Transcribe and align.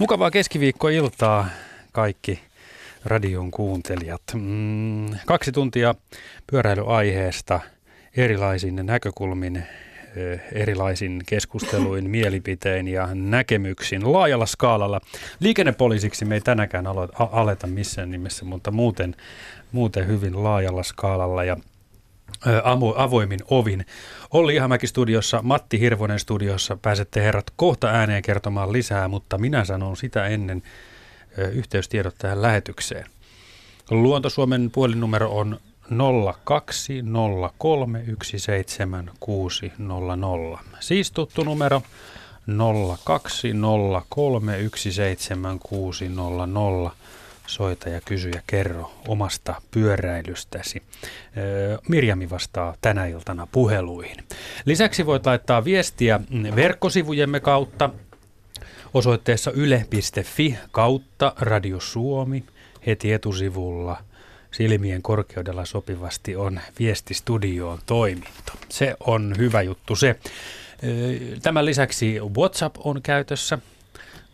Mukavaa 0.00 0.30
keskiviikkoiltaa 0.30 1.48
kaikki 1.92 2.40
radion 3.04 3.50
kuuntelijat. 3.50 4.22
Mm, 4.34 5.06
kaksi 5.26 5.52
tuntia 5.52 5.94
pyöräilyaiheesta 6.50 7.60
erilaisin 8.16 8.86
näkökulmin, 8.86 9.56
eh, 9.56 10.40
erilaisin 10.52 11.22
keskusteluin, 11.26 12.10
mielipitein 12.16 12.88
ja 12.88 13.08
näkemyksin 13.14 14.12
laajalla 14.12 14.46
skaalalla. 14.46 15.00
Liikennepoliisiksi 15.40 16.24
me 16.24 16.34
ei 16.34 16.40
tänäkään 16.40 16.86
aleta 17.18 17.66
missään 17.66 18.10
nimessä, 18.10 18.44
mutta 18.44 18.70
muuten, 18.70 19.16
muuten 19.72 20.06
hyvin 20.06 20.44
laajalla 20.44 20.82
skaalalla 20.82 21.44
ja 21.44 21.56
avoimin 22.96 23.40
ovin. 23.50 23.86
Olli 24.30 24.54
Ihamäki 24.54 24.86
studiossa, 24.86 25.40
Matti 25.42 25.80
Hirvonen 25.80 26.18
studiossa. 26.18 26.78
Pääsette 26.82 27.22
herrat 27.22 27.50
kohta 27.56 27.88
ääneen 27.88 28.22
kertomaan 28.22 28.72
lisää, 28.72 29.08
mutta 29.08 29.38
minä 29.38 29.64
sanon 29.64 29.96
sitä 29.96 30.26
ennen 30.26 30.62
yhteystiedot 31.52 32.14
tähän 32.18 32.42
lähetykseen. 32.42 33.06
Luontosuomen 33.90 34.70
puhelinnumero 34.70 35.30
on 35.30 35.60
020317600. 35.84 35.94
Siis 40.80 41.12
tuttu 41.12 41.44
numero 41.44 41.82
020317600 42.48 42.52
soita 47.50 47.88
ja 47.88 48.00
kysy 48.00 48.30
ja 48.30 48.40
kerro 48.46 48.92
omasta 49.08 49.62
pyöräilystäsi. 49.70 50.82
Mirjami 51.88 52.30
vastaa 52.30 52.74
tänä 52.80 53.06
iltana 53.06 53.48
puheluihin. 53.52 54.16
Lisäksi 54.64 55.06
voit 55.06 55.26
laittaa 55.26 55.64
viestiä 55.64 56.20
verkkosivujemme 56.56 57.40
kautta 57.40 57.90
osoitteessa 58.94 59.50
yle.fi 59.50 60.58
kautta 60.70 61.32
Radio 61.38 61.80
Suomi 61.80 62.44
heti 62.86 63.12
etusivulla 63.12 63.96
silmien 64.50 65.02
korkeudella 65.02 65.64
sopivasti 65.64 66.36
on 66.36 66.60
viestistudioon 66.78 67.78
toiminto. 67.86 68.52
Se 68.68 68.96
on 69.06 69.34
hyvä 69.38 69.62
juttu 69.62 69.96
se. 69.96 70.16
Tämän 71.42 71.66
lisäksi 71.66 72.20
WhatsApp 72.38 72.76
on 72.84 73.02
käytössä 73.02 73.58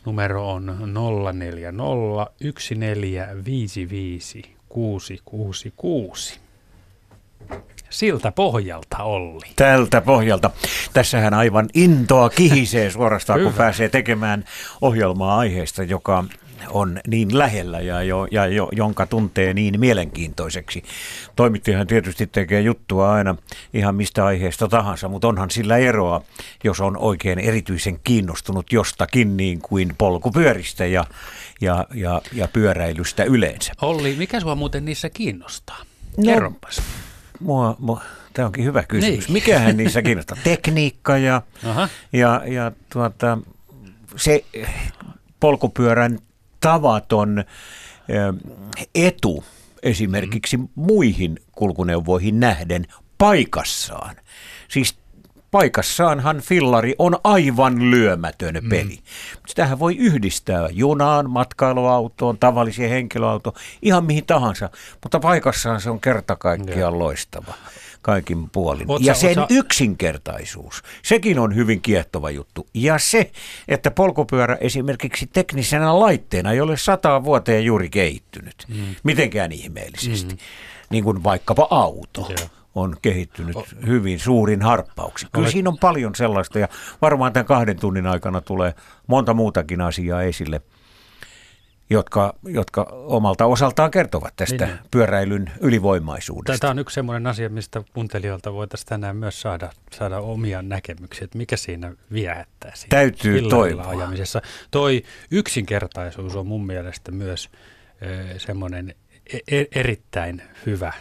Numero 0.06 0.52
on 0.52 0.78
0401455666. 6.32 6.38
Siltä 7.90 8.32
pohjalta 8.32 9.02
Olli. 9.02 9.46
Tältä 9.56 10.00
pohjalta. 10.00 10.50
Tässähän 10.92 11.34
aivan 11.34 11.68
intoa 11.74 12.30
kihisee 12.30 12.90
suorastaan, 12.90 13.40
kun 13.40 13.52
pääsee 13.52 13.88
tekemään 13.88 14.44
ohjelmaa 14.80 15.38
aiheesta, 15.38 15.82
joka 15.82 16.24
on 16.70 17.00
niin 17.06 17.38
lähellä 17.38 17.80
ja, 17.80 18.02
jo, 18.02 18.26
ja 18.30 18.46
jo, 18.46 18.68
jonka 18.72 19.06
tuntee 19.06 19.54
niin 19.54 19.80
mielenkiintoiseksi. 19.80 20.82
Toimittajahan 21.36 21.86
tietysti 21.86 22.26
tekee 22.26 22.60
juttua 22.60 23.12
aina 23.12 23.36
ihan 23.74 23.94
mistä 23.94 24.26
aiheesta 24.26 24.68
tahansa, 24.68 25.08
mutta 25.08 25.28
onhan 25.28 25.50
sillä 25.50 25.76
eroa, 25.76 26.22
jos 26.64 26.80
on 26.80 26.96
oikein 26.96 27.38
erityisen 27.38 28.00
kiinnostunut 28.04 28.72
jostakin 28.72 29.36
niin 29.36 29.60
kuin 29.60 29.94
polkupyöristä 29.98 30.86
ja, 30.86 31.04
ja, 31.60 31.86
ja, 31.94 32.22
ja 32.32 32.48
pyöräilystä 32.48 33.24
yleensä. 33.24 33.72
Olli, 33.82 34.14
mikä 34.18 34.40
sua 34.40 34.54
muuten 34.54 34.84
niissä 34.84 35.10
kiinnostaa? 35.10 35.78
No, 36.16 36.24
Kerropas. 36.24 36.82
Mua, 37.40 37.76
mua, 37.78 38.02
tämä 38.32 38.46
onkin 38.46 38.64
hyvä 38.64 38.82
kysymys. 38.82 39.28
Niin. 39.28 39.32
Mikähän 39.32 39.76
niissä 39.76 40.02
kiinnostaa? 40.02 40.38
Tekniikka 40.44 41.18
ja, 41.18 41.42
ja, 42.12 42.42
ja 42.46 42.72
tuota, 42.92 43.38
se 44.16 44.44
polkupyörän 45.40 46.18
tavaton 46.66 47.44
etu 48.94 49.44
esimerkiksi 49.82 50.60
muihin 50.74 51.38
kulkuneuvoihin 51.52 52.40
nähden 52.40 52.86
paikassaan. 53.18 54.16
Siis 54.68 54.98
paikassaanhan 55.50 56.40
fillari 56.40 56.94
on 56.98 57.18
aivan 57.24 57.90
lyömätön 57.90 58.54
mm. 58.62 58.68
peli. 58.68 58.96
Mm. 58.96 59.02
Sitähän 59.46 59.78
voi 59.78 59.96
yhdistää 59.96 60.68
junaan, 60.72 61.30
matkailuautoon, 61.30 62.38
tavalliseen 62.38 62.90
henkilöautoon, 62.90 63.56
ihan 63.82 64.04
mihin 64.04 64.26
tahansa, 64.26 64.70
mutta 65.02 65.20
paikassaan 65.20 65.80
se 65.80 65.90
on 65.90 66.00
kerta 66.00 66.36
kaikkiaan 66.36 66.98
loistava 66.98 67.54
kaikin 68.06 68.50
puolin. 68.50 68.84
Otsa, 68.88 69.06
ja 69.06 69.14
sen 69.14 69.38
otsa... 69.38 69.54
yksinkertaisuus, 69.54 70.82
sekin 71.02 71.38
on 71.38 71.54
hyvin 71.54 71.80
kiehtova 71.80 72.30
juttu. 72.30 72.66
Ja 72.74 72.98
se, 72.98 73.30
että 73.68 73.90
polkupyörä 73.90 74.56
esimerkiksi 74.60 75.26
teknisenä 75.26 76.00
laitteena 76.00 76.52
ei 76.52 76.60
ole 76.60 76.76
sataa 76.76 77.24
vuoteen 77.24 77.64
juuri 77.64 77.90
kehittynyt, 77.90 78.54
mm. 78.68 78.94
mitenkään 79.02 79.52
ihmeellisesti, 79.52 80.34
mm. 80.34 80.40
niin 80.90 81.04
kuin 81.04 81.24
vaikkapa 81.24 81.68
auto. 81.70 82.26
Yeah 82.28 82.50
on 82.74 82.96
kehittynyt 83.02 83.56
hyvin 83.86 84.18
suurin 84.18 84.62
harppauksin. 84.62 85.28
Kyllä 85.32 85.50
siinä 85.50 85.70
on 85.70 85.78
paljon 85.78 86.14
sellaista 86.14 86.58
ja 86.58 86.68
varmaan 87.02 87.32
tämän 87.32 87.46
kahden 87.46 87.80
tunnin 87.80 88.06
aikana 88.06 88.40
tulee 88.40 88.74
monta 89.06 89.34
muutakin 89.34 89.80
asiaa 89.80 90.22
esille– 90.22 90.60
jotka, 91.90 92.34
jotka 92.44 92.82
omalta 92.92 93.46
osaltaan 93.46 93.90
kertovat 93.90 94.36
tästä 94.36 94.66
niin, 94.66 94.76
niin. 94.76 94.88
pyöräilyn 94.90 95.50
ylivoimaisuudesta. 95.60 96.60
Tämä 96.60 96.70
on 96.70 96.78
yksi 96.78 96.94
sellainen 96.94 97.26
asia, 97.26 97.48
mistä 97.48 97.82
kuuntelijoilta 97.94 98.52
voitaisiin 98.52 98.88
tänään 98.88 99.16
myös 99.16 99.40
saada, 99.40 99.70
saada 99.92 100.18
omia 100.18 100.62
näkemyksiä, 100.62 101.24
että 101.24 101.38
mikä 101.38 101.56
siinä 101.56 101.92
viehättää 102.12 102.72
siinä 102.74 102.90
Täytyy 102.90 103.42
toivoa. 103.42 103.88
ajamisessa. 103.88 104.42
Toi 104.70 105.02
yksinkertaisuus 105.30 106.36
on 106.36 106.46
mun 106.46 106.66
mielestä 106.66 107.12
myös 107.12 107.50
e, 108.00 108.38
semmoinen 108.38 108.94
e- 109.32 109.58
e- 109.58 109.66
erittäin 109.74 110.42
hyvä 110.66 110.92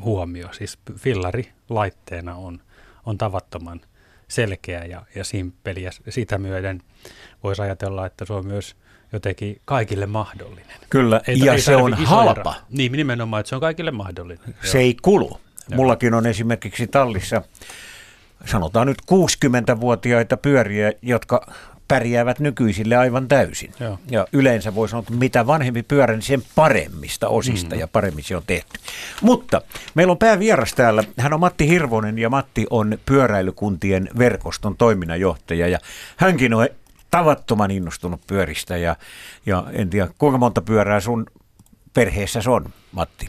huomio. 0.00 0.48
Siis 0.52 0.78
fillari 0.96 1.52
laitteena 1.68 2.34
on, 2.34 2.60
on 3.06 3.18
tavattoman 3.18 3.80
selkeä 4.28 4.84
ja, 4.84 5.02
ja 5.14 5.24
simppeli 5.24 5.82
ja 5.82 5.90
sitä 6.08 6.38
myöden 6.38 6.82
voisi 7.42 7.62
ajatella, 7.62 8.06
että 8.06 8.24
se 8.24 8.32
on 8.32 8.46
myös– 8.46 8.76
jotenkin 9.12 9.60
kaikille 9.64 10.06
mahdollinen. 10.06 10.76
Kyllä, 10.90 11.20
ei, 11.26 11.38
ja 11.38 11.52
ei 11.52 11.60
se 11.60 11.76
on 11.76 11.94
halpa. 11.94 12.54
Niin, 12.70 12.92
nimenomaan, 12.92 13.40
että 13.40 13.48
se 13.48 13.54
on 13.54 13.60
kaikille 13.60 13.90
mahdollinen. 13.90 14.54
Se 14.64 14.78
Joo. 14.78 14.84
ei 14.84 14.96
kulu. 15.02 15.28
Joo. 15.28 15.76
Mullakin 15.76 16.14
on 16.14 16.26
esimerkiksi 16.26 16.86
tallissa, 16.86 17.42
sanotaan 18.44 18.86
nyt 18.86 18.98
60-vuotiaita 19.02 20.36
pyöriä, 20.36 20.92
jotka 21.02 21.46
pärjäävät 21.90 22.38
nykyisille 22.40 22.96
aivan 22.96 23.28
täysin. 23.28 23.72
Joo. 23.80 23.98
Ja 24.10 24.26
yleensä 24.32 24.74
voi 24.74 24.88
sanoa, 24.88 25.00
että 25.00 25.14
mitä 25.14 25.46
vanhempi 25.46 25.82
pyörä, 25.82 26.14
niin 26.14 26.22
sen 26.22 26.42
paremmista 26.54 27.28
osista 27.28 27.74
mm. 27.74 27.80
ja 27.80 27.88
paremmin 27.88 28.24
se 28.24 28.36
on 28.36 28.42
tehty. 28.46 28.80
Mutta 29.22 29.62
meillä 29.94 30.10
on 30.10 30.18
päävieras 30.18 30.74
täällä. 30.74 31.04
Hän 31.18 31.32
on 31.32 31.40
Matti 31.40 31.68
Hirvonen 31.68 32.18
ja 32.18 32.30
Matti 32.30 32.66
on 32.70 32.98
pyöräilykuntien 33.06 34.08
verkoston 34.18 34.76
toiminnanjohtaja. 34.76 35.68
Ja 35.68 35.78
hänkin 36.16 36.54
on 36.54 36.68
tavattoman 37.10 37.70
innostunut 37.70 38.20
pyöristä 38.26 38.76
ja, 38.76 38.96
ja 39.46 39.64
en 39.72 39.90
tiedä, 39.90 40.08
kuinka 40.18 40.38
monta 40.38 40.62
pyörää 40.62 41.00
sun 41.00 41.26
perheessä 41.94 42.40
on, 42.46 42.64
Matti? 42.92 43.26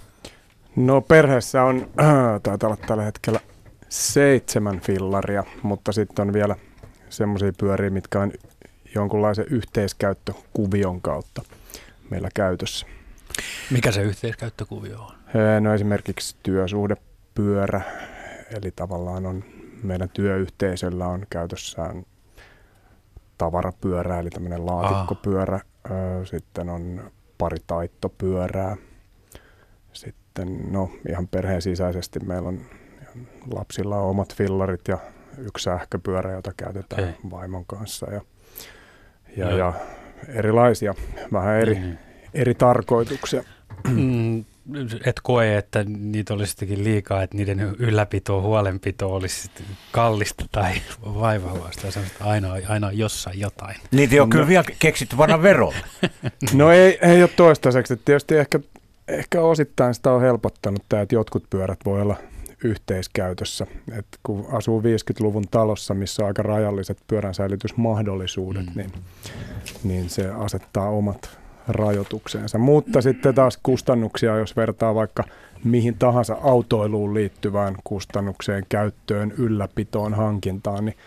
No 0.76 1.02
perheessä 1.02 1.64
on, 1.64 1.90
äh, 2.00 2.42
taitaa 2.44 2.68
olla 2.70 2.78
tällä 2.88 3.04
hetkellä 3.04 3.40
seitsemän 3.90 4.80
fillaria, 4.80 5.44
mutta 5.64 5.92
sitten 5.92 6.28
on 6.28 6.34
vielä 6.34 6.56
semmoisia 7.10 7.54
pyöriä, 7.58 7.90
mitkä 7.90 8.20
on 8.20 8.32
jonkunlaisen 8.96 9.46
yhteiskäyttökuvion 9.50 11.02
kautta 11.02 11.42
meillä 12.10 12.30
käytössä. 12.34 12.86
Mikä 13.72 13.92
se 13.92 14.02
yhteiskäyttökuvio 14.02 15.00
on? 15.02 15.16
No 15.64 15.74
esimerkiksi 15.74 16.36
työsuhdepyörä, 16.44 17.82
eli 18.50 18.72
tavallaan 18.76 19.26
on 19.26 19.44
meidän 19.84 20.10
työyhteisöllä 20.10 21.08
on 21.08 21.26
käytössään 21.30 22.06
tavarapyörä, 23.42 24.20
eli 24.20 24.30
tämmöinen 24.30 24.66
laatikkopyörä. 24.66 25.56
Ah. 25.84 25.92
Sitten 26.24 26.70
on 26.70 27.12
pari 27.38 27.58
taittopyörää. 27.68 28.78
Sitten 29.94 30.72
no, 30.72 30.90
ihan 31.10 31.28
perheen 31.28 31.62
sisäisesti 31.62 32.20
meillä 32.20 32.50
on 32.50 32.60
lapsilla 33.54 33.98
on 33.98 34.10
omat 34.10 34.36
fillarit 34.36 34.88
ja 34.88 34.98
yksi 35.38 35.64
sähköpyörä, 35.64 36.32
jota 36.32 36.52
käytetään 36.58 37.04
Ei. 37.04 37.14
vaimon 37.32 37.66
kanssa. 37.66 38.12
Ja, 38.12 38.22
ja, 39.38 39.52
ja 39.52 39.74
erilaisia, 40.28 40.94
vähän 41.34 41.56
eri, 41.56 41.76
mm. 41.76 41.98
eri 42.34 42.54
tarkoituksia. 42.54 43.44
Mm, 43.90 44.46
et 45.06 45.20
koe, 45.24 45.58
että 45.58 45.84
niitä 45.84 46.34
olisi 46.34 46.50
sittenkin 46.50 46.84
liikaa, 46.84 47.24
että 47.24 47.38
niiden 47.38 47.60
ylläpito, 47.80 48.42
huolenpito 48.42 49.16
olisi 49.16 49.52
kallista 49.92 50.46
tai 50.52 50.74
vaivavasta. 51.04 51.88
Aina, 52.20 52.50
aina 52.68 52.92
jossain 52.92 53.40
jotain. 53.40 53.76
Niitä 53.92 54.16
ei 54.16 54.20
ole 54.20 54.28
no. 54.28 54.32
kyllä 54.32 54.48
vielä 54.48 54.64
keksitty 54.80 55.18
vanha 55.18 55.42
verolla. 55.42 55.88
no 56.54 56.72
ei, 56.72 57.00
ei 57.02 57.24
ole 57.24 57.30
toistaiseksi. 57.36 57.98
Tietysti 57.98 58.36
ehkä, 58.36 58.60
ehkä 59.08 59.42
osittain 59.42 59.94
sitä 59.94 60.12
on 60.12 60.22
helpottanut 60.22 60.84
tämä, 60.90 61.02
että 61.02 61.16
jotkut 61.16 61.44
pyörät 61.50 61.80
voi 61.86 62.02
olla 62.02 62.16
yhteiskäytössä. 62.64 63.68
Et 63.98 64.06
kun 64.24 64.46
asuu 64.52 64.82
50-luvun 64.82 65.48
talossa, 65.52 65.94
missä 65.94 66.24
on 66.24 66.28
aika 66.28 66.44
rajalliset 66.44 66.98
pyöränsäilytysmahdollisuudet, 67.08 68.66
mm. 68.66 68.72
niin, 68.76 68.92
niin 69.84 70.10
se 70.10 70.30
asettaa 70.30 70.90
omat 70.90 71.41
rajoituksensa. 71.68 72.58
Mutta 72.58 73.02
sitten 73.02 73.36
taas 73.36 73.60
kustannuksia, 73.64 74.38
jos 74.38 74.56
vertaa 74.56 74.96
vaikka 74.96 75.24
mihin 75.64 75.98
tahansa 75.98 76.38
autoiluun 76.44 77.14
liittyvään 77.14 77.76
kustannukseen, 77.84 78.66
käyttöön, 78.70 79.34
ylläpitoon, 79.38 80.14
hankintaan, 80.14 80.86
niin 80.86 80.98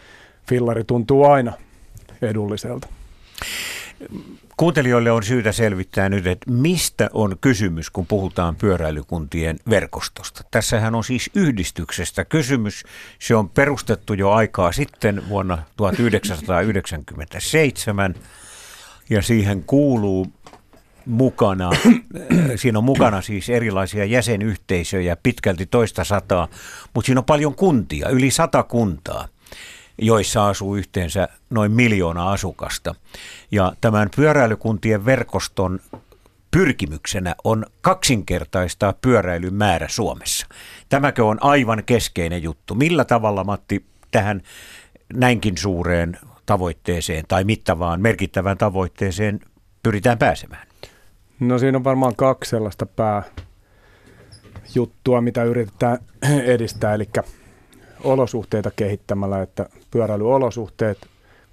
fillari 0.48 0.84
tuntuu 0.84 1.24
aina 1.24 1.52
edulliselta. 2.22 2.88
Kuuntelijoille 4.56 5.10
on 5.10 5.22
syytä 5.22 5.52
selvittää 5.52 6.08
nyt, 6.08 6.26
että 6.26 6.50
mistä 6.50 7.10
on 7.12 7.36
kysymys, 7.40 7.90
kun 7.90 8.06
puhutaan 8.06 8.56
pyöräilykuntien 8.56 9.58
verkostosta. 9.70 10.44
Tässähän 10.50 10.94
on 10.94 11.04
siis 11.04 11.30
yhdistyksestä 11.34 12.24
kysymys. 12.24 12.84
Se 13.18 13.34
on 13.34 13.48
perustettu 13.48 14.14
jo 14.14 14.30
aikaa 14.30 14.72
sitten 14.72 15.28
vuonna 15.28 15.58
1997 15.76 18.14
ja 19.14 19.22
siihen 19.22 19.64
kuuluu 19.64 20.26
mukana, 21.06 21.70
siinä 22.56 22.78
on 22.78 22.84
mukana 22.84 23.22
siis 23.22 23.48
erilaisia 23.48 24.04
jäsenyhteisöjä, 24.04 25.16
pitkälti 25.22 25.66
toista 25.66 26.04
sataa, 26.04 26.48
mutta 26.94 27.06
siinä 27.06 27.20
on 27.20 27.24
paljon 27.24 27.54
kuntia, 27.54 28.08
yli 28.08 28.30
sata 28.30 28.62
kuntaa 28.62 29.28
joissa 29.98 30.48
asuu 30.48 30.76
yhteensä 30.76 31.28
noin 31.50 31.72
miljoona 31.72 32.32
asukasta. 32.32 32.94
Ja 33.50 33.72
tämän 33.80 34.10
pyöräilykuntien 34.16 35.04
verkoston 35.04 35.80
pyrkimyksenä 36.50 37.34
on 37.44 37.66
kaksinkertaistaa 37.80 38.92
pyöräilyn 38.92 39.54
määrä 39.54 39.88
Suomessa. 39.88 40.46
Tämäkö 40.88 41.24
on 41.24 41.38
aivan 41.40 41.82
keskeinen 41.86 42.42
juttu? 42.42 42.74
Millä 42.74 43.04
tavalla, 43.04 43.44
Matti, 43.44 43.84
tähän 44.10 44.42
näinkin 45.12 45.58
suureen 45.58 46.18
tavoitteeseen 46.46 47.24
tai 47.28 47.44
mittavaan 47.44 48.00
merkittävään 48.00 48.58
tavoitteeseen 48.58 49.40
pyritään 49.82 50.18
pääsemään? 50.18 50.66
No 51.40 51.58
siinä 51.58 51.78
on 51.78 51.84
varmaan 51.84 52.16
kaksi 52.16 52.50
sellaista 52.50 52.86
pääjuttua, 52.86 53.30
mitä 55.20 55.44
yritetään 55.44 55.98
edistää, 56.54 56.94
eli 56.94 57.08
olosuhteita 58.04 58.70
kehittämällä, 58.76 59.42
että 59.42 59.68
pyöräilyolosuhteet 59.90 60.98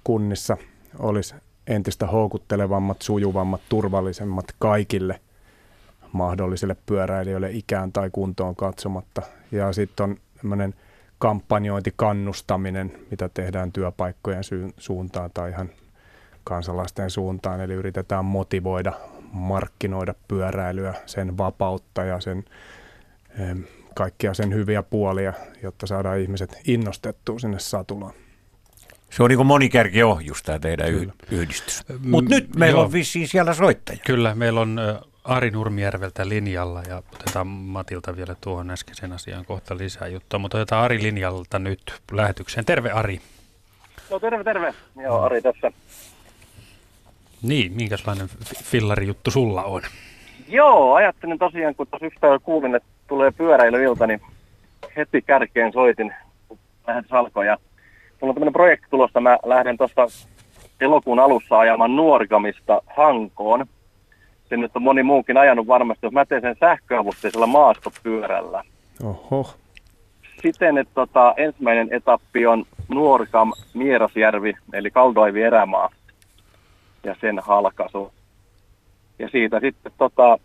kunnissa 0.04 0.56
olisi 0.98 1.34
entistä 1.66 2.06
houkuttelevammat, 2.06 3.02
sujuvammat, 3.02 3.60
turvallisemmat 3.68 4.46
kaikille 4.58 5.20
mahdollisille 6.12 6.76
pyöräilijöille 6.86 7.50
ikään 7.50 7.92
tai 7.92 8.10
kuntoon 8.12 8.56
katsomatta. 8.56 9.22
Ja 9.52 9.72
sitten 9.72 10.04
on 10.04 10.16
tämmöinen 10.36 10.74
kampanjointi, 11.22 11.92
kannustaminen, 11.96 12.92
mitä 13.10 13.28
tehdään 13.28 13.72
työpaikkojen 13.72 14.42
suuntaan 14.76 15.30
tai 15.34 15.50
ihan 15.50 15.70
kansalaisten 16.44 17.10
suuntaan. 17.10 17.60
Eli 17.60 17.72
yritetään 17.72 18.24
motivoida, 18.24 18.92
markkinoida 19.32 20.14
pyöräilyä, 20.28 20.94
sen 21.06 21.38
vapautta 21.38 22.04
ja 22.04 22.20
sen 22.20 22.44
kaikkia 23.94 24.34
sen 24.34 24.54
hyviä 24.54 24.82
puolia, 24.82 25.32
jotta 25.62 25.86
saadaan 25.86 26.18
ihmiset 26.18 26.60
innostettua 26.66 27.38
sinne 27.38 27.58
satulaan. 27.58 28.14
Se 29.10 29.22
on 29.22 29.28
niin 29.28 29.36
kuin 29.36 29.46
monikärkiohjus 29.46 30.42
tämä 30.42 30.58
teidän 30.58 30.90
Kyllä. 30.90 31.12
yhdistys. 31.30 31.82
Mutta 32.04 32.34
nyt 32.34 32.56
meillä 32.56 32.76
Joo. 32.78 32.84
on 32.84 32.92
vissiin 32.92 33.28
siellä 33.28 33.54
soittaja. 33.54 33.98
Kyllä, 34.06 34.34
meillä 34.34 34.60
on 34.60 34.80
Ari 35.24 35.50
Nurmijärveltä 35.50 36.28
linjalla 36.28 36.82
ja 36.88 37.02
otetaan 37.14 37.46
Matilta 37.46 38.16
vielä 38.16 38.36
tuohon 38.40 38.70
äskeisen 38.70 39.12
asiaan 39.12 39.44
kohta 39.44 39.78
lisää 39.78 40.08
juttua, 40.08 40.38
mutta 40.38 40.58
otetaan 40.58 40.84
Ari 40.84 41.02
linjalta 41.02 41.58
nyt 41.58 42.00
lähetykseen. 42.12 42.64
Terve 42.64 42.90
Ari. 42.90 43.20
No 44.10 44.20
terve, 44.20 44.44
terve. 44.44 44.74
Joo, 45.02 45.22
Ari 45.22 45.42
tässä. 45.42 45.72
Niin, 47.42 47.72
minkälainen 47.72 48.28
fillari 48.64 49.06
juttu 49.06 49.30
sulla 49.30 49.62
on? 49.64 49.82
Joo, 50.48 50.94
ajattelin 50.94 51.38
tosiaan, 51.38 51.74
kun 51.74 51.86
tuossa 51.86 52.06
yksi 52.06 52.20
kuulin, 52.42 52.74
että 52.74 52.88
tulee 53.08 53.30
pyöräilyilta, 53.30 54.06
niin 54.06 54.20
heti 54.96 55.22
kärkeen 55.22 55.72
soitin 55.72 56.14
vähän 56.86 57.04
salkoja. 57.08 57.58
Mulla 58.20 58.30
on 58.30 58.34
tämmöinen 58.34 58.52
projekti 58.52 58.86
tulossa, 58.90 59.20
mä 59.20 59.38
lähden 59.44 59.76
tuosta 59.76 60.06
elokuun 60.80 61.18
alussa 61.18 61.58
ajamaan 61.58 61.96
Nuorgamista 61.96 62.82
Hankoon. 62.96 63.66
Se 64.52 64.56
nyt 64.56 64.76
on 64.76 64.82
moni 64.82 65.02
muukin 65.02 65.36
ajanut 65.36 65.66
varmasti, 65.66 66.06
jos 66.06 66.12
mä 66.12 66.24
teen 66.24 66.42
sen 66.42 66.56
sähköavusteisella 66.60 67.46
maastopyörällä. 67.46 68.62
Oho. 69.04 69.54
Siten, 70.42 70.78
että 70.78 70.94
tota, 70.94 71.34
ensimmäinen 71.36 71.88
etappi 71.90 72.46
on 72.46 72.64
Nuorgam 72.88 73.52
Mierasjärvi, 73.74 74.54
eli 74.72 74.90
Kaldoivi 74.90 75.42
erämaa 75.42 75.90
ja 77.04 77.16
sen 77.20 77.38
halkaisu. 77.38 78.12
Ja 79.18 79.28
siitä 79.28 79.60
sitten 79.60 79.92
tota, 79.98 80.38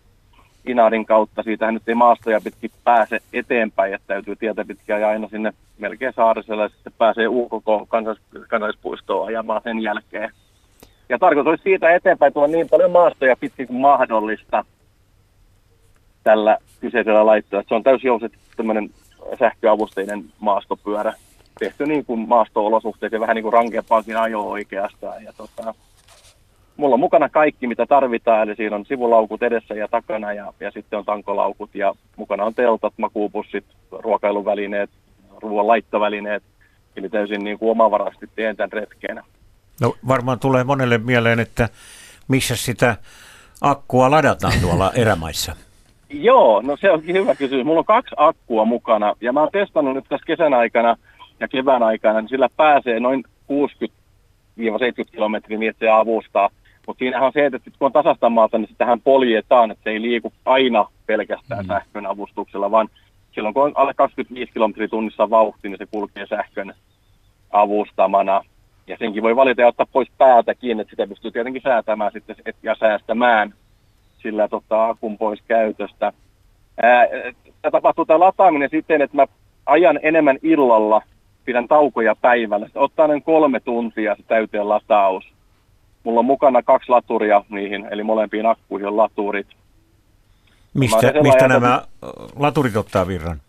Inarin 0.67 1.05
kautta, 1.05 1.43
siitähän 1.43 1.73
nyt 1.73 1.89
ei 1.89 1.95
maastoja 1.95 2.41
pitkin 2.41 2.71
pääse 2.83 3.19
eteenpäin, 3.33 3.93
että 3.93 4.07
täytyy 4.07 4.35
tietä 4.35 4.65
pitkin 4.65 4.99
ja 4.99 5.09
aina 5.09 5.27
sinne 5.27 5.53
melkein 5.77 6.13
saariselle 6.13 6.63
ja 6.63 6.69
sitten 6.69 6.93
pääsee 6.97 7.27
UKK 7.27 7.89
kansallispuistoon 8.47 9.27
ajamaan 9.27 9.61
sen 9.63 9.79
jälkeen. 9.79 10.31
Ja 11.09 11.19
tarkoitus 11.19 11.49
olisi 11.49 11.63
siitä 11.63 11.95
eteenpäin 11.95 12.33
tulla 12.33 12.47
niin 12.47 12.69
paljon 12.69 12.91
maastoja 12.91 13.35
pitkin 13.35 13.67
kuin 13.67 13.79
mahdollista 13.79 14.65
tällä 16.23 16.57
kyseisellä 16.79 17.25
laitteella. 17.25 17.65
Se 17.67 17.75
on 17.75 17.83
täysin 17.83 18.07
jouset 18.07 18.33
tämmöinen 18.57 18.89
sähköavusteinen 19.39 20.25
maastopyörä 20.39 21.13
tehty 21.59 21.85
niin 21.85 22.05
kuin 22.05 22.27
maasto-olosuhteisiin, 22.27 23.21
vähän 23.21 23.35
niin 23.35 23.43
kuin 23.43 23.53
rankempaakin 23.53 24.17
ajo 24.17 24.41
oikeastaan. 24.41 25.23
Ja 25.23 25.33
tota, 25.33 25.73
mulla 26.77 26.93
on 26.93 26.99
mukana 26.99 27.29
kaikki, 27.29 27.67
mitä 27.67 27.85
tarvitaan, 27.85 28.47
eli 28.47 28.55
siinä 28.55 28.75
on 28.75 28.85
sivulaukut 28.85 29.43
edessä 29.43 29.73
ja 29.73 29.87
takana 29.87 30.33
ja, 30.33 30.53
ja 30.59 30.71
sitten 30.71 30.99
on 30.99 31.05
tankolaukut 31.05 31.75
ja 31.75 31.93
mukana 32.15 32.43
on 32.43 32.55
teltat, 32.55 32.93
makuupussit, 32.97 33.65
ruokailuvälineet, 33.91 34.89
ruoan 35.41 35.67
laittovälineet, 35.67 36.43
eli 36.95 37.09
täysin 37.09 37.43
niin 37.43 37.59
kuin 37.59 37.71
omavarasti 37.71 38.29
teen 38.35 38.55
tämän 38.55 38.71
retkeenä. 38.71 39.23
No 39.81 39.95
varmaan 40.07 40.39
tulee 40.39 40.63
monelle 40.63 40.97
mieleen, 40.97 41.39
että 41.39 41.69
missä 42.27 42.55
sitä 42.55 42.95
akkua 43.61 44.11
ladataan 44.11 44.53
tuolla 44.61 44.91
erämaissa? 45.03 45.55
Joo, 46.09 46.61
no 46.61 46.77
se 46.77 46.91
onkin 46.91 47.15
hyvä 47.15 47.35
kysymys. 47.35 47.65
Mulla 47.65 47.79
on 47.79 47.85
kaksi 47.85 48.15
akkua 48.17 48.65
mukana 48.65 49.13
ja 49.21 49.33
mä 49.33 49.39
oon 49.39 49.49
testannut 49.51 49.93
nyt 49.93 50.05
tässä 50.09 50.25
kesän 50.25 50.53
aikana 50.53 50.95
ja 51.39 51.47
kevään 51.47 51.83
aikana, 51.83 52.21
niin 52.21 52.29
sillä 52.29 52.49
pääsee 52.57 52.99
noin 52.99 53.23
60-70 53.51 53.87
kilometriä 55.11 55.57
niin, 55.57 55.69
että 55.69 55.85
se 55.85 55.89
avustaa 55.89 56.49
mutta 56.87 56.99
siinähän 56.99 57.27
on 57.27 57.33
se, 57.33 57.45
että 57.45 57.59
kun 57.59 57.85
on 57.85 57.91
tasasta 57.91 58.29
maata, 58.29 58.57
niin 58.57 58.69
sitähän 58.69 59.01
poljetaan, 59.01 59.71
että 59.71 59.83
se 59.83 59.89
ei 59.89 60.01
liiku 60.01 60.33
aina 60.45 60.85
pelkästään 61.05 61.65
mm. 61.65 61.67
sähkön 61.67 62.05
avustuksella, 62.05 62.71
vaan 62.71 62.89
silloin 63.31 63.53
kun 63.53 63.63
on 63.63 63.71
alle 63.75 63.93
25 63.93 64.51
kilometriä 64.51 64.87
tunnissa 64.87 65.29
vauhti, 65.29 65.69
niin 65.69 65.77
se 65.77 65.85
kulkee 65.85 66.27
sähkön 66.27 66.73
avustamana. 67.51 68.41
Ja 68.87 68.97
senkin 68.99 69.23
voi 69.23 69.35
valita 69.35 69.61
ja 69.61 69.67
ottaa 69.67 69.85
pois 69.91 70.11
päältäkin, 70.17 70.79
että 70.79 70.91
sitä 70.91 71.07
pystyy 71.07 71.31
tietenkin 71.31 71.61
säätämään 71.61 72.11
sitten 72.11 72.35
ja 72.63 72.75
säästämään 72.75 73.53
sillä 74.21 74.47
tota, 74.47 74.85
akun 74.85 75.17
pois 75.17 75.39
käytöstä. 75.47 76.13
Tämä 77.61 77.71
tapahtuu 77.71 78.05
tämä 78.05 78.19
lataaminen 78.19 78.69
siten, 78.69 79.01
että 79.01 79.17
mä 79.17 79.25
ajan 79.65 79.99
enemmän 80.03 80.37
illalla, 80.43 81.01
pidän 81.45 81.67
taukoja 81.67 82.15
päivällä. 82.15 82.67
Se 82.73 82.79
ottaa 82.79 83.07
noin 83.07 83.23
kolme 83.23 83.59
tuntia 83.59 84.15
se 84.15 84.23
täyteen 84.23 84.69
lataus. 84.69 85.33
Mulla 86.03 86.19
on 86.19 86.25
mukana 86.25 86.63
kaksi 86.63 86.89
laturia 86.89 87.43
niihin, 87.49 87.87
eli 87.91 88.03
molempiin 88.03 88.45
akkuihin 88.45 88.87
on 88.87 88.97
laturit. 88.97 89.47
Mistä, 90.73 91.13
mistä 91.23 91.47
nämä 91.47 91.81
laturit 92.35 92.75
ottaa 92.75 93.07
virran? 93.07 93.41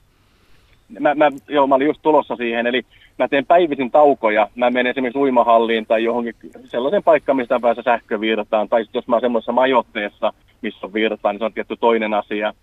Mä, 1.00 1.14
mä, 1.14 1.30
joo, 1.48 1.66
mä 1.66 1.74
olin 1.74 1.86
just 1.86 2.02
tulossa 2.02 2.36
siihen, 2.36 2.66
eli 2.66 2.82
mä 3.18 3.28
teen 3.28 3.46
päivisin 3.46 3.90
taukoja. 3.90 4.48
Mä 4.54 4.70
menen 4.70 4.90
esimerkiksi 4.90 5.18
uimahalliin 5.18 5.86
tai 5.86 6.04
johonkin 6.04 6.34
sellaisen 6.64 7.02
paikkaan, 7.02 7.36
mistä 7.36 7.60
pääsee 7.60 7.84
sähkövirtaan. 7.84 8.68
Tai 8.68 8.84
jos 8.94 9.08
mä 9.08 9.16
oon 9.16 9.20
semmoisessa 9.20 9.52
majoitteessa, 9.52 10.32
missä 10.62 10.86
on 10.86 10.92
virtaan, 10.92 11.34
niin 11.34 11.40
se 11.40 11.44
on 11.44 11.52
tietty 11.52 11.76
toinen 11.76 12.14
asia. 12.14 12.54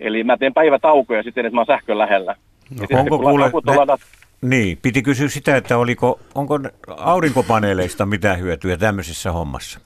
Eli 0.00 0.24
mä 0.24 0.36
teen 0.36 0.54
päivätaukoja 0.54 1.22
sitten, 1.22 1.46
että 1.46 1.54
mä 1.54 1.60
oon 1.60 1.66
sähkön 1.66 1.98
lähellä. 1.98 2.34
No, 2.70 2.82
onko 2.82 3.16
sitten, 3.16 3.18
kuule, 3.18 3.50
ne, 3.66 3.76
ladat, 3.76 4.00
niin, 4.42 4.78
piti 4.82 5.02
kysyä 5.02 5.28
sitä, 5.28 5.56
että 5.56 5.78
oliko, 5.78 6.20
onko 6.34 6.60
aurinkopaneeleista 6.96 8.06
mitään 8.06 8.40
hyötyä 8.40 8.76
tämmöisessä 8.76 9.32
hommassa? 9.32 9.80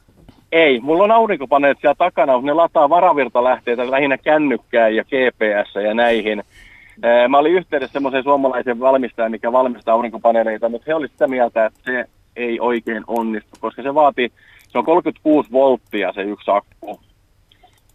Ei, 0.53 0.81
mulla 0.81 1.05
on 1.05 1.11
aurinkopaneelit 1.11 1.79
siellä 1.81 1.95
takana, 1.95 2.33
mutta 2.33 2.47
ne 2.47 2.53
lataa 2.53 2.91
varavirtalähteitä 2.91 3.91
lähinnä 3.91 4.19
kännykkää 4.19 4.89
ja 4.89 5.05
GPS 5.05 5.75
ja 5.75 5.95
näihin. 5.95 6.43
Mä 7.29 7.39
olin 7.39 7.55
yhteydessä 7.55 7.93
semmoiseen 7.93 8.23
suomalaisen 8.23 8.81
valmistajan, 8.81 9.31
mikä 9.31 9.53
valmistaa 9.53 9.95
aurinkopaneeleita, 9.95 10.69
mutta 10.69 10.85
he 10.87 10.95
olivat 10.95 11.13
sitä 11.13 11.29
mieltä, 11.29 11.67
että 11.67 11.81
se 11.85 12.05
ei 12.37 12.61
oikein 12.61 13.05
onnistu, 13.07 13.51
koska 13.61 13.83
se 13.83 13.95
vaatii, 13.95 14.31
se 14.69 14.79
on 14.79 14.85
36 14.85 15.53
volttia 15.53 16.13
se 16.13 16.23
yksi 16.23 16.51
akku. 16.51 17.01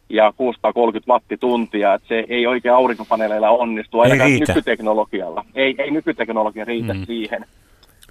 ja 0.10 0.34
630 0.38 1.12
wattituntia, 1.12 1.94
että 1.94 2.08
se 2.08 2.26
ei 2.30 2.48
oikein 2.48 2.74
aurinkopaneeleilla 2.74 3.50
onnistu, 3.50 4.00
ainakaan 4.00 4.32
ei 4.32 4.40
nykyteknologialla. 4.40 5.46
Ei, 5.56 5.76
ei 5.78 5.92
nykyteknologia 5.92 6.66
riitä 6.66 6.94
mm. 6.94 7.06
siihen. 7.06 7.46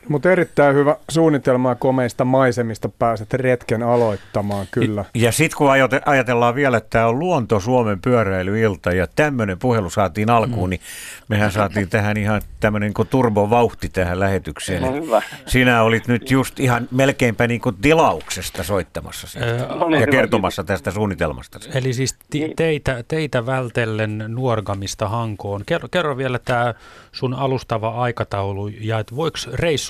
Mutta 0.08 0.30
erittäin 0.30 0.76
hyvä 0.76 0.96
suunnitelma 1.10 1.74
komeista 1.74 2.24
maisemista 2.24 2.88
pääset 2.88 3.34
retken 3.34 3.82
aloittamaan, 3.82 4.66
kyllä. 4.70 5.04
Ja 5.14 5.32
sitten 5.32 5.58
kun 5.58 5.70
ajatellaan 6.06 6.54
vielä, 6.54 6.76
että 6.76 6.90
tämä 6.90 7.06
on 7.06 7.18
Luonto 7.18 7.60
Suomen 7.60 8.00
pyöräilyilta 8.00 8.92
ja 8.92 9.06
tämmöinen 9.16 9.58
puhelu 9.58 9.90
saatiin 9.90 10.30
alkuun, 10.30 10.68
mm. 10.68 10.70
niin 10.70 10.80
mehän 11.28 11.52
saatiin 11.52 11.88
tähän 11.88 12.16
ihan 12.16 12.42
tämmöinen 12.60 12.92
niin 12.98 13.06
turbovauhti 13.06 13.88
tähän 13.88 14.20
lähetykseen. 14.20 14.82
No 14.82 14.92
hyvä. 14.92 15.22
Sinä 15.46 15.82
olit 15.82 16.08
nyt 16.08 16.30
just 16.30 16.60
ihan 16.60 16.88
melkeinpä 16.90 17.46
niin 17.46 17.60
kuin 17.60 17.76
tilauksesta 17.82 18.62
soittamassa 18.62 19.26
siitä 19.26 19.66
no 19.68 19.88
niin, 19.88 20.00
ja 20.00 20.06
hyvä, 20.06 20.12
kertomassa 20.12 20.62
kiitos. 20.62 20.82
tästä 20.82 20.90
suunnitelmasta. 20.90 21.58
Eli 21.74 21.92
siis 21.92 22.16
niin. 22.34 22.56
teitä, 22.56 23.04
teitä 23.08 23.46
vältellen 23.46 24.24
Nuorgamista 24.28 25.08
Hankoon. 25.08 25.62
Kerro, 25.66 25.88
kerro 25.90 26.16
vielä 26.16 26.38
tämä 26.38 26.74
sun 27.12 27.34
alustava 27.34 27.88
aikataulu 27.88 28.68
ja 28.68 28.98
että 28.98 29.16
voiko 29.16 29.38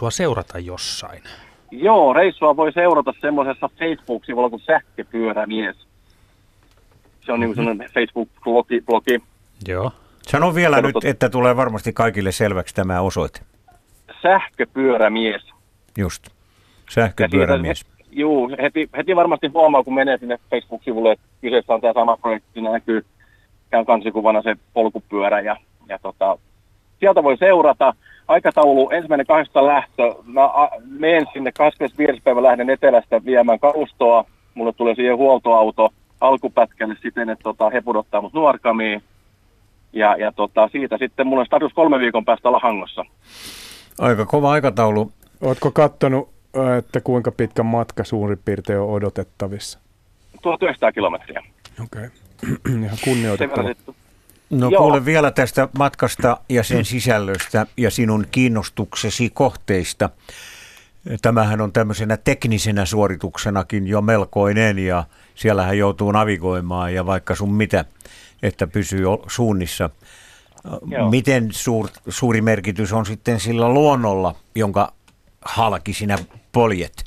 reissua 0.00 0.11
seurata 0.11 0.59
jossain? 0.59 1.23
Joo, 1.71 2.12
reissua 2.12 2.57
voi 2.57 2.73
seurata 2.73 3.12
semmoisessa 3.21 3.71
Facebook-sivulla 3.78 4.50
kuin 4.50 4.62
Sähköpyörämies. 4.62 5.76
Se 7.21 7.33
on 7.33 7.40
mm-hmm. 7.40 7.64
niin 7.64 7.78
kuin 7.78 7.88
Facebook-blogi. 7.88 8.80
Blogi. 8.87 9.23
Joo. 9.69 9.92
Sano 10.23 10.54
vielä 10.54 10.76
Kerrotu... 10.76 10.99
nyt, 10.99 11.11
että 11.11 11.28
tulee 11.28 11.57
varmasti 11.57 11.92
kaikille 11.92 12.33
selväksi 12.33 12.75
tämä 12.75 13.00
osoite. 13.00 13.40
Sähköpyörämies. 14.23 15.42
Just. 15.99 16.28
Sähköpyörämies. 16.90 17.87
Joo, 18.11 18.50
heti, 18.62 18.88
heti 18.97 19.16
varmasti 19.16 19.47
huomaa, 19.47 19.85
kun 19.85 19.95
menee 19.95 20.19
sinne 20.19 20.38
Facebook-sivulle, 20.50 21.12
että 21.12 21.25
kyseessä 21.40 21.75
on 21.75 21.80
tämä 21.80 21.92
sama 21.92 22.16
projekti, 22.16 22.49
siinä 22.52 22.71
näkyy 22.71 23.04
kansikuvana 23.87 24.42
se 24.42 24.57
polkupyörä 24.73 25.40
ja, 25.40 25.57
ja 25.88 25.99
tota, 25.99 26.38
sieltä 27.00 27.23
voi 27.23 27.37
seurata. 27.37 27.95
Aikataulu 28.31 28.91
ensimmäinen 28.91 29.27
kahdesta 29.27 29.67
lähtö. 29.67 30.15
Mä 30.25 30.51
menen 30.85 31.27
sinne 31.33 31.53
25. 31.53 32.21
päivä 32.25 32.43
lähden 32.43 32.71
etelästä 32.71 33.25
viemään 33.25 33.59
kalustoa. 33.59 34.25
Mulle 34.55 34.73
tulee 34.73 34.95
siihen 34.95 35.17
huoltoauto 35.17 35.89
alkupätkälle 36.21 36.97
siten, 37.03 37.31
että 37.31 37.43
tota, 37.43 37.71
he 37.71 37.81
pudottaa 37.81 38.21
mut 38.21 38.33
nuorkamiin. 38.33 39.03
Ja, 39.93 40.17
ja 40.17 40.33
tota, 40.33 40.69
siitä 40.73 40.99
sitten 40.99 41.27
mulla 41.27 41.41
on 41.41 41.47
status 41.47 41.73
kolme 41.73 41.99
viikon 41.99 42.25
päästä 42.25 42.49
olla 42.49 42.59
Hangossa. 42.63 43.05
Aika 43.99 44.27
kova 44.27 44.53
aikataulu. 44.53 45.13
Oletko 45.41 45.71
katsonut, 45.71 46.29
että 46.79 47.01
kuinka 47.01 47.33
pitkä 47.33 47.63
matka 47.63 48.05
suurin 48.05 48.39
piirtein 48.45 48.81
on 48.81 48.91
odotettavissa? 48.91 49.79
1900 50.43 50.93
kilometriä. 50.93 51.43
Okei, 51.85 52.07
okay. 52.07 52.79
ihan 52.85 52.99
kunnioitettava. 53.05 53.69
No 54.50 54.69
Joo. 54.69 54.83
kuule 54.83 55.04
vielä 55.04 55.30
tästä 55.30 55.69
matkasta 55.78 56.37
ja 56.49 56.62
sen 56.62 56.85
sisällöstä 56.85 57.66
ja 57.76 57.90
sinun 57.90 58.26
kiinnostuksesi 58.30 59.30
kohteista. 59.30 60.11
Tämähän 61.23 61.61
on 61.61 61.73
tämmöisenä 61.73 62.16
teknisenä 62.16 62.85
suorituksenakin 62.85 63.87
jo 63.87 64.00
melkoinen 64.00 64.78
ja 64.78 65.04
siellähän 65.35 65.78
joutuu 65.78 66.12
navigoimaan 66.12 66.95
ja 66.95 67.07
vaikka 67.07 67.35
sun 67.35 67.54
mitä, 67.54 67.85
että 68.42 68.66
pysyy 68.66 69.04
suunnissa. 69.26 69.90
Joo. 70.90 71.11
Miten 71.11 71.49
suur, 71.50 71.88
suuri 72.09 72.40
merkitys 72.40 72.92
on 72.92 73.07
sitten 73.07 73.40
sillä 73.40 73.69
luonnolla, 73.69 74.35
jonka 74.54 74.92
halki 75.45 75.92
sinä 75.92 76.19
poljet? 76.52 77.04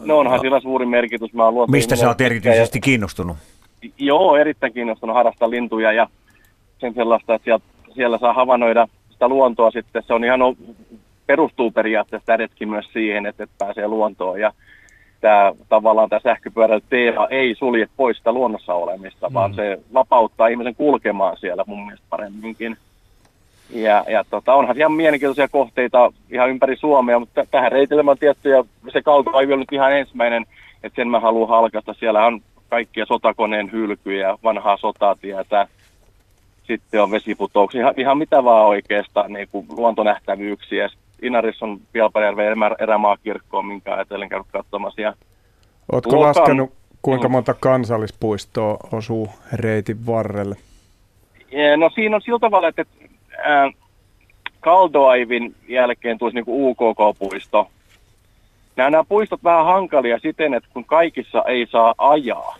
No 0.00 0.18
onhan 0.18 0.40
sillä 0.40 0.60
suuri 0.60 0.86
merkitys. 0.86 1.32
Mä 1.32 1.42
Mistä 1.68 1.96
sä 1.96 2.08
oot 2.08 2.20
erityisesti 2.20 2.78
ja... 2.78 2.82
kiinnostunut? 2.82 3.36
Joo, 3.98 4.36
erittäin 4.36 4.72
kiinnostunut 4.72 5.16
harrastaa 5.16 5.50
lintuja 5.50 5.92
ja 5.92 6.08
sen 6.82 6.94
sellaista, 6.94 7.34
että 7.34 7.44
siellä, 7.44 7.64
siellä 7.94 8.18
saa 8.18 8.32
havainnoida 8.32 8.88
sitä 9.10 9.28
luontoa 9.28 9.70
sitten. 9.70 10.02
Se 10.06 10.14
on 10.14 10.24
ihan 10.24 10.40
perustuu 11.26 11.70
periaatteessa 11.70 12.26
tämä 12.26 12.36
retki 12.36 12.66
myös 12.66 12.92
siihen, 12.92 13.26
että, 13.26 13.44
että 13.44 13.56
pääsee 13.58 13.88
luontoon 13.88 14.40
ja 14.40 14.52
tämä 15.20 15.52
tavallaan 15.68 16.08
tämä 16.08 16.20
sähköpyöräily 16.20 16.82
teema 16.88 17.28
ei 17.30 17.54
sulje 17.54 17.88
pois 17.96 18.16
sitä 18.16 18.32
luonnossa 18.32 18.74
olemista, 18.74 19.28
mm. 19.28 19.34
vaan 19.34 19.54
se 19.54 19.78
vapauttaa 19.94 20.46
ihmisen 20.46 20.74
kulkemaan 20.74 21.36
siellä 21.36 21.64
mun 21.66 21.86
mielestä 21.86 22.06
paremminkin. 22.10 22.76
Ja, 23.70 24.04
ja 24.08 24.24
tota, 24.30 24.54
onhan 24.54 24.78
ihan 24.78 24.92
mielenkiintoisia 24.92 25.48
kohteita 25.48 26.12
ihan 26.30 26.50
ympäri 26.50 26.76
Suomea, 26.76 27.18
mutta 27.18 27.46
tähän 27.50 27.72
reitille 27.72 28.04
on 28.06 28.18
tiettyjä, 28.18 28.64
se 28.92 29.02
kautta 29.02 29.40
ei 29.40 29.46
nyt 29.46 29.72
ihan 29.72 29.96
ensimmäinen, 29.96 30.46
että 30.82 30.96
sen 30.96 31.08
mä 31.08 31.20
haluan 31.20 31.48
halkasta. 31.48 31.94
Siellä 31.94 32.26
on 32.26 32.40
kaikkia 32.68 33.06
sotakoneen 33.06 33.72
hylkyjä, 33.72 34.38
vanhaa 34.44 34.76
sotatietä, 34.76 35.68
sitten 36.76 37.02
on 37.02 37.10
vesiputouksia, 37.10 37.80
ihan, 37.80 37.94
ihan 37.96 38.18
mitä 38.18 38.44
vaan 38.44 38.66
oikeastaan, 38.66 39.32
niin 39.32 39.48
kuin 39.52 39.66
luontonähtävyyksiä. 39.76 40.88
Inarissa 41.22 41.66
on 41.66 41.80
Pialpajärven 41.92 42.46
erämaakirkko, 42.78 43.62
minkä 43.62 43.94
ajatellen 43.94 44.28
käynyt 44.28 44.48
katsomassa. 44.52 45.14
Oletko 45.92 46.16
luokan, 46.16 46.28
laskenut, 46.28 46.72
kuinka 47.02 47.28
mm. 47.28 47.32
monta 47.32 47.54
kansallispuistoa 47.54 48.76
osuu 48.92 49.28
reitin 49.52 50.06
varrelle? 50.06 50.56
No 51.76 51.90
siinä 51.94 52.16
on 52.16 52.22
sillä 52.22 52.38
tavalla, 52.38 52.68
että 52.68 52.84
äh, 53.46 53.74
Kaldoaivin 54.60 55.54
jälkeen 55.68 56.18
tulisi 56.18 56.34
niin 56.34 56.44
UKK-puisto. 56.48 57.68
Nämä, 58.76 58.90
nämä 58.90 59.04
puistot 59.04 59.44
vähän 59.44 59.64
hankalia 59.64 60.18
siten, 60.18 60.54
että 60.54 60.68
kun 60.72 60.84
kaikissa 60.84 61.44
ei 61.46 61.66
saa 61.70 61.94
ajaa, 61.98 62.56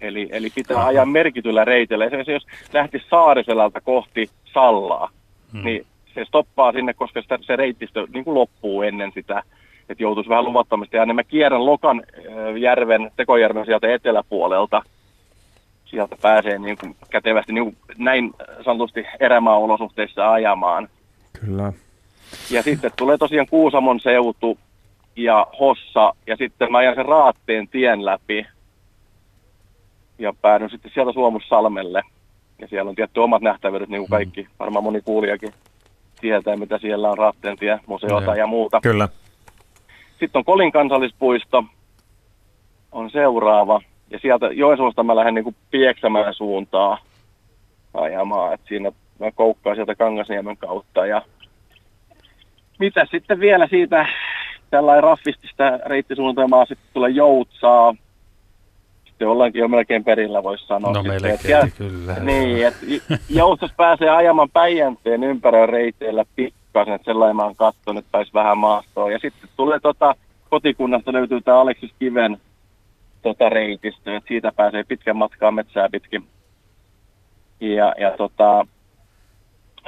Eli, 0.00 0.28
eli 0.32 0.50
pitää 0.54 0.76
Aha. 0.76 0.86
ajaa 0.86 1.06
merkityllä 1.06 1.64
reitillä. 1.64 2.04
Esimerkiksi 2.04 2.32
jos 2.32 2.46
lähti 2.72 3.02
Saariselältä 3.10 3.80
kohti 3.80 4.30
Sallaa, 4.52 5.10
hmm. 5.52 5.64
niin 5.64 5.86
se 6.14 6.24
stoppaa 6.24 6.72
sinne, 6.72 6.94
koska 6.94 7.22
sitä, 7.22 7.38
se 7.40 7.56
reittistö 7.56 8.06
niin 8.12 8.24
kuin 8.24 8.34
loppuu 8.34 8.82
ennen 8.82 9.12
sitä, 9.14 9.42
että 9.88 10.02
joutuisi 10.02 10.30
vähän 10.30 10.44
luvattomasti. 10.44 10.96
Ja 10.96 11.06
niin 11.06 11.16
mä 11.16 11.24
kierrän 11.24 11.66
Lokan 11.66 12.02
järven, 12.60 13.10
Tekojärven 13.16 13.66
sieltä 13.66 13.94
eteläpuolelta. 13.94 14.82
Sieltä 15.84 16.16
pääsee 16.22 16.58
niin 16.58 16.78
kuin 16.78 16.96
kätevästi 17.10 17.52
niin 17.52 17.64
kuin 17.64 17.76
näin 17.98 18.30
sanotusti 18.64 19.04
erämaa-olosuhteissa 19.20 20.32
ajamaan. 20.32 20.88
Kyllä. 21.40 21.72
Ja 22.50 22.62
sitten 22.62 22.90
tulee 22.98 23.18
tosiaan 23.18 23.46
Kuusamon 23.50 24.00
seutu 24.00 24.58
ja 25.16 25.46
Hossa, 25.60 26.14
ja 26.26 26.36
sitten 26.36 26.72
mä 26.72 26.78
ajan 26.78 26.94
sen 26.94 27.06
Raatteen 27.06 27.68
tien 27.68 28.04
läpi, 28.04 28.46
ja 30.20 30.32
päädyin 30.42 30.70
sitten 30.70 30.90
sieltä 30.94 31.12
Suomussalmelle. 31.12 32.02
Ja 32.58 32.68
siellä 32.68 32.88
on 32.88 32.94
tietty 32.94 33.20
omat 33.20 33.42
nähtävyydet, 33.42 33.88
niin 33.88 34.00
kuin 34.00 34.08
mm. 34.08 34.10
kaikki, 34.10 34.48
varmaan 34.58 34.84
moni 34.84 35.00
kuulijakin 35.00 35.52
tietää, 36.20 36.56
mitä 36.56 36.78
siellä 36.78 37.10
on 37.10 37.18
Rattentie, 37.18 37.80
museota 37.86 38.34
ja 38.34 38.46
muuta. 38.46 38.80
Kyllä. 38.82 39.08
Sitten 40.20 40.38
on 40.38 40.44
Kolin 40.44 40.72
kansallispuisto, 40.72 41.64
on 42.92 43.10
seuraava. 43.10 43.80
Ja 44.10 44.18
sieltä 44.18 44.46
Joensuusta 44.46 45.02
mä 45.02 45.16
lähden 45.16 45.34
niin 45.34 45.44
kuin 45.44 45.56
Pieksämään 45.70 46.34
suuntaan 46.34 46.98
ajamaan. 47.94 48.54
että 48.54 48.68
siinä 48.68 48.92
mä 49.18 49.30
koukkaan 49.32 49.76
sieltä 49.76 49.94
Kangasniemen 49.94 50.56
kautta. 50.56 51.06
Ja 51.06 51.22
mitä 52.78 53.06
sitten 53.10 53.40
vielä 53.40 53.66
siitä 53.66 54.06
tällainen 54.70 55.04
raffistista 55.04 55.64
reittisuunnitelmaa 55.86 56.64
sitten 56.64 56.88
tulee 56.94 57.10
Joutsaa, 57.10 57.94
sitten 59.20 59.28
ollaankin 59.28 59.60
jo 59.60 59.68
melkein 59.68 60.04
perillä, 60.04 60.42
voisi 60.42 60.66
sanoa. 60.66 60.92
No 60.92 61.02
melkein, 61.02 61.34
että, 61.34 61.68
kyllä. 61.78 62.14
Niin, 62.14 62.66
että 62.66 62.86
Joustos 63.30 63.70
pääsee 63.76 64.10
ajamaan 64.10 64.50
Päijänteen 64.50 65.24
ympäröön 65.24 65.68
reiteillä 65.68 66.24
pikkasen, 66.36 66.94
että 66.94 67.04
sellainen 67.04 67.36
mä 67.36 67.44
oon 67.44 67.56
katsonut, 67.56 68.04
että 68.04 68.12
pääsi 68.12 68.30
vähän 68.34 68.58
maastoon. 68.58 69.12
Ja 69.12 69.18
sitten 69.18 69.48
tulee 69.56 69.80
tota, 69.80 70.14
kotikunnasta 70.50 71.12
löytyy 71.12 71.40
tämä 71.40 71.60
Aleksis 71.60 71.90
Kiven 71.98 72.36
tota, 73.22 73.48
reitistö, 73.48 74.16
että 74.16 74.28
siitä 74.28 74.52
pääsee 74.56 74.84
pitkän 74.84 75.16
matkaa 75.16 75.50
metsää 75.50 75.88
pitkin. 75.88 76.24
Ja, 77.60 77.94
ja 77.98 78.10
tota, 78.16 78.66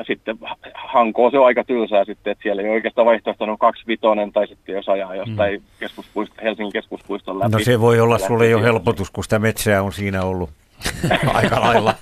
sitten 0.06 0.38
Hankoa 0.74 1.30
se 1.30 1.38
on 1.38 1.46
aika 1.46 1.64
tylsää 1.64 2.04
sitten, 2.04 2.30
että 2.30 2.42
siellä 2.42 2.62
ei 2.62 2.68
oikeastaan 2.68 3.06
vaihtoehto 3.06 3.44
on 3.44 3.58
kaksi 3.58 3.82
vitonen 3.86 4.32
tai 4.32 4.46
sitten 4.46 4.74
jos 4.74 4.88
ajaa 4.88 5.14
jostain 5.14 5.60
mm. 5.60 5.66
keskuspuisto, 5.80 6.36
Helsingin 6.42 6.72
keskuspuiston 6.72 7.38
läpi. 7.38 7.52
No 7.52 7.58
se 7.58 7.80
voi 7.80 8.00
olla 8.00 8.18
sulle 8.18 8.48
jo 8.48 8.62
helpotus, 8.62 9.10
kun 9.10 9.24
sitä 9.24 9.38
metsää 9.38 9.82
on 9.82 9.92
siinä 9.92 10.22
ollut 10.22 10.50
aika 11.34 11.60
lailla 11.60 11.94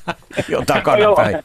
jo 0.49 0.63
takana 0.67 1.15
päin. 1.17 1.37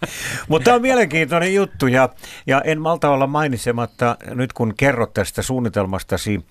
Mutta 0.48 0.66
tämä 0.66 0.76
on 0.76 0.82
mielenkiintoinen 0.82 1.54
juttu 1.54 1.88
ja, 1.88 2.10
ja 2.48 2.62
en 2.62 2.82
malta 2.82 3.10
olla 3.10 3.28
mainitsematta 3.28 4.18
nyt 4.30 4.54
kun 4.54 4.74
kerrot 4.78 5.14
tästä 5.14 5.42
suunnitelmastasi 5.42 6.46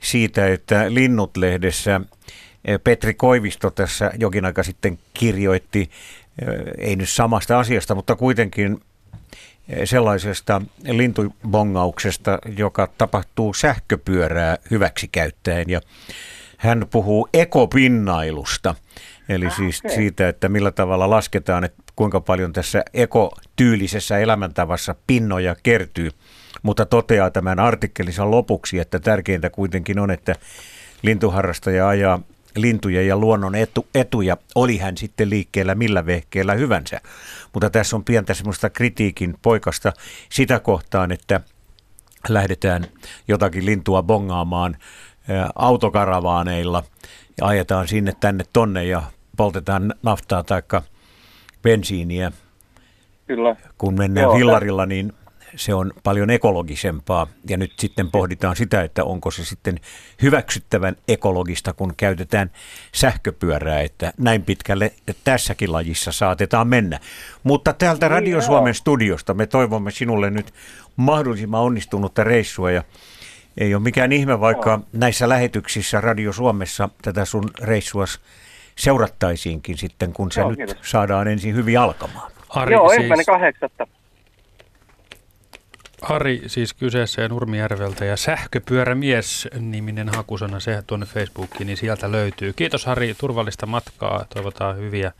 siitä, 0.00 0.46
että 0.46 0.84
Linnut-lehdessä 0.88 2.00
eh, 2.64 2.80
Petri 2.84 3.14
Koivisto 3.14 3.70
tässä 3.70 4.10
jokin 4.18 4.44
aika 4.44 4.62
sitten 4.62 4.98
kirjoitti, 5.14 5.90
eh, 6.42 6.48
ei 6.78 6.96
nyt 6.96 7.08
samasta 7.08 7.58
asiasta, 7.58 7.94
mutta 7.94 8.16
kuitenkin 8.16 8.80
sellaisesta 9.84 10.62
lintubongauksesta, 10.84 12.38
joka 12.56 12.88
tapahtuu 12.98 13.54
sähköpyörää 13.54 14.56
hyväksi 14.70 15.08
käyttäen. 15.08 15.64
Ja 15.68 15.80
Hän 16.58 16.86
puhuu 16.90 17.28
ekopinnailusta, 17.34 18.74
eli 19.28 19.46
ah, 19.46 19.56
siis 19.56 19.80
okay. 19.84 19.96
siitä, 19.96 20.28
että 20.28 20.48
millä 20.48 20.70
tavalla 20.70 21.10
lasketaan, 21.10 21.64
että 21.64 21.82
kuinka 21.96 22.20
paljon 22.20 22.52
tässä 22.52 22.82
ekotyylisessä 22.94 24.18
elämäntavassa 24.18 24.94
pinnoja 25.06 25.56
kertyy. 25.62 26.10
Mutta 26.62 26.86
toteaa 26.86 27.30
tämän 27.30 27.58
artikkelinsa 27.58 28.30
lopuksi, 28.30 28.78
että 28.78 28.98
tärkeintä 28.98 29.50
kuitenkin 29.50 29.98
on, 29.98 30.10
että 30.10 30.34
lintuharrastaja 31.02 31.88
ajaa 31.88 32.20
lintuja 32.56 33.02
ja 33.02 33.16
luonnon 33.16 33.54
etu, 33.54 33.86
etuja, 33.94 34.36
oli 34.54 34.78
hän 34.78 34.96
sitten 34.96 35.30
liikkeellä 35.30 35.74
millä 35.74 36.06
vehkeellä 36.06 36.54
hyvänsä. 36.54 37.00
Mutta 37.52 37.70
tässä 37.70 37.96
on 37.96 38.04
pientä 38.04 38.34
semmoista 38.34 38.70
kritiikin 38.70 39.34
poikasta 39.42 39.92
sitä 40.30 40.60
kohtaan, 40.60 41.12
että 41.12 41.40
lähdetään 42.28 42.86
jotakin 43.28 43.66
lintua 43.66 44.02
bongaamaan 44.02 44.76
autokaravaaneilla 45.54 46.82
ja 47.40 47.46
ajetaan 47.46 47.88
sinne 47.88 48.12
tänne 48.20 48.44
tonne 48.52 48.84
ja 48.84 49.02
poltetaan 49.36 49.94
naftaa 50.02 50.44
tai 50.44 50.62
bensiiniä. 51.62 52.32
Kyllä. 53.26 53.56
Kun 53.78 53.98
mennään 53.98 54.24
Joo, 54.24 54.36
hillarilla, 54.36 54.86
niin 54.86 55.12
se 55.58 55.74
on 55.74 55.92
paljon 56.02 56.30
ekologisempaa. 56.30 57.26
Ja 57.48 57.56
nyt 57.56 57.72
sitten 57.78 58.10
pohditaan 58.10 58.56
sitä, 58.56 58.82
että 58.82 59.04
onko 59.04 59.30
se 59.30 59.44
sitten 59.44 59.80
hyväksyttävän 60.22 60.96
ekologista, 61.08 61.72
kun 61.72 61.94
käytetään 61.96 62.50
sähköpyörää, 62.92 63.80
että 63.80 64.12
näin 64.18 64.42
pitkälle 64.42 64.92
tässäkin 65.24 65.72
lajissa 65.72 66.12
saatetaan 66.12 66.68
mennä. 66.68 67.00
Mutta 67.42 67.72
täältä 67.72 68.06
niin 68.06 68.10
Radio 68.10 68.40
Suomen 68.40 68.74
studiosta 68.74 69.34
me 69.34 69.46
toivomme 69.46 69.90
sinulle 69.90 70.30
nyt 70.30 70.54
mahdollisimman 70.96 71.60
onnistunutta 71.60 72.24
reissua 72.24 72.70
ja 72.70 72.82
ei 73.58 73.74
ole 73.74 73.82
mikään 73.82 74.12
ihme, 74.12 74.40
vaikka 74.40 74.80
näissä 74.92 75.28
lähetyksissä 75.28 76.00
Radio 76.00 76.32
Suomessa 76.32 76.88
tätä 77.02 77.24
sun 77.24 77.50
reissua 77.62 78.04
seurattaisiinkin 78.76 79.78
sitten, 79.78 80.12
kun 80.12 80.32
se 80.32 80.40
Joo, 80.40 80.50
nyt 80.50 80.58
kiitos. 80.58 80.90
saadaan 80.90 81.28
ensin 81.28 81.54
hyvin 81.54 81.78
alkamaan. 81.78 82.32
Ari, 82.48 82.74
Joo, 82.74 82.88
siis... 82.88 82.96
ensimmäinen 82.96 83.26
kahdeksatta. 83.26 83.86
Ari 86.02 86.42
siis 86.46 86.74
kyseessä 86.74 87.22
ja 87.22 87.28
Nurmijärveltä 87.28 88.04
ja 88.04 88.16
sähköpyörämies-niminen 88.16 90.08
hakusana, 90.08 90.60
se 90.60 90.82
tuonne 90.86 91.06
Facebookiin, 91.06 91.66
niin 91.66 91.76
sieltä 91.76 92.12
löytyy. 92.12 92.52
Kiitos 92.52 92.86
Hari, 92.86 93.14
turvallista 93.18 93.66
matkaa, 93.66 94.24
toivotaan 94.34 94.76
hyviä, 94.76 95.12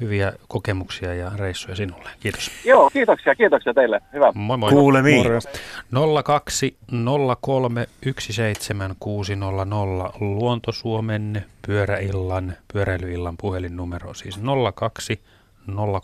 hyviä 0.00 0.32
kokemuksia 0.48 1.14
ja 1.14 1.30
reissuja 1.36 1.76
sinulle. 1.76 2.10
Kiitos. 2.20 2.50
Joo, 2.64 2.90
kiitoksia, 2.90 3.34
kiitoksia 3.34 3.74
teille. 3.74 4.00
Hyvä. 4.12 4.32
Moi 4.34 4.58
moi. 4.58 4.70
Kuulemiin. 4.70 5.26
02 6.24 6.76
03 7.40 7.86
17600 8.18 10.12
Luontosuomen 10.20 11.44
pyöräillan, 11.66 12.56
pyöräilyillan 12.72 13.36
puhelinnumero, 13.36 14.14
siis 14.14 14.40
02 14.74 15.20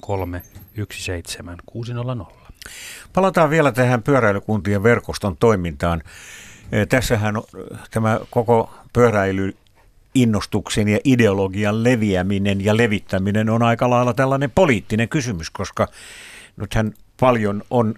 03 0.00 0.42
17600. 0.74 2.39
Palataan 3.12 3.50
vielä 3.50 3.72
tähän 3.72 4.02
pyöräilykuntien 4.02 4.82
verkoston 4.82 5.36
toimintaan. 5.36 6.02
E, 6.72 6.86
tässähän 6.86 7.34
tämä 7.90 8.20
koko 8.30 8.74
pyöräily 8.92 9.56
innostuksen 10.14 10.88
ja 10.88 10.98
ideologian 11.04 11.84
leviäminen 11.84 12.64
ja 12.64 12.76
levittäminen 12.76 13.50
on 13.50 13.62
aika 13.62 13.90
lailla 13.90 14.14
tällainen 14.14 14.50
poliittinen 14.50 15.08
kysymys, 15.08 15.50
koska 15.50 15.88
nythän 16.56 16.94
paljon 17.20 17.62
on 17.70 17.94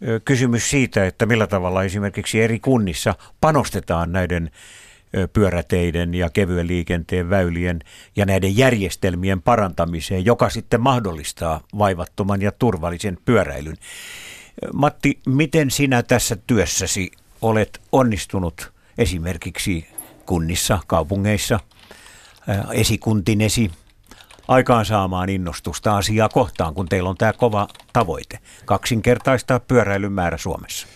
e, 0.00 0.20
kysymys 0.24 0.70
siitä, 0.70 1.06
että 1.06 1.26
millä 1.26 1.46
tavalla 1.46 1.84
esimerkiksi 1.84 2.42
eri 2.42 2.60
kunnissa 2.60 3.14
panostetaan 3.40 4.12
näiden 4.12 4.50
pyöräteiden 5.32 6.14
ja 6.14 6.30
kevyen 6.30 6.66
liikenteen 6.66 7.30
väylien 7.30 7.78
ja 8.16 8.26
näiden 8.26 8.56
järjestelmien 8.56 9.42
parantamiseen, 9.42 10.24
joka 10.24 10.50
sitten 10.50 10.80
mahdollistaa 10.80 11.60
vaivattoman 11.78 12.42
ja 12.42 12.52
turvallisen 12.52 13.18
pyöräilyn. 13.24 13.76
Matti, 14.72 15.20
miten 15.26 15.70
sinä 15.70 16.02
tässä 16.02 16.36
työssäsi 16.46 17.10
olet 17.42 17.80
onnistunut 17.92 18.72
esimerkiksi 18.98 19.88
kunnissa, 20.26 20.78
kaupungeissa, 20.86 21.60
esikuntinesi 22.72 23.70
aikaansaamaan 24.48 25.28
innostusta 25.28 25.96
asiaa 25.96 26.28
kohtaan, 26.28 26.74
kun 26.74 26.88
teillä 26.88 27.10
on 27.10 27.16
tämä 27.16 27.32
kova 27.32 27.68
tavoite, 27.92 28.38
kaksinkertaistaa 28.64 29.60
pyöräilyn 29.60 30.12
määrä 30.12 30.36
Suomessa? 30.36 30.86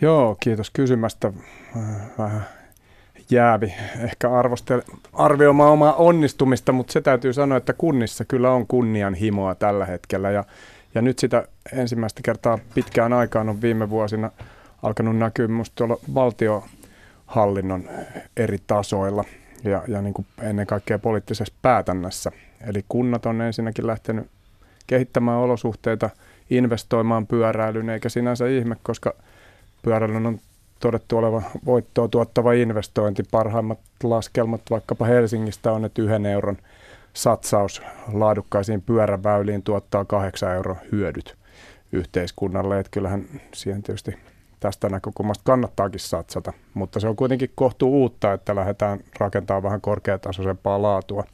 Joo, 0.00 0.36
kiitos 0.40 0.70
kysymästä. 0.70 1.32
Vähän 2.18 2.46
jäävi 3.30 3.74
ehkä 3.98 4.28
arvioimaan 5.12 5.72
omaa 5.72 5.94
onnistumista, 5.94 6.72
mutta 6.72 6.92
se 6.92 7.00
täytyy 7.00 7.32
sanoa, 7.32 7.58
että 7.58 7.72
kunnissa 7.72 8.24
kyllä 8.24 8.50
on 8.50 8.66
kunnianhimoa 8.66 9.54
tällä 9.54 9.86
hetkellä 9.86 10.30
ja, 10.30 10.44
ja 10.94 11.02
nyt 11.02 11.18
sitä 11.18 11.48
ensimmäistä 11.72 12.20
kertaa 12.24 12.58
pitkään 12.74 13.12
aikaan 13.12 13.48
on 13.48 13.62
viime 13.62 13.90
vuosina 13.90 14.30
alkanut 14.82 15.16
näkyä 15.16 15.48
minusta 15.48 15.72
tuolla 15.76 15.98
valtiohallinnon 16.14 17.88
eri 18.36 18.58
tasoilla 18.66 19.24
ja, 19.64 19.82
ja 19.88 20.02
niin 20.02 20.14
kuin 20.14 20.26
ennen 20.42 20.66
kaikkea 20.66 20.98
poliittisessa 20.98 21.54
päätännässä. 21.62 22.30
Eli 22.66 22.84
kunnat 22.88 23.26
on 23.26 23.40
ensinnäkin 23.40 23.86
lähtenyt 23.86 24.26
kehittämään 24.86 25.38
olosuhteita, 25.38 26.10
investoimaan 26.50 27.26
pyöräilyyn, 27.26 27.90
eikä 27.90 28.08
sinänsä 28.08 28.46
ihme, 28.46 28.76
koska 28.82 29.14
pyöräilyn 29.82 30.26
on 30.26 30.40
todettu 30.84 31.18
oleva 31.18 31.42
voittoa 31.66 32.08
tuottava 32.08 32.52
investointi. 32.52 33.22
Parhaimmat 33.30 33.78
laskelmat 34.02 34.60
vaikkapa 34.70 35.04
Helsingistä 35.04 35.72
on, 35.72 35.84
että 35.84 36.02
yhden 36.02 36.26
euron 36.26 36.56
satsaus 37.12 37.82
laadukkaisiin 38.12 38.82
pyöräväyliin 38.82 39.62
tuottaa 39.62 40.04
kahdeksan 40.04 40.54
euron 40.54 40.76
hyödyt 40.92 41.34
yhteiskunnalle. 41.92 42.78
Että 42.80 42.90
kyllähän 42.90 43.24
siihen 43.54 43.82
tietysti 43.82 44.18
tästä 44.60 44.88
näkökulmasta 44.88 45.42
kannattaakin 45.44 46.00
satsata, 46.00 46.52
mutta 46.74 47.00
se 47.00 47.08
on 47.08 47.16
kuitenkin 47.16 47.50
kohtuu 47.54 48.02
uutta, 48.02 48.32
että 48.32 48.54
lähdetään 48.54 49.00
rakentamaan 49.18 49.62
vähän 49.62 49.80
korkeatasoisempaa 49.80 50.82
laatua. 50.82 51.24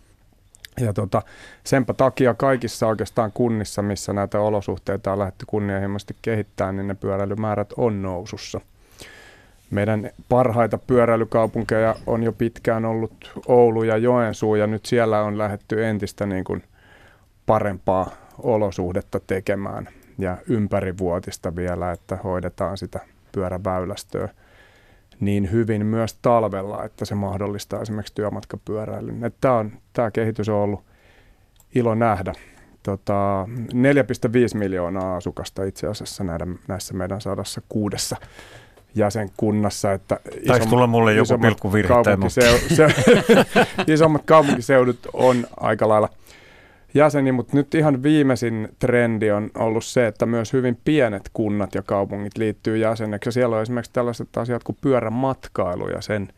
Ja 0.80 0.92
tota, 0.92 1.22
senpä 1.64 1.94
takia 1.94 2.34
kaikissa 2.34 2.86
oikeastaan 2.86 3.32
kunnissa, 3.32 3.82
missä 3.82 4.12
näitä 4.12 4.40
olosuhteita 4.40 5.12
on 5.12 5.18
lähdetty 5.18 5.44
kunnianhimoisesti 5.46 6.16
kehittämään, 6.22 6.76
niin 6.76 6.88
ne 6.88 6.94
pyöräilymäärät 6.94 7.72
on 7.76 8.02
nousussa. 8.02 8.60
Meidän 9.70 10.11
parhaita 10.28 10.78
pyöräilykaupunkeja 10.78 11.94
on 12.06 12.22
jo 12.22 12.33
pitkään 12.33 12.85
ollut 12.85 13.33
Oulu 13.46 13.83
ja 13.83 13.96
Joensuu 13.96 14.54
ja 14.54 14.66
nyt 14.66 14.87
siellä 14.87 15.22
on 15.22 15.38
lähetty 15.38 15.87
entistä 15.87 16.26
niin 16.26 16.44
kuin 16.44 16.62
parempaa 17.46 18.11
olosuhdetta 18.38 19.20
tekemään 19.26 19.88
ja 20.18 20.37
ympärivuotista 20.48 21.56
vielä, 21.56 21.92
että 21.92 22.16
hoidetaan 22.16 22.78
sitä 22.78 23.00
pyöräväylästöä 23.33 24.28
niin 25.20 25.52
hyvin 25.52 25.87
myös 25.87 26.14
talvella, 26.22 26.85
että 26.85 27.04
se 27.04 27.14
mahdollistaa 27.14 27.83
esimerkiksi 27.83 28.14
työmatkapyöräilyn. 28.14 29.33
Tämä, 29.40 29.54
on, 29.54 29.72
tämä 29.92 30.11
kehitys 30.11 30.48
on 30.48 30.56
ollut 30.56 30.85
ilo 31.74 31.94
nähdä. 31.94 32.33
Tota, 32.83 33.48
4,5 34.54 34.59
miljoonaa 34.59 35.16
asukasta 35.16 35.64
itse 35.64 35.87
asiassa 35.87 36.24
näissä 36.68 36.94
meidän 36.94 37.20
sadassa 37.20 37.62
kuudessa 37.68 38.16
jäsenkunnassa. 38.94 39.92
Että 39.92 40.20
Taisi 40.46 40.68
tulla 40.68 40.87
mulle 40.87 41.14
joku 41.14 41.38
pilkkuvirhe. 41.38 41.94
Kaupunkiseu- 41.94 42.74
se, 42.74 42.88
isommat 43.94 44.22
kaupunkiseudut 44.24 44.98
on 45.12 45.46
aika 45.57 45.88
lailla 45.88 46.09
jäseni, 46.94 47.33
mutta 47.33 47.57
nyt 47.57 47.74
ihan 47.74 48.03
viimeisin 48.03 48.68
trendi 48.79 49.31
on 49.31 49.50
ollut 49.59 49.85
se, 49.85 50.07
että 50.07 50.26
myös 50.26 50.53
hyvin 50.53 50.79
pienet 50.85 51.31
kunnat 51.33 51.74
ja 51.74 51.83
kaupungit 51.83 52.38
liittyy 52.38 52.76
jäseneksi. 52.76 53.29
Ja 53.29 53.33
siellä 53.33 53.57
on 53.57 53.62
esimerkiksi 53.62 53.92
tällaiset 53.92 54.37
asiat 54.37 54.64
kuin 54.64 54.79
pyörämatkailu 54.81 55.88
ja 55.88 56.00
sen 56.00 56.29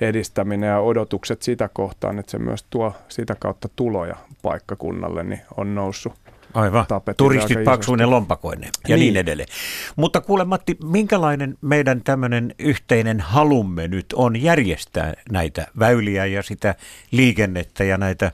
edistäminen 0.00 0.68
ja 0.68 0.80
odotukset 0.80 1.42
sitä 1.42 1.68
kohtaan, 1.72 2.18
että 2.18 2.30
se 2.30 2.38
myös 2.38 2.66
tuo 2.70 2.92
sitä 3.08 3.36
kautta 3.38 3.68
tuloja 3.76 4.16
paikkakunnalle, 4.42 5.22
niin 5.22 5.40
on 5.56 5.74
noussut 5.74 6.12
Aivan, 6.54 6.86
turistit 7.16 7.64
paksuinen 7.64 8.10
lompakoinen 8.10 8.70
ja 8.88 8.96
niin. 8.96 9.00
niin 9.00 9.16
edelleen. 9.16 9.48
Mutta 9.96 10.20
kuule 10.20 10.44
Matti, 10.44 10.76
minkälainen 10.84 11.58
meidän 11.60 12.02
tämmöinen 12.02 12.54
yhteinen 12.58 13.20
halumme 13.20 13.88
nyt 13.88 14.06
on 14.12 14.42
järjestää 14.42 15.14
näitä 15.30 15.66
väyliä 15.78 16.26
ja 16.26 16.42
sitä 16.42 16.74
liikennettä 17.10 17.84
ja 17.84 17.98
näitä, 17.98 18.32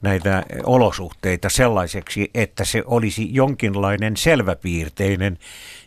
näitä 0.00 0.42
olosuhteita 0.64 1.48
sellaiseksi, 1.48 2.30
että 2.34 2.64
se 2.64 2.82
olisi 2.86 3.34
jonkinlainen 3.34 4.16
selväpiirteinen, 4.16 5.38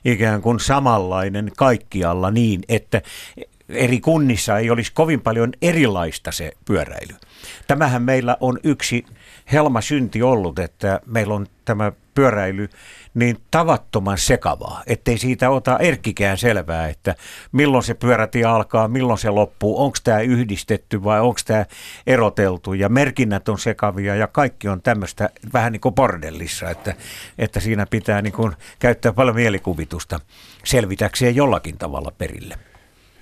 ikään 0.05 0.41
kuin 0.41 0.59
samanlainen 0.59 1.51
kaikkialla 1.57 2.31
niin, 2.31 2.61
että 2.69 3.01
eri 3.69 3.99
kunnissa 3.99 4.59
ei 4.59 4.69
olisi 4.69 4.91
kovin 4.93 5.21
paljon 5.21 5.53
erilaista 5.61 6.31
se 6.31 6.51
pyöräily. 6.65 7.13
Tämähän 7.67 8.01
meillä 8.01 8.37
on 8.39 8.59
yksi 8.63 9.05
helma 9.51 9.81
synti 9.81 10.21
ollut, 10.21 10.59
että 10.59 11.01
meillä 11.05 11.33
on 11.33 11.47
tämä 11.65 11.91
pyöräily 12.15 12.69
niin 13.13 13.37
tavattoman 13.51 14.17
sekavaa, 14.17 14.83
ettei 14.87 15.17
siitä 15.17 15.49
ota 15.49 15.77
erkkikään 15.79 16.37
selvää, 16.37 16.87
että 16.87 17.15
milloin 17.51 17.83
se 17.83 17.93
pyörätie 17.93 18.43
alkaa, 18.43 18.87
milloin 18.87 19.19
se 19.19 19.29
loppuu, 19.29 19.83
onko 19.83 19.97
tämä 20.03 20.19
yhdistetty 20.19 21.03
vai 21.03 21.21
onko 21.21 21.39
tämä 21.45 21.65
eroteltu 22.07 22.73
ja 22.73 22.89
merkinnät 22.89 23.49
on 23.49 23.59
sekavia 23.59 24.15
ja 24.15 24.27
kaikki 24.27 24.67
on 24.67 24.81
tämmöistä 24.81 25.29
vähän 25.53 25.71
niin 25.71 25.81
kuin 25.81 25.95
bordellissa, 25.95 26.69
että, 26.69 26.93
että 27.37 27.59
siinä 27.59 27.85
pitää 27.85 28.21
niin 28.21 28.33
kuin 28.33 28.51
käyttää 28.79 29.13
paljon 29.13 29.35
mielikuvitusta 29.35 30.19
selvitäkseen 30.63 31.35
jollakin 31.35 31.77
tavalla 31.77 32.11
perille. 32.17 32.55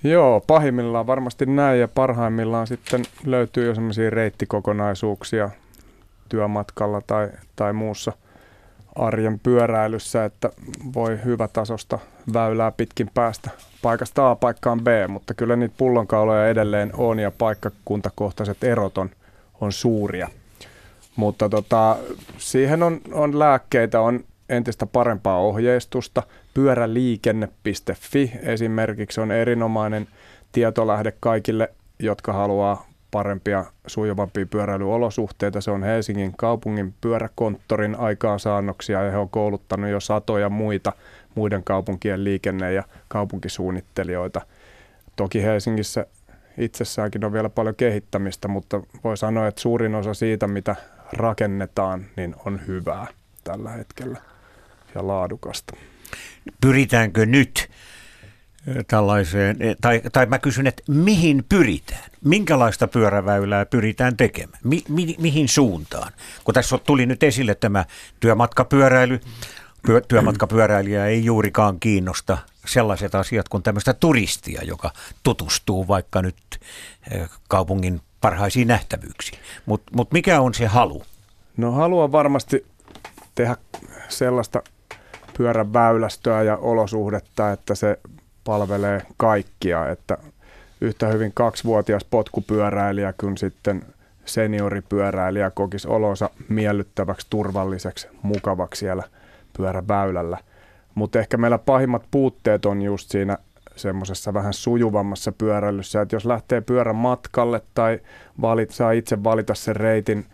Joo, 0.04 0.42
pahimmillaan 0.48 1.08
varmasti 1.08 1.46
näin 1.46 1.80
ja 1.80 1.88
parhaimmillaan 1.88 2.68
sitten 2.68 3.04
löytyy 3.26 3.66
jo 3.66 3.76
sellaisia 3.76 4.10
reittikokonaisuuksia 4.10 5.50
työmatkalla 6.34 7.02
tai, 7.02 7.30
tai 7.56 7.74
muussa 7.74 8.14
arjen 8.96 9.40
pyöräilyssä, 9.40 10.26
että 10.26 10.50
voi 10.94 11.20
hyvä 11.26 11.48
tasosta 11.48 12.00
väylää 12.34 12.72
pitkin 12.72 13.10
päästä 13.14 13.50
paikasta 13.82 14.32
A 14.32 14.36
paikkaan 14.36 14.82
B, 14.82 14.88
mutta 15.08 15.34
kyllä 15.34 15.56
niitä 15.56 15.76
pullonkauloja 15.78 16.48
edelleen 16.48 16.92
on 16.98 17.20
ja 17.20 17.32
paikkakuntakohtaiset 17.32 18.64
erot 18.64 18.98
on, 18.98 19.10
on 19.62 19.72
suuria. 19.72 20.30
Mutta 21.16 21.50
tota, 21.50 21.98
siihen 22.38 22.84
on, 22.84 23.02
on 23.12 23.40
lääkkeitä, 23.40 24.02
on 24.02 24.20
entistä 24.50 24.86
parempaa 24.86 25.38
ohjeistusta. 25.38 26.24
Pyöräliikenne.fi 26.54 28.32
esimerkiksi 28.42 29.22
on 29.22 29.32
erinomainen 29.32 30.08
tietolähde 30.52 31.14
kaikille, 31.20 31.70
jotka 32.00 32.34
haluaa 32.34 32.93
parempia, 33.14 33.66
sujuvampia 33.88 34.46
pyöräilyolosuhteita. 34.46 35.62
Se 35.62 35.72
on 35.72 35.84
Helsingin 35.84 36.34
kaupungin 36.38 36.94
pyöräkonttorin 37.02 37.96
aikaansaannoksia 38.00 39.04
ja 39.04 39.12
he 39.12 39.18
on 39.18 39.30
kouluttanut 39.30 39.90
jo 39.90 40.00
satoja 40.00 40.50
muita 40.50 40.94
muiden 41.36 41.64
kaupunkien 41.64 42.24
liikenne- 42.24 42.74
ja 42.74 42.84
kaupunkisuunnittelijoita. 43.08 44.42
Toki 45.16 45.44
Helsingissä 45.44 46.06
itsessäänkin 46.58 47.26
on 47.26 47.34
vielä 47.34 47.50
paljon 47.50 47.76
kehittämistä, 47.76 48.48
mutta 48.48 48.82
voi 49.04 49.18
sanoa, 49.18 49.48
että 49.48 49.62
suurin 49.62 49.96
osa 49.96 50.14
siitä, 50.14 50.48
mitä 50.48 50.76
rakennetaan, 51.14 52.06
niin 52.16 52.36
on 52.46 52.62
hyvää 52.68 53.08
tällä 53.44 53.70
hetkellä 53.70 54.22
ja 54.96 55.08
laadukasta. 55.08 55.74
Pyritäänkö 56.62 57.26
nyt 57.26 57.70
tällaiseen, 58.88 59.58
tai, 59.82 60.02
tai 60.12 60.26
mä 60.26 60.40
kysyn, 60.40 60.68
että 60.68 60.84
mihin 60.88 61.46
pyritään? 61.50 62.04
Minkälaista 62.24 62.88
pyöräväylää 62.88 63.66
pyritään 63.66 64.18
tekemään? 64.18 64.60
Mi, 64.64 64.84
mi, 64.90 65.16
mihin 65.20 65.48
suuntaan? 65.48 66.12
Kun 66.44 66.54
tässä 66.54 66.78
tuli 66.78 67.06
nyt 67.06 67.24
esille 67.24 67.56
tämä 67.56 67.86
työmatkapyöräily, 68.20 69.20
pyö, 69.86 70.02
työmatkapyöräilijä 70.08 71.06
ei 71.06 71.26
juurikaan 71.26 71.80
kiinnosta 71.80 72.38
sellaiset 72.66 73.16
asiat 73.16 73.50
kuin 73.50 73.64
tämmöistä 73.64 73.94
turistia, 73.94 74.62
joka 74.64 74.92
tutustuu 75.24 75.88
vaikka 75.88 76.22
nyt 76.22 76.60
kaupungin 77.48 78.02
parhaisiin 78.22 78.68
nähtävyyksiin. 78.68 79.40
Mutta 79.66 79.92
mut 79.96 80.12
mikä 80.12 80.42
on 80.42 80.54
se 80.54 80.66
halu? 80.66 81.04
No 81.58 81.72
haluan 81.72 82.12
varmasti 82.12 82.66
tehdä 83.36 83.58
sellaista 84.10 84.64
pyörän 85.38 85.74
väylästöä 85.74 86.44
ja 86.44 86.58
olosuhdetta, 86.58 87.52
että 87.52 87.76
se 87.76 88.00
palvelee 88.44 89.02
kaikkia, 89.18 89.90
että 89.90 90.18
yhtä 90.82 91.08
hyvin 91.08 91.32
kaksivuotias 91.34 92.04
potkupyöräilijä 92.04 93.14
kuin 93.20 93.38
sitten 93.38 93.82
senioripyöräilijä 94.26 95.50
kokisi 95.50 95.88
olonsa 95.88 96.30
miellyttäväksi, 96.50 97.28
turvalliseksi, 97.30 98.08
mukavaksi 98.22 98.80
siellä 98.80 99.04
pyöräväylällä. 99.58 100.38
Mutta 100.96 101.20
ehkä 101.20 101.38
meillä 101.38 101.58
pahimmat 101.58 102.04
puutteet 102.12 102.66
on 102.66 102.82
just 102.82 103.10
siinä 103.12 103.38
semmoisessa 103.76 104.34
vähän 104.34 104.54
sujuvammassa 104.54 105.32
pyöräilyssä, 105.32 106.02
että 106.02 106.16
jos 106.16 106.26
lähtee 106.26 106.62
pyörän 106.62 106.96
matkalle 106.96 107.62
tai 107.74 108.00
valit, 108.42 108.72
saa 108.72 108.92
itse 108.92 109.24
valita 109.24 109.56
sen 109.56 109.76
reitin 109.76 110.26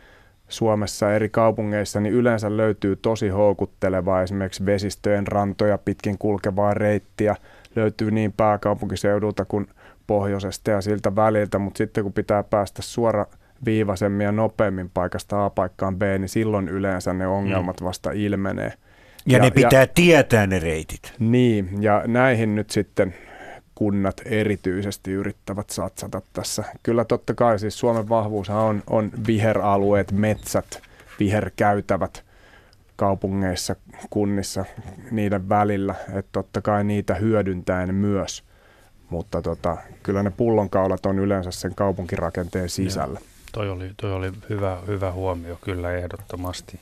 Suomessa 0.47 1.13
eri 1.13 1.29
kaupungeissa, 1.29 1.99
niin 1.99 2.13
yleensä 2.13 2.57
löytyy 2.57 2.95
tosi 2.95 3.29
houkuttelevaa 3.29 4.21
esimerkiksi 4.21 4.65
vesistöjen 4.65 5.27
rantoja 5.27 5.77
pitkin 5.77 6.17
kulkevaa 6.17 6.73
reittiä– 6.73 7.35
löytyy 7.75 8.11
niin 8.11 8.33
pääkaupunkiseudulta 8.33 9.45
kuin 9.45 9.67
pohjoisesta 10.07 10.71
ja 10.71 10.81
siltä 10.81 11.15
väliltä, 11.15 11.59
mutta 11.59 11.77
sitten 11.77 12.03
kun 12.03 12.13
pitää 12.13 12.43
päästä 12.43 12.81
suora 12.81 13.25
viivaisemmin 13.65 14.25
ja 14.25 14.31
nopeammin 14.31 14.89
paikasta 14.89 15.45
A 15.45 15.49
paikkaan 15.49 15.95
B, 15.97 16.01
niin 16.01 16.29
silloin 16.29 16.69
yleensä 16.69 17.13
ne 17.13 17.27
ongelmat 17.27 17.81
mm. 17.81 17.85
vasta 17.85 18.11
ilmenee. 18.11 18.73
Ja, 19.25 19.37
ja 19.37 19.43
ne 19.43 19.51
pitää 19.51 19.81
ja, 19.81 19.87
tietää 19.87 20.47
ne 20.47 20.59
reitit. 20.59 21.13
Niin, 21.19 21.69
ja 21.79 22.03
näihin 22.07 22.55
nyt 22.55 22.69
sitten 22.69 23.15
kunnat 23.75 24.21
erityisesti 24.25 25.11
yrittävät 25.11 25.69
satsata 25.69 26.21
tässä. 26.33 26.63
Kyllä 26.83 27.05
totta 27.05 27.33
kai 27.33 27.59
siis 27.59 27.79
Suomen 27.79 28.09
vahvuushan 28.09 28.57
on, 28.57 28.83
on 28.89 29.11
viheralueet, 29.27 30.11
metsät, 30.11 30.81
viherkäytävät– 31.19 32.23
kaupungeissa, 32.99 33.75
kunnissa 34.09 34.65
niiden 35.11 35.49
välillä, 35.49 35.95
että 36.13 36.29
totta 36.31 36.61
kai 36.61 36.83
niitä 36.83 37.15
hyödyntäen 37.15 37.95
myös, 37.95 38.43
mutta 39.09 39.41
tota, 39.41 39.77
kyllä 40.03 40.23
ne 40.23 40.31
pullonkaulat 40.37 41.05
on 41.05 41.19
yleensä 41.19 41.51
sen 41.51 41.75
kaupunkirakenteen 41.75 42.69
sisällä. 42.69 43.19
Joo. 43.19 43.29
Toi 43.51 43.69
oli, 43.69 43.91
toi 44.01 44.13
oli 44.13 44.31
hyvä, 44.49 44.77
hyvä 44.87 45.11
huomio 45.11 45.59
kyllä 45.61 45.91
ehdottomasti. 45.91 46.79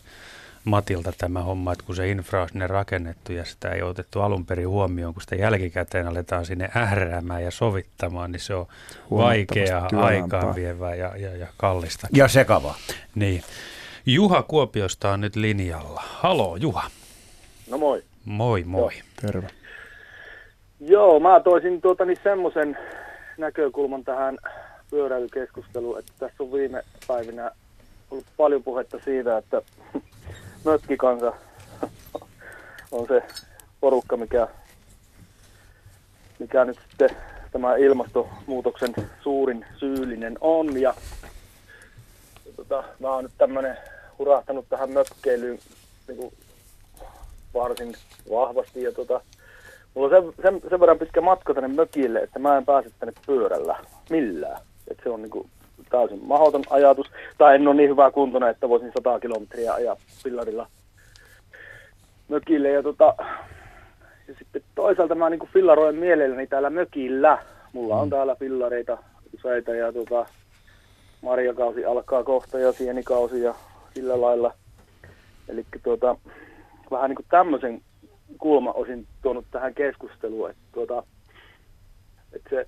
Matilta 0.63 1.13
tämä 1.17 1.41
homma, 1.41 1.71
että 1.71 1.85
kun 1.85 1.95
se 1.95 2.09
infra 2.09 2.41
on 2.41 2.49
sinne 2.49 2.67
rakennettu 2.67 3.31
ja 3.33 3.45
sitä 3.45 3.69
ei 3.71 3.81
otettu 3.81 4.21
alun 4.21 4.45
perin 4.45 4.69
huomioon, 4.69 5.13
kun 5.13 5.21
sitä 5.21 5.35
jälkikäteen 5.35 6.07
aletaan 6.07 6.45
sinne 6.45 6.69
ähräämään 6.75 7.43
ja 7.43 7.51
sovittamaan, 7.51 8.31
niin 8.31 8.39
se 8.39 8.53
on 8.55 8.67
vaikeaa, 9.11 9.89
aikaan 9.93 10.55
vievää 10.55 10.95
ja, 10.95 11.17
ja, 11.17 11.35
ja 11.35 11.47
kallista. 11.57 12.07
Ja 12.13 12.27
sekava. 12.27 12.75
Niin. 13.15 13.43
Juha 14.09 14.43
Kuopiosta 14.43 15.09
on 15.09 15.21
nyt 15.21 15.35
linjalla. 15.35 16.03
Halo 16.05 16.55
Juha. 16.55 16.83
No 17.69 17.77
moi. 17.77 18.03
Moi 18.25 18.63
moi. 18.63 18.93
Joo. 18.93 19.01
Terve. 19.21 19.47
Joo, 20.79 21.19
mä 21.19 21.39
toisin 21.39 21.81
tuota, 21.81 22.05
niin 22.05 22.17
semmoisen 22.23 22.77
näkökulman 23.37 24.03
tähän 24.03 24.37
pyöräilykeskusteluun, 24.89 25.99
että 25.99 26.11
tässä 26.19 26.43
on 26.43 26.51
viime 26.51 26.83
päivinä 27.07 27.51
ollut 28.11 28.25
paljon 28.37 28.63
puhetta 28.63 28.99
siitä, 29.05 29.37
että 29.37 29.61
mökkikansa 30.65 31.33
on 32.91 33.07
se 33.07 33.23
porukka, 33.79 34.17
mikä, 34.17 34.47
mikä 36.39 36.65
nyt 36.65 36.79
sitten 36.89 37.09
tämä 37.51 37.75
ilmastonmuutoksen 37.75 38.93
suurin 39.23 39.65
syyllinen 39.79 40.37
on. 40.41 40.81
Ja 40.81 40.93
tota, 42.55 42.83
mä 42.99 43.09
oon 43.09 43.23
nyt 43.23 43.33
tämmöinen 43.37 43.77
hurahtanut 44.19 44.65
tähän 44.69 44.89
mökkeilyyn 44.89 45.59
niin 46.07 46.17
kuin 46.17 46.33
varsin 47.53 47.93
vahvasti. 48.31 48.83
Ja 48.83 48.91
tota, 48.91 49.21
mulla 49.93 50.17
on 50.17 50.23
sen, 50.23 50.33
sen, 50.41 50.69
sen 50.69 50.79
verran 50.79 50.99
pitkä 50.99 51.21
matka 51.21 51.53
tänne 51.53 51.67
mökille, 51.67 52.19
että 52.19 52.39
mä 52.39 52.57
en 52.57 52.65
pääse 52.65 52.89
tänne 52.99 53.13
pyörällä 53.25 53.77
millään. 54.09 54.61
Et 54.87 54.97
se 55.03 55.09
on 55.09 55.21
niin 55.21 55.29
kuin 55.29 55.49
täysin 55.89 56.19
mahdoton 56.23 56.63
ajatus. 56.69 57.11
Tai 57.37 57.55
en 57.55 57.67
ole 57.67 57.75
niin 57.75 57.89
hyvä 57.89 58.11
kuntona, 58.11 58.49
että 58.49 58.69
voisin 58.69 58.91
100 58.93 59.19
kilometriä 59.19 59.73
ajaa 59.73 59.97
pillarilla 60.23 60.67
mökille. 62.27 62.69
Ja, 62.69 62.83
tota, 62.83 63.15
ja 64.27 64.33
sitten 64.39 64.61
toisaalta 64.75 65.15
mä 65.15 65.29
niin 65.29 65.39
kuin 65.39 65.49
fillaroin 65.53 65.95
mielelläni 65.95 66.47
täällä 66.47 66.69
mökillä. 66.69 67.37
Mulla 67.73 67.95
on 67.95 68.07
mm. 68.07 68.09
täällä 68.09 68.35
fillareita 68.35 68.97
useita 69.33 69.75
ja 69.75 69.93
tota, 69.93 70.25
marjakausi 71.21 71.85
alkaa 71.85 72.23
kohta 72.23 72.59
ja 72.59 72.71
sienikausi 72.71 73.41
ja 73.41 73.55
sillä 73.97 74.21
lailla. 74.21 74.53
Eli 75.47 75.65
tuota, 75.83 76.15
vähän 76.91 77.09
niin 77.09 77.15
kuin 77.15 77.25
tämmöisen 77.29 77.81
kulma 78.37 78.71
olisin 78.71 79.07
tuonut 79.21 79.45
tähän 79.51 79.73
keskusteluun, 79.73 80.49
että, 80.49 80.61
tuota, 80.71 81.03
että 82.33 82.49
se, 82.49 82.67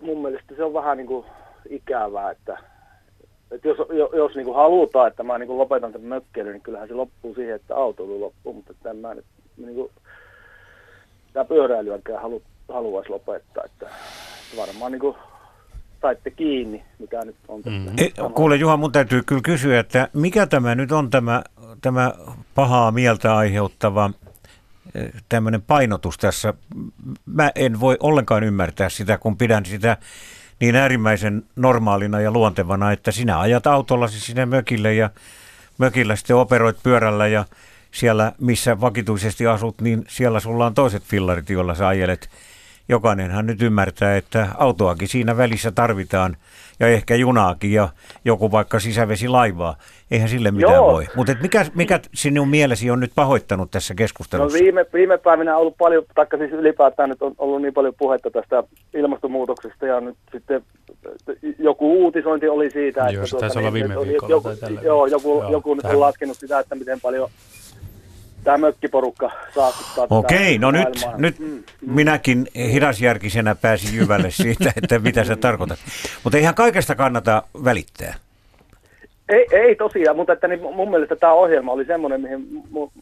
mun 0.00 0.22
mielestä 0.22 0.54
se 0.54 0.64
on 0.64 0.74
vähän 0.74 0.96
niin 0.96 1.06
kuin 1.06 1.26
ikävää, 1.68 2.30
että, 2.30 2.58
että 3.50 3.68
jos, 3.68 3.78
jos 4.16 4.34
niin 4.34 4.44
kuin 4.44 4.56
halutaan, 4.56 5.08
että 5.08 5.22
mä 5.22 5.38
niin 5.38 5.46
kuin 5.46 5.58
lopetan 5.58 5.92
tämän 5.92 6.08
mökkeilyn, 6.08 6.52
niin 6.52 6.62
kyllähän 6.62 6.88
se 6.88 6.94
loppuu 6.94 7.34
siihen, 7.34 7.54
että 7.54 7.76
autoilu 7.76 8.20
loppuu, 8.20 8.52
mutta 8.52 8.74
tämä 8.82 9.14
nyt 9.14 9.26
niin 9.56 9.74
kuin, 9.74 9.90
tämä 11.32 11.44
pyöräilyäkään 11.44 12.22
halu, 12.22 12.42
haluaisi 12.68 13.10
lopettaa, 13.10 13.64
että 13.64 13.90
varmaan 14.56 14.92
niin 14.92 15.00
kuin 15.00 15.16
saitte 16.02 16.30
kiinni, 16.30 16.82
mikä 16.98 17.24
nyt 17.24 17.36
on 17.48 17.62
tässä. 17.62 17.78
Mm. 17.78 17.98
E, 17.98 18.30
kuule 18.34 18.56
Juha, 18.56 18.76
mun 18.76 18.92
täytyy 18.92 19.22
kyllä 19.22 19.42
kysyä, 19.42 19.80
että 19.80 20.08
mikä 20.12 20.46
tämä 20.46 20.74
nyt 20.74 20.92
on 20.92 21.10
tämä, 21.10 21.44
tämä 21.80 22.12
pahaa 22.54 22.90
mieltä 22.90 23.36
aiheuttava 23.36 24.10
e, 24.94 25.04
tämmöinen 25.28 25.62
painotus 25.62 26.18
tässä. 26.18 26.54
Mä 27.26 27.50
en 27.54 27.80
voi 27.80 27.96
ollenkaan 28.00 28.44
ymmärtää 28.44 28.88
sitä, 28.88 29.18
kun 29.18 29.36
pidän 29.36 29.66
sitä 29.66 29.96
niin 30.60 30.76
äärimmäisen 30.76 31.42
normaalina 31.56 32.20
ja 32.20 32.30
luontevana, 32.30 32.92
että 32.92 33.12
sinä 33.12 33.40
ajat 33.40 33.66
autollasi 33.66 34.20
sinne 34.20 34.46
mökille 34.46 34.94
ja 34.94 35.10
mökillä 35.78 36.16
sitten 36.16 36.36
operoit 36.36 36.82
pyörällä 36.82 37.26
ja 37.26 37.44
siellä, 37.90 38.32
missä 38.40 38.80
vakituisesti 38.80 39.46
asut, 39.46 39.80
niin 39.80 40.04
siellä 40.08 40.40
sulla 40.40 40.66
on 40.66 40.74
toiset 40.74 41.02
fillarit, 41.02 41.50
joilla 41.50 41.74
sä 41.74 41.88
ajelet. 41.88 42.28
Jokainenhan 42.88 43.46
nyt 43.46 43.62
ymmärtää, 43.62 44.16
että 44.16 44.48
autoakin 44.58 45.08
siinä 45.08 45.36
välissä 45.36 45.72
tarvitaan 45.72 46.36
ja 46.80 46.88
ehkä 46.88 47.14
junaakin 47.14 47.72
ja 47.72 47.88
joku 48.24 48.52
vaikka 48.52 48.80
sisävesilaivaa. 48.80 49.76
Eihän 50.10 50.28
sille 50.28 50.50
mitään 50.50 50.74
Joo. 50.74 50.92
voi. 50.92 51.06
Mutta 51.16 51.32
mikä, 51.42 51.66
mikä 51.74 52.00
sinun 52.14 52.48
mielesi 52.48 52.90
on 52.90 53.00
nyt 53.00 53.12
pahoittanut 53.14 53.70
tässä 53.70 53.94
keskustelussa? 53.94 54.58
No 54.58 54.64
viime, 54.64 54.86
viime 54.92 55.18
päivinä 55.18 55.54
on 55.54 55.60
ollut 55.60 55.76
paljon, 55.78 56.04
taikka 56.14 56.36
siis 56.36 56.52
ylipäätään 56.52 57.08
nyt 57.08 57.22
on 57.22 57.34
ollut 57.38 57.62
niin 57.62 57.74
paljon 57.74 57.94
puhetta 57.98 58.30
tästä 58.30 58.62
ilmastonmuutoksesta 58.94 59.86
ja 59.86 60.00
nyt 60.00 60.16
sitten 60.32 60.62
joku 61.58 61.92
uutisointi 62.04 62.48
oli 62.48 62.70
siitä, 62.70 63.00
että, 63.00 63.12
joo, 63.12 63.26
tuota, 63.30 63.46
niin, 63.46 63.58
olla 63.58 63.72
viime 63.72 63.94
joku, 63.94 64.48
joo, 64.82 65.06
joku, 65.06 65.28
joo, 65.28 65.50
joku 65.50 65.74
nyt 65.74 65.84
on 65.84 66.00
laskenut 66.00 66.36
sitä, 66.36 66.58
että 66.58 66.74
miten 66.74 67.00
paljon 67.00 67.30
tämä 68.48 68.58
mökkiporukka 68.58 69.30
saastuttaa 69.54 70.06
Okei, 70.10 70.58
no 70.58 70.70
nyt, 70.70 71.06
nyt 71.16 71.38
mm, 71.38 71.46
mm. 71.46 71.62
minäkin 71.80 72.46
hidasjärkisenä 72.56 73.54
pääsin 73.54 73.94
jyvälle 73.94 74.30
siitä, 74.30 74.72
että 74.76 74.98
mitä 74.98 75.24
se 75.24 75.36
tarkoittaa. 75.36 75.76
Mutta 76.24 76.38
eihän 76.38 76.54
kaikesta 76.54 76.94
kannata 76.94 77.42
välittää. 77.64 78.14
Ei, 79.28 79.46
ei 79.50 79.74
tosiaan, 79.74 80.16
mutta 80.16 80.32
että 80.32 80.48
niin 80.48 80.60
mun 80.60 80.90
mielestä 80.90 81.16
tämä 81.16 81.32
ohjelma 81.32 81.72
oli 81.72 81.84
semmoinen, 81.84 82.20
mihin 82.20 82.46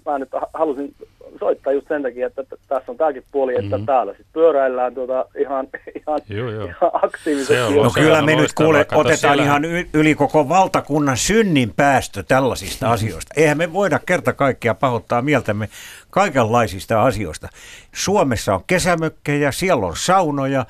mä 0.06 0.18
nyt 0.18 0.28
halusin 0.54 0.94
soittaa 1.38 1.72
just 1.72 1.88
sen 1.88 2.02
takia, 2.02 2.26
että 2.26 2.42
tässä 2.68 2.92
on 2.92 2.96
tämäkin 2.96 3.24
puoli, 3.32 3.54
että 3.54 3.76
mm-hmm. 3.76 3.86
täällä 3.86 4.12
sitten 4.12 4.32
pyöräillään 4.32 4.94
tuota 4.94 5.24
ihan, 5.38 5.68
ihan, 5.94 6.20
joo, 6.28 6.50
joo. 6.50 6.64
ihan 6.64 6.90
aktiivisesti. 6.92 7.78
On, 7.78 7.84
no 7.84 7.90
kyllä 7.90 8.22
me 8.22 8.36
nyt 8.36 8.52
kuule, 8.52 8.80
otetaan 8.80 9.16
siellä... 9.16 9.42
ihan 9.42 9.64
yli 9.94 10.14
koko 10.14 10.48
valtakunnan 10.48 11.16
synnin 11.16 11.72
päästö 11.76 12.22
tällaisista 12.22 12.90
asioista. 12.90 13.34
Eihän 13.36 13.58
me 13.58 13.72
voida 13.72 14.00
kerta 14.06 14.32
kaikkea 14.32 14.74
pahoittaa 14.74 15.22
mieltämme 15.22 15.68
kaikenlaisista 16.10 17.02
asioista. 17.02 17.48
Suomessa 17.94 18.54
on 18.54 18.64
kesämökkejä, 18.66 19.52
siellä 19.52 19.86
on 19.86 19.96
saunoja, 19.96 20.66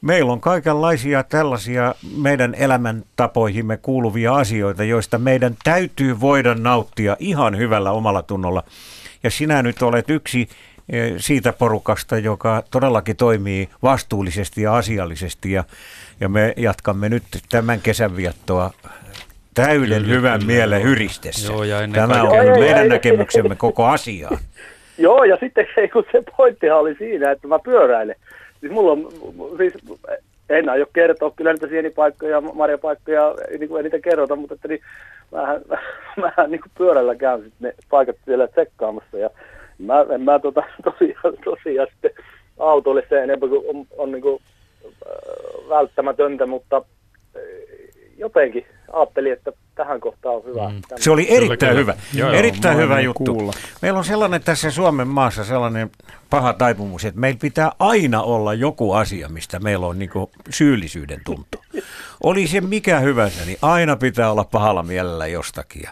Meillä 0.00 0.32
on 0.32 0.40
kaikenlaisia 0.40 1.22
tällaisia 1.22 1.94
meidän 2.16 2.54
elämäntapoihimme 2.54 3.76
kuuluvia 3.76 4.34
asioita, 4.34 4.84
joista 4.84 5.18
meidän 5.18 5.54
täytyy 5.64 6.20
voida 6.20 6.54
nauttia 6.54 7.16
ihan 7.18 7.58
hyvällä 7.58 7.90
omalla 7.90 8.22
tunnolla. 8.22 8.62
Ja 9.22 9.30
sinä 9.30 9.62
nyt 9.62 9.82
olet 9.82 10.10
yksi 10.10 10.48
e, 10.88 10.98
siitä 11.16 11.52
porukasta, 11.52 12.18
joka 12.18 12.62
todellakin 12.70 13.16
toimii 13.16 13.68
vastuullisesti 13.82 14.62
ja 14.62 14.76
asiallisesti. 14.76 15.52
Ja, 15.52 15.64
ja 16.20 16.28
me 16.28 16.54
jatkamme 16.56 17.08
nyt 17.08 17.22
tämän 17.50 17.80
kesän 17.80 18.16
viettoa 18.16 18.70
täyden 19.54 20.02
kyllä, 20.02 20.14
hyvän 20.14 20.40
kyllä, 20.40 20.52
mielen 20.52 20.82
hyristessä. 20.82 21.52
Joo, 21.52 21.64
ja 21.64 21.76
Tämä 21.92 22.22
on 22.22 22.46
joo, 22.46 22.58
meidän 22.58 22.88
näkemyksemme 22.88 23.56
koko 23.56 23.86
asiaan. 23.86 24.38
Joo, 24.98 25.24
ja 25.24 25.36
sitten 25.40 25.66
kun 25.92 26.04
se 26.12 26.22
pointtihan 26.36 26.78
oli 26.78 26.94
siinä, 26.94 27.30
että 27.30 27.48
mä 27.48 27.58
pyöräilen. 27.58 28.16
Siis 28.60 28.72
mulla 28.72 28.92
on, 28.92 29.08
siis 29.56 29.74
en 30.48 30.68
aio 30.68 30.86
kertoa 30.92 31.30
kyllä 31.36 31.52
niitä 31.52 31.68
sienipaikkoja, 31.68 32.40
marjapaikkoja, 32.40 33.34
niin 33.58 33.68
kuin 33.68 33.78
ei 33.78 33.82
niitä 33.82 34.08
kerrota, 34.08 34.36
mutta 34.36 34.54
että 34.54 34.68
niin, 34.68 34.80
mähän, 35.32 35.62
mähän 36.22 36.50
niin 36.50 36.60
kuin 36.60 36.72
pyörällä 36.78 37.14
käyn 37.14 37.42
sit 37.42 37.54
ne 37.60 37.74
paikat 37.90 38.16
siellä 38.24 38.48
tsekkaamassa 38.48 39.18
ja 39.18 39.30
mä, 39.78 40.06
en 40.14 40.20
mä 40.20 40.38
tota, 40.38 40.62
tosiaan, 40.90 41.34
tosiaan 41.44 41.88
sitten 41.92 42.24
autolle 42.58 43.02
se 43.08 43.22
enemmän 43.22 43.48
kuin 43.48 43.62
on, 43.68 43.86
on 43.98 44.12
niin 44.12 44.22
kuin, 44.22 44.42
äh, 44.84 45.68
välttämätöntä, 45.68 46.46
mutta 46.46 46.82
jotenkin 48.18 48.66
ajattelin, 48.92 49.32
että 49.32 49.52
tähän 49.80 50.00
kohtaan 50.00 50.34
on 50.34 50.44
hyvä. 50.44 50.68
Mm. 50.68 50.80
Se 50.96 51.10
oli 51.10 51.26
erittäin 51.30 51.76
hyvä. 51.76 51.94
Joo, 52.14 52.30
erittäin 52.30 52.78
joo, 52.78 52.84
hyvä 52.84 53.00
juttu. 53.00 53.34
Kuulla. 53.34 53.52
Meillä 53.82 53.98
on 53.98 54.04
sellainen 54.04 54.42
tässä 54.42 54.70
Suomen 54.70 55.08
maassa 55.08 55.44
sellainen 55.44 55.90
paha 56.30 56.52
taipumus, 56.52 57.04
että 57.04 57.20
meillä 57.20 57.38
pitää 57.38 57.72
aina 57.78 58.22
olla 58.22 58.54
joku 58.54 58.92
asia, 58.92 59.28
mistä 59.28 59.58
meillä 59.58 59.86
on 59.86 59.98
niin 59.98 60.10
syyllisyyden 60.50 61.20
tunto. 61.24 61.58
Oli 62.22 62.46
se 62.46 62.60
mikä 62.60 63.00
hyvänsä, 63.00 63.44
niin 63.44 63.58
aina 63.62 63.96
pitää 63.96 64.30
olla 64.30 64.44
pahalla 64.44 64.82
mielellä 64.82 65.26
jostakin 65.26 65.82
ja, 65.82 65.90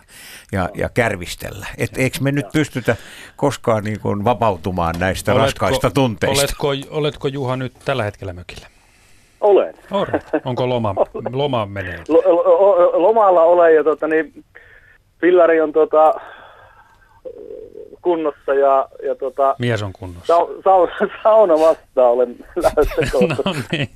ja, 0.53 0.69
ja 0.75 0.89
kärvistellä. 0.89 1.67
Et 1.79 1.99
eikö 1.99 2.19
me 2.21 2.33
nyt 2.33 2.47
pystytä 2.53 2.97
koskaan 3.37 3.85
niin 3.85 4.01
kuin 4.01 4.25
vapautumaan 4.25 4.95
näistä 4.99 5.33
oletko, 5.33 5.45
raskaista 5.45 5.91
tunteista? 5.91 6.41
Oletko, 6.41 6.69
oletko 6.91 7.29
Juha 7.29 7.57
nyt 7.57 7.73
tällä 7.85 8.05
hetkellä 8.05 8.33
mökillä? 8.33 8.67
Olen. 9.41 9.75
Or. 9.91 10.09
Onko 10.45 10.69
loma, 10.69 10.95
loma 11.33 11.67
menee? 11.67 11.99
lomalla 12.93 13.43
olen 13.43 13.75
ja 13.75 13.85
tota, 13.85 14.09
niin, 14.09 14.45
Pillari 15.21 15.61
on 15.61 15.73
tota, 15.73 16.15
kunnossa 18.03 18.55
ja, 18.55 18.89
ja 19.07 19.15
tota, 19.15 19.55
Mies 19.59 19.83
on 19.83 19.93
kunnossa. 19.93 20.35
Sa, 20.35 20.47
sa, 20.65 21.07
sauna 21.23 21.55
vastaan 21.55 22.11
olen 22.11 22.37
lähdössä 22.63 23.19
no 23.45 23.55
niin, 23.73 23.89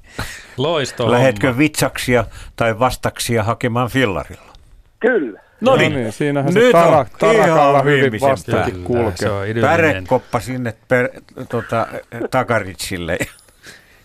loisto 0.57 1.11
Lähetkö 1.11 1.55
vitsaksia 1.59 2.25
tai 2.57 2.79
vastaksia 2.79 3.43
hakemaan 3.43 3.89
fillarilla? 3.89 4.53
Kyllä. 5.01 5.41
No 5.61 5.77
niin, 5.77 5.93
no 5.93 5.99
niin 5.99 6.13
siinähän 6.13 6.55
Nyt 6.55 6.65
se 6.65 6.73
tara, 6.73 7.07
tarakalla 7.19 7.83
hyvin 7.83 8.21
vastaakin 8.21 8.85
kulkee. 8.85 9.61
Pärekoppa 9.61 10.41
sinne 10.41 10.75
per, 10.89 11.09
tota, 11.49 11.87
takaritsille. 12.31 13.19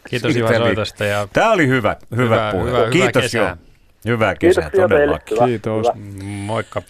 Kiitos 0.10 0.36
Juha 0.36 0.58
soitosta. 0.58 1.06
Ja 1.06 1.28
Tämä 1.34 1.52
oli 1.52 1.68
hyvä, 1.68 1.96
hyvä, 2.12 2.24
hyvä 2.24 2.52
puhe. 2.52 2.70
Hyvä, 2.70 2.90
Kiitos 2.90 3.16
hyvä 3.16 3.22
kesää. 3.22 3.58
Hyvää 4.06 4.36
kesää 4.36 4.70
Kiitos 4.70 4.90
todellakin. 4.90 5.38
Kiitos. 5.46 5.88
Moikka. 6.24 6.82
020317600 6.82 6.88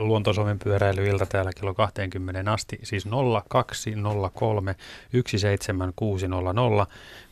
Luontosuomen 0.00 0.58
pyöräilyilta 0.58 1.26
täällä 1.26 1.50
kello 1.60 1.74
20 1.74 2.52
asti. 2.52 2.78
Siis 2.82 3.06
020317600. 3.06 3.10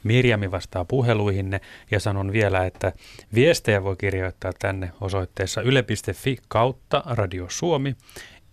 Mirjami 0.05 0.51
vastaa 0.51 0.85
puheluihinne 0.85 1.61
ja 1.91 2.01
sanon 2.01 2.33
vielä, 2.33 2.67
että 2.67 2.93
viestejä 3.35 3.85
voi 3.85 3.97
kirjoittaa 3.97 4.53
tänne 4.59 4.93
osoitteessa 5.01 5.63
yle.fi 5.63 6.37
kautta 6.49 7.03
Radio 7.07 7.47
Suomi. 7.49 7.97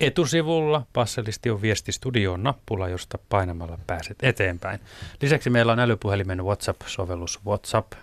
Etusivulla 0.06 0.86
passelisti 0.94 1.50
on 1.50 1.62
viestistudioon 1.62 2.44
nappula, 2.44 2.90
josta 2.90 3.18
painamalla 3.30 3.80
pääset 3.88 4.18
eteenpäin. 4.22 4.80
Lisäksi 5.22 5.50
meillä 5.50 5.72
on 5.72 5.80
älypuhelimen 5.80 6.44
WhatsApp-sovellus 6.44 7.40
WhatsApp 7.46 7.94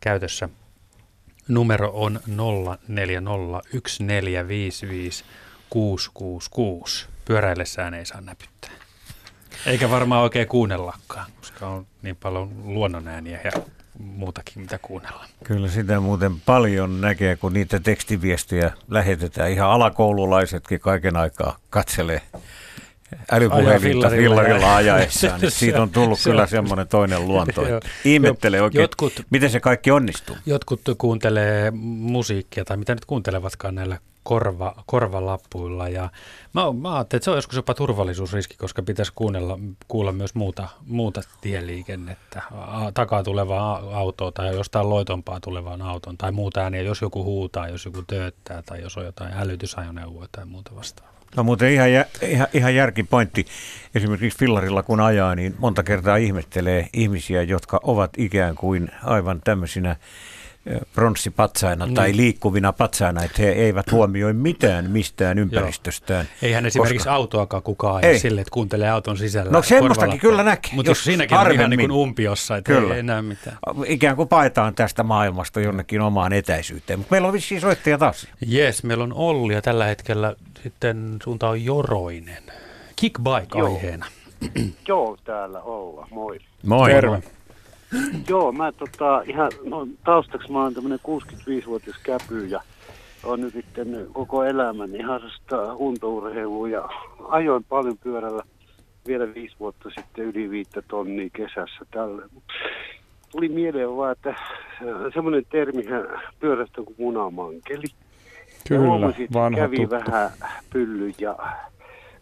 käytössä. 0.00 0.48
Numero 1.48 1.90
on 1.94 2.20
0401455666. 2.28 2.32
Pyöräillessään 7.24 7.94
ei 7.94 8.06
saa 8.06 8.20
näpyttää. 8.20 8.70
Eikä 9.66 9.90
varmaan 9.90 10.22
oikein 10.22 10.48
kuunnellakaan, 10.48 11.32
koska 11.40 11.68
on 11.68 11.86
niin 12.02 12.16
paljon 12.16 12.50
luonnonääniä 12.64 13.40
ja 13.44 13.52
muutakin, 13.98 14.62
mitä 14.62 14.78
kuunnellaan. 14.82 15.28
Kyllä 15.44 15.68
sitä 15.68 16.00
muuten 16.00 16.40
paljon 16.40 17.00
näkee, 17.00 17.36
kun 17.36 17.52
niitä 17.52 17.80
tekstiviestejä 17.80 18.72
lähetetään. 18.88 19.50
Ihan 19.50 19.70
alakoululaisetkin 19.70 20.80
kaiken 20.80 21.16
aikaa 21.16 21.58
katselee 21.70 22.22
älypuhelinta 23.32 24.10
fillarilla 24.10 24.76
ajaessaan. 24.76 25.40
Niin 25.40 25.50
siitä 25.50 25.82
on 25.82 25.90
tullut 25.90 26.18
kyllä 26.24 26.46
semmoinen 26.46 26.88
toinen 26.88 27.28
luonto. 27.28 27.62
Ihmettelee 28.04 28.62
oikein, 28.62 28.82
jotkut, 28.82 29.12
miten 29.30 29.50
se 29.50 29.60
kaikki 29.60 29.90
onnistuu. 29.90 30.36
Jotkut 30.46 30.80
kuuntelee 30.98 31.70
musiikkia, 31.70 32.64
tai 32.64 32.76
mitä 32.76 32.94
nyt 32.94 33.04
kuuntelevatkaan 33.04 33.74
näillä 33.74 33.98
korva, 34.28 34.74
korvalappuilla. 34.86 35.88
Ja 35.88 36.10
mä, 36.52 36.72
mä 36.72 36.96
ajattelin, 36.96 37.18
että 37.18 37.24
se 37.24 37.30
on 37.30 37.36
joskus 37.36 37.56
jopa 37.56 37.74
turvallisuusriski, 37.74 38.56
koska 38.56 38.82
pitäisi 38.82 39.12
kuunnella, 39.14 39.58
kuulla 39.88 40.12
myös 40.12 40.34
muuta, 40.34 40.68
muuta 40.86 41.20
tieliikennettä, 41.40 42.42
takaa 42.94 43.22
tulevaa 43.22 43.82
autoa 43.92 44.32
tai 44.32 44.54
jostain 44.54 44.90
loitompaa 44.90 45.40
tulevaan 45.40 45.82
auton 45.82 46.18
tai 46.18 46.32
muuta 46.32 46.60
ääniä, 46.60 46.82
jos 46.82 47.02
joku 47.02 47.24
huutaa, 47.24 47.68
jos 47.68 47.84
joku 47.84 48.02
tööttää 48.02 48.62
tai 48.62 48.82
jos 48.82 48.96
on 48.96 49.04
jotain 49.04 49.32
hälytysajoneuvoa 49.32 50.26
tai 50.32 50.46
muuta 50.46 50.76
vastaavaa. 50.76 51.18
No 51.36 51.42
muuten 51.42 51.72
ihan, 51.72 51.88
ihan, 52.22 52.46
ihan 52.52 52.74
järkipointti. 52.74 53.46
Esimerkiksi 53.94 54.38
fillarilla 54.38 54.82
kun 54.82 55.00
ajaa, 55.00 55.34
niin 55.34 55.54
monta 55.58 55.82
kertaa 55.82 56.16
ihmettelee 56.16 56.88
ihmisiä, 56.92 57.42
jotka 57.42 57.80
ovat 57.82 58.10
ikään 58.16 58.54
kuin 58.54 58.90
aivan 59.04 59.40
tämmöisinä 59.44 59.96
pronssipatsaina 60.94 61.86
niin. 61.86 61.94
tai 61.94 62.16
liikkuvina 62.16 62.72
patsaina, 62.72 63.24
että 63.24 63.42
he 63.42 63.48
eivät 63.48 63.92
huomioi 63.92 64.32
mitään 64.32 64.90
mistään 64.90 65.38
ympäristöstään. 65.38 66.26
Joo. 66.26 66.48
Eihän 66.48 66.66
esimerkiksi 66.66 66.96
koska... 66.98 67.12
autoakaan 67.12 67.62
kukaan 67.62 68.04
ei 68.04 68.18
sille, 68.18 68.40
että 68.40 68.50
kuuntelee 68.50 68.90
auton 68.90 69.18
sisällä. 69.18 69.50
No 69.50 69.62
semmoistakin 69.62 70.20
kyllä 70.20 70.42
näkee. 70.42 70.72
Mutta 70.74 70.90
jos 70.90 71.04
siinäkin 71.04 71.38
on 71.38 71.52
ihan 71.52 71.70
niin 71.70 71.80
kuin 71.80 71.92
umpiossa, 71.92 72.56
että 72.56 72.72
kyllä. 72.72 72.94
ei 72.94 73.00
enää 73.00 73.22
mitään. 73.22 73.58
Ikään 73.86 74.16
kuin 74.16 74.28
paetaan 74.28 74.74
tästä 74.74 75.02
maailmasta 75.02 75.60
jonnekin 75.60 76.00
omaan 76.00 76.32
etäisyyteen. 76.32 76.98
Mutta 76.98 77.12
meillä 77.12 77.28
on 77.28 77.34
vissiin 77.34 77.60
soittaja 77.60 77.98
taas. 77.98 78.28
Jes, 78.46 78.84
meillä 78.84 79.04
on 79.04 79.12
Olli 79.12 79.54
ja 79.54 79.62
tällä 79.62 79.84
hetkellä 79.84 80.34
sitten 80.62 81.16
suunta 81.24 81.48
on 81.48 81.64
Joroinen. 81.64 82.42
Kickbike-aiheena. 82.96 84.06
Joo, 84.88 85.16
täällä 85.24 85.60
olla. 85.60 86.08
Moi. 86.10 86.38
Moi. 86.62 86.90
Terve. 86.90 87.22
Joo, 88.28 88.52
mä 88.52 88.72
tota, 88.72 89.22
ihan 89.26 89.50
no, 89.64 89.88
taustaksi 90.04 90.52
mä 90.52 90.62
oon 90.62 90.74
tämmönen 90.74 90.98
65-vuotias 90.98 91.98
käpy 92.02 92.46
ja 92.46 92.60
on 93.24 93.40
nyt 93.40 93.54
sitten 93.54 94.06
koko 94.12 94.44
elämäni 94.44 95.02
harrastaa 95.02 95.76
huntourheilua 95.76 96.68
ja 96.68 96.88
ajoin 97.28 97.64
paljon 97.64 97.98
pyörällä 97.98 98.42
vielä 99.06 99.34
viisi 99.34 99.56
vuotta 99.60 99.90
sitten 99.90 100.24
yli 100.24 100.50
viittä 100.50 100.82
tonnia 100.88 101.30
kesässä 101.32 101.86
tälle. 101.90 102.22
Tuli 103.30 103.48
mieleen 103.48 103.96
vaan, 103.96 104.12
että 104.12 104.30
äh, 104.30 104.36
semmoinen 105.14 105.46
termihän 105.50 106.06
pyörästä 106.40 106.82
kuin 106.82 106.96
munamankeli. 106.98 107.86
Kyllä, 108.68 108.86
huomasin, 108.86 109.28
vanha 109.32 109.58
kävi 109.58 109.76
tuttu. 109.76 109.90
vähän 109.90 110.30
pylly 110.72 111.12
ja 111.18 111.36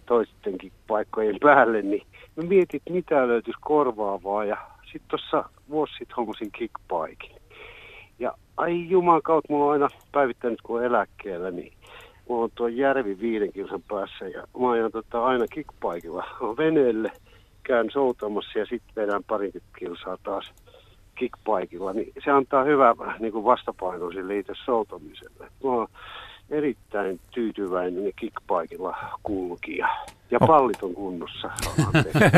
toistenkin 0.07 0.72
paikkojen 0.87 1.37
päälle, 1.42 1.83
niin 1.83 2.02
mä 2.37 2.42
mietin, 2.42 2.79
että 2.79 2.92
mitä 2.92 3.29
löytyisi 3.29 3.61
korvaavaa 3.61 4.44
ja 4.44 4.57
sitten 4.92 5.09
tuossa 5.09 5.44
vuosi 5.70 5.92
sitten 5.99 6.16
hommasin 6.16 6.53
kickbaikin. 6.53 7.37
Ja 8.18 8.33
ai 8.57 8.88
juman 8.88 9.22
kautta, 9.22 9.53
mulla 9.53 9.66
on 9.66 9.72
aina 9.72 9.88
päivittänyt 10.12 10.62
kun 10.62 10.79
on 10.79 10.85
eläkkeellä, 10.85 11.51
niin 11.51 11.72
mulla 12.29 12.44
on 12.44 12.51
tuo 12.55 12.68
järvi 12.68 13.18
viiden 13.20 13.53
kilsan 13.53 13.83
päässä 13.88 14.29
ja 14.29 14.46
mä 14.61 14.70
ajan 14.70 14.92
tota 14.92 15.25
aina 15.25 15.46
kickbikella 15.46 16.27
veneelle, 16.57 17.12
käyn 17.62 17.90
soutamassa 17.90 18.59
ja 18.59 18.66
sitten 18.66 18.94
vedän 18.96 19.25
parikymmentä 19.25 19.79
kilsaa 19.79 20.18
taas 20.22 20.53
kickbikella, 21.14 21.92
niin 21.92 22.12
se 22.25 22.31
antaa 22.31 22.64
hyvää 22.64 22.94
niin 23.18 23.33
kuin 23.33 23.44
vastapainoa 23.44 24.12
sille 24.12 24.38
itse 24.38 24.53
soutamiselle. 24.64 25.46
Mä 25.64 25.70
oon 25.70 25.88
erittäin 26.51 27.21
tyytyväinen 27.31 28.13
kickbikella 28.17 28.97
kulkija. 29.23 29.89
Ja 30.31 30.39
oh. 30.41 30.47
pallit 30.47 30.83
on 30.83 30.95
kunnossa. 30.95 31.51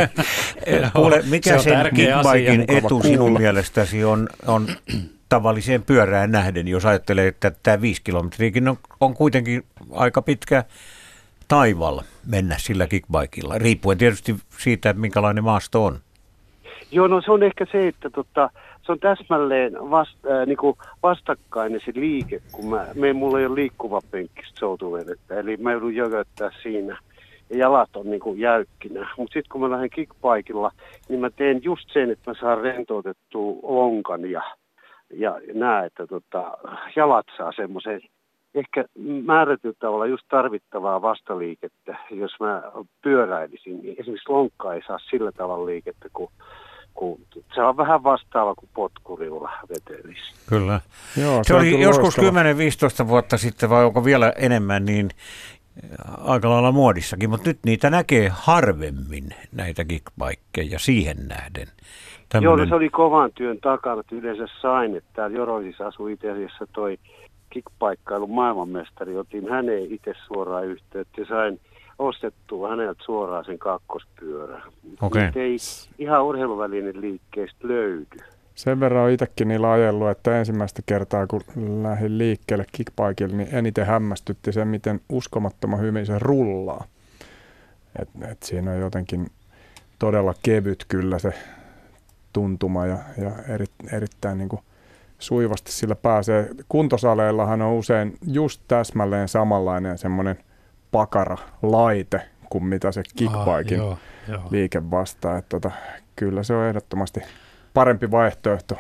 Kuule, 0.97 1.23
mikä 1.31 1.59
se 1.59 1.63
sen 1.63 1.85
kickbikin 1.95 2.65
etu 2.69 3.03
sinun 3.03 3.33
mielestäsi 3.33 4.05
on, 4.05 4.29
on 4.47 4.67
tavalliseen 5.29 5.83
pyörään 5.83 6.31
nähden, 6.31 6.69
jos 6.69 6.87
ajattelee, 6.87 7.29
että 7.29 7.53
tämä 7.63 7.81
viisi 7.81 8.03
kilometriäkin 8.05 8.69
on, 8.69 8.77
on 9.01 9.15
kuitenkin 9.15 9.63
aika 9.93 10.23
pitkä 10.23 10.65
taival 11.49 12.01
mennä 12.27 12.55
sillä 12.59 12.87
kickbikilla, 12.87 13.59
riippuen 13.59 13.99
tietysti 13.99 14.37
siitä, 14.59 14.91
että 14.91 15.01
minkälainen 15.01 15.45
maasto 15.45 15.85
on. 15.85 15.99
Joo, 16.91 17.07
no 17.07 17.21
se 17.21 17.31
on 17.33 17.43
ehkä 17.43 17.67
se, 17.73 17.89
että 17.89 18.11
tota, 18.11 18.51
se 18.89 18.93
on 18.93 18.99
täsmälleen 18.99 19.73
vast, 19.91 20.27
äh, 20.27 20.47
niin 20.47 20.57
kuin 20.57 20.77
vastakkainen 21.03 21.81
se 21.85 21.93
liike, 21.95 22.41
kun 22.53 22.71
mä, 22.71 22.87
me, 22.95 23.13
mulla 23.13 23.39
ei 23.39 23.47
ole 23.47 23.55
liikkuva 23.55 24.01
penkkistä 24.11 24.59
soutuvedettä, 24.59 25.41
eli 25.41 25.57
mä 25.57 25.73
joudun 25.73 25.97
jököttää 25.97 26.51
siinä 26.63 26.99
ja 27.51 27.59
jalat 27.59 27.97
on 27.97 28.11
niin 28.11 28.21
kuin 28.21 28.41
jäykkinä. 28.41 29.09
Mutta 29.17 29.33
sitten 29.33 29.51
kun 29.53 29.61
mä 29.61 29.71
lähden 29.71 29.91
kickbikilla, 29.91 30.71
niin 31.09 31.21
mä 31.21 31.31
teen 31.31 31.61
just 31.65 31.91
sen, 31.93 32.11
että 32.11 32.31
mä 32.31 32.35
saan 32.41 32.61
rentoutettua 32.61 33.59
lonkan 33.63 34.31
ja, 34.31 34.43
ja 35.11 35.41
näe, 35.55 35.87
että 35.87 36.07
tota, 36.07 36.59
jalat 36.97 37.27
saa 37.37 37.53
semmoisen 37.53 38.01
ehkä 38.55 38.85
määrätyllä 39.25 39.77
tavalla 39.79 40.07
just 40.07 40.25
tarvittavaa 40.29 41.03
vastaliikettä, 41.03 41.97
jos 42.11 42.33
mä 42.41 42.63
pyöräilisin, 43.03 43.83
niin 43.83 43.95
esimerkiksi 43.99 44.33
lonkka 44.33 44.75
ei 44.75 44.83
saa 44.87 44.99
sillä 45.11 45.33
tavalla 45.33 45.67
liikettä 45.67 46.09
kuin 46.13 46.31
kun 46.99 47.21
se 47.55 47.63
on 47.63 47.77
vähän 47.77 48.03
vastaava 48.03 48.55
kuin 48.55 48.69
potkurilla 48.75 49.51
vetelisi. 49.69 50.33
Kyllä. 50.49 50.81
Joo, 51.17 51.45
se, 51.45 51.49
se 51.49 51.55
oli 51.55 51.83
joskus 51.83 52.19
10-15 52.19 53.09
vuotta 53.09 53.39
sitten, 53.39 53.71
vai 53.71 53.85
onko 53.85 54.05
vielä 54.05 54.33
enemmän, 54.37 54.85
niin 54.85 55.11
aika 56.25 56.51
lailla 56.51 56.73
muodissakin, 56.73 57.31
mutta 57.31 57.49
nyt 57.49 57.59
niitä 57.65 57.91
näkee 57.91 58.29
harvemmin 58.29 59.29
näitä 59.53 59.85
kickbikeja 59.85 60.79
siihen 60.79 61.17
nähden. 61.29 61.67
Tämmönen... 62.29 62.45
Joo, 62.45 62.57
no 62.57 62.67
se 62.67 62.75
oli 62.75 62.91
kovan 62.91 63.31
työn 63.35 63.59
takana, 63.61 64.01
että 64.01 64.17
yleensä 64.17 64.47
sain, 64.61 64.97
että 64.97 65.11
täällä 65.13 65.37
Joroisissa 65.37 65.87
asui 65.87 66.13
itse 66.13 66.31
asiassa 66.31 66.67
toi 66.73 66.99
kickpaikkailun 67.51 68.31
maailmanmestari, 68.31 69.17
otin 69.17 69.51
häneen 69.51 69.93
itse 69.93 70.15
suoraan 70.27 70.67
yhteyttä 70.67 71.21
ja 71.21 71.27
sain 71.27 71.61
ostettua 71.99 72.69
häneltä 72.69 73.03
suoraan 73.05 73.45
sen 73.45 73.59
kakkospyörän. 73.59 74.63
Okay. 75.03 75.31
ei 75.35 75.57
ihan 75.99 76.25
urheiluvälinen 76.25 77.01
liikkeestä 77.01 77.69
löydy. 77.69 78.19
Sen 78.55 78.81
verran 78.81 79.05
on 79.05 79.11
itsekin 79.11 79.49
niillä 79.49 79.71
ajellut, 79.71 80.11
että 80.11 80.39
ensimmäistä 80.39 80.83
kertaa 80.87 81.27
kun 81.27 81.41
lähdin 81.83 82.19
liikkeelle 82.19 82.65
kickbikella, 82.73 83.37
niin 83.37 83.49
eniten 83.53 83.87
hämmästytti 83.87 84.53
se, 84.53 84.65
miten 84.65 85.01
uskomattoman 85.09 85.81
hyvin 85.81 86.07
se 86.07 86.19
rullaa. 86.19 86.85
Et, 88.03 88.09
et 88.31 88.43
siinä 88.43 88.71
on 88.71 88.79
jotenkin 88.79 89.27
todella 89.99 90.35
kevyt 90.43 90.85
kyllä 90.89 91.19
se 91.19 91.33
tuntuma 92.33 92.87
ja, 92.87 92.99
ja 93.23 93.31
eri, 93.55 93.67
erittäin 93.93 94.39
niin 94.39 94.49
kuin 94.49 94.63
suivasti 95.19 95.73
sillä 95.73 95.95
pääsee. 95.95 96.51
Kuntosaleillahan 96.69 97.63
on 97.63 97.73
usein 97.73 98.19
just 98.27 98.63
täsmälleen 98.69 99.29
samanlainen 99.29 99.99
semmoinen 99.99 100.39
pakara 100.91 101.37
laite 101.63 102.21
kuin 102.51 102.65
mitä 102.65 102.93
se 102.93 103.03
kickbikin 103.17 103.81
ah, 103.81 103.99
liike 104.51 104.91
vastaa. 104.91 105.39
Että 105.39 105.49
tota, 105.49 105.71
kyllä 106.17 106.43
se 106.43 106.55
on 106.55 106.65
ehdottomasti 106.65 107.21
parempi 107.75 108.11
vaihtoehto 108.11 108.75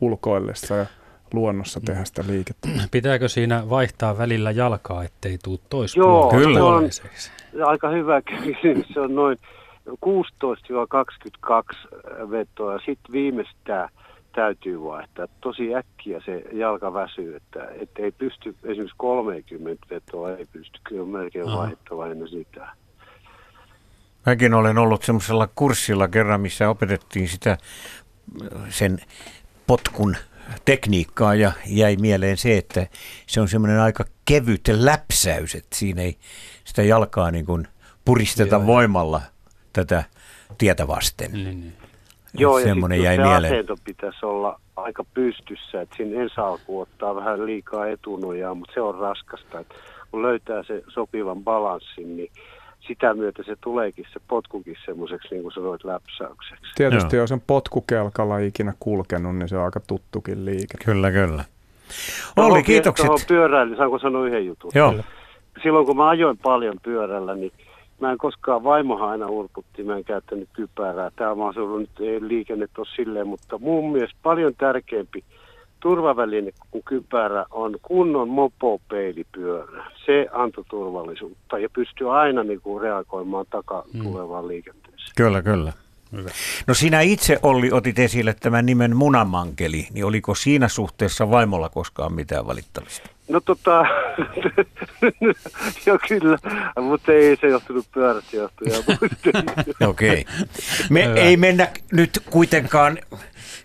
ulkoillessa 0.00 0.76
ja 0.76 0.86
luonnossa 1.32 1.80
tehdä 1.80 2.04
sitä 2.04 2.24
liikettä. 2.26 2.68
Pitääkö 2.90 3.28
siinä 3.28 3.70
vaihtaa 3.70 4.18
välillä 4.18 4.50
jalkaa, 4.50 5.04
ettei 5.04 5.38
tule 5.44 5.86
Joo, 5.96 6.30
kyllä. 6.30 6.64
On 6.64 6.90
aika 7.66 7.88
hyvä 7.88 8.22
kysymys. 8.22 8.86
Se 8.94 9.00
on 9.00 9.14
noin 9.14 9.38
16-22 9.88 9.90
vetoa. 12.30 12.78
Sitten 12.78 13.12
viimeistään 13.12 13.88
täytyy 14.36 14.82
vaihtaa. 14.82 15.26
Tosi 15.40 15.74
äkkiä 15.74 16.20
se 16.24 16.44
jalka 16.52 16.92
väsyy, 16.92 17.36
että, 17.36 17.68
että 17.80 18.02
ei 18.02 18.12
pysty, 18.12 18.54
esimerkiksi 18.64 18.96
30 18.96 19.86
vetoa 19.90 20.36
ei 20.36 20.46
pysty, 20.52 20.80
kyllä 20.84 21.06
melkein 21.06 21.46
vaihdettava 21.46 22.06
ennen 22.06 22.28
sitä. 22.28 22.68
Mäkin 24.26 24.54
olen 24.54 24.78
ollut 24.78 25.02
semmoisella 25.02 25.48
kurssilla 25.54 26.08
kerran, 26.08 26.40
missä 26.40 26.68
opetettiin 26.68 27.28
sitä 27.28 27.58
sen 28.68 28.98
potkun 29.66 30.16
tekniikkaa 30.64 31.34
ja 31.34 31.52
jäi 31.66 31.96
mieleen 31.96 32.36
se, 32.36 32.56
että 32.56 32.86
se 33.26 33.40
on 33.40 33.48
semmoinen 33.48 33.80
aika 33.80 34.04
kevyt 34.24 34.68
läpsäys, 34.68 35.54
että 35.54 35.76
siinä 35.76 36.02
ei 36.02 36.16
sitä 36.64 36.82
jalkaa 36.82 37.30
niin 37.30 37.46
kuin 37.46 37.68
puristeta 38.04 38.56
Joo, 38.56 38.66
voimalla 38.66 39.20
tätä 39.72 40.04
tietä 40.58 40.86
vasten. 40.86 41.32
Niin, 41.32 41.44
niin. 41.44 41.85
Joo, 42.34 42.60
semmoinen 42.60 42.98
ja 42.98 43.04
jäi 43.04 43.16
se 43.16 43.22
mieleen. 43.22 43.52
asento 43.52 43.76
pitäisi 43.84 44.26
olla 44.26 44.60
aika 44.76 45.04
pystyssä, 45.14 45.80
että 45.80 45.96
siinä 45.96 46.22
ensi 46.22 46.34
alku 46.40 46.80
ottaa 46.80 47.14
vähän 47.14 47.46
liikaa 47.46 47.86
etunojaa, 47.86 48.54
mutta 48.54 48.74
se 48.74 48.80
on 48.80 48.94
raskasta. 48.94 49.60
Että 49.60 49.74
kun 50.10 50.22
löytää 50.22 50.62
se 50.62 50.82
sopivan 50.88 51.44
balanssin, 51.44 52.16
niin 52.16 52.30
sitä 52.86 53.14
myötä 53.14 53.42
se 53.42 53.56
tuleekin 53.60 54.04
se 54.12 54.20
potkukin 54.28 54.76
semmoiseksi, 54.84 55.28
niin 55.30 55.42
kuin 55.42 55.52
sanoit, 55.52 55.84
läpsäykseksi. 55.84 56.72
Tietysti 56.74 57.16
Joo. 57.16 57.22
jos 57.22 57.32
on 57.32 57.40
potkukelkalla 57.46 58.38
ikinä 58.38 58.72
kulkenut, 58.80 59.36
niin 59.36 59.48
se 59.48 59.56
on 59.56 59.64
aika 59.64 59.80
tuttukin 59.80 60.44
liike. 60.44 60.78
Kyllä, 60.84 61.10
kyllä. 61.10 61.44
Olli, 62.36 62.62
kiitokset. 62.62 63.06
pyöräily, 63.28 63.76
saanko 63.76 63.98
sanoa 63.98 64.26
yhden 64.26 64.46
jutun? 64.46 64.70
Joo. 64.74 64.94
Silloin 65.62 65.86
kun 65.86 65.96
mä 65.96 66.08
ajoin 66.08 66.38
paljon 66.38 66.76
pyörällä, 66.82 67.34
niin 67.34 67.52
Mä 68.00 68.12
en 68.12 68.18
koskaan, 68.18 68.64
vaimohan 68.64 69.10
aina 69.10 69.26
urputti, 69.26 69.82
mä 69.82 69.96
en 69.96 70.04
käyttänyt 70.04 70.48
kypärää. 70.52 71.10
Tämä 71.16 71.34
maaseudu 71.34 71.78
nyt 71.78 72.00
ei 72.00 72.28
liikennet 72.28 72.70
ole 72.78 72.86
silleen, 72.96 73.26
mutta 73.26 73.58
mun 73.58 73.92
mielestä 73.92 74.18
paljon 74.22 74.54
tärkeämpi 74.58 75.24
turvaväline 75.80 76.52
kuin 76.70 76.84
kypärä 76.84 77.46
on 77.50 77.76
kunnon 77.82 78.28
mopopeilipyörä. 78.28 79.84
Se 80.06 80.26
antoi 80.32 80.64
turvallisuutta 80.70 81.58
ja 81.58 81.68
pystyy 81.74 82.20
aina 82.20 82.42
niin 82.42 82.60
kuin 82.60 82.82
reagoimaan 82.82 83.46
taka 83.50 83.84
mm. 83.94 84.02
tulevaan 84.02 84.44
mm. 84.44 84.48
liikenteeseen. 84.48 85.12
Kyllä, 85.16 85.42
kyllä. 85.42 85.72
Hyvä. 86.16 86.30
No 86.66 86.74
sinä 86.74 87.00
itse 87.00 87.38
Olli 87.42 87.72
otit 87.72 87.98
esille 87.98 88.34
tämän 88.40 88.66
nimen 88.66 88.96
munamankeli, 88.96 89.88
niin 89.92 90.04
oliko 90.04 90.34
siinä 90.34 90.68
suhteessa 90.68 91.30
vaimolla 91.30 91.68
koskaan 91.68 92.12
mitään 92.12 92.46
valittamista? 92.46 93.08
No 93.28 93.40
tota, 93.40 93.84
joo 95.86 95.98
kyllä, 96.08 96.38
mutta 96.80 97.12
ei 97.12 97.36
se 97.40 97.46
johtunut 97.46 97.86
pyörästä 97.94 98.36
johtuja. 98.36 98.78
Okei. 99.88 100.20
Okay. 100.20 100.24
Me 100.90 101.04
Hyvä. 101.04 101.14
ei 101.14 101.36
mennä 101.36 101.68
nyt 101.92 102.22
kuitenkaan 102.30 102.98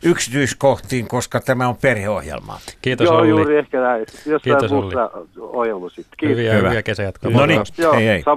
yksityiskohtiin, 0.04 1.08
koska 1.08 1.40
tämä 1.40 1.68
on 1.68 1.78
perheohjelma. 1.78 2.60
Kiitos 2.82 3.06
Joo, 3.06 3.18
Olli. 3.18 3.30
juuri 3.30 3.58
ehkä 3.58 3.82
näin. 3.82 4.06
Jossain 4.26 4.42
Kiitos 4.42 4.72
Olli. 4.72 4.94
ohjelma 5.40 5.90
sitten. 5.90 6.14
Kiitos. 6.18 6.38
Hyviä, 6.38 6.54
Hyvä. 6.54 6.70
hyviä 6.70 6.84
kesäjatkoja. 6.84 7.38
No 7.38 7.46
niin, 7.46 7.62
hei 7.96 8.06
hei. 8.06 8.24
020317600. 8.24 8.28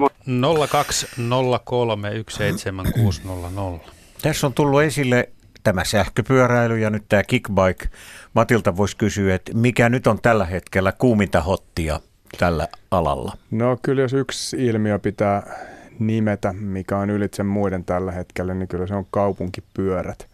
Tässä 4.24 4.46
on 4.46 4.54
tullut 4.54 4.82
esille 4.82 5.28
tämä 5.62 5.84
sähköpyöräily 5.84 6.78
ja 6.78 6.90
nyt 6.90 7.04
tämä 7.08 7.22
kickbike. 7.22 7.88
Matilta 8.34 8.76
voisi 8.76 8.96
kysyä, 8.96 9.34
että 9.34 9.52
mikä 9.54 9.88
nyt 9.88 10.06
on 10.06 10.18
tällä 10.22 10.44
hetkellä 10.44 10.92
kuuminta 10.92 11.40
hottia 11.40 12.00
tällä 12.38 12.68
alalla? 12.90 13.36
No 13.50 13.78
kyllä 13.82 14.02
jos 14.02 14.12
yksi 14.12 14.66
ilmiö 14.66 14.98
pitää 14.98 15.54
nimetä, 15.98 16.52
mikä 16.52 16.98
on 16.98 17.10
ylitse 17.10 17.42
muiden 17.42 17.84
tällä 17.84 18.12
hetkellä, 18.12 18.54
niin 18.54 18.68
kyllä 18.68 18.86
se 18.86 18.94
on 18.94 19.06
kaupunkipyörät. 19.10 20.26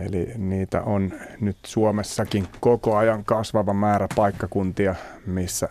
Eli 0.00 0.32
niitä 0.36 0.82
on 0.82 1.12
nyt 1.40 1.56
Suomessakin 1.66 2.48
koko 2.60 2.96
ajan 2.96 3.24
kasvava 3.24 3.72
määrä 3.72 4.08
paikkakuntia, 4.16 4.94
missä 5.26 5.68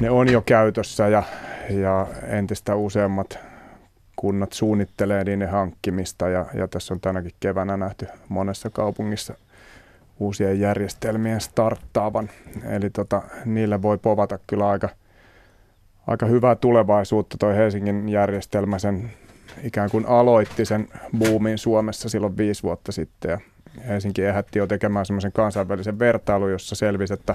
ne 0.00 0.10
on 0.10 0.32
jo 0.32 0.40
käytössä 0.40 1.08
ja, 1.08 1.22
ja 1.70 2.06
entistä 2.26 2.74
useammat 2.74 3.47
kunnat 4.18 4.52
suunnittelee 4.52 5.24
niiden 5.24 5.50
hankkimista 5.50 6.28
ja, 6.28 6.46
ja 6.54 6.68
tässä 6.68 6.94
on 6.94 7.00
tänäkin 7.00 7.32
keväänä 7.40 7.76
nähty 7.76 8.06
monessa 8.28 8.70
kaupungissa 8.70 9.34
uusien 10.18 10.60
järjestelmien 10.60 11.40
starttaavan. 11.40 12.30
Eli 12.70 12.90
tota, 12.90 13.22
niille 13.44 13.82
voi 13.82 13.98
povata 13.98 14.38
kyllä 14.46 14.68
aika, 14.68 14.88
aika 16.06 16.26
hyvää 16.26 16.54
tulevaisuutta. 16.54 17.36
Toi 17.38 17.56
Helsingin 17.56 18.08
järjestelmä 18.08 18.78
sen 18.78 19.10
ikään 19.62 19.90
kuin 19.90 20.06
aloitti 20.06 20.64
sen 20.64 20.88
boomin 21.18 21.58
Suomessa 21.58 22.08
silloin 22.08 22.36
viisi 22.36 22.62
vuotta 22.62 22.92
sitten. 22.92 23.30
Ja 23.30 23.38
Helsinki 23.88 24.24
ehätti 24.24 24.58
jo 24.58 24.66
tekemään 24.66 25.06
semmoisen 25.06 25.32
kansainvälisen 25.32 25.98
vertailun, 25.98 26.50
jossa 26.50 26.74
selvisi, 26.74 27.14
että 27.14 27.34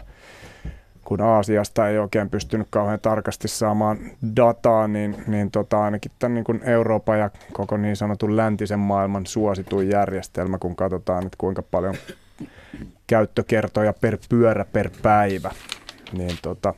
kun 1.05 1.21
Aasiasta 1.21 1.89
ei 1.89 1.97
oikein 1.97 2.29
pystynyt 2.29 2.67
kauhean 2.69 2.99
tarkasti 2.99 3.47
saamaan 3.47 3.97
dataa, 4.35 4.87
niin, 4.87 5.23
niin 5.27 5.51
tota, 5.51 5.83
ainakin 5.83 6.11
tämän 6.19 6.33
niin 6.33 6.43
kuin 6.43 6.61
Euroopan 6.63 7.19
ja 7.19 7.29
koko 7.53 7.77
niin 7.77 7.95
sanotun 7.95 8.37
läntisen 8.37 8.79
maailman 8.79 9.25
suosituin 9.25 9.89
järjestelmä, 9.89 10.57
kun 10.57 10.75
katsotaan, 10.75 11.25
että 11.25 11.37
kuinka 11.37 11.61
paljon 11.61 11.95
käyttökertoja 13.07 13.93
per 13.93 14.17
pyörä 14.29 14.65
per 14.65 14.89
päivä, 15.01 15.51
niin 16.11 16.37
tota, 16.41 16.73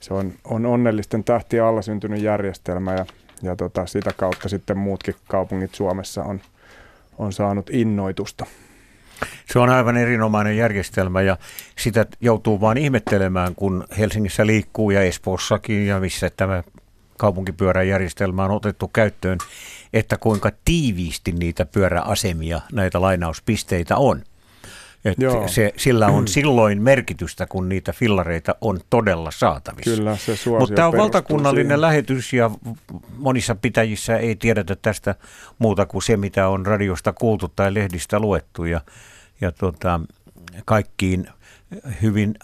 se 0.00 0.14
on, 0.14 0.32
on 0.44 0.66
onnellisten 0.66 1.24
tähti 1.24 1.60
alla 1.60 1.82
syntynyt 1.82 2.22
järjestelmä 2.22 2.94
ja, 2.94 3.06
ja 3.42 3.56
tota, 3.56 3.86
sitä 3.86 4.10
kautta 4.16 4.48
sitten 4.48 4.78
muutkin 4.78 5.14
kaupungit 5.28 5.74
Suomessa 5.74 6.22
on, 6.22 6.40
on 7.18 7.32
saanut 7.32 7.70
innoitusta. 7.70 8.46
Se 9.52 9.58
on 9.58 9.70
aivan 9.70 9.96
erinomainen 9.96 10.56
järjestelmä 10.56 11.22
ja 11.22 11.36
sitä 11.78 12.06
joutuu 12.20 12.60
vain 12.60 12.78
ihmettelemään, 12.78 13.54
kun 13.54 13.84
Helsingissä 13.98 14.46
liikkuu 14.46 14.90
ja 14.90 15.02
Espoossakin 15.02 15.86
ja 15.86 16.00
missä 16.00 16.30
tämä 16.30 16.62
kaupunkipyöräjärjestelmä 17.18 18.44
on 18.44 18.50
otettu 18.50 18.88
käyttöön, 18.88 19.38
että 19.92 20.16
kuinka 20.16 20.50
tiiviisti 20.64 21.32
niitä 21.32 21.66
pyöräasemia, 21.66 22.60
näitä 22.72 23.00
lainauspisteitä 23.00 23.96
on. 23.96 24.22
Et 25.04 25.16
se, 25.46 25.72
sillä 25.76 26.06
on 26.06 26.28
silloin 26.28 26.82
merkitystä, 26.82 27.46
kun 27.46 27.68
niitä 27.68 27.92
fillareita 27.92 28.54
on 28.60 28.80
todella 28.90 29.30
saatavissa. 29.30 29.96
Kyllä, 29.96 30.16
se 30.16 30.50
Mutta 30.58 30.74
tämä 30.74 30.88
on 30.88 30.96
valtakunnallinen 30.96 31.66
siihen. 31.66 31.80
lähetys 31.80 32.32
ja 32.32 32.50
monissa 33.18 33.54
pitäjissä 33.54 34.16
ei 34.16 34.36
tiedetä 34.36 34.76
tästä 34.76 35.14
muuta 35.58 35.86
kuin 35.86 36.02
se, 36.02 36.16
mitä 36.16 36.48
on 36.48 36.66
radiosta 36.66 37.12
kuultu 37.12 37.52
tai 37.56 37.74
lehdistä 37.74 38.20
luettu. 38.20 38.64
Ja, 38.64 38.80
ja 39.42 39.52
tota, 39.52 40.00
kaikkiin 40.64 41.26
hyvin 42.02 42.34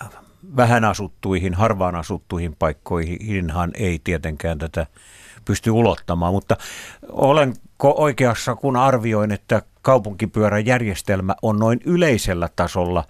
vähän 0.56 0.84
asuttuihin, 0.84 1.54
harvaan 1.54 1.94
asuttuihin 1.94 2.56
paikkoihinhan 2.58 3.70
ei 3.74 4.00
tietenkään 4.04 4.58
tätä 4.58 4.86
pysty 5.44 5.70
ulottamaan, 5.70 6.32
mutta 6.32 6.56
olenko 7.08 7.94
oikeassa, 7.96 8.54
kun 8.54 8.76
arvioin, 8.76 9.32
että 9.32 9.62
kaupunkipyöräjärjestelmä 9.82 11.34
on 11.42 11.58
noin 11.58 11.80
yleisellä 11.84 12.48
tasolla 12.56 13.04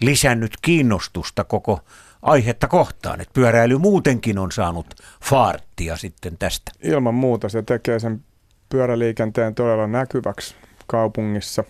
lisännyt 0.00 0.52
kiinnostusta 0.62 1.44
koko 1.44 1.80
aihetta 2.22 2.68
kohtaan, 2.68 3.20
että 3.20 3.34
pyöräily 3.34 3.78
muutenkin 3.78 4.38
on 4.38 4.52
saanut 4.52 4.86
faarttia 5.24 5.96
sitten 5.96 6.38
tästä. 6.38 6.72
Ilman 6.82 7.14
muuta 7.14 7.48
se 7.48 7.62
tekee 7.62 7.98
sen 7.98 8.24
pyöräliikenteen 8.68 9.54
todella 9.54 9.86
näkyväksi 9.86 10.54
kaupungissa 10.86 11.64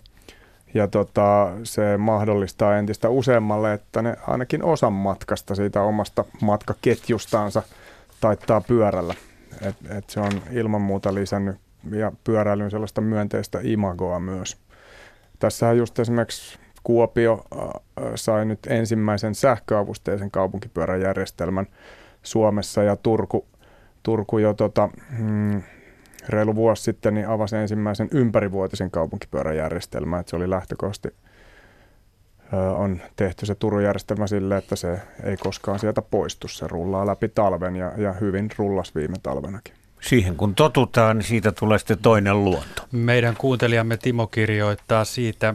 ja 0.74 0.88
tota, 0.88 1.52
se 1.62 1.96
mahdollistaa 1.96 2.78
entistä 2.78 3.08
useammalle, 3.08 3.72
että 3.72 4.02
ne 4.02 4.16
ainakin 4.26 4.64
osan 4.64 4.92
matkasta 4.92 5.54
siitä 5.54 5.82
omasta 5.82 6.24
matkaketjustaansa 6.40 7.62
taittaa 8.20 8.60
pyörällä. 8.60 9.14
Et, 9.62 9.76
et 9.98 10.10
se 10.10 10.20
on 10.20 10.32
ilman 10.50 10.80
muuta 10.80 11.14
lisännyt 11.14 11.56
ja 11.90 12.12
pyöräilyn 12.24 12.70
sellaista 12.70 13.00
myönteistä 13.00 13.58
imagoa 13.62 14.20
myös. 14.20 14.56
Tässähän 15.38 15.76
just 15.76 15.98
esimerkiksi 15.98 16.58
Kuopio 16.82 17.44
sai 18.14 18.44
nyt 18.44 18.58
ensimmäisen 18.66 19.34
sähköavusteisen 19.34 20.30
kaupunkipyöräjärjestelmän 20.30 21.66
Suomessa 22.22 22.82
ja 22.82 22.96
Turku, 22.96 23.46
Turku 24.02 24.38
jo 24.38 24.54
tota, 24.54 24.88
mm, 25.18 25.62
reilu 26.28 26.54
vuosi 26.54 26.82
sitten 26.82 27.14
niin 27.14 27.28
avasi 27.28 27.56
ensimmäisen 27.56 28.08
ympärivuotisen 28.12 28.90
kaupunkipyöräjärjestelmän. 28.90 30.20
Et 30.20 30.28
se 30.28 30.36
oli 30.36 30.50
lähtökohtaisesti 30.50 31.14
on 32.76 33.00
tehty 33.16 33.46
se 33.46 33.54
Turun 33.54 33.84
järjestelmä 33.84 34.26
sille, 34.26 34.56
että 34.56 34.76
se 34.76 35.00
ei 35.24 35.36
koskaan 35.36 35.78
sieltä 35.78 36.02
poistu. 36.02 36.48
Se 36.48 36.66
rullaa 36.68 37.06
läpi 37.06 37.28
talven 37.28 37.76
ja, 37.76 37.92
ja 37.96 38.12
hyvin 38.12 38.48
rullas 38.58 38.94
viime 38.94 39.16
talvenakin. 39.22 39.74
Siihen 40.00 40.36
kun 40.36 40.54
totutaan, 40.54 41.18
niin 41.18 41.26
siitä 41.26 41.52
tulee 41.52 41.78
sitten 41.78 41.98
toinen 41.98 42.44
luonto. 42.44 42.82
Meidän 42.92 43.36
kuuntelijamme 43.36 43.96
Timo 43.96 44.26
kirjoittaa 44.26 45.04
siitä 45.04 45.54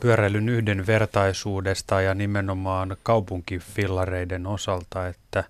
pyöräilyn 0.00 0.48
yhdenvertaisuudesta 0.48 2.00
ja 2.00 2.14
nimenomaan 2.14 2.96
kaupunkifillareiden 3.02 4.46
osalta, 4.46 5.08
että, 5.08 5.44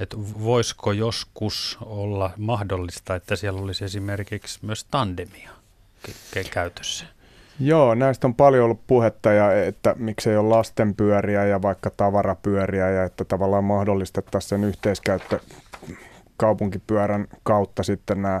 että 0.00 0.16
voisiko 0.42 0.92
joskus 0.92 1.78
olla 1.80 2.30
mahdollista, 2.36 3.14
että 3.14 3.36
siellä 3.36 3.60
olisi 3.60 3.84
esimerkiksi 3.84 4.58
myös 4.62 4.84
tandemia 4.84 5.50
käytössä? 6.50 7.04
Joo, 7.60 7.94
näistä 7.94 8.26
on 8.26 8.34
paljon 8.34 8.64
ollut 8.64 8.86
puhetta, 8.86 9.32
ja 9.32 9.64
että 9.64 9.94
miksei 9.98 10.36
ole 10.36 10.48
lastenpyöriä 10.48 11.44
ja 11.44 11.62
vaikka 11.62 11.90
tavarapyöriä, 11.90 12.90
ja 12.90 13.04
että 13.04 13.24
tavallaan 13.24 13.64
mahdollistettaisiin 13.64 14.48
sen 14.48 14.64
yhteiskäyttö 14.64 15.38
kaupunkipyörän 16.36 17.26
kautta 17.42 17.82
sitten 17.82 18.22
nämä 18.22 18.40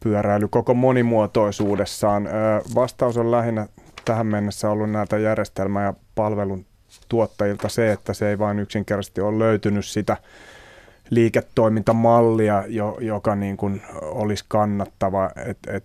pyöräily 0.00 0.48
koko 0.48 0.74
monimuotoisuudessaan. 0.74 2.28
Vastaus 2.74 3.16
on 3.16 3.30
lähinnä 3.30 3.66
tähän 4.04 4.26
mennessä 4.26 4.70
ollut 4.70 4.90
näitä 4.90 5.18
järjestelmä- 5.18 5.82
ja 5.82 5.94
palvelun 6.14 6.66
tuottajilta 7.08 7.68
se, 7.68 7.92
että 7.92 8.14
se 8.14 8.28
ei 8.28 8.38
vain 8.38 8.58
yksinkertaisesti 8.58 9.20
ole 9.20 9.38
löytynyt 9.38 9.86
sitä 9.86 10.16
liiketoimintamallia, 11.10 12.64
jo, 12.66 12.96
joka 13.00 13.34
niin 13.34 13.56
kuin 13.56 13.82
olisi 14.02 14.44
kannattava, 14.48 15.30
että 15.46 15.72
et 15.72 15.84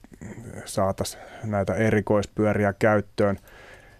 saataisiin 0.66 1.24
näitä 1.44 1.74
erikoispyöriä 1.74 2.74
käyttöön. 2.74 3.40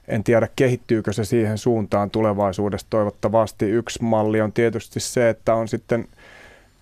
En 0.08 0.24
tiedä, 0.24 0.48
kehittyykö 0.56 1.14
se 1.14 1.26
siihen 1.26 1.58
suuntaan 1.58 2.10
tulevaisuudessa. 2.10 2.88
Toivottavasti 2.90 3.70
yksi 3.70 4.04
malli 4.04 4.42
on 4.42 4.52
tietysti 4.52 5.00
se, 5.00 5.30
että 5.30 5.54
on 5.54 5.68
sitten, 5.68 6.08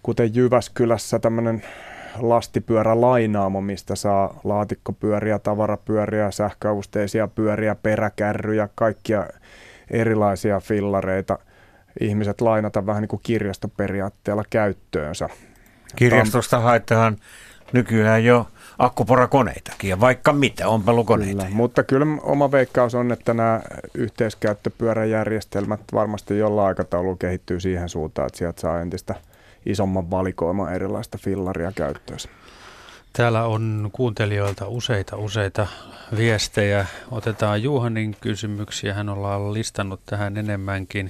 kuten 0.03 0.36
Jyväskylässä, 0.36 1.19
tämmöinen 1.19 1.63
lastipyörälainaamo, 2.19 3.61
mistä 3.61 3.95
saa 3.95 4.39
laatikkopyöriä, 4.43 5.39
tavarapyöriä, 5.39 6.31
sähköavusteisia 6.31 7.27
pyöriä, 7.27 7.75
peräkärryjä, 7.75 8.69
kaikkia 8.75 9.27
erilaisia 9.91 10.59
fillareita– 10.59 11.39
ihmiset 12.02 12.41
lainata 12.41 12.86
vähän 12.86 13.02
niin 13.02 13.10
kuin 13.10 13.22
kirjastoperiaatteella 13.24 14.43
käyttöönsä. 14.50 15.30
Kirjastosta 15.96 16.60
haetaan 16.60 17.18
nykyään 17.74 18.26
jo 18.26 18.48
akkuporakoneitakin 18.80 19.89
ja 19.89 20.00
vaikka 20.00 20.34
mitä, 20.34 20.68
ompelukoneita. 20.68 21.43
Kyllä, 21.43 21.56
mutta 21.56 21.84
kyllä 21.84 22.06
oma 22.22 22.52
veikkaus 22.52 22.96
on, 22.96 23.12
että 23.12 23.34
nämä 23.34 23.62
yhteiskäyttöpyöräjärjestelmät 23.93 25.80
varmasti 25.93 26.38
jollain 26.38 26.68
aikataululla 26.68 27.18
kehittyy 27.18 27.60
siihen 27.60 27.89
suuntaan, 27.89 28.28
että 28.28 28.38
sieltä 28.38 28.62
saa 28.62 28.82
entistä 28.82 29.16
isomman 29.66 30.12
valikoiman 30.12 30.74
erilaista 30.74 31.18
fillaria 31.18 31.72
käyttöönsä. 31.76 32.30
Täällä 33.14 33.43
on 33.43 33.89
kuuntelijoilta 33.91 34.68
useita 34.68 35.18
useita 35.18 35.68
viestejä. 36.18 36.86
Otetaan 37.12 37.64
Juhanin 37.64 38.16
kysymyksiä. 38.22 38.93
Hän 38.93 39.10
ollaan 39.10 39.54
listannut 39.54 40.02
tähän 40.06 40.38
enemmänkin 40.38 41.10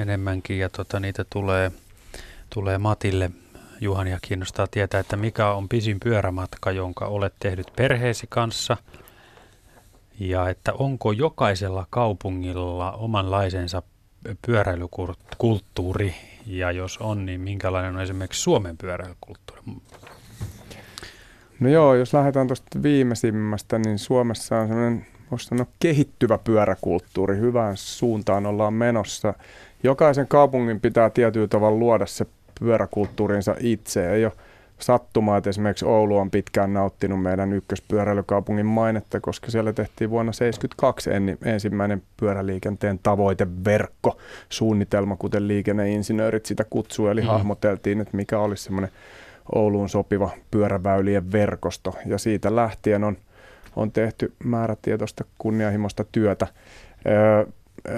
enemmänkin 0.00 0.58
ja 0.58 0.68
tota, 0.68 1.00
niitä 1.00 1.24
tulee, 1.30 1.72
tulee 2.50 2.78
Matille. 2.78 3.30
Juhania 3.80 4.18
kiinnostaa 4.22 4.66
tietää, 4.66 5.00
että 5.00 5.16
mikä 5.16 5.50
on 5.52 5.68
pisin 5.68 6.00
pyörämatka, 6.00 6.70
jonka 6.70 7.06
olet 7.06 7.34
tehnyt 7.40 7.66
perheesi 7.76 8.26
kanssa 8.30 8.76
ja 10.18 10.48
että 10.48 10.72
onko 10.72 11.12
jokaisella 11.12 11.86
kaupungilla 11.90 12.92
omanlaisensa 12.92 13.82
pyöräilykulttuuri 14.46 16.14
ja 16.46 16.72
jos 16.72 16.98
on, 16.98 17.26
niin 17.26 17.40
minkälainen 17.40 17.94
on 17.94 18.02
esimerkiksi 18.02 18.42
Suomen 18.42 18.76
pyöräilykulttuuri? 18.78 19.62
No 21.60 21.68
joo, 21.68 21.94
jos 21.94 22.14
lähdetään 22.14 22.46
tuosta 22.46 22.82
viimeisimmästä, 22.82 23.78
niin 23.78 23.98
Suomessa 23.98 24.56
on 24.56 24.68
sellainen, 24.68 25.06
voisi 25.30 25.46
sanoa, 25.46 25.66
kehittyvä 25.78 26.38
pyöräkulttuuri. 26.38 27.36
Hyvään 27.36 27.76
suuntaan 27.76 28.46
ollaan 28.46 28.74
menossa 28.74 29.34
jokaisen 29.82 30.28
kaupungin 30.28 30.80
pitää 30.80 31.10
tietyllä 31.10 31.48
tavalla 31.48 31.78
luoda 31.78 32.06
se 32.06 32.26
pyöräkulttuurinsa 32.60 33.54
itse. 33.60 34.12
Ei 34.12 34.24
ole 34.24 34.32
sattumaa, 34.78 35.36
että 35.36 35.50
esimerkiksi 35.50 35.84
Oulu 35.84 36.16
on 36.16 36.30
pitkään 36.30 36.74
nauttinut 36.74 37.22
meidän 37.22 37.52
ykköspyöräilykaupungin 37.52 38.66
mainetta, 38.66 39.20
koska 39.20 39.50
siellä 39.50 39.72
tehtiin 39.72 40.10
vuonna 40.10 40.32
1972 40.32 41.10
ensimmäinen 41.44 42.02
pyöräliikenteen 42.16 43.00
tavoiteverkko 43.02 44.18
suunnitelma, 44.48 45.16
kuten 45.16 45.48
liikenneinsinöörit 45.48 46.46
sitä 46.46 46.64
kutsuu, 46.70 47.08
eli 47.08 47.20
mm. 47.20 47.26
hahmoteltiin, 47.26 48.00
että 48.00 48.16
mikä 48.16 48.38
olisi 48.38 48.64
semmoinen 48.64 48.90
Ouluun 49.54 49.88
sopiva 49.88 50.30
pyöräväylien 50.50 51.32
verkosto, 51.32 51.94
ja 52.06 52.18
siitä 52.18 52.56
lähtien 52.56 53.04
on, 53.04 53.16
on 53.76 53.92
tehty 53.92 54.32
määrätietoista 54.44 55.24
kunnianhimoista 55.38 56.04
työtä. 56.12 56.46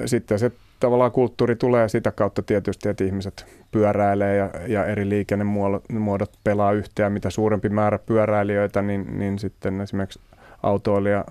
Sitten 0.06 0.38
se 0.38 0.52
tavallaan 0.82 1.12
kulttuuri 1.12 1.56
tulee 1.56 1.88
sitä 1.88 2.12
kautta 2.12 2.42
tietysti, 2.42 2.88
että 2.88 3.04
ihmiset 3.04 3.46
pyöräilee 3.70 4.36
ja, 4.36 4.50
ja 4.66 4.86
eri 4.86 5.08
liikennemuodot 5.08 6.32
pelaa 6.44 6.72
yhteen. 6.72 7.12
Mitä 7.12 7.30
suurempi 7.30 7.68
määrä 7.68 7.98
pyöräilijöitä, 7.98 8.82
niin, 8.82 9.18
niin 9.18 9.38
sitten 9.38 9.80
esimerkiksi 9.80 10.20
autoilija 10.62 11.24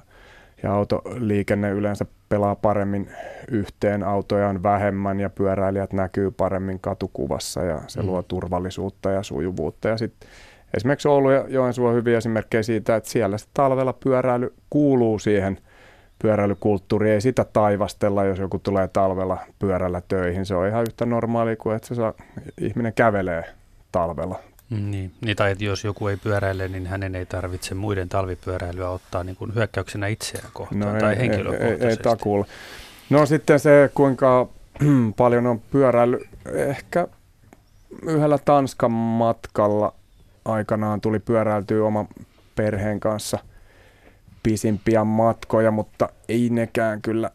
ja 0.63 0.73
autoliikenne 0.73 1.69
yleensä 1.69 2.05
pelaa 2.29 2.55
paremmin 2.55 3.09
yhteen, 3.51 4.03
autoja 4.03 4.47
on 4.47 4.63
vähemmän 4.63 5.19
ja 5.19 5.29
pyöräilijät 5.29 5.93
näkyy 5.93 6.31
paremmin 6.31 6.79
katukuvassa 6.79 7.63
ja 7.63 7.81
se 7.87 8.01
mm. 8.01 8.07
luo 8.07 8.23
turvallisuutta 8.23 9.11
ja 9.11 9.23
sujuvuutta. 9.23 9.87
Ja 9.87 9.97
sitten 9.97 10.29
esimerkiksi 10.73 11.07
Oulu 11.07 11.31
ja 11.31 11.45
Joensuu 11.47 11.85
on 11.85 11.95
hyviä 11.95 12.17
esimerkkejä 12.17 12.63
siitä, 12.63 12.95
että 12.95 13.09
siellä 13.09 13.37
talvella 13.53 13.93
pyöräily 13.93 14.53
kuuluu 14.69 15.19
siihen– 15.19 15.57
pyöräilykulttuuri 16.21 17.11
ei 17.11 17.21
sitä 17.21 17.45
taivastella, 17.53 18.23
jos 18.23 18.39
joku 18.39 18.59
tulee 18.59 18.87
talvella 18.87 19.37
pyörällä 19.59 20.01
töihin. 20.07 20.45
Se 20.45 20.55
on 20.55 20.67
ihan 20.67 20.81
yhtä 20.81 21.05
normaali 21.05 21.55
kuin 21.55 21.75
että 21.75 21.87
se 21.87 21.95
saa, 21.95 22.13
ihminen 22.61 22.93
kävelee 22.93 23.43
talvella. 23.91 24.39
Niin, 24.69 25.11
niin, 25.21 25.37
tai 25.37 25.51
että 25.51 25.63
jos 25.63 25.83
joku 25.83 26.07
ei 26.07 26.17
pyöräile, 26.17 26.67
niin 26.67 26.87
hänen 26.87 27.15
ei 27.15 27.25
tarvitse 27.25 27.75
muiden 27.75 28.09
talvipyöräilyä 28.09 28.89
ottaa 28.89 29.23
niin 29.23 29.35
kuin 29.35 29.55
hyökkäyksenä 29.55 30.07
itseään 30.07 30.49
kohtaan 30.53 30.93
no 30.93 30.99
tai 30.99 31.13
ei, 31.13 31.19
henkilökohtaisesti. 31.19 31.83
Ei, 31.83 31.89
ei, 31.89 31.97
ei 31.97 31.97
takuulla. 31.97 32.45
No 33.09 33.25
sitten 33.25 33.59
se, 33.59 33.91
kuinka 33.93 34.47
paljon 35.17 35.47
on 35.47 35.61
pyöräily. 35.71 36.19
Ehkä 36.53 37.07
yhdellä 38.07 38.37
Tanskan 38.37 38.91
matkalla 38.91 39.93
aikanaan 40.45 41.01
tuli 41.01 41.19
pyöräiltyä 41.19 41.85
oman 41.85 42.07
perheen 42.55 42.99
kanssa– 42.99 43.39
pisimpiä 44.43 45.03
matkoja, 45.03 45.71
mutta 45.71 46.09
ei 46.29 46.49
nekään 46.49 47.01
kyllä 47.01 47.31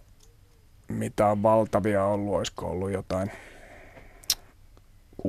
mitään 0.88 1.42
valtavia 1.42 2.04
ollut. 2.04 2.34
Olisiko 2.34 2.66
ollut 2.66 2.90
jotain 2.92 3.30
6-70 5.26 5.28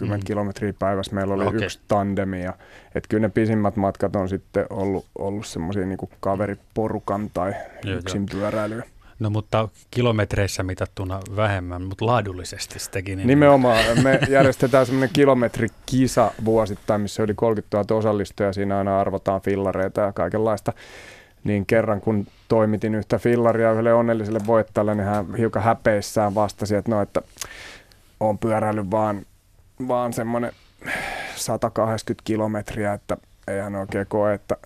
mm. 0.00 0.20
kilometriä 0.24 0.72
päivässä. 0.78 1.14
Meillä 1.14 1.34
oli 1.34 1.46
okay. 1.46 1.64
yksi 1.64 1.80
tandemi. 1.88 2.42
Ja, 2.42 2.54
että 2.94 3.08
kyllä 3.08 3.20
ne 3.20 3.28
pisimmät 3.28 3.76
matkat 3.76 4.16
on 4.16 4.28
sitten 4.28 4.66
ollut, 4.70 5.06
ollut 5.18 5.46
semmoisia 5.46 5.86
niin 5.86 5.98
kaveriporukan 6.20 7.30
tai 7.34 7.54
yksin 7.86 8.26
pyöräilyä. 8.26 8.84
No 9.18 9.30
mutta 9.30 9.68
kilometreissä 9.90 10.62
mitattuna 10.62 11.20
vähemmän, 11.36 11.82
mutta 11.82 12.06
laadullisesti 12.06 12.78
sitäkin. 12.78 13.16
Niin 13.18 13.26
Nimenomaan. 13.26 13.84
Me 14.02 14.20
järjestetään 14.28 14.86
semmoinen 14.86 15.10
kilometrikisa 15.12 16.30
vuosittain, 16.44 17.00
missä 17.00 17.22
yli 17.22 17.34
30 17.34 17.76
000 17.76 17.98
osallistujaa. 17.98 18.52
Siinä 18.52 18.78
aina 18.78 19.00
arvotaan 19.00 19.40
fillareita 19.40 20.00
ja 20.00 20.12
kaikenlaista. 20.12 20.72
Niin 21.44 21.66
kerran 21.66 22.00
kun 22.00 22.26
toimitin 22.48 22.94
yhtä 22.94 23.18
fillaria 23.18 23.72
yhdelle 23.72 23.94
onnelliselle 23.94 24.40
voittajalle, 24.46 24.94
niin 24.94 25.06
hän 25.06 25.34
hiukan 25.34 25.62
häpeissään 25.62 26.34
vastasi, 26.34 26.74
että 26.74 26.90
no, 26.90 27.02
että 27.02 27.22
on 28.20 28.38
pyöräillyt 28.38 28.90
vaan, 28.90 29.26
vaan 29.88 30.12
semmoinen 30.12 30.52
180 31.36 32.22
kilometriä, 32.24 32.92
että 32.92 33.16
ei 33.48 33.60
hän 33.60 33.74
oikein 33.74 34.06
koe, 34.08 34.34
että 34.34 34.56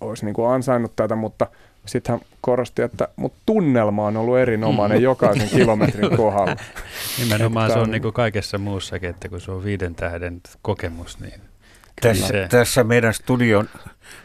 olisi 0.00 0.24
niin 0.24 0.34
kuin 0.34 0.50
ansainnut 0.50 0.96
tätä, 0.96 1.16
mutta– 1.16 1.46
sitten 1.86 2.12
hän 2.12 2.26
korosti, 2.40 2.82
että 2.82 3.08
mut 3.16 3.34
tunnelma 3.46 4.06
on 4.06 4.16
ollut 4.16 4.38
erinomainen 4.38 4.98
mm. 4.98 5.04
jokaisen 5.04 5.48
kilometrin 5.58 6.16
kohdalla. 6.16 6.56
Nimenomaan 7.18 7.72
se 7.72 7.78
on 7.78 7.90
niin 7.90 8.02
kuin 8.02 8.14
kaikessa 8.14 8.58
muussakin, 8.58 9.10
että 9.10 9.28
kun 9.28 9.40
se 9.40 9.50
on 9.50 9.64
viiden 9.64 9.94
tähden 9.94 10.40
kokemus, 10.62 11.20
niin 11.20 11.40
tässä, 12.00 12.26
se. 12.26 12.46
tässä 12.50 12.84
meidän 12.84 13.14
studion 13.14 13.68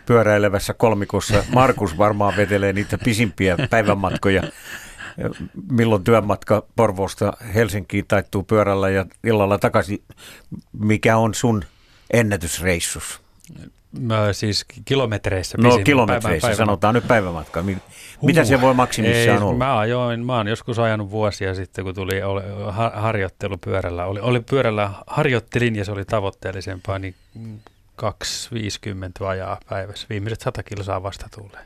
pyöräilevässä 0.06 0.74
kolmikossa 0.74 1.44
Markus 1.54 1.98
varmaan 1.98 2.34
vetelee 2.38 2.74
niitä 2.74 2.98
pisimpiä 2.98 3.58
päivänmatkoja. 3.70 4.44
Milloin 5.72 6.04
työmatka 6.04 6.64
Porvoosta 6.76 7.34
Helsinkiin 7.54 8.06
taittuu 8.08 8.44
pyörällä 8.44 8.90
ja 8.90 9.06
illalla 9.24 9.58
takaisin. 9.58 10.04
Mikä 10.80 11.18
on 11.18 11.34
sun 11.34 11.64
ennätysreissus? 12.14 13.22
Siis 14.32 14.66
kilometreissä 14.86 15.58
No 15.58 15.80
kilometreissä, 15.84 16.48
päivän, 16.48 16.58
sanotaan 16.58 16.96
nyt 16.96 17.08
päivämatka. 17.08 17.64
Mitä 18.22 18.44
se 18.44 18.62
voi 18.62 18.74
maksimissaan 18.74 19.44
olla? 19.44 19.58
Mä, 19.58 19.80
ajoin, 19.80 20.26
mä 20.26 20.38
oon 20.38 20.48
joskus 20.48 20.80
ajanut 20.80 21.12
vuosia 21.12 21.56
sitten, 21.56 21.86
kun 21.86 21.96
tuli 21.96 22.24
oli, 22.24 22.42
harjoittelu 22.94 23.58
pyörällä. 23.58 24.06
Oli, 24.06 24.20
oli 24.20 24.40
pyörällä, 24.40 24.90
harjoittelin 25.08 25.76
ja 25.76 25.86
se 25.86 25.92
oli 25.92 26.06
tavoitteellisempaa, 26.06 27.00
niin 27.00 27.16
250 27.96 29.28
ajaa 29.28 29.58
päivässä. 29.70 30.08
Viimeiset 30.10 30.42
100 30.42 30.64
kilsaa 30.64 31.04
vasta 31.04 31.28
tulee. 31.36 31.66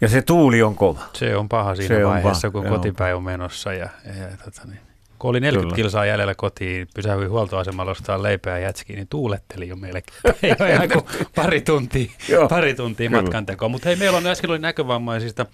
Ja 0.00 0.08
se 0.08 0.22
tuuli 0.22 0.62
on 0.62 0.74
kova. 0.74 1.00
Se 1.12 1.36
on 1.36 1.48
paha 1.48 1.74
siinä 1.74 1.96
se 1.96 2.06
vaiheessa, 2.06 2.50
kun 2.50 2.66
kotipäin 2.66 3.14
on 3.14 3.22
menossa. 3.22 3.72
Ja, 3.72 3.88
ja, 4.04 4.36
tota 4.44 4.62
niin. 4.64 4.80
Kun 5.24 5.30
oli 5.30 5.40
40 5.40 5.66
Kyllä. 5.66 5.76
kilsaa 5.76 6.06
jäljellä 6.06 6.34
kotiin, 6.34 6.88
pysähyi 6.94 7.26
huoltoasemalla 7.26 7.92
ostaa 7.92 8.22
leipää 8.22 8.58
ja 8.58 8.66
jätskiä, 8.66 8.96
niin 8.96 9.08
tuuletteli 9.08 9.68
jo 9.68 9.76
melkein. 9.76 10.18
Ei 10.42 10.54
ole 10.60 10.72
ihan 10.72 10.88
kuin 10.88 11.04
pari 11.34 11.60
tuntia, 11.60 12.10
pari 12.48 12.74
tuntia 12.74 13.10
matkan 13.10 13.46
tekoa. 13.46 13.68
Mutta 13.68 13.88
hei, 13.88 13.96
meillä 13.96 14.18
on 14.18 14.26
äsken 14.26 14.50
oli 14.50 14.58
näkövammaisista 14.58 15.46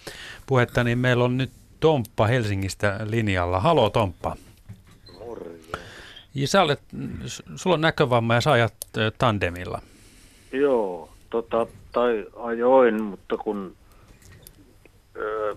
puhetta, 0.47 0.85
niin 0.85 0.99
meillä 0.99 1.25
on 1.25 1.37
nyt 1.37 1.51
Tomppa 1.81 2.27
Helsingistä 2.27 3.01
linjalla. 3.05 3.61
Halo 3.61 3.91
Tomppa. 3.91 4.37
Ja 6.35 6.49
sä 6.49 6.62
olet, 6.62 6.81
sulla 7.57 7.75
on 7.75 7.81
näkövamma 7.81 8.35
ja 8.35 8.41
sä 8.41 8.53
ajat 8.53 8.75
tandemilla. 9.18 9.83
Joo, 10.53 11.11
tota, 11.31 11.66
tai 11.93 12.27
ajoin, 12.37 13.03
mutta 13.03 13.37
kun 13.37 13.77
ö, 15.16 15.57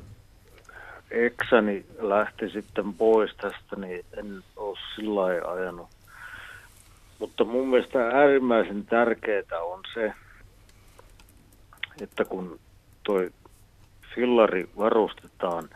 eksäni 1.14 1.86
lähti 1.99 2.49
sitten 2.49 2.93
pois 2.93 3.36
tästä, 3.36 3.76
niin 3.76 4.05
en 4.18 4.43
ole 4.55 4.78
sillä 4.95 5.22
lailla 5.22 5.51
ajanut. 5.51 5.88
Mutta 7.20 7.43
mun 7.43 7.68
mielestä 7.68 8.07
äärimmäisen 8.07 8.86
tärkeää 8.86 9.64
on 9.64 9.82
se, 9.93 10.14
että 12.01 12.26
kun 12.26 12.59
toi 13.03 13.32
fillari 14.16 14.70
varustetaan, 14.78 15.70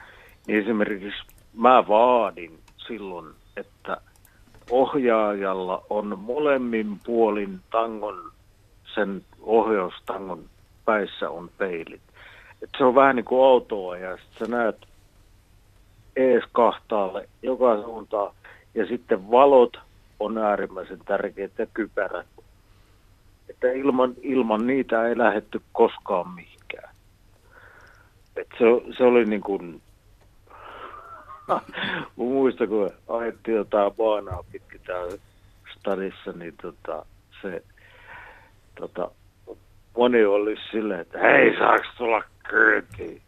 niin 0.48 0.60
esimerkiksi 0.60 1.24
mä 1.54 1.88
vaadin 1.88 2.60
silloin, 2.88 3.34
että 3.58 3.98
ohjaajalla 4.70 5.84
on 5.90 6.20
molemmin 6.20 7.00
puolin 7.06 7.60
tangon, 7.72 8.32
sen 8.96 9.22
ohjaustangon 9.42 10.44
päissä 10.86 11.30
on 11.30 11.50
peilit. 11.58 12.02
Et 12.64 12.70
se 12.78 12.84
on 12.84 12.96
vähän 12.96 13.16
niin 13.16 13.26
kuin 13.26 13.46
autoa 13.46 13.98
ja 13.98 14.18
sä 14.40 14.46
näet 14.46 14.87
ees 16.18 16.44
kahtaalle 16.52 17.30
joka 17.42 17.82
suuntaan. 17.82 18.34
Ja 18.76 18.86
sitten 18.88 19.32
valot 19.32 19.78
on 20.20 20.38
äärimmäisen 20.38 21.00
tärkeitä 21.06 21.62
ja 21.62 21.68
kypärät. 21.74 22.28
Että 23.50 23.72
ilman, 23.72 24.14
ilman 24.22 24.68
niitä 24.68 25.08
ei 25.08 25.18
lähetty 25.18 25.62
koskaan 25.72 26.30
mihinkään. 26.30 26.96
Et 28.36 28.48
se, 28.58 28.66
se 28.98 29.04
oli 29.04 29.26
niin 29.26 29.42
kuin, 29.42 29.82
muista 32.16 32.68
kun 32.68 32.90
ajettiin 33.08 33.58
jotain 33.58 33.92
baanaa 33.92 34.44
pitkin 34.52 34.82
täällä 34.88 35.18
stadissa, 35.78 36.32
niin 36.32 36.54
tota, 36.62 37.06
se 37.42 37.64
tota, 38.80 39.12
moni 39.98 40.26
olisi 40.26 40.62
silleen, 40.72 41.00
että 41.00 41.20
hei 41.20 41.58
saaks 41.58 41.88
tulla 41.98 42.24
kyytiin? 42.50 43.22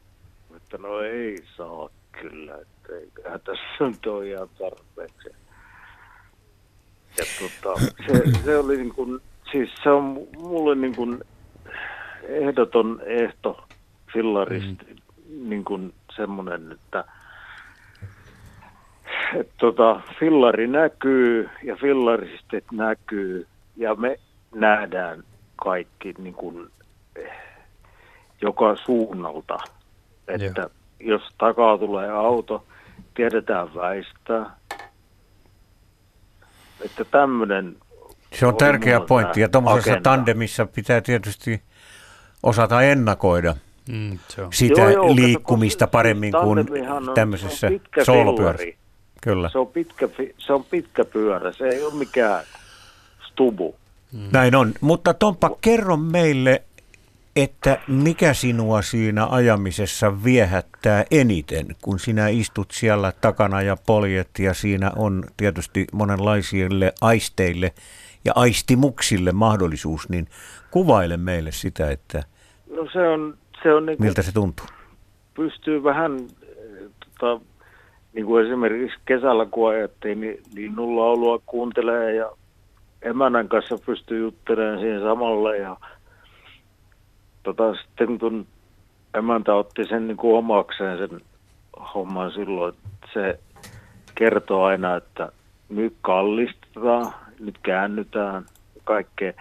Mutta 0.53 0.77
no 0.77 0.99
ei 0.99 1.37
saa 1.57 1.89
kyllä. 2.11 2.57
Että 2.89 3.05
eiköhän 3.05 3.41
tässä 3.41 3.87
nyt 3.87 4.05
ole 4.05 4.27
ihan 4.27 4.49
tarpeeksi. 4.59 5.29
Ja 7.17 7.25
tota, 7.39 7.81
se, 8.07 8.41
se 8.45 8.57
oli 8.57 8.77
niin 8.77 8.93
kuin, 8.93 9.19
siis 9.51 9.69
se 9.83 9.89
on 9.89 10.27
mulle 10.37 10.75
niin 10.75 10.95
kuin 10.95 11.23
ehdoton 12.23 13.01
ehto 13.05 13.63
fillaristi, 14.13 14.85
mm. 14.85 15.49
niin 15.49 15.65
kuin 15.65 15.93
semmoinen, 16.15 16.71
että 16.71 17.03
et 19.35 19.49
tota, 19.57 20.01
fillari 20.19 20.67
näkyy 20.67 21.49
ja 21.63 21.75
fillaristit 21.75 22.63
näkyy 22.71 23.47
ja 23.77 23.95
me 23.95 24.19
nähdään 24.55 25.23
kaikki 25.55 26.13
niin 26.17 26.33
kuin, 26.33 26.67
joka 28.41 28.75
suunnalta. 28.75 29.57
Että 30.27 30.61
Joo. 30.61 30.69
jos 30.99 31.21
takaa 31.37 31.77
tulee 31.77 32.11
auto, 32.11 32.65
tiedetään 33.13 33.75
väistää. 33.75 34.55
Että 36.85 37.05
tämmöinen 37.05 37.75
Se 38.33 38.45
on 38.45 38.57
tärkeä 38.57 38.99
pointti 38.99 39.41
ja 39.41 39.49
tuommoisessa 39.49 40.01
tandemissa 40.03 40.65
pitää 40.65 41.01
tietysti 41.01 41.61
osata 42.43 42.81
ennakoida 42.81 43.55
mm, 43.89 44.19
se 44.27 44.41
on. 44.41 44.53
sitä 44.53 44.81
joo, 44.81 44.89
joo, 44.89 45.15
liikkumista 45.15 45.87
kato, 45.87 45.91
paremmin 45.91 46.33
kuin 46.43 46.65
tämmöisessä 47.15 47.67
soolopyörässä. 48.03 48.79
Kyllä. 49.21 49.49
Se 49.49 49.57
on, 49.57 49.67
pitkä, 49.67 50.09
se 50.37 50.53
on 50.53 50.63
pitkä 50.63 51.05
pyörä, 51.05 51.51
se 51.51 51.67
ei 51.67 51.83
ole 51.83 51.93
mikään 51.93 52.43
stubu. 53.31 53.75
Mm. 54.13 54.29
Näin 54.31 54.55
on, 54.55 54.73
mutta 54.81 55.13
Tompa, 55.13 55.51
kerro 55.61 55.97
meille, 55.97 56.63
että 57.35 57.79
mikä 57.87 58.33
sinua 58.33 58.81
siinä 58.81 59.27
ajamisessa 59.27 60.23
viehättää 60.23 61.05
eniten, 61.11 61.65
kun 61.81 61.99
sinä 61.99 62.27
istut 62.27 62.71
siellä 62.71 63.13
takana 63.21 63.61
ja 63.61 63.77
poljet 63.85 64.29
ja 64.39 64.53
siinä 64.53 64.91
on 64.95 65.23
tietysti 65.37 65.87
monenlaisille 65.93 66.93
aisteille 67.01 67.73
ja 68.25 68.33
aistimuksille 68.35 69.31
mahdollisuus, 69.31 70.09
niin 70.09 70.27
kuvaile 70.71 71.17
meille 71.17 71.51
sitä, 71.51 71.91
että 71.91 72.23
no 72.69 72.87
se 72.93 73.07
on, 73.07 73.37
se 73.63 73.73
on 73.73 73.85
niin 73.85 73.97
miltä 73.99 74.21
se 74.21 74.31
tuntuu. 74.33 74.65
Pystyy 75.33 75.83
vähän, 75.83 76.19
tota, 77.19 77.45
niin 78.13 78.25
kuin 78.25 78.45
esimerkiksi 78.45 78.99
kesällä 79.05 79.45
kun 79.45 79.69
ajettiin, 79.69 80.21
niin, 80.21 80.43
niin 80.55 80.75
nulla 80.75 81.05
ollut 81.05 81.43
kuuntelee 81.45 82.15
ja 82.15 82.31
emännän 83.01 83.49
kanssa 83.49 83.77
pystyy 83.85 84.19
juttelemaan 84.19 84.79
siinä 84.79 84.99
samalla 84.99 85.55
ja 85.55 85.77
tota, 87.43 87.75
sitten 87.75 88.19
kun 88.19 88.47
emäntä 89.13 89.55
otti 89.55 89.85
sen 89.85 90.07
niin 90.07 90.17
kuin 90.17 90.37
omakseen 90.37 90.97
sen 90.97 91.21
homman 91.93 92.31
silloin, 92.31 92.73
että 92.73 93.07
se 93.13 93.39
kertoo 94.15 94.63
aina, 94.63 94.95
että 94.95 95.31
nyt 95.69 95.93
kallistetaan, 96.01 97.13
nyt 97.39 97.55
käännytään, 97.63 98.45
kaikkea. 98.83 99.33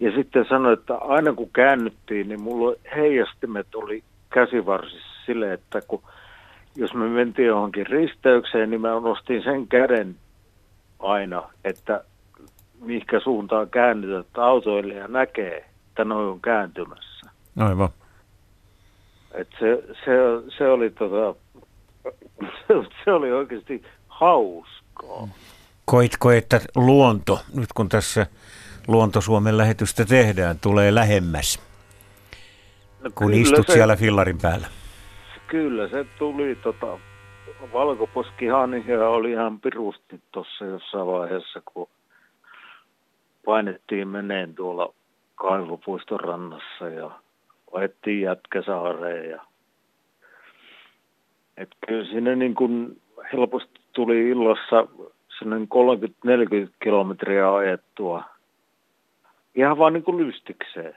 Ja 0.00 0.12
sitten 0.16 0.44
sanoi, 0.48 0.72
että 0.72 0.94
aina 0.94 1.32
kun 1.32 1.50
käännyttiin, 1.52 2.28
niin 2.28 2.40
mulla 2.40 2.76
heijastimet 2.96 3.74
oli 3.74 4.02
käsivarsissa 4.30 5.24
sille, 5.26 5.52
että 5.52 5.80
kun 5.88 6.02
jos 6.76 6.94
me 6.94 7.08
mentiin 7.08 7.48
johonkin 7.48 7.86
risteykseen, 7.86 8.70
niin 8.70 8.80
mä 8.80 8.88
nostin 8.88 9.42
sen 9.42 9.66
käden 9.68 10.16
aina, 10.98 11.42
että 11.64 12.04
mihinkä 12.80 13.20
suuntaan 13.20 13.70
käännytään, 13.70 14.20
että 14.20 14.44
autoilija 14.44 15.08
näkee, 15.08 15.64
että 15.88 16.04
noin 16.04 16.28
on 16.28 16.40
kääntymässä. 16.40 17.15
Aivan. 17.56 17.88
Et 19.34 19.48
se, 19.58 19.82
se, 20.04 20.12
se, 20.58 20.68
oli 20.68 20.90
tota, 20.90 21.34
se, 22.40 22.74
se 23.04 23.12
oli 23.12 23.32
oikeasti 23.32 23.82
hauskaa. 24.08 25.28
Koitko, 25.84 26.30
että 26.30 26.60
luonto, 26.76 27.38
nyt 27.54 27.72
kun 27.72 27.88
tässä 27.88 28.26
Luonto 28.88 29.20
Suomen 29.20 29.58
lähetystä 29.58 30.04
tehdään, 30.04 30.58
tulee 30.62 30.94
lähemmäs, 30.94 31.60
no, 33.00 33.10
kun 33.14 33.34
istut 33.34 33.66
se, 33.66 33.72
siellä 33.72 33.96
fillarin 33.96 34.38
päällä? 34.42 34.66
Kyllä, 35.46 35.88
se 35.88 36.06
tuli 36.18 36.54
tota, 36.62 36.98
valkoposkihanhia 37.72 39.08
oli 39.08 39.30
ihan 39.30 39.60
pirusti 39.60 40.20
tuossa 40.32 40.64
jossain 40.64 41.06
vaiheessa, 41.06 41.62
kun 41.64 41.88
painettiin 43.44 44.08
meneen 44.08 44.54
tuolla 44.54 44.94
kaivopuiston 45.34 46.20
rannassa 46.20 46.88
ja 46.88 47.10
ajettiin 47.72 48.20
Jätkäsaareen. 48.20 49.30
Ja... 49.30 49.42
Et 51.56 51.68
kyllä 51.86 52.04
sinne 52.04 52.36
niin 52.36 52.54
kuin 52.54 53.02
helposti 53.32 53.80
tuli 53.92 54.28
illassa 54.28 54.86
sinne 55.38 55.56
30-40 55.56 55.60
kilometriä 56.82 57.54
ajettua 57.54 58.24
ihan 59.56 59.78
vaan 59.78 59.92
niin 59.92 60.02
kuin 60.02 60.26
lystikseen. 60.26 60.96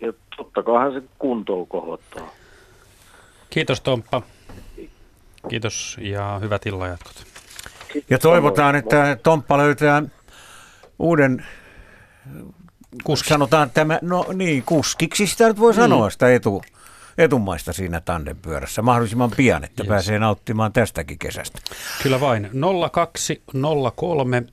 Ja 0.00 0.12
totta 0.36 0.62
kai 0.62 0.92
se 0.92 1.02
kuntoon 1.18 1.66
kohottaa. 1.66 2.30
Kiitos 3.50 3.80
Tomppa. 3.80 4.22
Kiitos 5.48 5.98
ja 6.00 6.38
hyvät 6.42 6.66
illanjatkot. 6.66 7.24
Ja 8.10 8.18
toivotaan, 8.18 8.74
että 8.74 9.16
Tomppa 9.22 9.58
löytää 9.58 10.02
uuden 10.98 11.46
Kuski. 13.04 13.28
Sanotaan 13.28 13.70
tämä, 13.70 13.98
no 14.02 14.26
niin, 14.34 14.62
kuskiksi 14.62 15.26
sitä 15.26 15.48
nyt 15.48 15.60
voi 15.60 15.72
mm. 15.72 15.76
sanoa 15.76 16.10
sitä 16.10 16.34
etu, 16.34 16.62
etumaista 17.18 17.72
siinä 17.72 18.00
tandempyörässä 18.00 18.82
mahdollisimman 18.82 19.30
pian, 19.36 19.64
että 19.64 19.82
yes. 19.82 19.88
pääsee 19.88 20.18
nauttimaan 20.18 20.72
tästäkin 20.72 21.18
kesästä. 21.18 21.60
Kyllä 22.02 22.20
vain. 22.20 22.50
0203 22.92 24.44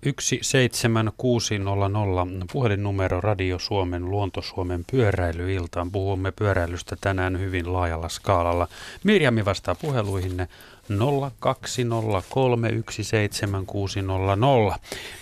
17600 0.41 2.27
puhelinnumero 2.51 3.21
Radio 3.21 3.59
Suomen 3.59 4.11
Luonto 4.11 4.41
Suomen 4.41 4.85
pyöräilyiltaan. 4.91 5.91
Puhumme 5.91 6.31
pyöräilystä 6.31 6.95
tänään 7.01 7.39
hyvin 7.39 7.73
laajalla 7.73 8.09
skaalalla. 8.09 8.67
Mirjami 9.03 9.45
vastaa 9.45 9.75
puheluihinne 9.75 10.47
020317600. 10.89 10.95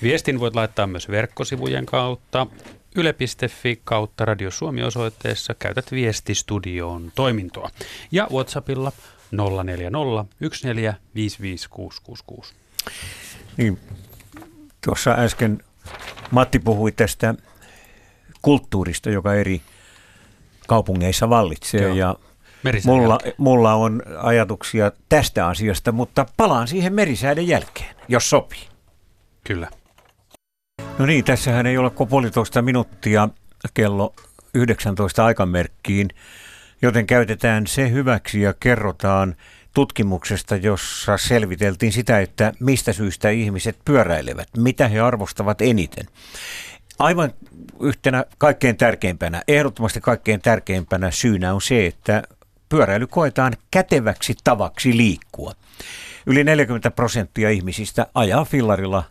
Viestin 0.03 0.39
voit 0.39 0.55
laittaa 0.55 0.87
myös 0.87 1.09
verkkosivujen 1.09 1.85
kautta 1.85 2.47
yle.fi 2.95 3.81
kautta 3.83 4.25
Radio 4.25 4.51
Suomi 4.51 4.83
osoitteessa 4.83 5.53
käytät 5.53 5.91
viestistudioon 5.91 7.11
toimintoa. 7.15 7.69
Ja 8.11 8.27
Whatsappilla 8.31 8.91
040 9.63 10.25
Niin, 13.57 13.79
tuossa 14.85 15.11
äsken 15.11 15.63
Matti 16.31 16.59
puhui 16.59 16.91
tästä 16.91 17.35
kulttuurista, 18.41 19.09
joka 19.09 19.33
eri 19.33 19.61
kaupungeissa 20.67 21.29
vallitsee 21.29 21.81
Joo. 21.81 21.95
ja 21.95 22.15
mulla, 22.85 23.19
mulla 23.37 23.73
on 23.73 24.03
ajatuksia 24.17 24.91
tästä 25.09 25.47
asiasta, 25.47 25.91
mutta 25.91 26.25
palaan 26.37 26.67
siihen 26.67 26.93
merisääden 26.93 27.47
jälkeen, 27.47 27.95
jos 28.07 28.29
sopii. 28.29 28.67
Kyllä. 29.43 29.69
No 31.01 31.05
niin, 31.05 31.23
tässähän 31.23 31.65
ei 31.65 31.77
ole 31.77 31.89
kuin 31.89 32.09
puolitoista 32.09 32.61
minuuttia 32.61 33.29
kello 33.73 34.13
19 34.53 35.25
aikamerkkiin, 35.25 36.09
joten 36.81 37.07
käytetään 37.07 37.67
se 37.67 37.91
hyväksi 37.91 38.41
ja 38.41 38.53
kerrotaan 38.59 39.35
tutkimuksesta, 39.73 40.55
jossa 40.55 41.17
selviteltiin 41.17 41.91
sitä, 41.91 42.19
että 42.19 42.53
mistä 42.59 42.93
syystä 42.93 43.29
ihmiset 43.29 43.77
pyöräilevät, 43.85 44.47
mitä 44.57 44.87
he 44.87 44.99
arvostavat 44.99 45.61
eniten. 45.61 46.05
Aivan 46.99 47.33
yhtenä 47.79 48.25
kaikkein 48.37 48.77
tärkeimpänä, 48.77 49.41
ehdottomasti 49.47 50.01
kaikkein 50.01 50.41
tärkeimpänä 50.41 51.11
syynä 51.11 51.53
on 51.53 51.61
se, 51.61 51.85
että 51.85 52.23
pyöräily 52.69 53.07
koetaan 53.07 53.53
käteväksi 53.71 54.35
tavaksi 54.43 54.97
liikkua. 54.97 55.53
Yli 56.25 56.43
40 56.43 56.91
prosenttia 56.91 57.49
ihmisistä 57.49 58.07
ajaa 58.15 58.45
fillarilla 58.45 59.03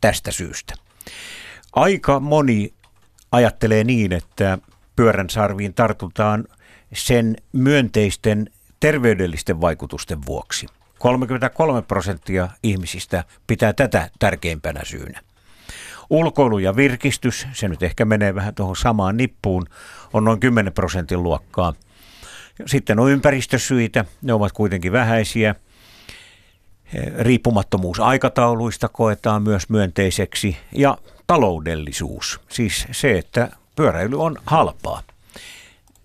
tästä 0.00 0.30
syystä. 0.30 0.74
Aika 1.76 2.20
moni 2.20 2.72
ajattelee 3.32 3.84
niin, 3.84 4.12
että 4.12 4.58
pyörän 4.96 5.30
sarviin 5.30 5.74
tartutaan 5.74 6.44
sen 6.94 7.36
myönteisten 7.52 8.50
terveydellisten 8.80 9.60
vaikutusten 9.60 10.26
vuoksi. 10.26 10.66
33 10.98 11.82
prosenttia 11.82 12.48
ihmisistä 12.62 13.24
pitää 13.46 13.72
tätä 13.72 14.10
tärkeimpänä 14.18 14.80
syynä. 14.84 15.20
Ulkoilu 16.10 16.58
ja 16.58 16.76
virkistys, 16.76 17.46
se 17.52 17.68
nyt 17.68 17.82
ehkä 17.82 18.04
menee 18.04 18.34
vähän 18.34 18.54
tuohon 18.54 18.76
samaan 18.76 19.16
nippuun, 19.16 19.66
on 20.12 20.24
noin 20.24 20.40
10 20.40 20.72
prosentin 20.72 21.22
luokkaa. 21.22 21.74
Sitten 22.66 22.98
on 22.98 23.10
ympäristösyitä, 23.10 24.04
ne 24.22 24.32
ovat 24.32 24.52
kuitenkin 24.52 24.92
vähäisiä. 24.92 25.54
Riippumattomuus 27.18 28.00
aikatauluista 28.00 28.88
koetaan 28.88 29.42
myös 29.42 29.68
myönteiseksi 29.68 30.56
ja 30.72 30.98
taloudellisuus, 31.26 32.40
siis 32.48 32.86
se, 32.92 33.18
että 33.18 33.50
pyöräily 33.76 34.20
on 34.20 34.36
halpaa. 34.46 35.02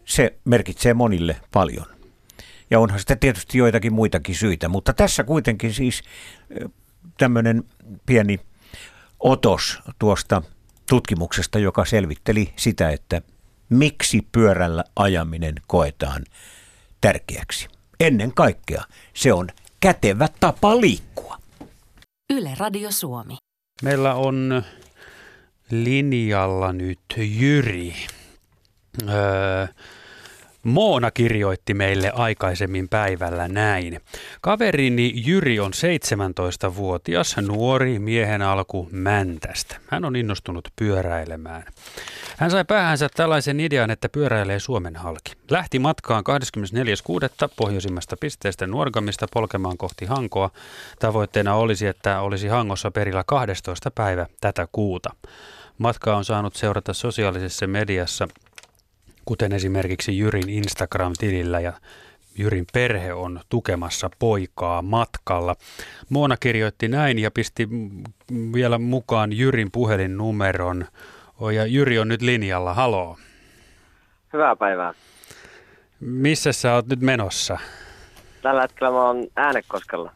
Se 0.06 0.34
merkitsee 0.46 0.94
monille 0.94 1.36
paljon. 1.52 1.86
Ja 2.70 2.80
onhan 2.80 3.00
sitten 3.00 3.20
tietysti 3.20 3.58
joitakin 3.58 3.94
muitakin 3.94 4.36
syitä, 4.36 4.70
mutta 4.70 4.94
tässä 4.94 5.24
kuitenkin 5.24 5.74
siis 5.74 6.04
tämmöinen 7.18 7.64
pieni 8.06 8.40
otos 9.20 9.80
tuosta 10.00 10.42
tutkimuksesta, 10.90 11.60
joka 11.60 11.86
selvitteli 11.86 12.54
sitä, 12.56 12.90
että 12.90 13.22
miksi 13.70 14.28
pyörällä 14.32 14.84
ajaminen 14.96 15.56
koetaan 15.68 16.24
tärkeäksi. 17.02 17.68
Ennen 18.00 18.34
kaikkea 18.34 18.84
se 19.14 19.34
on 19.34 19.48
kätevä 19.82 20.28
tapa 20.40 20.82
liikkua. 20.82 21.38
Yle 22.34 22.52
Radio 22.58 22.92
Suomi. 22.92 23.38
Meillä 23.84 24.14
on 24.14 24.64
linjalla 25.72 26.74
nyt 26.74 27.00
Jyri. 27.18 27.94
Öö, 29.10 29.68
Moona 30.64 31.12
kirjoitti 31.12 31.74
meille 31.74 32.12
aikaisemmin 32.16 32.90
päivällä 32.90 33.48
näin. 33.48 34.00
Kaverini 34.42 35.14
Jyri 35.16 35.60
on 35.60 35.72
17-vuotias, 35.74 37.36
nuori 37.38 38.00
miehen 38.00 38.42
alku 38.42 38.90
Mäntästä. 38.92 39.76
Hän 39.88 40.06
on 40.06 40.16
innostunut 40.16 40.68
pyöräilemään. 40.76 41.64
Hän 42.42 42.52
sai 42.52 42.66
päähänsä 42.66 43.10
tällaisen 43.16 43.60
idean, 43.60 43.92
että 43.92 44.10
pyöräilee 44.10 44.60
Suomen 44.60 44.96
halki. 44.96 45.34
Lähti 45.50 45.80
matkaan 45.80 46.24
24.6. 47.48 47.54
pohjoisimmasta 47.56 48.18
pisteestä 48.18 48.68
Nuorgamista 48.68 49.28
polkemaan 49.34 49.78
kohti 49.78 50.06
Hankoa. 50.06 50.50
Tavoitteena 51.00 51.56
olisi, 51.56 51.88
että 51.88 52.22
olisi 52.22 52.48
Hangossa 52.48 52.92
perillä 52.92 53.24
12. 53.28 53.92
päivä 53.92 54.28
tätä 54.42 54.68
kuuta. 54.72 55.10
Matka 55.78 56.18
on 56.18 56.26
saanut 56.26 56.56
seurata 56.56 56.94
sosiaalisessa 56.94 57.68
mediassa 57.68 58.28
kuten 59.26 59.52
esimerkiksi 59.52 60.18
Jyrin 60.18 60.50
Instagram-tilillä 60.50 61.60
ja 61.60 61.74
Jyrin 62.38 62.66
perhe 62.74 63.14
on 63.14 63.40
tukemassa 63.50 64.10
poikaa 64.20 64.82
matkalla. 64.82 65.56
Moona 66.10 66.38
kirjoitti 66.38 66.88
näin 66.88 67.20
ja 67.20 67.32
pisti 67.32 67.70
vielä 68.54 68.78
mukaan 68.78 69.34
Jyrin 69.34 69.72
puhelinnumeron. 69.72 70.86
Ja 71.50 71.66
Jyri 71.66 72.00
on 72.00 72.08
nyt 72.08 72.22
linjalla, 72.22 72.74
haloo. 72.74 73.18
Hyvää 74.34 74.56
päivää. 74.56 74.94
Missä 76.00 76.52
sä 76.52 76.74
oot 76.74 76.88
nyt 76.88 77.02
menossa? 77.02 77.58
Tällä 78.42 78.62
hetkellä 78.62 78.92
mä 78.92 79.02
oon 79.02 79.28
Äänekoskella. 79.36 80.12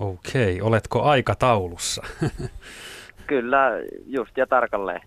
Okei, 0.00 0.60
oletko 0.60 1.02
aikataulussa? 1.02 2.02
Kyllä, 3.26 3.70
just 4.06 4.36
ja 4.36 4.46
tarkalleen. 4.46 5.00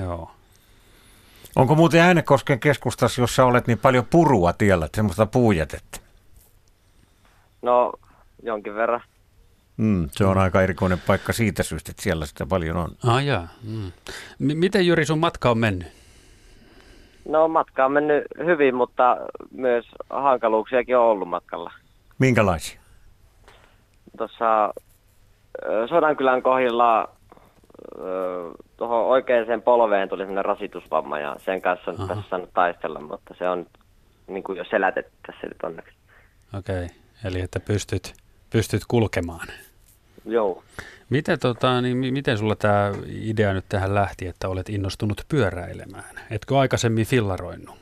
Joo. 0.00 0.30
Onko 1.56 1.74
muuten 1.74 2.00
Äänekosken 2.00 2.60
keskustassa, 2.60 3.20
jossa 3.20 3.44
olet 3.44 3.66
niin 3.66 3.78
paljon 3.78 4.06
purua 4.10 4.52
tiellä, 4.52 4.88
semmoista 4.94 5.26
puujätettä? 5.26 5.98
No, 7.62 7.92
jonkin 8.42 8.74
verran. 8.74 9.00
Mm, 9.76 10.08
se 10.12 10.24
on 10.24 10.38
aika 10.38 10.62
erikoinen 10.62 10.98
paikka 11.06 11.32
siitä 11.32 11.62
syystä, 11.62 11.90
että 11.90 12.02
siellä 12.02 12.26
sitä 12.26 12.46
paljon 12.46 12.76
on. 12.76 12.88
Ah, 13.06 13.24
jaa. 13.24 13.48
Mm. 13.62 13.92
M- 14.38 14.58
miten 14.58 14.86
Jyri 14.86 15.04
sun 15.06 15.18
matka 15.18 15.50
on 15.50 15.58
mennyt? 15.58 15.88
No 17.28 17.48
matka 17.48 17.84
on 17.84 17.92
mennyt 17.92 18.24
hyvin, 18.44 18.74
mutta 18.74 19.16
myös 19.50 19.86
hankaluuksiakin 20.10 20.96
on 20.96 21.04
ollut 21.04 21.28
matkalla. 21.28 21.72
Minkälaisia? 22.18 22.80
Tuossa 24.18 24.74
Sodankylän 25.88 26.42
kohdilla 26.42 27.08
tuohon 28.76 29.04
oikeaan 29.04 29.62
polveen 29.62 30.08
tuli 30.08 30.22
sellainen 30.22 30.44
rasitusvamma 30.44 31.18
ja 31.18 31.36
sen 31.44 31.62
kanssa 31.62 31.90
on 31.90 32.08
tässä 32.08 32.24
saanut 32.30 32.50
taistella, 32.54 33.00
mutta 33.00 33.34
se 33.38 33.48
on 33.48 33.66
niin 34.26 34.42
kuin 34.42 34.58
jo 34.58 34.64
selätetty 34.70 35.12
tässä 35.26 35.46
nyt 35.46 35.62
onneksi. 35.62 35.94
Okei, 36.58 36.84
okay. 36.84 36.96
eli 37.24 37.40
että 37.40 37.60
pystyt, 37.60 38.14
pystyt 38.50 38.82
kulkemaan. 38.88 39.48
Joo. 40.24 40.62
Miten, 41.10 41.38
tota, 41.38 41.80
niin 41.80 41.96
miten 41.96 42.38
sulla 42.38 42.56
tämä 42.56 42.92
idea 43.08 43.52
nyt 43.52 43.64
tähän 43.68 43.94
lähti, 43.94 44.26
että 44.26 44.48
olet 44.48 44.68
innostunut 44.68 45.22
pyöräilemään? 45.28 46.20
Etkö 46.30 46.58
aikaisemmin 46.58 47.06
fillaroinut? 47.06 47.74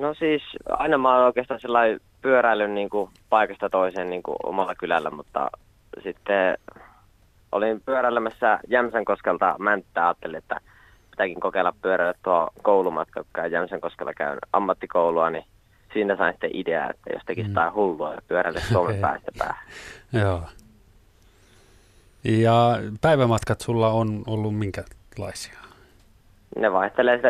No 0.00 0.14
siis 0.14 0.42
aina 0.68 0.98
mä 0.98 1.16
oon 1.16 1.26
oikeastaan 1.26 1.60
sellainen 1.60 2.00
pyöräilyn 2.22 2.74
niin 2.74 2.90
kuin 2.90 3.10
paikasta 3.30 3.70
toiseen 3.70 4.10
niin 4.10 4.22
kuin 4.22 4.36
omalla 4.42 4.74
kylällä, 4.74 5.10
mutta 5.10 5.50
sitten 6.02 6.58
olin 7.52 7.80
pyöräilemässä 7.80 8.60
Jämsänkoskelta 8.68 9.56
Mänttää, 9.58 10.06
ajattelin, 10.06 10.36
että 10.36 10.60
pitääkin 11.10 11.40
kokeilla 11.40 11.74
pyöräillä 11.82 12.18
tuo 12.24 12.50
koulumatka, 12.62 13.22
kun 13.22 13.30
käyn 13.32 13.52
Jämsänkoskella 13.52 14.14
käyn 14.14 14.38
ammattikoulua, 14.52 15.30
niin 15.30 15.44
siinä 15.92 16.16
sain 16.16 16.34
sitten 16.34 16.50
idea, 16.54 16.90
että 16.90 17.10
jos 17.12 17.22
tekisi 17.26 17.48
mm. 17.48 17.54
hullua 17.74 18.14
ja 18.14 18.22
pyöräillä 18.28 18.60
Suomen 18.72 19.00
päästä 19.00 19.32
päähän. 19.38 19.66
Joo. 20.12 20.42
Ja 22.24 22.78
päivämatkat 23.00 23.60
sulla 23.60 23.88
on 23.88 24.22
ollut 24.26 24.58
minkälaisia? 24.58 25.58
Ne 26.58 26.72
vaihtelee 26.72 27.16
sitä 27.16 27.28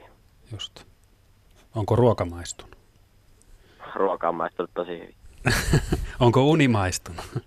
90-150. 0.00 0.02
Just. 0.52 0.84
Onko 1.74 1.96
ruoka 1.96 2.24
maistunut? 2.24 2.76
Ruoka 3.94 4.28
on 4.28 4.34
maistunut 4.34 4.70
tosi 4.74 4.90
hyvin. 4.90 5.14
Onko 6.20 6.44
uni 6.44 6.68
maistunut? 6.68 7.24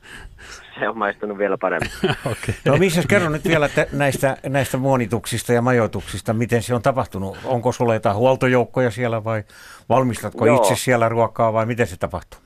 Se 0.79 0.89
on 0.89 0.97
maistunut 0.97 1.37
vielä 1.37 1.57
paremmin. 1.57 1.91
okay. 2.31 2.55
No 2.65 2.77
missä 2.77 3.03
kerro 3.09 3.29
nyt 3.29 3.47
vielä 3.47 3.69
te, 3.69 3.87
näistä, 3.91 4.37
näistä 4.49 4.77
muonituksista 4.77 5.53
ja 5.53 5.61
majoituksista, 5.61 6.33
miten 6.33 6.63
se 6.63 6.75
on 6.75 6.81
tapahtunut? 6.81 7.37
Onko 7.45 7.71
sulla 7.71 7.93
jotain 7.93 8.15
huoltojoukkoja 8.15 8.91
siellä 8.91 9.23
vai 9.23 9.43
valmistatko 9.89 10.45
Joo. 10.45 10.55
itse 10.55 10.75
siellä 10.75 11.09
ruokaa 11.09 11.53
vai 11.53 11.65
miten 11.65 11.87
se 11.87 11.97
tapahtuu? 11.97 12.39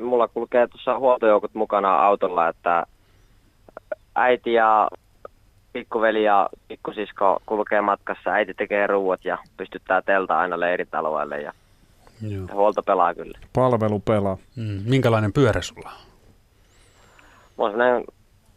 Mulla 0.00 0.28
kulkee 0.28 0.66
tuossa 0.66 0.98
huoltojoukot 0.98 1.54
mukana 1.54 1.96
autolla, 1.96 2.48
että 2.48 2.86
äiti 4.14 4.52
ja 4.52 4.88
pikkuveli 5.72 6.24
ja 6.24 6.48
pikkusisko 6.68 7.42
kulkee 7.46 7.80
matkassa. 7.80 8.30
Äiti 8.30 8.54
tekee 8.54 8.86
ruuat 8.86 9.24
ja 9.24 9.38
pystyttää 9.56 10.02
teltaa 10.02 10.40
aina 10.40 10.60
leiritaloille 10.60 11.40
ja 11.40 11.52
Joo. 12.28 12.46
Huolto 12.52 12.82
pelaa 12.82 13.14
kyllä. 13.14 13.38
Palvelu 13.52 14.00
pelaa. 14.00 14.36
Mm. 14.56 14.82
Minkälainen 14.84 15.32
pyörä 15.32 15.62
sulla 15.62 15.88
on? 15.88 16.13
Mulla 17.56 17.84
on 17.84 18.04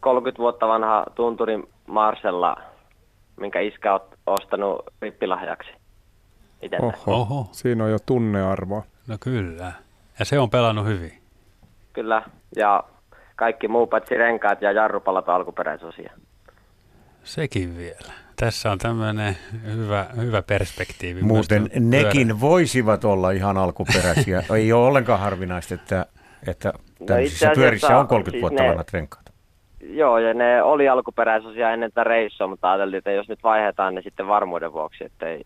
30 0.00 0.38
vuotta 0.38 0.68
vanha 0.68 1.04
tunturi 1.14 1.62
Marsella, 1.86 2.56
minkä 3.36 3.60
iskä 3.60 3.94
on 3.94 4.00
ostanut 4.26 4.84
rippilahjaksi 5.02 5.78
Oho. 6.80 7.20
Oho, 7.20 7.48
siinä 7.52 7.84
on 7.84 7.90
jo 7.90 7.98
tunnearvoa. 8.06 8.82
No 9.06 9.16
kyllä. 9.20 9.72
Ja 10.18 10.24
se 10.24 10.38
on 10.38 10.50
pelannut 10.50 10.86
hyvin. 10.86 11.12
Kyllä, 11.92 12.22
ja 12.56 12.84
kaikki 13.36 13.68
muu 13.68 13.86
paitsi 13.86 14.14
renkaat 14.14 14.62
ja 14.62 14.72
jarrupalat 14.72 15.28
on 15.28 15.34
alkuperäisosia. 15.34 16.12
Sekin 17.24 17.76
vielä. 17.76 18.12
Tässä 18.36 18.70
on 18.70 18.78
tämmöinen 18.78 19.36
hyvä, 19.64 20.06
hyvä 20.16 20.42
perspektiivi. 20.42 21.22
Muuten 21.22 21.70
nekin 21.74 22.26
pyörä. 22.26 22.40
voisivat 22.40 23.04
olla 23.04 23.30
ihan 23.30 23.56
alkuperäisiä. 23.56 24.42
Ei 24.56 24.72
ole 24.72 24.86
ollenkaan 24.86 25.20
harvinaista, 25.20 25.74
että, 25.74 26.06
että 26.46 26.72
tämmöisissä 27.06 27.48
no 27.48 27.54
pyörissä 27.54 27.98
on 27.98 28.06
30 28.06 28.30
siis 28.30 28.42
vuotta 28.42 28.62
ne, 28.62 28.68
vanhat 28.68 28.92
renkaat. 28.92 29.32
Joo, 29.80 30.18
ja 30.18 30.34
ne 30.34 30.62
oli 30.62 30.88
alkuperäisiä 30.88 31.72
ennen 31.72 31.90
tätä 31.90 32.04
reissua, 32.04 32.46
mutta 32.46 32.72
ajattelin, 32.72 32.98
että 32.98 33.10
jos 33.10 33.28
nyt 33.28 33.42
vaihdetaan 33.42 33.94
ne 33.94 34.02
sitten 34.02 34.28
varmuuden 34.28 34.72
vuoksi, 34.72 35.04
että 35.04 35.26
ei 35.26 35.42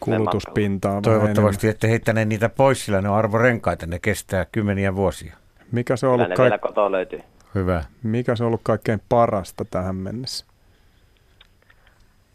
kulutuspintaa. 0.00 1.00
Toivottavasti 1.00 1.68
ette 1.68 1.88
heittäneet 1.88 2.28
niitä 2.28 2.48
pois, 2.48 2.84
sillä 2.84 3.00
ne 3.00 3.08
on 3.08 3.16
arvorenkaita, 3.16 3.86
ne 3.86 3.98
kestää 3.98 4.46
kymmeniä 4.52 4.96
vuosia. 4.96 5.36
Mikä 5.72 5.96
se 5.96 6.06
on 6.06 6.14
ollut, 6.14 6.28
kaik- 6.28 6.90
löytyy. 6.90 7.20
Hyvä. 7.54 7.84
Mikä 8.02 8.36
se 8.36 8.44
on 8.44 8.46
ollut 8.46 8.60
kaikkein 8.64 9.00
parasta 9.08 9.64
tähän 9.64 9.96
mennessä? 9.96 10.54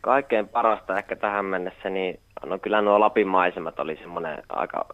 kaikkein 0.01 0.47
parasta 0.47 0.97
ehkä 0.97 1.15
tähän 1.15 1.45
mennessä, 1.45 1.89
niin 1.89 2.19
no 2.45 2.59
kyllä 2.59 2.81
nuo 2.81 2.99
Lapin 2.99 3.27
maisemat 3.27 3.79
oli 3.79 3.95
semmoinen 3.95 4.43
aika, 4.49 4.85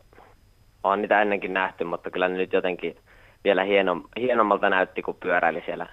on 0.92 1.02
niitä 1.02 1.22
ennenkin 1.22 1.54
nähty, 1.54 1.84
mutta 1.84 2.12
kyllä 2.12 2.28
ne 2.28 2.38
nyt 2.38 2.54
jotenkin 2.54 2.98
vielä 3.44 3.64
hienom, 3.64 4.04
hienommalta 4.20 4.70
näytti, 4.70 5.02
kun 5.02 5.16
pyöräili 5.16 5.62
siellä. 5.66 5.88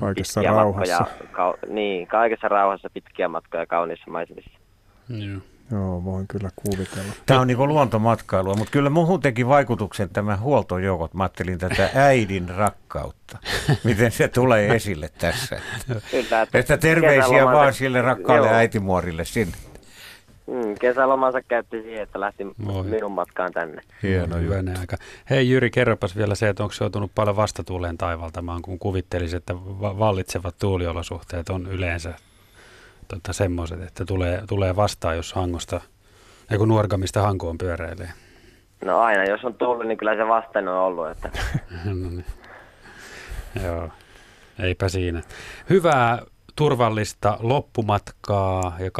Kaikessa 0.00 0.40
pitkiä 0.40 0.56
rauhassa. 0.56 0.98
Matkoja, 0.98 1.30
ka, 1.32 1.54
niin, 1.68 2.06
kaikessa 2.06 2.48
rauhassa 2.48 2.90
pitkiä 2.94 3.28
matkoja 3.28 3.66
kauniissa 3.66 4.10
maisemissa. 4.10 4.58
Joo. 5.08 5.40
Joo, 5.70 6.04
voin 6.04 6.28
kyllä 6.28 6.50
kuvitella. 6.56 7.12
Tämä 7.26 7.40
on 7.40 7.46
niin 7.46 7.58
luontomatkailua, 7.58 8.54
mutta 8.54 8.70
kyllä 8.70 8.90
muuhun 8.90 9.20
teki 9.20 9.48
vaikutuksen 9.48 10.08
tämä 10.10 10.36
huoltojoukot. 10.36 11.14
Mä 11.14 11.22
ajattelin 11.22 11.58
tätä 11.58 11.90
äidin 11.94 12.48
rakkautta. 12.48 13.38
Miten 13.84 14.10
se 14.10 14.28
tulee 14.28 14.74
esille 14.74 15.08
tässä? 15.18 15.60
Kyllä, 16.10 16.42
että, 16.42 16.58
että 16.58 16.76
terveisiä 16.76 17.44
vaan 17.44 17.74
sille 17.74 18.02
rakkaalle 18.02 18.46
joo. 18.46 18.56
äitimuorille 18.56 19.24
sinne. 19.24 19.56
Mm, 20.46 20.74
kesälomansa 20.80 21.42
käytti 21.42 21.82
siihen, 21.82 22.02
että 22.02 22.20
lähti 22.20 22.44
Moi. 22.44 22.84
minun 22.84 23.12
matkaan 23.12 23.52
tänne. 23.52 23.82
Hieno 24.02 24.36
Hyvänä 24.36 24.74
aika. 24.80 24.96
Hei 25.30 25.50
Jyri, 25.50 25.70
kerropas 25.70 26.16
vielä 26.16 26.34
se, 26.34 26.48
että 26.48 26.62
onko 26.62 26.72
se 26.72 26.84
joutunut 26.84 27.10
paljon 27.14 27.36
vastatuuleen 27.36 27.98
taivaltamaan, 27.98 28.62
kun 28.62 28.78
kuvittelisin, 28.78 29.36
että 29.36 29.54
vallitsevat 29.80 30.54
tuuliolosuhteet 30.58 31.48
on 31.48 31.66
yleensä 31.66 32.14
tota, 33.08 33.32
semmoiset, 33.32 33.82
että 33.82 34.04
tulee, 34.04 34.42
tulee 34.48 34.76
vastaan, 34.76 35.16
jos 35.16 35.32
Hangosta, 35.32 35.80
ei 36.50 36.58
kun 36.58 36.68
Nuorgamista 36.68 37.22
Hankoon 37.22 37.58
pyöräilee? 37.58 38.08
No 38.84 38.98
aina, 39.00 39.24
jos 39.24 39.44
on 39.44 39.54
tullut, 39.54 39.86
niin 39.86 39.98
kyllä 39.98 40.16
se 40.16 40.28
vastaan 40.28 40.68
on 40.68 40.78
ollut. 40.78 41.08
Että. 41.08 41.30
no 41.84 42.10
niin. 42.10 42.24
Joo, 43.64 43.88
eipä 44.58 44.88
siinä. 44.88 45.22
Hyvää 45.70 46.22
turvallista 46.56 47.38
loppumatkaa 47.40 48.76
ja 48.78 48.90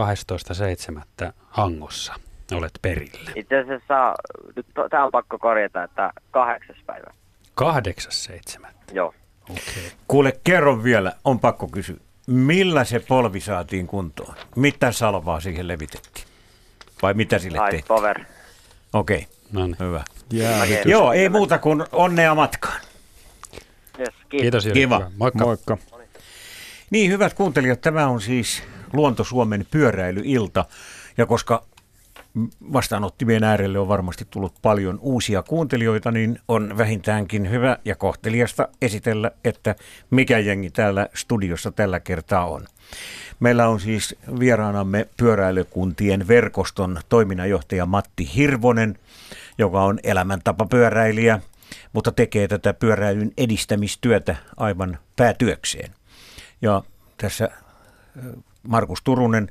12.7. 1.27 1.33
Hangossa 1.49 2.15
olet 2.55 2.79
perillä. 2.83 3.31
Itse 3.35 3.59
asiassa, 3.59 4.15
nyt 4.57 4.67
tämä 4.91 5.05
on 5.05 5.11
pakko 5.11 5.39
korjata, 5.39 5.83
että 5.83 6.13
kahdeksas 6.31 6.77
päivä. 6.87 7.15
Kahdeksas 7.55 8.25
seitsemättä? 8.25 8.93
Joo. 8.93 9.15
Okay. 9.51 9.83
Kuule, 10.09 10.41
kerro 10.45 10.83
vielä, 10.83 11.13
on 11.25 11.41
pakko 11.41 11.69
kysyä 11.69 11.97
millä 12.27 12.85
se 12.85 13.01
polvi 13.09 13.41
saatiin 13.41 13.87
kuntoon? 13.87 14.35
Mitä 14.57 14.93
salvaa 14.93 15.41
siihen 15.41 15.69
levitettiin? 15.69 16.27
Vai 17.03 17.15
mitä 17.15 17.39
sille 17.39 17.59
Ice 17.59 17.65
tehtiin? 17.65 17.89
Power. 17.89 18.21
Okei, 18.93 19.17
okay. 19.17 19.29
No 19.53 19.67
niin. 19.67 19.77
hyvä. 19.81 20.05
Jäähytys. 20.33 20.87
Joo, 20.87 21.13
ei 21.13 21.29
muuta 21.29 21.59
kuin 21.59 21.85
onnea 21.93 22.35
matkaan. 22.35 22.81
Yes, 23.99 24.15
kiitos. 24.29 24.65
Kiitos. 24.65 24.67
Kiva. 24.73 25.11
Moikka. 25.17 25.45
Moikka. 25.45 25.79
Niin, 26.93 27.11
hyvät 27.11 27.35
kuuntelijat, 27.35 27.81
tämä 27.81 28.07
on 28.07 28.21
siis 28.21 28.63
Luonto 28.93 29.25
Suomen 29.25 29.67
pyöräilyilta. 29.71 30.65
Ja 31.19 31.27
koska 31.27 31.65
vastaanottimien 32.73 33.45
äärelle 33.45 33.79
on 33.79 33.89
varmasti 33.89 34.27
tullut 34.31 34.55
paljon 34.63 34.99
uusia 35.03 35.43
kuuntelijoita, 35.43 36.11
niin 36.11 36.39
on 36.49 36.79
vähintäänkin 36.79 37.51
hyvä 37.51 37.77
ja 37.85 37.97
kohteliasta 37.97 38.69
esitellä, 38.83 39.31
että 39.45 39.75
mikä 40.11 40.39
jengi 40.39 40.71
täällä 40.71 41.09
studiossa 41.15 41.73
tällä 41.73 42.01
kertaa 42.01 42.47
on. 42.47 42.67
Meillä 43.41 43.69
on 43.69 43.81
siis 43.81 44.17
vieraanamme 44.41 45.09
pyöräilykuntien 45.17 46.29
verkoston 46.29 47.01
toiminnanjohtaja 47.09 47.87
Matti 47.87 48.31
Hirvonen, 48.37 48.99
joka 49.59 49.83
on 49.83 49.99
elämäntapapyöräilijä, 50.05 51.41
mutta 51.93 52.13
tekee 52.13 52.49
tätä 52.49 52.75
pyöräilyn 52.75 53.33
edistämistyötä 53.39 54.37
aivan 54.57 54.99
päätyökseen. 55.17 55.91
Ja 56.63 56.83
tässä 57.17 57.49
Markus 58.63 59.03
Turunen 59.03 59.49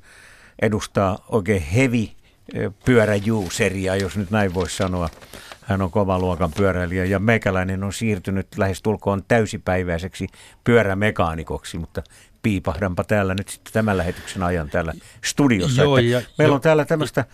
edustaa 0.61 1.25
oikein 1.29 1.61
hevi 1.61 2.15
pyöräjuuseria, 2.85 3.95
jos 3.95 4.17
nyt 4.17 4.31
näin 4.31 4.53
voisi 4.53 4.75
sanoa. 4.77 5.09
Hän 5.61 5.81
on 5.81 5.91
kova 5.91 6.19
luokan 6.19 6.51
pyöräilijä 6.57 7.05
ja 7.05 7.19
meikäläinen 7.19 7.83
on 7.83 7.93
siirtynyt 7.93 8.47
lähestulkoon 8.57 9.23
täysipäiväiseksi 9.27 10.27
pyörämekaanikoksi, 10.63 11.77
mutta 11.77 12.03
piipahdanpa 12.43 13.03
täällä 13.03 13.33
nyt 13.33 13.49
sitten 13.49 13.73
tämän 13.73 13.97
lähetyksen 13.97 14.43
ajan 14.43 14.69
täällä 14.69 14.93
studiossa. 15.25 15.81
Joo, 15.81 15.97
ja- 15.97 16.21
meillä 16.37 16.51
jo- 16.51 16.55
on 16.55 16.61
täällä 16.61 16.85
tämmöistä 16.85 17.25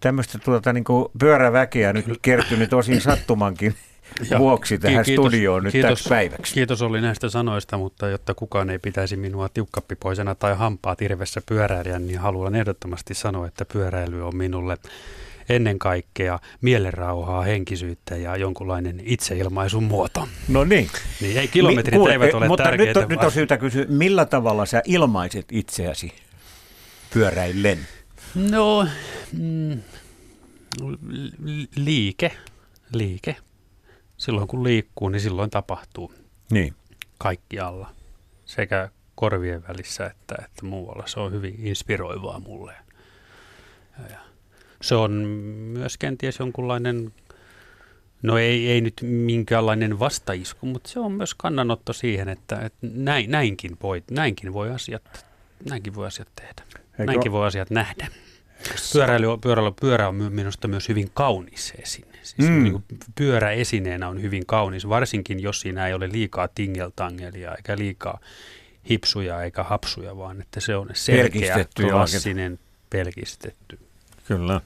tämmöistä 0.00 0.38
tuota, 0.38 0.72
niin 0.72 0.84
pyöräväkeä 1.18 1.92
nyt 1.92 2.06
kertynyt 2.22 2.72
osin 2.72 3.00
sattumankin 3.00 3.74
Ja 4.30 4.38
vuoksi 4.38 4.78
tähän 4.78 5.04
ki- 5.04 5.10
kiitos- 5.10 5.22
studioon 5.26 5.62
nyt 5.64 5.72
kiitos, 5.72 5.88
täksi 5.90 6.08
päiväksi. 6.08 6.54
Kiitos 6.54 6.82
oli 6.82 7.00
näistä 7.00 7.28
sanoista, 7.28 7.78
mutta 7.78 8.08
jotta 8.08 8.34
kukaan 8.34 8.70
ei 8.70 8.78
pitäisi 8.78 9.16
minua 9.16 9.48
tiukkappipoisena 9.48 10.34
tai 10.34 10.54
hampaa 10.56 10.96
tirvessä 10.96 11.40
pyöräilijän, 11.46 12.06
niin 12.06 12.18
haluan 12.18 12.54
ehdottomasti 12.54 13.14
sanoa, 13.14 13.46
että 13.46 13.64
pyöräily 13.64 14.26
on 14.26 14.36
minulle 14.36 14.76
ennen 15.48 15.78
kaikkea 15.78 16.38
mielenrauhaa, 16.60 17.42
henkisyyttä 17.42 18.16
ja 18.16 18.36
jonkunlainen 18.36 19.00
itseilmaisun 19.04 19.82
muoto. 19.84 20.28
No 20.48 20.64
niin. 20.64 20.90
Niin 21.20 21.38
ei 21.38 21.48
kilometrit 21.48 21.92
Mi- 21.92 21.98
kuule, 21.98 22.12
eivät 22.12 22.34
ole 22.34 22.48
Mutta 22.48 22.64
tärkeitä. 22.64 22.88
nyt 22.90 22.96
on, 22.96 23.08
nyt 23.08 23.18
on 23.18 23.22
vaan- 23.22 23.32
syytä 23.32 23.56
kysyä, 23.58 23.84
millä 23.88 24.24
tavalla 24.24 24.66
sä 24.66 24.82
ilmaiset 24.84 25.46
itseäsi 25.52 26.12
pyöräillen? 27.14 27.78
No, 28.34 28.86
mm, 29.32 29.78
li- 31.44 31.68
liike, 31.76 32.32
liike. 32.94 33.36
Silloin 34.20 34.48
kun 34.48 34.64
liikkuu, 34.64 35.08
niin 35.08 35.20
silloin 35.20 35.50
tapahtuu 35.50 36.12
Niin. 36.50 36.74
kaikkialla. 37.18 37.90
Sekä 38.44 38.88
korvien 39.14 39.62
välissä 39.68 40.06
että, 40.06 40.34
että 40.44 40.66
muualla. 40.66 41.06
Se 41.06 41.20
on 41.20 41.32
hyvin 41.32 41.54
inspiroivaa 41.66 42.40
mulle. 42.40 42.72
Ja, 43.98 44.06
ja 44.10 44.18
se 44.82 44.94
on 44.94 45.10
myös 45.72 45.98
kenties 45.98 46.38
jonkunlainen, 46.38 47.12
no 48.22 48.38
ei, 48.38 48.70
ei 48.70 48.80
nyt 48.80 48.94
minkäänlainen 49.02 49.98
vastaisku, 49.98 50.66
mutta 50.66 50.90
se 50.90 51.00
on 51.00 51.12
myös 51.12 51.34
kannanotto 51.34 51.92
siihen, 51.92 52.28
että, 52.28 52.56
että 52.60 52.86
näin, 52.94 53.30
näinkin, 53.30 53.76
voi, 53.82 54.02
näinkin, 54.10 54.52
voi 54.52 54.70
asiat, 54.70 55.26
näinkin 55.70 55.94
voi 55.94 56.06
asiat 56.06 56.28
tehdä. 56.36 56.62
Eikö- 56.74 57.04
Näinkin 57.04 57.32
voi 57.32 57.46
asiat 57.46 57.70
nähdä. 57.70 58.08
Pyöräily, 58.92 59.26
pyöräily, 59.42 59.72
pyörä 59.80 60.08
on 60.08 60.14
minusta 60.14 60.68
myös 60.68 60.88
hyvin 60.88 61.10
kaunis 61.14 61.74
esine. 61.82 62.09
Siis 62.36 62.48
Mm. 62.50 62.62
niin 62.64 62.84
pyörä 63.14 63.50
esineenä 63.50 64.08
on 64.08 64.22
hyvin 64.22 64.46
kaunis, 64.46 64.88
varsinkin 64.88 65.40
jos 65.40 65.60
siinä 65.60 65.86
ei 65.86 65.94
ole 65.94 66.08
liikaa 66.12 66.48
tingeltangelia 66.48 67.54
eikä 67.54 67.76
liikaa 67.78 68.20
hipsuja 68.90 69.42
eikä 69.42 69.62
hapsuja, 69.62 70.16
vaan 70.16 70.40
että 70.40 70.60
se 70.60 70.76
on 70.76 70.88
selkeä, 70.92 71.40
Pelkistetty 71.40 71.82
ja 71.82 71.92
klassinen, 71.92 72.58
pelkistetty. 72.90 73.78
Kyllä. 74.28 74.60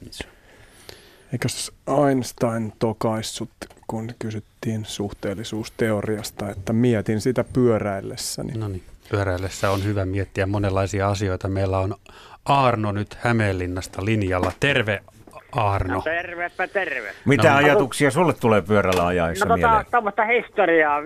Eikös 1.32 1.72
Einstein 2.08 2.72
tokaissut, 2.78 3.50
kun 3.86 4.10
kysyttiin 4.18 4.84
suhteellisuusteoriasta, 4.84 6.50
että 6.50 6.72
mietin 6.72 7.20
sitä 7.20 7.44
pyöräillessäni. 7.44 8.52
No 8.52 8.68
niin, 8.68 8.82
pyöräillessä 9.10 9.70
on 9.70 9.84
hyvä 9.84 10.04
miettiä 10.04 10.46
monenlaisia 10.46 11.08
asioita. 11.08 11.48
Meillä 11.48 11.78
on 11.78 11.94
Aarno 12.44 12.92
nyt 12.92 13.16
Hämeenlinnasta 13.20 14.04
linjalla. 14.04 14.52
Terve 14.60 15.02
Aarno. 15.56 15.94
No 15.94 16.00
tervepä 16.02 16.68
terve. 16.68 17.08
Mitä 17.24 17.50
No. 17.50 17.56
ajatuksia 17.56 18.10
sulle 18.10 18.32
tulee 18.32 18.62
pyörällä 18.62 19.06
ajaessa 19.06 19.44
No 19.44 19.56
tota, 19.56 19.68
mieleen? 19.68 19.86
tuommoista 19.90 20.24
historiaa 20.24 21.00
51-53 21.00 21.04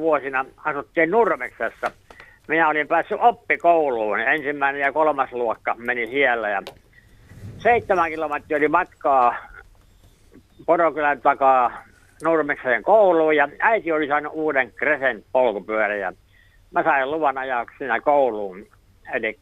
vuosina 0.00 0.44
asuttiin 0.64 1.10
Nurmeksessa. 1.10 1.90
Minä 2.48 2.68
olin 2.68 2.88
päässyt 2.88 3.18
oppikouluun. 3.20 4.20
Ensimmäinen 4.20 4.80
ja 4.80 4.92
kolmas 4.92 5.32
luokka 5.32 5.74
meni 5.78 6.06
siellä. 6.06 6.48
Ja 6.48 6.62
seitsemän 7.58 8.10
kilometriä 8.10 8.56
oli 8.58 8.68
matkaa 8.68 9.34
Porokylän 10.66 11.20
takaa 11.20 11.82
Nurmeksen 12.24 12.82
kouluun. 12.82 13.36
Ja 13.36 13.48
äiti 13.58 13.92
oli 13.92 14.08
saanut 14.08 14.32
uuden 14.34 14.72
Crescent 14.72 15.24
polkupyörän. 15.32 16.00
Ja 16.00 16.12
mä 16.70 16.82
sain 16.82 17.10
luvan 17.10 17.38
ajaa 17.38 17.66
siinä 17.78 18.00
kouluun. 18.00 18.66
Eli 19.14 19.38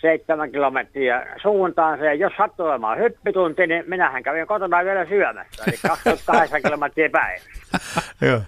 seitsemän 0.00 0.52
kilometriä 0.52 1.26
suuntaan 1.42 1.98
se. 1.98 2.14
Jos 2.14 2.32
sattuu 2.36 2.66
olemaan 2.66 2.98
hyppitunti, 2.98 3.66
niin 3.66 3.84
minähän 3.86 4.22
kävin 4.22 4.46
kotona 4.46 4.84
vielä 4.84 5.04
syömässä. 5.06 5.64
Eli 5.66 5.76
28 5.88 6.62
kilometriä 6.66 7.10
päivässä. 7.10 7.50
Joo. 8.20 8.40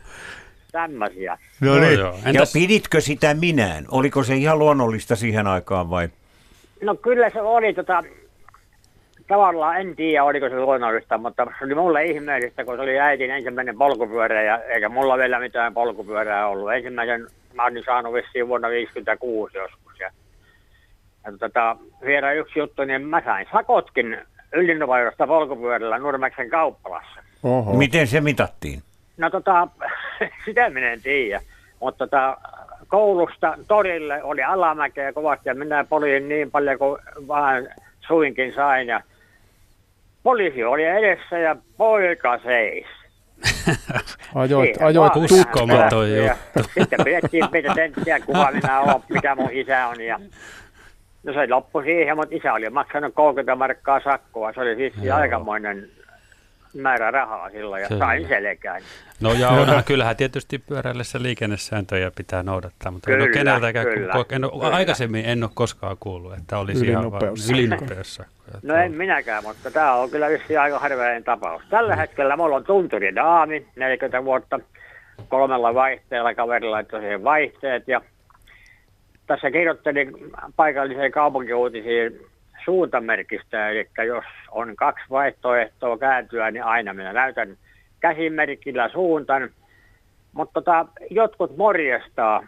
Tämmöisiä. 0.72 1.38
No 1.61 1.66
Joo, 1.66 1.80
niin. 1.80 1.99
joo. 1.99 2.12
Ja 2.24 2.30
Entäs- 2.32 2.53
piditkö 2.53 3.01
sitä 3.01 3.34
minään? 3.34 3.84
Oliko 3.90 4.22
se 4.22 4.34
ihan 4.34 4.59
luonnollista 4.59 5.16
siihen 5.16 5.46
aikaan 5.46 5.90
vai? 5.90 6.09
No 6.82 6.94
kyllä 6.94 7.30
se 7.30 7.40
oli 7.40 7.74
tota, 7.74 8.05
tavallaan 9.28 9.80
en 9.80 9.96
tiedä 9.96 10.24
oliko 10.24 10.49
se 10.49 10.57
luonnollista, 10.61 11.18
mutta 11.18 11.46
se 11.59 11.64
oli 11.64 11.74
mulle 11.74 12.05
ihmeellistä, 12.05 12.64
kun 12.64 12.76
se 12.76 12.82
oli 12.82 13.01
äitin 13.01 13.30
ensimmäinen 13.30 13.78
polkupyörä 13.78 14.42
ja 14.42 14.59
eikä 14.62 14.88
mulla 14.88 15.18
vielä 15.18 15.38
mitään 15.40 15.74
polkupyörää 15.74 16.49
ollut. 16.49 16.72
Ensimmäisen 16.72 17.26
mä 17.55 17.64
olin 17.64 17.84
saanut 17.84 18.12
vissiin 18.14 18.49
vuonna 18.49 18.68
56 18.68 19.57
joskus. 19.59 20.01
Ja, 20.01 20.11
ja 21.32 21.38
tota, 21.38 21.76
vielä 22.04 22.32
yksi 22.32 22.58
juttu, 22.58 22.84
niin 22.84 23.02
mä 23.02 23.22
sain 23.24 23.46
sakotkin 23.52 24.18
Ylinovajosta 24.52 25.26
polkupyörällä 25.26 25.98
Nurmeksen 25.98 26.50
kauppalassa. 26.50 27.20
Oho. 27.42 27.72
Miten 27.72 28.06
se 28.06 28.20
mitattiin? 28.20 28.82
No 29.16 29.30
tota, 29.30 29.68
sitä 30.44 30.70
minä 30.70 30.92
en 30.92 31.02
tiedä. 31.02 31.40
Mutta 31.80 32.06
tota, 32.06 32.36
koulusta 32.88 33.58
torille 33.68 34.22
oli 34.22 34.42
alamäkeä 34.42 35.12
kovasti 35.12 35.48
ja 35.48 35.54
minä 35.54 35.84
poljin 35.84 36.28
niin 36.28 36.50
paljon 36.50 36.78
kuin 36.78 37.00
vaan 37.28 37.68
suinkin 38.00 38.54
sain. 38.54 38.88
Ja 38.88 39.00
poliisi 40.22 40.64
oli 40.64 40.84
edessä 40.84 41.38
ja 41.38 41.56
poika 41.76 42.38
seis. 42.38 42.86
Ajoit, 44.34 44.74
Siihen 44.74 44.86
ajoit 44.86 45.16
uskomaton 45.16 46.10
juttu. 46.10 46.70
Sitten 46.78 47.04
pidettiin 47.04 47.48
pientä 47.48 47.74
tenttiä, 47.74 48.20
kuka 48.20 48.50
minä 48.52 48.80
olen, 48.80 49.02
mikä 49.08 49.34
mun 49.34 49.48
isä 49.52 49.86
on. 49.86 50.00
Ja 50.00 50.20
no 51.22 51.32
se 51.32 51.46
loppui 51.50 51.84
siihen, 51.84 52.16
mutta 52.16 52.34
isä 52.34 52.52
oli 52.52 52.70
maksanut 52.70 53.14
30 53.14 53.54
markkaa 53.56 54.00
sakkoa. 54.00 54.52
Se 54.52 54.60
oli 54.60 54.76
siis 54.76 54.94
Joo. 55.02 55.16
aikamoinen 55.16 55.88
määrä 56.74 57.10
rahaa 57.10 57.50
silloin 57.50 57.82
ja 57.82 57.88
Kyllä. 57.88 57.98
sain 57.98 58.28
selkään. 58.28 58.82
No 59.20 59.32
ja 59.32 59.48
onhan, 59.48 59.84
kyllähän 59.90 60.16
tietysti 60.16 60.58
pyöräillessä 60.58 61.22
liikennesääntöjä 61.22 62.10
pitää 62.16 62.42
noudattaa, 62.42 62.92
mutta 62.92 63.10
en 63.10 63.16
ole 63.16 63.28
Kyllä, 63.28 63.38
keneltäkään, 63.38 63.86
kyllä, 63.86 64.12
en 64.30 64.44
ole, 64.44 64.52
kyllä. 64.52 64.76
aikaisemmin 64.76 65.24
en 65.24 65.42
ole 65.44 65.50
koskaan 65.54 65.96
kuullut, 66.00 66.32
että 66.34 66.58
olisi 66.58 66.86
ihan 66.86 66.94
vaan 67.12 67.22
Ylinopeussakko. 67.22 67.58
ylinopeussakko. 67.58 68.32
No 68.62 68.74
en 68.74 68.92
minäkään, 68.92 69.42
mutta 69.44 69.70
tämä 69.70 69.94
on 69.94 70.10
kyllä 70.10 70.28
vissiin 70.28 70.60
aika 70.60 70.78
harvinainen 70.78 71.24
tapaus. 71.24 71.62
Tällä 71.70 71.96
hetkellä 71.96 72.36
mulla 72.36 72.56
on 72.56 72.64
tunturi 72.64 73.14
daami, 73.14 73.66
40 73.76 74.24
vuotta, 74.24 74.60
kolmella 75.28 75.74
vaihteella 75.74 76.34
kaverilla 76.34 76.74
laittoi 76.74 77.00
siihen 77.00 77.24
vaihteet 77.24 77.88
ja 77.88 78.00
tässä 79.28 79.50
kirjoittelin 79.50 80.12
paikalliseen 80.56 81.12
kaupunkiuutisiin 81.12 82.20
suuntamerkistä, 82.64 83.68
eli 83.70 83.88
jos 84.06 84.24
on 84.50 84.76
kaksi 84.76 85.04
vaihtoehtoa 85.10 85.98
kääntyä, 85.98 86.50
niin 86.50 86.64
aina 86.64 86.94
minä 86.94 87.12
näytän 87.12 87.56
käsimerkillä 88.00 88.88
suuntan. 88.88 89.50
Mutta 90.32 90.52
tota, 90.52 90.86
jotkut 91.10 91.56
morjestaa, 91.56 92.42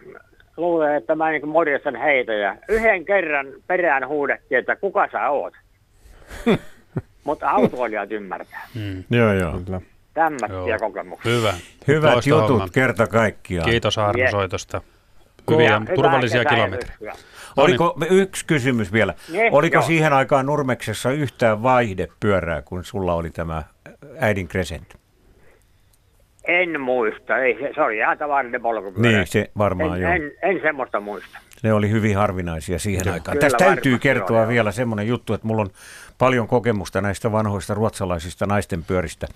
luulee, 0.57 0.97
että 0.97 1.15
mä 1.15 1.31
niin 1.31 1.49
morjestan 1.49 1.97
heitä 1.97 2.33
ja 2.33 2.57
yhden 2.69 3.05
kerran 3.05 3.47
perään 3.67 4.09
huudettiin, 4.09 4.59
että 4.59 4.77
kuka 4.77 5.09
sä 5.13 5.29
oot. 5.31 5.55
Mutta 7.25 7.51
autoilijat 7.51 8.13
ymmärtää. 8.13 8.67
Mm. 8.75 9.05
Joo, 9.11 9.33
joo. 9.33 9.61
Kyllä. 9.67 9.81
Tämmöisiä 10.15 10.49
Joo. 10.69 10.79
kokemuksia. 10.79 11.33
Hyvä. 11.33 11.55
Hyvät 11.89 12.13
Loistava 12.13 12.37
jutut 12.37 12.51
homma. 12.51 12.69
kerta 12.73 13.07
kaikkiaan. 13.07 13.71
Kiitos 13.71 13.99
Arno 13.99 14.23
Yes. 14.23 14.31
soitosta. 14.31 14.81
Hyviä 15.51 15.83
turvallisia 15.95 16.45
kilometrejä. 16.45 17.13
Oliko 17.57 17.97
yksi 18.11 18.47
kysymys 18.47 18.93
vielä? 18.93 19.15
Ne, 19.33 19.49
Oliko 19.53 19.75
joo. 19.75 19.83
siihen 19.83 20.13
aikaan 20.13 20.47
Nurmeksessa 20.47 21.11
yhtään 21.11 21.63
vaihdepyörää, 21.63 22.63
kun 22.63 22.85
sulla 22.85 23.15
oli 23.15 23.31
tämä 23.31 23.63
äidin 24.19 24.49
Crescent? 24.49 24.95
En 26.45 26.81
muista, 26.81 27.39
ei, 27.39 27.59
se, 27.61 27.73
se 27.75 27.83
oli 27.83 27.97
ihan 27.97 28.19
tavallinen 28.19 28.63
polkupyörä. 28.63 29.17
Niin, 29.17 29.27
se 29.27 29.51
varmaan 29.59 29.97
en, 29.97 30.03
joo. 30.03 30.13
En, 30.13 30.33
en 30.43 30.61
semmoista 30.63 31.01
muista. 31.01 31.39
Ne 31.63 31.73
oli 31.73 31.91
hyvin 31.91 32.17
harvinaisia 32.17 32.79
siihen 32.79 33.03
Kyllä, 33.03 33.15
aikaan. 33.15 33.39
Tästä 33.39 33.65
täytyy 33.65 33.99
kertoa 33.99 34.39
joo, 34.39 34.49
vielä 34.49 34.73
semmoinen 34.73 35.09
juttu, 35.09 35.35
että 35.35 35.47
mulla 35.47 35.63
on 35.63 35.71
paljon 36.21 36.49
kokemusta 36.49 37.01
näistä 37.01 37.33
vanhoista 37.33 37.75
ruotsalaisista 37.75 38.47
naisten 38.47 38.85
pyöristä. 38.85 39.27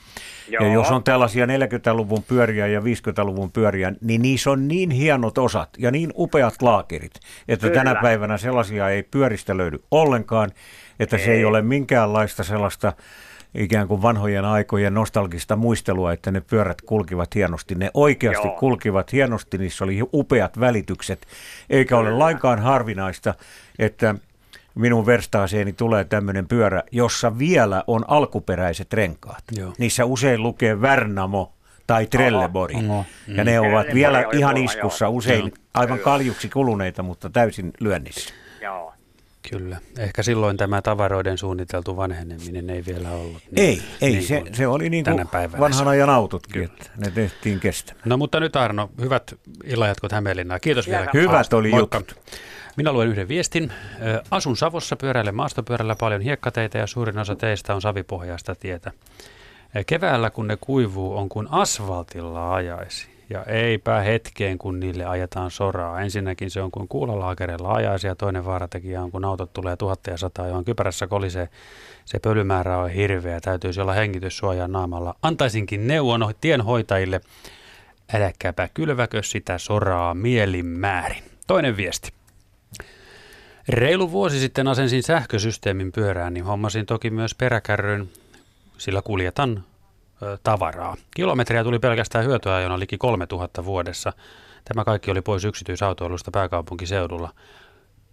Joo. 0.49 0.65
Ja 0.65 0.73
jos 0.73 0.91
on 0.91 1.05
tällaisia 1.05 1.47
40-luvun 1.47 2.23
pyöriä 2.23 2.67
ja 2.67 2.81
50-luvun 2.81 3.53
pyöriä, 3.53 3.93
niin 4.01 4.23
niissä 4.23 4.51
on 4.51 4.69
niin 4.69 4.91
hienot 4.91 5.39
osat 5.39 5.69
ja 5.79 5.91
niin 5.91 6.13
upeat 6.17 6.63
laakerit, 6.63 7.15
että 7.49 7.69
Kyllä. 7.69 7.85
tänä 7.85 8.01
päivänä 8.03 8.39
sellaisia 8.39 8.89
ei 8.89 9.03
pyöristä 9.03 9.57
löydy 9.57 9.79
ollenkaan, 9.91 10.53
että 11.01 11.17
ei. 11.17 11.25
se 11.25 11.33
ei 11.33 11.45
ole 11.45 11.63
minkäänlaista 11.63 12.45
sellaista 12.45 12.93
ikään 13.55 13.89
kuin 13.89 14.03
vanhojen 14.03 14.45
aikojen 14.45 14.95
nostalgista 14.95 15.57
muistelua, 15.57 16.13
että 16.13 16.31
ne 16.31 16.41
pyörät 16.41 16.83
kulkivat 16.83 17.35
hienosti. 17.35 17.75
Ne 17.75 17.91
oikeasti 17.95 18.49
Joo. 18.49 18.57
kulkivat 18.59 19.13
hienosti, 19.13 19.59
niissä 19.59 19.85
oli 19.85 20.01
upeat 20.13 20.61
välitykset, 20.61 21.27
eikä 21.71 21.97
Kyllä. 21.97 22.01
ole 22.01 22.19
lainkaan 22.19 22.59
harvinaista, 22.59 23.35
että 23.79 24.15
minun 24.75 25.07
verstaaseeni 25.07 25.73
tulee 25.73 26.05
tämmöinen 26.05 26.49
pyörä, 26.49 26.83
jossa 26.91 27.39
vielä 27.39 27.85
on 27.87 28.05
alkuperäiset 28.09 28.93
renkaat. 28.93 29.45
Joo. 29.57 29.73
Niissä 29.79 30.05
usein 30.05 30.43
lukee 30.43 30.81
Värnamo 30.81 31.53
tai 31.87 32.07
Trelleborg. 32.07 32.75
Oho. 32.77 33.05
Ja 33.29 33.45
ne 33.45 33.61
ovat 33.61 33.87
vielä 33.95 34.25
ihan 34.33 34.57
iskussa, 34.57 35.09
usein 35.09 35.53
aivan 35.75 35.99
kaljuksi 35.99 36.49
kuluneita, 36.49 37.03
mutta 37.03 37.31
täysin 37.31 37.71
lyönnissä. 37.81 38.35
Joo. 38.63 38.95
Kyllä. 39.51 39.77
Ehkä 39.99 40.23
silloin 40.23 40.57
tämä 40.57 40.83
tavaroiden 40.83 41.39
suunniteltu 41.39 41.97
vanheneminen 41.97 42.71
ei 42.71 42.85
vielä 42.87 43.11
ollut. 43.11 43.43
Niin, 43.51 43.69
ei, 43.69 43.83
ei 44.01 44.13
niin 44.13 44.27
se, 44.27 44.43
se 44.53 44.67
oli 44.67 44.91
niin 44.91 45.05
kuin 45.05 45.27
vanhan 45.61 45.89
ajan 45.89 46.11
autotkin, 46.11 46.53
Kyllä. 46.53 46.75
että 46.75 46.91
ne 46.97 47.11
tehtiin 47.11 47.61
kestä. 47.61 47.93
No 48.05 48.17
mutta 48.17 48.41
nyt 48.41 48.57
Arno, 48.57 48.91
hyvät 49.01 49.35
illanjatkot 49.65 50.13
Hämeenlinnaan. 50.13 50.61
Kiitos 50.61 50.89
vielä. 50.89 51.11
Hyvät 51.15 51.53
oli 51.53 51.71
jutut. 51.77 52.17
Minä 52.77 52.93
luen 52.93 53.09
yhden 53.09 53.29
viestin. 53.29 53.73
Asun 54.31 54.57
Savossa, 54.57 54.97
pyöräilen 54.97 55.35
maastopyörällä 55.35 55.97
paljon 56.01 56.21
hiekkateitä 56.21 56.79
ja 56.79 56.87
suurin 56.87 57.19
osa 57.19 57.37
teistä 57.37 57.75
on 57.75 57.83
savipohjaista 57.83 58.55
tietä. 58.55 58.93
Keväällä 59.87 60.31
kun 60.31 60.49
ne 60.49 60.57
kuivuu 60.61 61.17
on 61.17 61.29
kuin 61.29 61.49
asfaltilla 61.51 62.55
ajaisi. 62.55 63.09
Ja 63.31 63.45
eipä 63.45 64.01
hetkeen, 64.01 64.59
kun 64.59 64.81
niille 64.81 65.05
ajetaan 65.05 65.51
soraa. 65.51 66.01
Ensinnäkin 66.01 66.51
se 66.51 66.63
on 66.63 66.71
kuin 66.71 66.89
kuulalaakereilla 66.89 67.73
ajaisi 67.73 68.07
ja 68.07 68.15
toinen 68.15 68.45
vaaratekijä 68.45 69.03
on, 69.03 69.11
kun 69.11 69.25
autot 69.25 69.53
tulee 69.53 69.77
tuhatta 69.77 70.11
ja 70.11 70.17
sataa, 70.17 70.47
johon 70.47 70.65
kypärässä 70.65 71.07
kolisee. 71.07 71.49
Se 72.05 72.19
pölymäärä 72.19 72.79
on 72.79 72.91
hirveä, 72.91 73.41
täytyisi 73.41 73.81
olla 73.81 73.93
hengityssuojaa 73.93 74.69
naamalla. 74.69 75.15
Antaisinkin 75.23 75.87
neuvon 75.87 76.35
tienhoitajille, 76.41 77.21
äläkääpä 78.15 78.69
kylväkö 78.75 79.23
sitä 79.23 79.59
soraa 79.59 80.15
mielinmäärin. 80.15 81.23
Toinen 81.47 81.77
viesti. 81.77 82.24
Reilu 83.69 84.13
vuosi 84.13 84.41
sitten 84.41 84.69
asensin 84.69 85.03
sähkösysteemin 85.03 85.93
pyörään, 85.93 86.35
niin 86.35 86.45
hommasin 86.45 86.87
toki 86.87 87.11
myös 87.11 87.35
peräkärryn, 87.35 88.11
sillä 88.79 89.03
kuljetan 89.03 89.65
ö, 90.23 90.39
tavaraa. 90.43 90.97
Kilometriä 91.17 91.65
tuli 91.65 91.79
pelkästään 91.79 92.25
hyötyajona 92.25 92.79
liki 92.79 92.99
3000 92.99 93.65
vuodessa. 93.65 94.13
Tämä 94.65 94.85
kaikki 94.85 95.11
oli 95.11 95.23
pois 95.23 95.45
yksityisautoilusta 95.45 96.31
pääkaupunkiseudulla. 96.31 97.35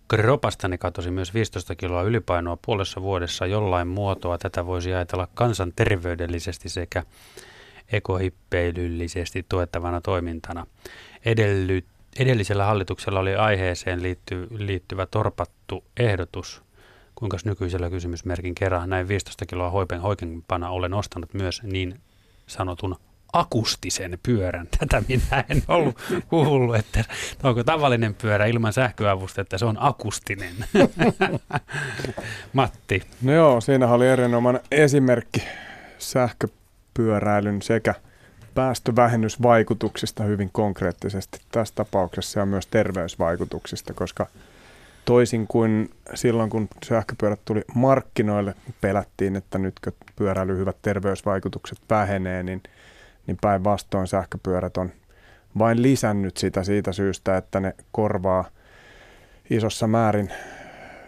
Kropastani 0.08 0.78
katosi 0.78 1.12
myös 1.12 1.34
15 1.34 1.76
kiloa 1.76 2.02
ylipainoa 2.02 2.58
puolessa 2.66 3.02
vuodessa 3.02 3.46
jollain 3.46 3.88
muotoa. 3.88 4.38
Tätä 4.38 4.66
voisi 4.66 4.94
ajatella 4.94 5.28
kansanterveydellisesti 5.34 6.70
sekä 6.70 7.04
ekohippeilyllisesti 7.92 9.46
tuettavana 9.50 10.02
toimintana. 10.02 10.68
Edellyt, 11.26 11.86
Edellisellä 12.20 12.66
hallituksella 12.66 13.20
oli 13.20 13.36
aiheeseen 13.36 14.04
liitty, 14.04 14.48
liittyvä 14.52 15.06
torpattu 15.06 15.84
ehdotus, 15.98 16.62
kuinka 17.16 17.38
nykyisellä 17.46 17.90
kysymysmerkin 17.90 18.56
kerran 18.56 18.90
näin 18.90 19.08
15 19.08 19.46
kiloa 19.46 19.70
hoipen, 19.70 20.02
hoikempana 20.02 20.70
olen 20.70 20.94
ostanut 20.94 21.34
myös 21.34 21.64
niin 21.64 22.00
sanotun 22.48 22.96
akustisen 23.34 24.20
pyörän. 24.24 24.68
Tätä 24.80 25.04
minä 25.08 25.44
en 25.50 25.64
ollut 25.68 25.98
kuullut, 26.28 26.76
että 26.76 27.04
onko 27.44 27.64
tavallinen 27.64 28.16
pyörä 28.16 28.46
ilman 28.46 28.74
sähköavusta, 28.74 29.42
että 29.42 29.58
se 29.58 29.66
on 29.66 29.78
akustinen. 29.80 30.54
Matti. 32.54 33.02
No 33.22 33.34
joo, 33.34 33.62
siinä 33.62 33.88
oli 33.88 34.08
erinomainen 34.08 34.62
esimerkki 34.72 35.44
sähköpyöräilyn 35.98 37.62
sekä– 37.62 37.96
päästövähennysvaikutuksista 38.56 40.24
hyvin 40.24 40.50
konkreettisesti 40.54 41.40
tässä 41.52 41.76
tapauksessa 41.76 42.40
ja 42.40 42.46
myös 42.46 42.68
terveysvaikutuksista, 42.68 43.94
koska 43.94 44.28
toisin 45.06 45.48
kuin 45.48 45.90
silloin, 46.14 46.50
kun 46.50 46.68
sähköpyörät 46.86 47.40
tuli 47.46 47.62
markkinoille, 47.76 48.56
pelättiin, 48.82 49.36
että 49.36 49.58
nytkö 49.58 49.92
pyöräily 50.16 50.58
hyvät 50.58 50.78
terveysvaikutukset 50.82 51.80
vähenee, 51.90 52.44
niin, 52.44 52.64
niin 53.28 53.38
päinvastoin 53.42 54.08
sähköpyörät 54.08 54.78
on 54.78 54.92
vain 55.58 55.82
lisännyt 55.82 56.38
sitä 56.38 56.64
siitä 56.64 56.92
syystä, 56.92 57.38
että 57.38 57.60
ne 57.60 57.76
korvaa 57.92 58.46
isossa 59.50 59.88
määrin 59.88 60.32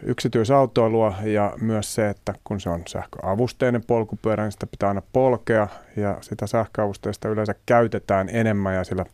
yksityisautoilua 0.06 1.16
ja 1.24 1.54
myös 1.62 1.96
se, 1.96 2.10
että 2.10 2.34
kun 2.44 2.60
se 2.60 2.70
on 2.70 2.82
sähköavusteinen 2.88 3.84
polkupyörä, 3.88 4.44
niin 4.44 4.52
sitä 4.52 4.68
pitää 4.68 4.90
aina 4.90 5.02
polkea 5.14 5.68
ja 5.98 6.18
sitä 6.22 6.48
sähköavusteista 6.48 7.30
yleensä 7.30 7.56
käytetään 7.66 8.30
enemmän 8.32 8.76
ja 8.76 8.84
sillä 8.84 9.06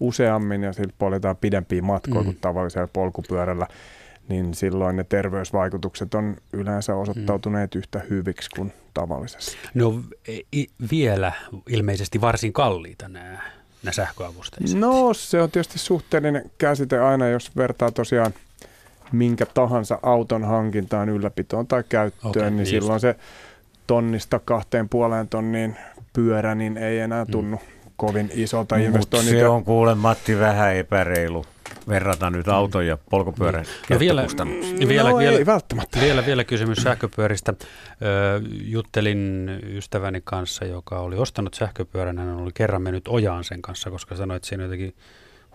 useammin 0.00 0.62
ja 0.62 0.72
sillä 0.72 0.92
poljetaan 0.98 1.36
pidempiä 1.36 1.82
matkoja 1.82 2.20
mm. 2.20 2.24
kuin 2.24 2.38
tavallisella 2.40 2.88
polkupyörällä, 2.92 3.66
niin 4.28 4.54
silloin 4.54 4.96
ne 4.96 5.04
terveysvaikutukset 5.04 6.14
on 6.14 6.36
yleensä 6.52 6.94
osoittautuneet 6.94 7.74
mm. 7.74 7.78
yhtä 7.78 8.00
hyviksi 8.10 8.50
kuin 8.56 8.72
tavallisessa. 8.94 9.58
No 9.74 10.00
vielä 10.90 11.32
ilmeisesti 11.68 12.20
varsin 12.20 12.52
kalliita 12.52 13.08
nämä, 13.08 13.38
nämä 13.82 13.92
sähköavusteiset. 13.92 14.78
No 14.78 15.14
se 15.14 15.42
on 15.42 15.50
tietysti 15.50 15.78
suhteellinen 15.78 16.50
käsite 16.58 16.98
aina, 16.98 17.28
jos 17.28 17.56
vertaa 17.56 17.90
tosiaan– 17.90 18.34
minkä 19.12 19.46
tahansa 19.46 19.98
auton 20.02 20.44
hankintaan, 20.44 21.08
ylläpitoon 21.08 21.66
tai 21.66 21.84
käyttöön, 21.88 22.30
okay, 22.30 22.50
niin 22.50 22.58
just. 22.58 22.70
silloin 22.70 23.00
se 23.00 23.16
tonnista 23.86 24.40
kahteen 24.44 24.88
puoleen 24.88 25.28
tonniin 25.28 25.76
pyörä, 26.12 26.54
niin 26.54 26.76
ei 26.76 26.98
enää 26.98 27.24
mm. 27.24 27.30
tunnu 27.30 27.56
mm. 27.56 27.90
kovin 27.96 28.30
isolta 28.34 28.76
investoinnilta. 28.76 29.40
se 29.40 29.48
on 29.48 29.64
kuule 29.64 29.94
Matti 29.94 30.38
vähän 30.38 30.76
epäreilu 30.76 31.44
verrata 31.88 32.30
nyt 32.30 32.48
auton 32.48 32.86
ja 32.86 32.98
polkupyörän 33.10 33.64
no 33.90 33.98
vielä, 33.98 34.26
vielä, 34.88 35.10
no, 35.10 35.18
vielä, 35.18 35.38
ei 35.38 35.46
välttämättä. 35.46 36.00
Vielä, 36.00 36.26
vielä 36.26 36.44
kysymys 36.44 36.78
sähköpyöristä. 36.78 37.54
Ö, 37.58 38.40
juttelin 38.64 39.50
ystäväni 39.64 40.20
kanssa, 40.24 40.64
joka 40.64 41.00
oli 41.00 41.16
ostanut 41.16 41.54
sähköpyörän. 41.54 42.18
Hän 42.18 42.36
oli 42.36 42.50
kerran 42.54 42.82
mennyt 42.82 43.08
ojaan 43.08 43.44
sen 43.44 43.62
kanssa, 43.62 43.90
koska 43.90 44.16
sanoi, 44.16 44.36
että 44.36 44.48
siinä 44.48 44.64
jotenkin 44.64 44.94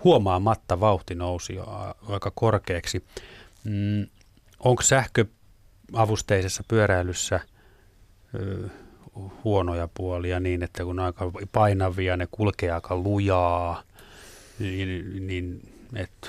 huomaamatta 0.04 0.80
vauhti 0.80 1.16
nousi 1.16 1.56
jo 1.56 1.94
aika 2.10 2.32
korkeaksi. 2.36 3.04
Mm, 3.66 4.08
onko 4.60 4.82
sähköavusteisessa 4.82 6.64
pyöräilyssä 6.68 7.40
ö, 8.36 8.70
huonoja 9.44 9.88
puolia 9.94 10.40
niin, 10.40 10.64
että 10.64 10.84
kun 10.84 11.00
aika 11.00 11.32
painavia, 11.52 12.18
ne 12.18 12.28
kulkee 12.32 12.72
aika 12.72 12.96
lujaa, 12.96 13.84
niin, 14.60 15.28
niin 15.28 15.62
että 15.96 16.28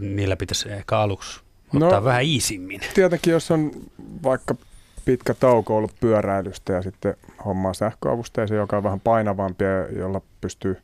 niillä 0.00 0.36
pitäisi 0.36 0.70
ehkä 0.70 0.98
aluksi 0.98 1.40
ottaa 1.74 2.00
no, 2.00 2.04
vähän 2.04 2.22
iisimmin. 2.22 2.80
Tietenkin, 2.94 3.32
jos 3.32 3.50
on 3.50 3.70
vaikka 4.22 4.54
pitkä 5.04 5.34
tauko 5.34 5.76
ollut 5.76 6.00
pyöräilystä 6.00 6.72
ja 6.72 6.82
sitten 6.82 7.16
hommaa 7.44 7.74
sähköavusteeseen, 7.74 8.58
joka 8.58 8.76
on 8.76 8.82
vähän 8.82 9.00
painavampi 9.00 9.64
ja 9.64 9.98
jolla 9.98 10.20
pystyy 10.40 10.76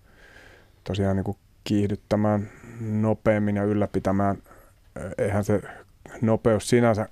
tosiaan 0.84 1.16
niin 1.16 1.24
kuin 1.24 1.36
kiihdyttämään 1.64 2.50
nopeammin 2.80 3.56
ja 3.56 3.64
ylläpitämään. 3.64 4.38
Eihän 5.18 5.44
se 5.44 5.62
nopeus 6.20 6.68
sinänsä 6.68 7.08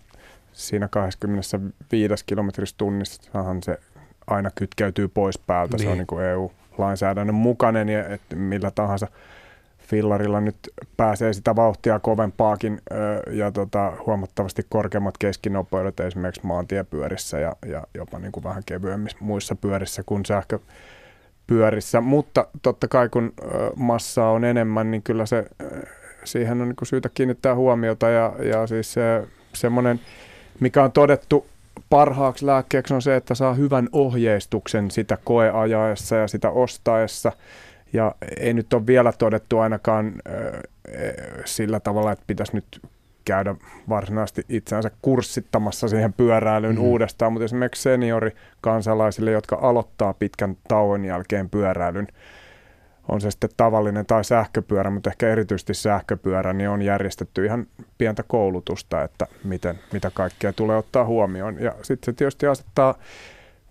siinä 0.53 0.89
25 0.89 2.25
kilometrissä 2.27 2.75
tunnissahan 2.79 3.63
se 3.63 3.79
aina 4.27 4.51
kytkeytyy 4.55 5.09
pois 5.09 5.39
päältä. 5.39 5.77
Niin. 5.77 5.85
Se 5.85 5.91
on 5.91 5.99
niin 5.99 6.07
kuin 6.07 6.25
EU-lainsäädännön 6.25 7.35
mukainen 7.35 7.89
ja 7.89 8.09
että 8.09 8.37
millä 8.37 8.71
tahansa 8.71 9.09
fillarilla 9.79 10.41
nyt 10.41 10.57
pääsee 10.97 11.33
sitä 11.33 11.57
vauhtia 11.57 11.99
kovempaakin 11.99 12.81
ja 13.31 13.53
tota, 13.53 13.93
huomattavasti 14.07 14.67
korkeammat 14.69 15.19
keskinopeudet 15.19 16.01
esimerkiksi 16.01 16.47
maantiepyörissä 16.47 17.39
ja, 17.39 17.57
ja 17.67 17.83
jopa 17.95 18.19
niin 18.19 18.33
kuin 18.33 18.45
vähän 18.45 18.63
kevyemmissä 18.67 19.19
muissa 19.21 19.55
pyörissä 19.55 20.03
kuin 20.07 20.25
sähköpyörissä. 20.27 22.01
Mutta 22.01 22.47
totta 22.63 22.89
kai 22.89 23.09
kun 23.09 23.33
massaa 23.77 24.31
on 24.31 24.45
enemmän, 24.45 24.91
niin 24.91 25.03
kyllä 25.03 25.27
se 25.27 25.47
siihen 26.25 26.61
on 26.61 26.69
niin 26.69 26.77
syytä 26.83 27.09
kiinnittää 27.15 27.55
huomiota 27.55 28.09
ja, 28.09 28.33
ja 28.43 28.67
siis 28.67 28.93
se, 28.93 29.27
semmoinen, 29.53 30.01
mikä 30.61 30.85
on 30.85 30.93
todettu 30.93 31.47
parhaaksi 31.91 32.47
lääkkeeksi 32.47 32.95
on 32.95 33.03
se, 33.03 33.17
että 33.17 33.35
saa 33.35 33.55
hyvän 33.55 33.89
ohjeistuksen 33.93 34.91
sitä 34.91 35.19
koeajaessa 35.25 36.17
ja 36.17 36.29
sitä 36.29 36.51
ostaessa. 36.51 37.33
Ja 37.93 38.15
ei 38.41 38.55
nyt 38.55 38.73
ole 38.73 38.87
vielä 38.87 39.13
todettu 39.13 39.59
ainakaan 39.59 40.15
sillä 41.45 41.81
tavalla, 41.81 42.13
että 42.13 42.25
pitäisi 42.27 42.55
nyt 42.55 42.81
käydä 43.25 43.55
varsinaisesti 43.89 44.45
itseänsä 44.49 44.91
kurssittamassa 45.03 45.89
siihen 45.89 46.13
pyöräilyyn 46.13 46.77
mm. 46.77 46.83
uudestaan, 46.83 47.33
mutta 47.33 47.45
esimerkiksi 47.45 47.83
seniorikansalaisille, 47.83 49.31
jotka 49.31 49.59
aloittaa 49.63 50.15
pitkän 50.15 50.57
tauon 50.69 51.05
jälkeen 51.05 51.51
pyöräilyn, 51.51 52.07
on 53.11 53.21
se 53.21 53.31
sitten 53.31 53.51
tavallinen 53.57 54.07
tai 54.07 54.25
sähköpyörä, 54.25 54.91
mutta 54.91 55.11
ehkä 55.11 55.29
erityisesti 55.29 55.75
sähköpyörä, 55.75 56.53
niin 56.53 56.69
on 56.69 56.83
järjestetty 56.83 57.45
ihan 57.45 57.67
pientä 57.99 58.23
koulutusta, 58.23 59.03
että 59.03 59.27
miten, 59.45 59.79
mitä 59.93 60.11
kaikkea 60.15 60.53
tulee 60.53 60.77
ottaa 60.77 61.05
huomioon. 61.05 61.61
Ja 61.61 61.75
sitten 61.83 62.13
se 62.15 62.17
tietysti 62.17 62.47
asettaa 62.47 62.95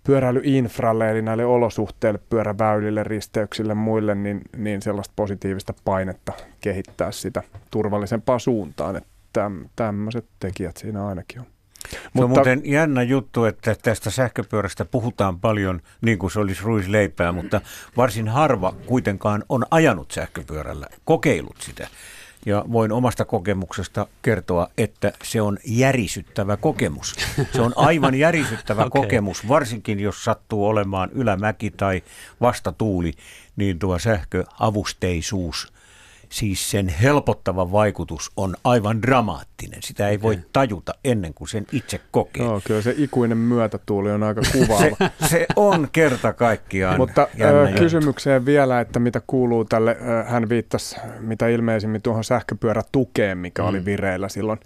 pyöräilyinfralle, 0.04 1.10
eli 1.10 1.22
näille 1.22 1.44
olosuhteille, 1.44 2.20
pyöräväylille, 2.30 3.04
risteyksille, 3.04 3.74
muille, 3.74 4.14
niin, 4.14 4.40
niin 4.56 4.82
sellaista 4.82 5.12
positiivista 5.16 5.74
painetta 5.84 6.32
kehittää 6.60 7.12
sitä 7.12 7.42
turvallisempaa 7.70 8.38
suuntaan. 8.38 8.96
Että 8.96 9.50
tämmöiset 9.76 10.24
tekijät 10.40 10.76
siinä 10.76 11.06
ainakin 11.06 11.40
on. 11.40 11.46
Se 11.88 11.98
Mutta, 12.12 12.24
on 12.24 12.30
muuten 12.30 12.62
jännä 12.64 13.02
juttu, 13.02 13.44
että 13.44 13.76
tästä 13.82 14.10
sähköpyörästä 14.10 14.84
puhutaan 14.84 15.40
paljon 15.40 15.80
niin 16.00 16.18
kuin 16.18 16.30
se 16.30 16.40
olisi 16.40 16.62
ruisleipää, 16.62 17.32
mutta 17.32 17.60
varsin 17.96 18.28
harva 18.28 18.74
kuitenkaan 18.86 19.44
on 19.48 19.66
ajanut 19.70 20.10
sähköpyörällä, 20.10 20.86
kokeillut 21.04 21.56
sitä. 21.60 21.88
Ja 22.46 22.64
voin 22.72 22.92
omasta 22.92 23.24
kokemuksesta 23.24 24.06
kertoa, 24.22 24.68
että 24.78 25.12
se 25.22 25.40
on 25.40 25.58
järisyttävä 25.64 26.56
kokemus. 26.56 27.14
Se 27.52 27.62
on 27.62 27.72
aivan 27.76 28.14
järisyttävä 28.24 28.84
okay. 28.84 29.02
kokemus, 29.02 29.48
varsinkin 29.48 30.00
jos 30.00 30.24
sattuu 30.24 30.66
olemaan 30.66 31.10
ylämäki 31.12 31.70
tai 31.70 32.02
vastatuuli, 32.40 33.12
niin 33.56 33.78
tuo 33.78 33.98
sähköavusteisuus– 33.98 35.72
siis 36.32 36.70
sen 36.70 36.88
helpottava 36.88 37.72
vaikutus 37.72 38.30
on 38.36 38.56
aivan 38.64 39.02
dramaattinen. 39.02 39.82
Sitä 39.82 40.08
ei 40.08 40.22
voi 40.22 40.38
tajuta 40.52 40.94
ennen 41.04 41.34
kuin 41.34 41.48
sen 41.48 41.66
itse 41.72 42.00
kokee. 42.10 42.44
Joo, 42.44 42.60
kyllä 42.64 42.82
se 42.82 42.94
ikuinen 42.96 43.38
myötätuuli 43.38 44.10
on 44.10 44.22
aika 44.22 44.40
kuvaava. 44.52 44.96
se, 45.20 45.28
se 45.28 45.46
on 45.56 45.88
kerta 45.92 46.32
kaikkiaan 46.32 46.96
Mutta 46.96 47.28
kysymykseen 47.78 48.46
vielä, 48.46 48.80
että 48.80 48.98
mitä 48.98 49.22
kuuluu 49.26 49.64
tälle, 49.64 49.96
hän 50.26 50.48
viittasi 50.48 50.96
mitä 51.20 51.48
ilmeisimmin 51.48 52.02
tuohon 52.02 52.24
sähköpyörätukeen, 52.24 53.38
mikä 53.38 53.62
mm. 53.62 53.68
oli 53.68 53.84
vireillä 53.84 54.28
silloin 54.28 54.60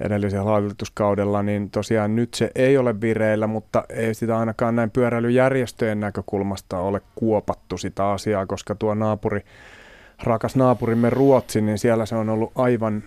edellisellä 0.00 0.44
hallituskaudella, 0.44 1.42
niin 1.42 1.70
tosiaan 1.70 2.16
nyt 2.16 2.34
se 2.34 2.50
ei 2.54 2.78
ole 2.78 3.00
vireillä, 3.00 3.46
mutta 3.46 3.84
ei 3.88 4.14
sitä 4.14 4.38
ainakaan 4.38 4.76
näin 4.76 4.90
pyöräilyjärjestöjen 4.90 6.00
näkökulmasta 6.00 6.78
ole 6.78 7.00
kuopattu 7.14 7.78
sitä 7.78 8.10
asiaa, 8.10 8.46
koska 8.46 8.74
tuo 8.74 8.94
naapuri 8.94 9.44
rakas 10.22 10.56
naapurimme 10.56 11.10
Ruotsi, 11.10 11.60
niin 11.60 11.78
siellä 11.78 12.06
se 12.06 12.14
on 12.14 12.28
ollut 12.28 12.52
aivan 12.54 13.02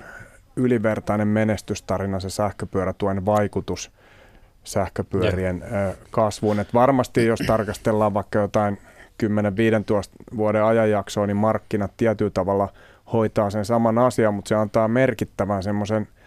ylivertainen 0.55 1.27
menestystarina 1.27 2.19
se 2.19 2.29
sähköpyörätuen 2.29 3.25
vaikutus 3.25 3.91
sähköpyörien 4.63 5.63
yeah. 5.71 5.95
kasvuun. 6.11 6.59
Et 6.59 6.73
varmasti 6.73 7.25
jos 7.25 7.39
tarkastellaan 7.47 8.13
vaikka 8.13 8.39
jotain 8.39 8.77
10-15 9.23 9.27
vuoden 10.37 10.63
ajanjaksoa, 10.63 11.27
niin 11.27 11.37
markkinat 11.37 11.91
tietyllä 11.97 12.31
tavalla 12.31 12.69
hoitaa 13.13 13.49
sen 13.49 13.65
saman 13.65 13.97
asian, 13.97 14.33
mutta 14.33 14.49
se 14.49 14.55
antaa 14.55 14.87
merkittävän 14.87 15.63
semmoisen– 15.63 16.07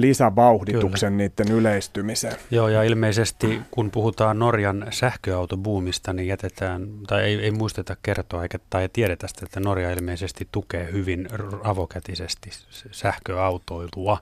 lisävauhdituksen 0.00 1.12
Kyllä. 1.12 1.28
niiden 1.28 1.56
yleistymiseen. 1.56 2.36
Joo, 2.50 2.68
ja 2.68 2.82
ilmeisesti 2.82 3.60
kun 3.70 3.90
puhutaan 3.90 4.38
Norjan 4.38 4.86
sähköautobuumista, 4.90 6.12
niin 6.12 6.28
jätetään, 6.28 6.88
tai 7.06 7.22
ei, 7.22 7.34
ei 7.34 7.50
muisteta 7.50 7.96
kertoa 8.02 8.42
eikä, 8.42 8.58
tai 8.70 8.88
tiedetä 8.92 9.28
sitä, 9.28 9.40
että 9.44 9.60
Norja 9.60 9.90
ilmeisesti 9.90 10.48
tukee 10.52 10.92
hyvin 10.92 11.28
avokätisesti 11.64 12.50
sähköautoilua, 12.90 14.18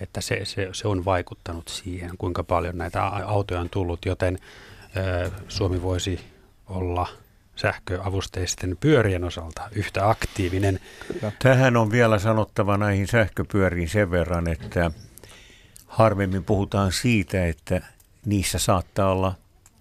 että 0.00 0.20
se, 0.20 0.44
se, 0.44 0.68
se 0.72 0.88
on 0.88 1.04
vaikuttanut 1.04 1.68
siihen, 1.68 2.10
kuinka 2.18 2.44
paljon 2.44 2.78
näitä 2.78 3.02
autoja 3.04 3.60
on 3.60 3.70
tullut, 3.70 4.06
joten 4.06 4.38
ö, 4.96 5.30
Suomi 5.48 5.82
voisi 5.82 6.20
olla– 6.66 7.06
sähköavusteisten 7.60 8.76
pyörien 8.80 9.24
osalta 9.24 9.68
yhtä 9.72 10.08
aktiivinen. 10.08 10.80
Tähän 11.42 11.76
on 11.76 11.90
vielä 11.90 12.18
sanottava 12.18 12.76
näihin 12.76 13.08
sähköpyöriin 13.08 13.88
sen 13.88 14.10
verran, 14.10 14.48
että 14.48 14.90
harvemmin 15.90 16.44
puhutaan 16.44 16.92
siitä, 16.92 17.46
että 17.46 17.80
niissä 18.24 18.58
saattaa 18.58 19.12
olla 19.12 19.34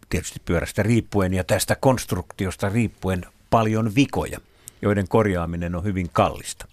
tietysti 0.10 0.42
pyörästä 0.46 0.84
riippuen 0.84 1.34
ja 1.34 1.44
tästä 1.44 1.76
konstruktiosta 1.76 2.70
riippuen 2.70 3.26
paljon 3.50 3.96
vikoja, 3.96 4.40
joiden 4.82 5.08
korjaaminen 5.08 5.76
on 5.76 5.84
hyvin 5.84 6.10
kallista. 6.14 6.68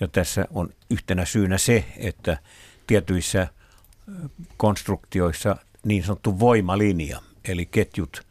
Ja 0.00 0.08
tässä 0.08 0.44
on 0.54 0.68
yhtenä 0.90 1.24
syynä 1.24 1.58
se, 1.58 1.84
että 1.96 2.38
tietyissä 2.86 3.48
konstruktioissa 4.56 5.56
niin 5.84 6.02
sanottu 6.02 6.40
voimalinja, 6.40 7.20
eli 7.44 7.66
ketjut 7.66 8.26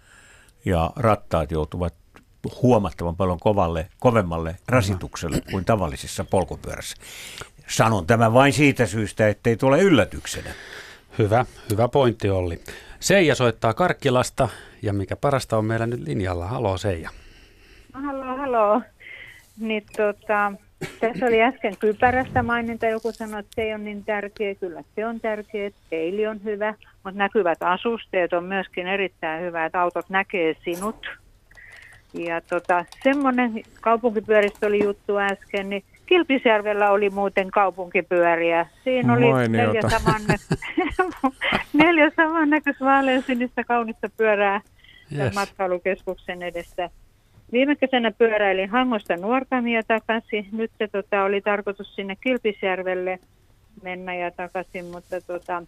ja 0.66 0.92
rattaat 0.96 1.52
joutuvat 1.52 1.94
huomattavan 2.62 3.16
paljon 3.16 3.40
kovalle, 3.40 3.90
kovemmalle 4.00 4.58
rasitukselle 4.68 5.42
kuin 5.52 5.66
tavallisessa 5.66 6.24
polkupyörässä. 6.24 6.96
Sanon 7.70 8.08
tämä 8.08 8.34
vain 8.34 8.54
siitä 8.54 8.86
syystä, 8.86 9.28
ettei 9.28 9.58
tule 9.58 9.82
yllätyksenä. 9.82 10.50
Hyvä, 11.18 11.46
hyvä 11.72 11.88
pointti 11.88 12.30
Olli. 12.30 12.60
Seija 13.00 13.36
soittaa 13.36 13.74
Karkkilasta 13.74 14.50
ja 14.82 14.94
mikä 14.94 15.16
parasta 15.16 15.58
on 15.58 15.66
meillä 15.66 15.86
nyt 15.86 16.00
linjalla. 16.08 16.48
Halo 16.48 16.78
Seija. 16.78 17.10
Halo, 17.94 18.38
halo. 18.38 18.82
Niin, 19.60 19.84
tota, 19.98 20.54
tässä 21.00 21.26
oli 21.26 21.42
äsken 21.42 21.78
kypärästä 21.78 22.44
maininta, 22.44 22.86
joku 22.86 23.12
sanoi, 23.12 23.40
että 23.40 23.52
se 23.56 23.62
ei 23.62 23.74
ole 23.74 23.84
niin 23.84 24.06
tärkeä. 24.06 24.56
Kyllä 24.56 24.84
se 24.96 25.06
on 25.06 25.20
tärkeä, 25.20 25.72
peili 25.90 26.28
on 26.28 26.44
hyvä, 26.44 26.74
mutta 27.04 27.18
näkyvät 27.18 27.64
asusteet 27.64 28.34
on 28.34 28.44
myöskin 28.44 28.88
erittäin 28.88 29.44
hyvä, 29.44 29.66
että 29.66 29.82
autot 29.82 30.10
näkee 30.10 30.56
sinut. 30.64 31.08
Ja 32.14 32.42
tota, 32.42 32.86
semmoinen 33.04 33.64
juttu 34.84 35.18
äsken, 35.18 35.70
niin 35.70 35.84
Kilpisjärvellä 36.10 36.92
oli 36.92 37.10
muuten 37.10 37.52
kaupunkipyöriä. 37.52 38.66
Siinä 38.84 39.14
oli 39.14 39.48
neljä, 39.48 39.82
samanne, 39.82 40.36
neljä 41.84 42.12
samannäköistä 42.16 42.86
vaaleansinistä 42.86 43.64
kaunista 43.64 44.10
pyörää 44.18 44.62
yes. 45.18 45.34
matkailukeskuksen 45.34 46.44
edessä. 46.44 46.90
Viime 47.52 47.76
kesänä 47.76 48.12
pyöräilin 48.12 48.70
Hangosta 48.70 49.16
Nuortamia 49.16 49.84
takaisin. 49.84 50.48
Nyt 50.52 50.72
se 50.78 50.88
tota, 50.88 51.24
oli 51.24 51.42
tarkoitus 51.42 51.96
sinne 51.96 52.16
Kilpisjärvelle 52.16 53.20
mennä 53.84 54.16
ja 54.16 54.32
takaisin, 54.32 54.86
mutta 54.86 55.22
tota, 55.22 55.64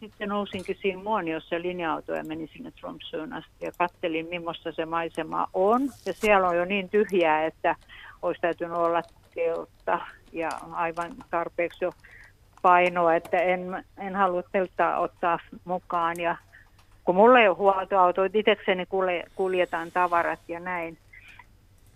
sitten 0.00 0.28
nousinkin 0.28 0.76
siinä 0.82 1.02
Muoniossa 1.02 1.62
linja-auto 1.62 2.14
ja 2.14 2.24
menin 2.24 2.50
sinne 2.52 2.70
Tromsøön 2.70 3.32
asti 3.32 3.64
ja 3.64 3.72
kattelin, 3.78 4.26
millaista 4.30 4.72
se 4.72 4.86
maisema 4.86 5.48
on. 5.54 5.82
Ja 6.06 6.12
siellä 6.12 6.48
on 6.48 6.56
jo 6.56 6.64
niin 6.64 6.88
tyhjää, 6.88 7.46
että 7.46 7.76
olisi 8.22 8.40
täytynyt 8.40 8.76
olla 8.76 9.02
teltta 9.34 10.00
ja 10.32 10.50
aivan 10.72 11.12
tarpeeksi 11.30 11.84
jo 11.84 11.92
painoa, 12.62 13.14
että 13.14 13.38
en, 13.38 13.84
en 13.98 14.16
halua 14.16 14.42
telttaa 14.52 14.98
ottaa 14.98 15.38
mukaan. 15.64 16.20
Ja 16.20 16.36
kun 17.04 17.14
mulla 17.14 17.40
ei 17.40 17.48
ole 17.48 17.56
huoltoauto, 17.56 18.22
itsekseni 18.34 18.86
kuljetaan 19.34 19.90
tavarat 19.92 20.40
ja 20.48 20.60
näin. 20.60 20.98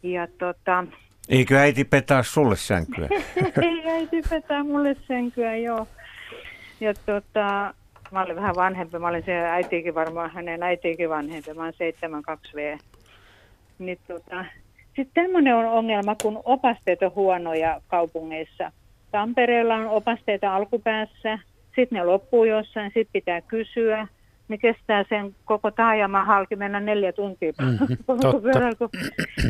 Ja 0.03 0.29
tota, 0.39 0.85
Eikö 1.29 1.59
äiti 1.59 1.85
petää 1.85 2.23
sulle 2.23 2.57
sänkyä? 2.57 3.09
ei 3.63 3.91
äiti 3.91 4.23
petää 4.31 4.65
mulle 4.65 4.97
sänkyä, 5.09 5.57
joo. 5.57 5.87
Ja 6.81 6.95
tota, 6.95 7.75
mä 8.11 8.23
olin 8.23 8.37
vähän 8.37 8.55
vanhempi, 8.57 8.99
mä 8.99 9.09
olin 9.09 9.25
se 9.25 9.33
äitiikin 9.33 9.95
varmaan, 9.95 10.31
hänen 10.31 10.63
äitiikin 10.63 11.09
vanhempi, 11.11 11.55
mä 11.55 11.63
olen 11.63 11.75
72V. 11.75 12.79
Niin 13.79 13.99
tota, 14.09 14.45
sitten 14.97 15.25
tämmöinen 15.25 15.57
on 15.57 15.67
ongelma, 15.67 16.17
kun 16.23 16.41
opasteet 16.45 17.03
on 17.03 17.15
huonoja 17.15 17.81
kaupungeissa. 17.89 18.73
Tampereella 19.11 19.75
on 19.75 19.89
opasteita 19.89 20.55
alkupäässä, 20.55 21.39
sitten 21.77 21.97
ne 21.97 22.05
loppuu 22.05 22.45
jossain, 22.45 22.91
sitten 22.95 23.13
pitää 23.13 23.41
kysyä. 23.41 24.09
Ne 24.49 24.59
kestää 24.59 25.05
sen 25.09 25.35
koko 25.45 25.71
taajama 25.71 26.25
halki 26.25 26.57
mennä 26.57 26.81
neljä 26.81 27.13
tuntia, 27.13 27.53
mm-hmm, 27.61 27.97
kun 28.79 28.91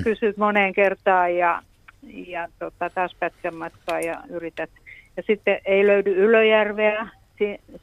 kysyt 0.05 0.37
moneen 0.37 0.73
kertaan 0.73 1.37
ja, 1.37 1.63
ja 2.27 2.49
tota, 2.59 2.91
taas 2.91 3.17
pätkän 3.21 3.57
matkaa 3.57 4.01
ja 4.01 4.23
yrität. 4.31 4.71
Ja 5.17 5.23
sitten 5.27 5.59
ei 5.65 5.87
löydy 5.87 6.11
Ylöjärveä, 6.11 7.09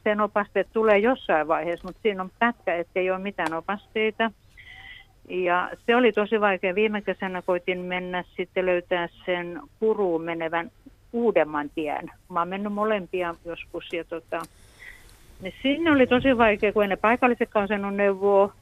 sen 0.04 0.20
opasteet 0.20 0.68
tulee 0.72 0.98
jossain 0.98 1.48
vaiheessa, 1.48 1.88
mutta 1.88 2.02
siinä 2.02 2.22
on 2.22 2.30
pätkä, 2.38 2.74
ettei 2.74 3.10
ole 3.10 3.18
mitään 3.18 3.54
opasteita. 3.54 4.30
Ja 5.28 5.70
se 5.86 5.96
oli 5.96 6.12
tosi 6.12 6.40
vaikea. 6.40 6.74
Viime 6.74 7.02
kesänä 7.02 7.42
koitin 7.42 7.78
mennä 7.78 8.24
sitten 8.36 8.66
löytää 8.66 9.08
sen 9.26 9.60
kuruun 9.80 10.22
menevän 10.22 10.70
uudemman 11.12 11.70
tien. 11.74 12.10
Mä 12.28 12.38
oon 12.38 12.48
mennyt 12.48 12.72
molempia 12.72 13.34
joskus 13.44 13.92
ja 13.92 14.04
tota, 14.04 14.42
niin 15.40 15.54
sinne 15.62 15.90
oli 15.90 16.06
tosi 16.06 16.38
vaikea, 16.38 16.72
kun 16.72 16.84
en 16.84 16.90
ne 16.90 16.96
paikallisetkaan 16.96 17.64
osannut 17.64 17.94
neuvoa. 17.94 18.52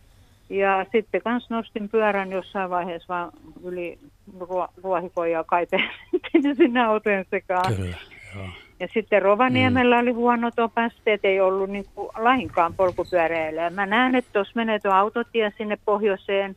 Ja 0.50 0.86
sitten 0.92 1.22
kans 1.22 1.50
nostin 1.50 1.88
pyörän 1.88 2.32
jossain 2.32 2.70
vaiheessa 2.70 3.08
vaan 3.08 3.32
yli 3.64 3.98
ruohikoja 4.82 5.32
ja 5.32 5.44
kaiteen 5.44 5.90
sinne 6.56 6.84
autojen 6.84 7.24
sekaan. 7.30 7.74
Kyllä, 7.76 7.96
joo. 8.36 8.48
Ja 8.80 8.88
sitten 8.94 9.22
Rovaniemellä 9.22 9.96
mm. 9.96 10.02
oli 10.02 10.12
huonot 10.12 10.58
opasteet, 10.58 11.24
ei 11.24 11.40
ollut 11.40 11.70
niin 11.70 11.84
kuin 11.94 12.08
lainkaan 12.18 12.74
polkupyöräilyä. 12.74 13.70
Mä 13.70 13.86
näen, 13.86 14.14
että 14.14 14.30
tuossa 14.32 14.52
menee 14.54 14.78
tuo 14.78 14.92
autotie 14.92 15.52
sinne 15.58 15.78
pohjoiseen 15.84 16.56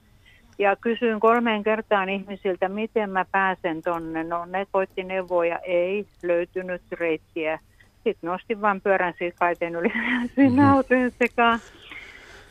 ja 0.59 0.75
kysyin 0.75 1.19
kolmeen 1.19 1.63
kertaan 1.63 2.09
ihmisiltä, 2.09 2.69
miten 2.69 3.09
mä 3.09 3.25
pääsen 3.31 3.81
tonne. 3.81 4.23
No 4.23 4.45
ne 4.45 4.67
koitti 4.71 5.03
neuvoja, 5.03 5.59
ei 5.59 6.05
löytynyt 6.23 6.81
reittiä. 6.91 7.59
Sitten 8.03 8.27
nostin 8.27 8.61
vain 8.61 8.81
pyörän 8.81 9.13
siitä 9.17 9.37
kaiteen 9.39 9.75
yli 9.75 9.93
sinne 10.35 10.69
autojen 10.69 11.11
sekaan. 11.11 11.59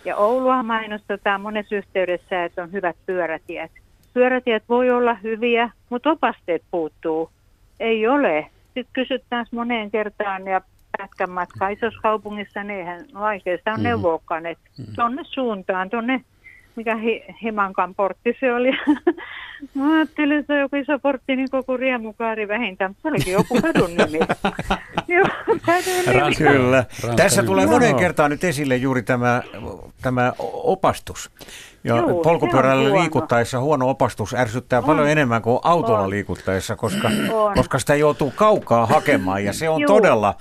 Ja 0.04 0.16
Oulua 0.16 0.62
mainostetaan 0.62 1.40
monessa 1.40 1.74
yhteydessä, 1.74 2.44
että 2.44 2.62
on 2.62 2.72
hyvät 2.72 2.96
pyörätiet. 3.06 3.70
Pyörätiet 4.14 4.62
voi 4.68 4.90
olla 4.90 5.14
hyviä, 5.14 5.70
mutta 5.90 6.10
opasteet 6.10 6.62
puuttuu. 6.70 7.30
Ei 7.80 8.06
ole. 8.06 8.46
Sitten 8.74 8.92
kysytään 8.92 9.46
moneen 9.52 9.90
kertaan 9.90 10.46
ja 10.46 10.60
pätkän 10.98 11.30
matka 11.30 11.68
isossa 11.68 12.00
kaupungissa, 12.00 12.64
niin 12.64 12.78
eihän 12.78 13.04
vaikeasta 13.14 13.72
on 13.72 13.80
mm. 13.80 13.84
neuvoakaan, 13.84 14.46
että 14.46 14.70
mm. 14.78 14.94
tuonne 14.94 15.22
suuntaan, 15.24 15.90
tuonne 15.90 16.24
mikä 16.76 16.96
hi, 16.96 17.24
Himankan 17.42 17.94
portti 17.94 18.36
se 18.40 18.52
oli. 18.54 18.70
Mä 19.74 19.94
ajattelin, 19.94 20.38
että 20.38 20.46
se 20.46 20.56
on 20.56 20.60
joku 20.60 20.76
iso 20.76 20.98
portti, 20.98 21.36
niin 21.36 21.50
koko 21.50 21.76
Riemukaari 21.76 22.48
vähintään. 22.48 22.96
Se 23.02 23.08
olikin 23.08 23.32
joku 23.32 23.60
kadun 23.62 23.90
nimi. 23.96 24.18
Joo, 25.08 25.26
Kyllä. 26.38 26.84
Tässä 27.16 27.42
tulee 27.42 27.66
monen 27.66 27.96
kertaan 27.96 28.30
nyt 28.30 28.44
esille 28.44 28.76
juuri 28.76 29.02
tämä, 29.02 29.42
tämä 30.02 30.32
opastus. 30.38 31.30
Ja 31.84 31.96
Juu, 31.96 32.22
polkupyörällä 32.22 32.88
huono. 32.88 33.00
liikuttaessa 33.02 33.60
huono 33.60 33.88
opastus 33.88 34.34
ärsyttää 34.34 34.78
on. 34.78 34.84
paljon 34.84 35.08
enemmän 35.08 35.42
kuin 35.42 35.58
autolla 35.62 36.00
on. 36.00 36.10
liikuttaessa, 36.10 36.76
koska, 36.76 37.10
koska 37.56 37.78
sitä 37.78 37.94
joutuu 37.94 38.32
kaukaa 38.36 38.86
hakemaan 38.86 39.44
ja 39.44 39.52
se 39.52 39.68
on 39.68 39.80
Juu. 39.80 39.86
todella 39.88 40.34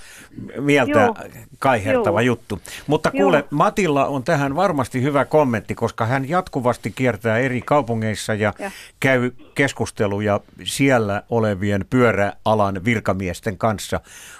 mieltä 0.59 1.03
Juu. 1.05 1.15
kaihertava 1.59 2.21
Juu. 2.21 2.27
juttu. 2.27 2.59
Mutta 2.87 3.11
kuule, 3.11 3.37
Juu. 3.37 3.47
Matilla 3.49 4.05
on 4.05 4.23
tähän 4.23 4.55
varmasti 4.55 5.01
hyvä 5.01 5.25
kommentti, 5.25 5.75
koska 5.75 6.05
hän 6.05 6.29
jatkuvasti 6.29 6.91
kiertää 6.91 7.37
eri 7.37 7.61
kaupungeissa 7.61 8.33
ja, 8.33 8.53
ja. 8.59 8.71
käy 8.99 9.31
keskusteluja 9.55 10.39
siellä 10.63 11.23
olevien 11.29 11.85
pyöräalan 11.89 12.85
virkamiesten 12.85 13.57
kanssa. 13.57 13.99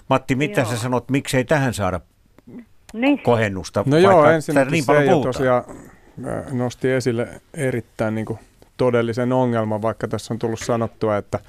Matti, 0.10 0.36
mitä 0.36 0.62
Joo. 0.62 0.70
sä 0.70 0.78
sanot, 0.78 1.10
miksei 1.10 1.44
tähän 1.44 1.74
saada 1.74 2.00
niin. 2.94 3.20
kohennusta? 3.20 3.84
No 3.86 3.98
joo, 3.98 4.26
ensinnäkin 4.26 4.72
niin 4.72 4.84
se 4.84 5.06
ja 5.06 5.16
tosiaan 5.24 5.64
nosti 6.52 6.92
esille 6.92 7.28
erittäin 7.54 8.16
niin 8.16 8.26
kuin 8.26 8.40
todellisen 8.78 9.34
ongelman, 9.34 9.82
vaikka 9.82 10.08
tässä 10.08 10.34
on 10.34 10.40
tullut 10.40 10.60
sanottua, 10.60 11.18
että 11.18 11.40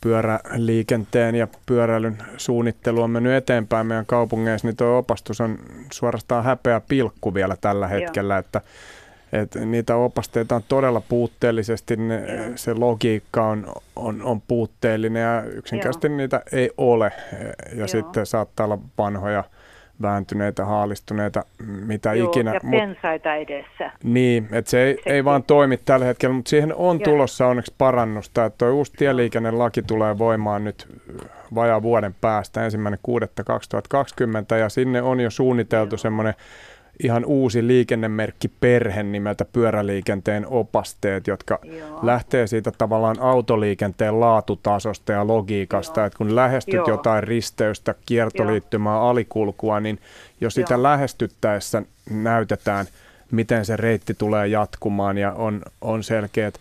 pyöräliikenteen 0.00 1.34
ja 1.34 1.48
pyöräilyn 1.66 2.18
suunnittelu 2.36 3.02
on 3.02 3.10
mennyt 3.10 3.32
eteenpäin 3.32 3.86
meidän 3.86 4.06
kaupungeissa, 4.06 4.68
niin 4.68 4.76
tuo 4.76 4.98
opastus 4.98 5.40
on 5.40 5.58
suorastaan 5.92 6.44
häpeä 6.44 6.80
pilkku 6.80 7.34
vielä 7.34 7.56
tällä 7.60 7.88
hetkellä, 7.88 8.34
Joo. 8.34 8.40
että 8.40 8.60
että 9.32 9.60
niitä 9.60 9.96
opasteita 9.96 10.56
on 10.56 10.62
todella 10.68 11.00
puutteellisesti, 11.00 11.96
ne, 11.96 12.22
se 12.54 12.74
logiikka 12.74 13.46
on, 13.46 13.72
on, 13.96 14.22
on 14.22 14.40
puutteellinen 14.40 15.22
ja 15.22 15.42
yksinkertaisesti 15.42 16.06
Joo. 16.06 16.16
niitä 16.16 16.42
ei 16.52 16.70
ole. 16.78 17.12
Ja 17.70 17.76
Joo. 17.76 17.88
sitten 17.88 18.26
saattaa 18.26 18.64
olla 18.64 18.78
vanhoja 18.98 19.44
vääntyneitä, 20.02 20.64
haalistuneita, 20.64 21.44
mitä 21.86 22.14
Joo, 22.14 22.30
ikinä. 22.30 22.54
ja 22.54 22.60
pensaita 22.70 23.28
Mut, 23.28 23.48
edessä. 23.48 23.90
Niin, 24.04 24.48
että 24.52 24.70
se 24.70 24.82
ei, 24.82 24.98
ei 25.06 25.24
vaan 25.24 25.42
toimi 25.42 25.76
tällä 25.76 26.06
hetkellä, 26.06 26.34
mutta 26.34 26.48
siihen 26.48 26.74
on 26.74 26.96
Joo. 26.96 27.04
tulossa 27.04 27.46
onneksi 27.46 27.74
parannusta. 27.78 28.44
Että 28.44 28.58
tuo 28.58 28.70
uusi 28.70 28.92
tieliikennelaki 28.92 29.82
tulee 29.82 30.18
voimaan 30.18 30.64
nyt 30.64 30.88
vajaa 31.54 31.82
vuoden 31.82 32.14
päästä, 32.20 32.64
ensimmäinen 32.64 33.00
6.2020, 34.52 34.56
ja 34.60 34.68
sinne 34.68 35.02
on 35.02 35.20
jo 35.20 35.30
suunniteltu 35.30 35.96
semmoinen 35.96 36.34
ihan 37.02 37.24
uusi 37.24 37.66
liikennemerkki 37.66 38.48
perhe 38.48 39.02
nimeltä 39.02 39.44
pyöräliikenteen 39.44 40.46
opasteet, 40.46 41.26
jotka 41.26 41.58
Joo. 41.62 41.98
lähtee 42.02 42.46
siitä 42.46 42.72
tavallaan 42.78 43.20
autoliikenteen 43.20 44.20
laatutasosta 44.20 45.12
ja 45.12 45.26
logiikasta, 45.26 46.00
Joo. 46.00 46.06
että 46.06 46.18
kun 46.18 46.36
lähestyt 46.36 46.74
Joo. 46.74 46.88
jotain 46.88 47.22
risteystä, 47.24 47.94
kiertoliittymää, 48.06 48.94
Joo. 48.94 49.08
alikulkua, 49.08 49.80
niin 49.80 49.98
jo 50.40 50.50
sitä 50.50 50.74
Joo. 50.74 50.82
lähestyttäessä 50.82 51.82
näytetään, 52.10 52.86
miten 53.30 53.64
se 53.64 53.76
reitti 53.76 54.14
tulee 54.14 54.46
jatkumaan 54.46 55.18
ja 55.18 55.32
on, 55.32 55.62
on 55.80 56.04
selkeät 56.04 56.60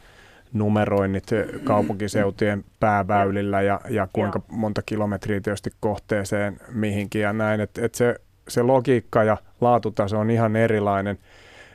numeroinnit 0.53 1.25
kaupunkiseutujen 1.63 2.63
pääväylillä 2.79 3.61
ja, 3.61 3.81
ja 3.89 4.07
kuinka 4.13 4.41
monta 4.51 4.81
kilometriä 4.81 5.41
tietysti 5.41 5.71
kohteeseen 5.79 6.59
mihinkin 6.71 7.21
ja 7.21 7.33
näin, 7.33 7.61
että 7.61 7.85
et 7.85 7.95
se 7.95 8.15
se 8.47 8.61
logiikka 8.61 9.23
ja 9.23 9.37
laatutaso 9.61 10.19
on 10.19 10.29
ihan 10.29 10.55
erilainen. 10.55 11.19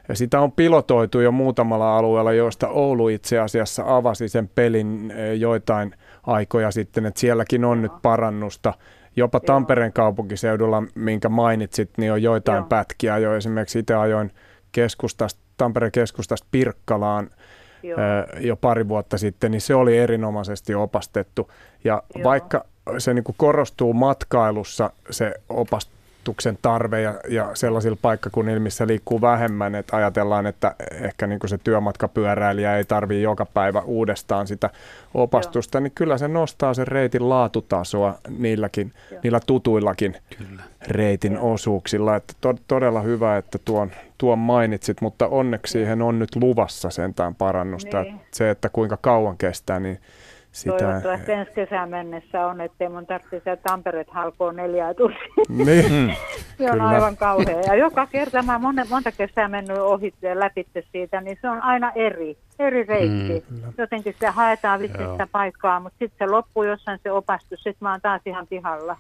Ja 0.09 0.17
sitä 0.17 0.41
on 0.41 0.53
pilotoitu 0.53 1.21
jo 1.21 1.33
muutamalla 1.33 1.99
alueella, 1.99 2.33
joista 2.33 2.69
Oulu 2.69 3.09
itse 3.09 3.39
asiassa 3.39 3.83
avasi 3.87 4.29
sen 4.29 4.49
pelin 4.49 5.11
eh, 5.11 5.39
joitain 5.39 5.95
aikoja 6.27 6.71
sitten, 6.71 7.07
että 7.07 7.21
sielläkin 7.21 7.65
on 7.65 7.83
nyt 7.83 7.93
parannusta. 8.03 8.75
Jopa 9.17 9.41
Tampereen 9.41 9.93
kaupunkiseudulla, 9.93 10.83
minkä 10.95 11.29
mainitsit, 11.29 11.91
niin 11.97 12.13
on 12.13 12.23
joitain 12.23 12.57
Joo. 12.57 12.67
pätkiä 12.67 13.19
jo. 13.19 13.37
Esimerkiksi 13.37 13.79
itse 13.79 13.95
ajoin 13.95 14.31
keskustasta, 14.73 15.41
Tampereen 15.57 15.93
keskustasta 15.93 16.47
Pirkkalaan 16.51 17.31
Joo. 17.83 17.99
Eh, 18.01 18.45
jo 18.45 18.57
pari 18.57 18.89
vuotta 18.89 19.19
sitten, 19.19 19.51
niin 19.51 19.61
se 19.61 19.75
oli 19.75 19.99
erinomaisesti 19.99 20.75
opastettu. 20.75 21.51
Ja 21.85 22.03
Joo. 22.15 22.25
vaikka 22.25 22.65
se 22.99 23.15
niin 23.15 23.25
korostuu 23.37 23.93
matkailussa 23.93 24.91
se 25.11 25.35
opast, 25.49 25.91
koulutuksen 26.25 26.59
tarve 26.63 27.01
ja, 27.01 27.15
ja 27.29 27.51
sellaisilla 27.55 27.99
paikkakunnilla, 28.03 28.61
missä 28.61 28.87
liikkuu 28.87 29.21
vähemmän, 29.21 29.75
että 29.75 29.97
ajatellaan, 29.97 30.47
että 30.47 30.75
ehkä 30.91 31.27
niin 31.27 31.39
kuin 31.39 31.51
se 31.51 31.59
työmatkapyöräilijä 31.59 32.77
ei 32.77 32.85
tarvitse 32.85 33.21
joka 33.21 33.47
päivä 33.47 33.81
uudestaan 33.81 34.47
sitä 34.47 34.71
opastusta, 35.15 35.79
Joo. 35.79 35.83
niin 35.83 35.93
kyllä 35.95 36.19
se 36.19 36.29
nostaa 36.29 36.75
sen 36.75 36.89
reitin 36.89 37.29
laatutasoa 37.29 38.19
niilläkin, 38.39 38.93
Joo. 39.11 39.21
niillä 39.23 39.41
tutuillakin 39.47 40.17
kyllä. 40.39 40.63
reitin 40.89 41.33
Joo. 41.33 41.53
osuuksilla. 41.53 42.17
Että 42.17 42.35
to, 42.41 42.55
todella 42.69 43.01
hyvä, 43.01 43.37
että 43.37 43.59
tuon, 43.65 43.91
tuon 44.19 44.39
mainitsit, 44.39 45.01
mutta 45.01 45.29
onneksi 45.29 45.73
siihen 45.73 46.03
on 46.03 46.19
nyt 46.19 46.37
luvassa 46.37 46.91
sentään 46.91 47.35
parannusta. 47.35 48.03
Niin. 48.03 48.21
Se, 48.31 48.51
että 48.51 48.69
kuinka 48.69 48.97
kauan 48.97 49.39
kestää, 49.39 49.81
niin 49.81 49.99
sitä... 50.52 50.78
Toivottavasti 50.78 51.32
ensi 51.32 51.52
kesään 51.52 51.90
mennessä 51.90 52.47
on, 52.47 52.60
ettei 52.60 52.89
mun 52.89 53.06
tarvitse 53.06 53.56
Tampereet 53.56 54.10
halkoa 54.10 54.52
neljää 54.52 54.94
tuntia. 54.94 55.18
Niin. 55.48 56.16
Se 56.59 56.64
on 56.64 56.70
Kyllä. 56.70 56.89
aivan 56.89 57.16
kauhea. 57.16 57.60
Ja 57.60 57.74
joka 57.74 58.06
kerta 58.06 58.43
mä 58.43 58.59
monta, 58.59 58.86
monta 58.90 59.12
kesää 59.12 59.48
mennyt 59.48 59.78
ohi 59.78 60.14
läpi 60.35 60.66
siitä, 60.93 61.20
niin 61.20 61.39
se 61.40 61.51
on 61.51 61.62
aina 61.62 61.93
eri, 61.94 62.36
eri 62.59 62.82
reitti. 62.82 63.44
Mm. 63.51 63.72
Jotenkin 63.78 64.14
se 64.20 64.27
haetaan 64.27 64.81
vitsi 64.81 64.98
sitä 65.12 65.27
paikkaa, 65.32 65.81
mutta 65.81 65.98
sitten 65.98 66.27
se 66.27 66.32
loppuu 66.32 66.64
jossain 66.64 67.01
se 67.02 67.12
opastus, 67.12 67.62
sitten 67.62 67.78
mä 67.81 67.90
oon 67.90 68.01
taas 68.01 68.22
ihan 68.27 68.47
pihalla. 68.47 68.97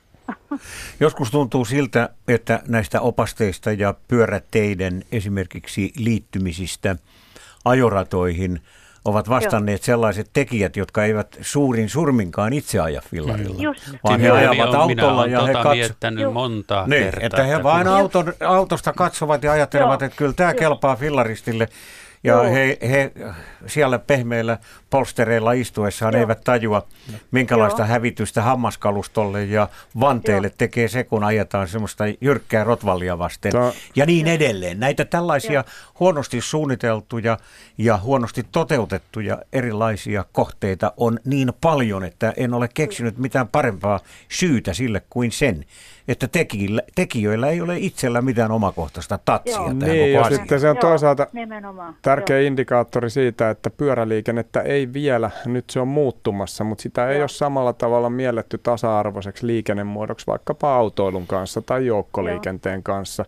Joskus 1.00 1.30
tuntuu 1.30 1.64
siltä, 1.64 2.08
että 2.28 2.62
näistä 2.68 3.00
opasteista 3.00 3.72
ja 3.72 3.94
pyöräteiden 4.08 5.02
esimerkiksi 5.12 5.92
liittymisistä 5.96 6.96
ajoratoihin– 7.64 8.60
ovat 9.04 9.28
vastanneet 9.28 9.80
Joo. 9.80 9.84
sellaiset 9.84 10.30
tekijät, 10.32 10.76
jotka 10.76 11.04
eivät 11.04 11.38
suurin 11.40 11.88
surminkaan 11.88 12.52
itse 12.52 12.80
aja 12.80 13.02
fillarilla, 13.10 13.54
mm. 13.54 13.62
Just. 13.62 13.90
vaan 14.04 14.20
he 14.20 14.30
ajavat 14.30 14.74
autolla 14.74 15.26
ja 15.26 15.42
he 15.42 15.52
katsovat. 15.52 16.32
monta 16.32 16.84
niin, 16.86 17.02
kertaa. 17.04 17.26
Että 17.26 17.42
he 17.42 17.62
vain 17.62 17.88
auton, 17.88 18.32
autosta 18.46 18.92
katsovat 18.92 19.42
ja 19.42 19.52
ajattelevat, 19.52 20.00
Joo. 20.00 20.06
että 20.06 20.18
kyllä 20.18 20.32
tämä 20.32 20.54
kelpaa 20.54 20.96
fillaristille. 20.96 21.68
Ja 22.24 22.42
he, 22.42 22.78
he 22.90 23.12
siellä 23.66 23.98
pehmeillä 23.98 24.58
polstereilla 24.90 25.52
istuessaan 25.52 26.14
Joo. 26.14 26.20
eivät 26.20 26.40
tajua, 26.44 26.86
minkälaista 27.30 27.82
Joo. 27.82 27.88
hävitystä 27.88 28.42
hammaskalustolle 28.42 29.44
ja 29.44 29.68
vanteille 30.00 30.46
Joo. 30.46 30.54
tekee 30.58 30.88
se, 30.88 31.04
kun 31.04 31.24
ajetaan 31.24 31.68
semmoista 31.68 32.04
jyrkkää 32.20 32.64
rotvallia 32.64 33.18
vasten. 33.18 33.52
Tää... 33.52 33.72
Ja 33.96 34.06
niin 34.06 34.26
edelleen. 34.26 34.80
Näitä 34.80 35.04
tällaisia 35.04 35.52
Joo. 35.52 35.64
huonosti 36.00 36.40
suunniteltuja 36.40 37.38
ja 37.78 37.96
huonosti 37.96 38.46
toteutettuja 38.52 39.38
erilaisia 39.52 40.24
kohteita 40.32 40.92
on 40.96 41.18
niin 41.24 41.52
paljon, 41.60 42.04
että 42.04 42.32
en 42.36 42.54
ole 42.54 42.68
keksinyt 42.74 43.18
mitään 43.18 43.48
parempaa 43.48 44.00
syytä 44.28 44.74
sille 44.74 45.02
kuin 45.10 45.32
sen, 45.32 45.64
että 46.12 46.28
tekijöillä, 46.28 46.82
tekijöillä 46.94 47.48
ei 47.48 47.60
ole 47.60 47.78
itsellä 47.78 48.22
mitään 48.22 48.50
omakohtaista 48.50 49.18
tatsia 49.24 49.56
Joo. 49.56 49.64
tähän 49.64 49.78
niin, 49.78 50.16
koko 50.16 50.28
ja 50.28 50.36
sitten 50.36 50.60
se 50.60 50.70
on 50.70 50.76
toisaalta 50.76 51.26
Nimenomaan 51.32 51.96
tärkeä 52.02 52.38
Joo. 52.38 52.46
indikaattori 52.46 53.10
siitä, 53.10 53.50
että 53.50 53.70
pyöräliikennettä 53.70 54.60
ei 54.60 54.92
vielä, 54.92 55.30
nyt 55.44 55.70
se 55.70 55.80
on 55.80 55.88
muuttumassa, 55.88 56.64
mutta 56.64 56.82
sitä 56.82 57.08
ei 57.08 57.14
Joo. 57.14 57.22
ole 57.22 57.28
samalla 57.28 57.72
tavalla 57.72 58.10
mielletty 58.10 58.58
tasa-arvoiseksi 58.58 59.46
liikennemuodoksi 59.46 60.26
vaikkapa 60.26 60.74
autoilun 60.74 61.26
kanssa 61.26 61.62
tai 61.62 61.86
joukkoliikenteen 61.86 62.74
Joo. 62.74 62.82
kanssa. 62.82 63.24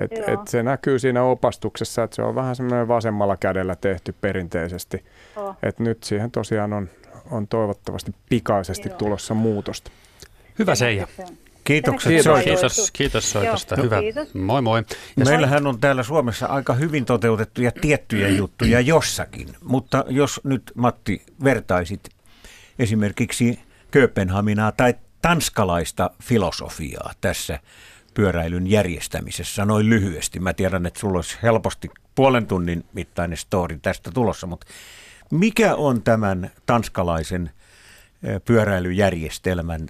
Et, 0.00 0.12
et 0.12 0.48
se 0.48 0.62
näkyy 0.62 0.98
siinä 0.98 1.22
opastuksessa, 1.22 2.02
että 2.02 2.16
se 2.16 2.22
on 2.22 2.34
vähän 2.34 2.56
semmoinen 2.56 2.88
vasemmalla 2.88 3.36
kädellä 3.36 3.76
tehty 3.76 4.14
perinteisesti. 4.20 5.04
Oh. 5.36 5.56
Et 5.62 5.78
nyt 5.78 6.02
siihen 6.02 6.30
tosiaan 6.30 6.72
on, 6.72 6.88
on 7.30 7.48
toivottavasti 7.48 8.14
pikaisesti 8.28 8.88
Joo. 8.88 8.98
tulossa 8.98 9.34
muutosta. 9.34 9.90
Hyvä 10.58 10.74
Seija. 10.74 11.06
Kiitokset 11.64 12.08
kiitos, 12.08 12.24
soitosta. 12.24 12.66
Kiitos, 12.68 12.90
kiitos 12.90 13.30
soitosta. 13.30 13.76
Hyvä. 13.76 14.00
Kiitos. 14.00 14.34
Moi 14.34 14.62
moi. 14.62 14.82
Ja 15.16 15.24
Meillähän 15.24 15.66
on 15.66 15.80
täällä 15.80 16.02
Suomessa 16.02 16.46
aika 16.46 16.74
hyvin 16.74 17.04
toteutettuja 17.04 17.72
tiettyjä 17.72 18.28
juttuja 18.28 18.80
jossakin, 18.80 19.56
mutta 19.62 20.04
jos 20.08 20.40
nyt 20.44 20.72
Matti 20.74 21.22
vertaisit 21.44 22.08
esimerkiksi 22.78 23.58
Kööpenhaminaa 23.90 24.72
tai 24.72 24.94
tanskalaista 25.22 26.10
filosofiaa 26.22 27.12
tässä 27.20 27.58
pyöräilyn 28.14 28.66
järjestämisessä 28.66 29.64
noin 29.64 29.90
lyhyesti. 29.90 30.40
Mä 30.40 30.52
tiedän, 30.52 30.86
että 30.86 31.00
sulla 31.00 31.18
olisi 31.18 31.38
helposti 31.42 31.90
puolen 32.14 32.46
tunnin 32.46 32.84
mittainen 32.92 33.38
story 33.38 33.78
tästä 33.82 34.10
tulossa, 34.10 34.46
mutta 34.46 34.66
mikä 35.30 35.74
on 35.74 36.02
tämän 36.02 36.50
tanskalaisen– 36.66 37.50
pyöräilyjärjestelmän 38.44 39.88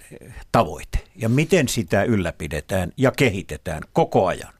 tavoite 0.51 0.99
ja 1.15 1.29
miten 1.29 1.67
sitä 1.67 2.03
ylläpidetään 2.03 2.91
ja 2.97 3.11
kehitetään 3.11 3.83
koko 3.93 4.27
ajan? 4.27 4.53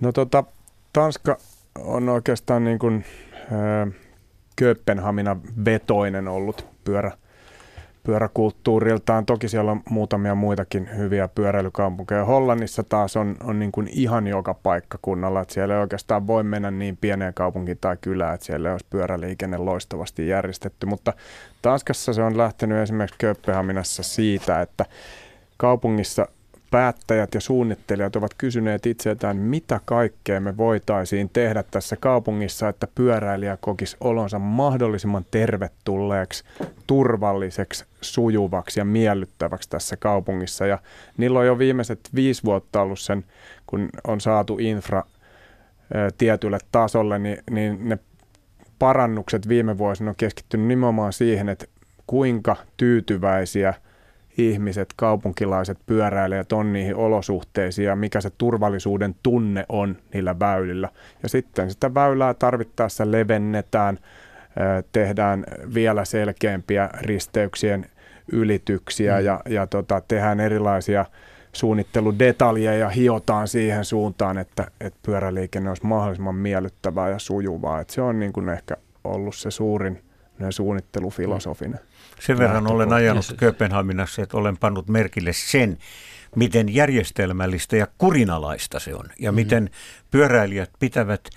No 0.00 0.12
tota, 0.12 0.44
Tanska 0.92 1.38
on 1.78 2.08
oikeastaan 2.08 2.64
niin 2.64 2.78
kuin, 2.78 3.04
äh, 3.36 3.94
Kööpenhamina 4.56 5.36
vetoinen 5.64 6.28
ollut 6.28 6.66
pyörä, 6.84 7.12
pyöräkulttuuriltaan. 8.04 9.26
Toki 9.26 9.48
siellä 9.48 9.70
on 9.70 9.80
muutamia 9.90 10.34
muitakin 10.34 10.96
hyviä 10.96 11.28
pyöräilykaupunkeja. 11.28 12.24
Hollannissa 12.24 12.82
taas 12.82 13.16
on, 13.16 13.36
on 13.44 13.58
niin 13.58 13.72
kuin 13.72 13.88
ihan 13.92 14.26
joka 14.26 14.54
paikkakunnalla, 14.54 15.40
että 15.40 15.54
siellä 15.54 15.74
ei 15.74 15.80
oikeastaan 15.80 16.26
voi 16.26 16.42
mennä 16.42 16.70
niin 16.70 16.96
pieneen 16.96 17.34
kaupunkiin 17.34 17.78
tai 17.80 17.96
kylään, 18.00 18.34
että 18.34 18.46
siellä 18.46 18.72
olisi 18.72 18.86
pyöräliikenne 18.90 19.56
loistavasti 19.56 20.28
järjestetty. 20.28 20.86
Mutta 20.86 21.12
Tanskassa 21.62 22.12
se 22.12 22.22
on 22.22 22.38
lähtenyt 22.38 22.78
esimerkiksi 22.78 23.18
Kööpenhaminassa 23.18 24.02
siitä, 24.02 24.60
että 24.60 24.84
kaupungissa 25.56 26.28
päättäjät 26.74 27.34
ja 27.34 27.40
suunnittelijat 27.40 28.16
ovat 28.16 28.34
kysyneet 28.38 28.86
itseltään, 28.86 29.36
mitä 29.36 29.80
kaikkea 29.84 30.40
me 30.40 30.56
voitaisiin 30.56 31.30
tehdä 31.32 31.64
tässä 31.70 31.96
kaupungissa, 31.96 32.68
että 32.68 32.88
pyöräilijä 32.94 33.58
kokisi 33.60 33.96
olonsa 34.00 34.38
mahdollisimman 34.38 35.24
tervetulleeksi, 35.30 36.44
turvalliseksi, 36.86 37.84
sujuvaksi 38.00 38.80
ja 38.80 38.84
miellyttäväksi 38.84 39.70
tässä 39.70 39.96
kaupungissa. 39.96 40.66
Ja 40.66 40.78
niillä 41.16 41.38
on 41.38 41.46
jo 41.46 41.58
viimeiset 41.58 42.00
viisi 42.14 42.42
vuotta 42.44 42.80
ollut 42.80 43.00
sen, 43.00 43.24
kun 43.66 43.88
on 44.06 44.20
saatu 44.20 44.56
infra 44.60 45.02
tietylle 46.18 46.58
tasolle, 46.72 47.18
niin, 47.18 47.38
niin 47.50 47.88
ne 47.88 47.98
parannukset 48.78 49.48
viime 49.48 49.78
vuosina 49.78 50.10
on 50.10 50.16
keskittynyt 50.16 50.66
nimenomaan 50.66 51.12
siihen, 51.12 51.48
että 51.48 51.66
kuinka 52.06 52.56
tyytyväisiä– 52.76 53.74
ihmiset, 54.38 54.88
kaupunkilaiset, 54.96 55.78
pyöräilijät 55.86 56.52
on 56.52 56.72
niihin 56.72 56.96
olosuhteisiin 56.96 57.86
ja 57.86 57.96
mikä 57.96 58.20
se 58.20 58.30
turvallisuuden 58.38 59.14
tunne 59.22 59.66
on 59.68 59.96
niillä 60.14 60.38
väylillä. 60.38 60.88
Ja 61.22 61.28
sitten 61.28 61.70
sitä 61.70 61.94
väylää 61.94 62.34
tarvittaessa 62.34 63.10
levennetään, 63.10 63.98
tehdään 64.92 65.44
vielä 65.74 66.04
selkeämpiä 66.04 66.90
risteyksien 67.00 67.86
ylityksiä 68.32 69.18
mm. 69.18 69.24
ja, 69.24 69.40
ja 69.48 69.66
tota, 69.66 70.02
tehdään 70.08 70.40
erilaisia 70.40 71.04
suunnitteludetaljeja 71.52 72.78
ja 72.78 72.88
hiotaan 72.88 73.48
siihen 73.48 73.84
suuntaan, 73.84 74.38
että, 74.38 74.70
että 74.80 74.98
pyöräliikenne 75.02 75.68
olisi 75.68 75.86
mahdollisimman 75.86 76.34
miellyttävää 76.34 77.10
ja 77.10 77.18
sujuvaa. 77.18 77.80
Että 77.80 77.94
se 77.94 78.02
on 78.02 78.18
niin 78.18 78.32
kuin 78.32 78.48
ehkä 78.48 78.76
ollut 79.04 79.34
se 79.34 79.50
suurin 79.50 80.02
suunnittelufilosofinen. 80.50 81.80
Mm. 81.80 81.93
Sen 82.20 82.38
verran 82.38 82.66
olen 82.66 82.92
ajanut 82.92 83.34
Kööpenhaminassa, 83.36 84.22
että 84.22 84.36
olen 84.36 84.56
pannut 84.56 84.88
merkille 84.88 85.32
sen, 85.32 85.78
miten 86.36 86.74
järjestelmällistä 86.74 87.76
ja 87.76 87.86
kurinalaista 87.98 88.80
se 88.80 88.94
on. 88.94 89.08
Ja 89.18 89.32
mm. 89.32 89.36
miten 89.36 89.70
pyöräilijät 90.10 90.70
pitävät 90.78 91.28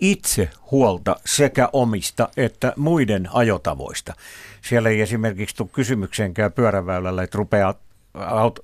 itse 0.00 0.50
huolta 0.70 1.16
sekä 1.24 1.68
omista 1.72 2.28
että 2.36 2.72
muiden 2.76 3.28
ajotavoista. 3.32 4.14
Siellä 4.60 4.88
ei 4.88 5.00
esimerkiksi 5.00 5.56
tule 5.56 5.68
kysymykseenkään 5.72 6.52
pyöräväylällä, 6.52 7.22
että 7.22 7.38
rupeaa 7.38 7.74
auto, 8.14 8.62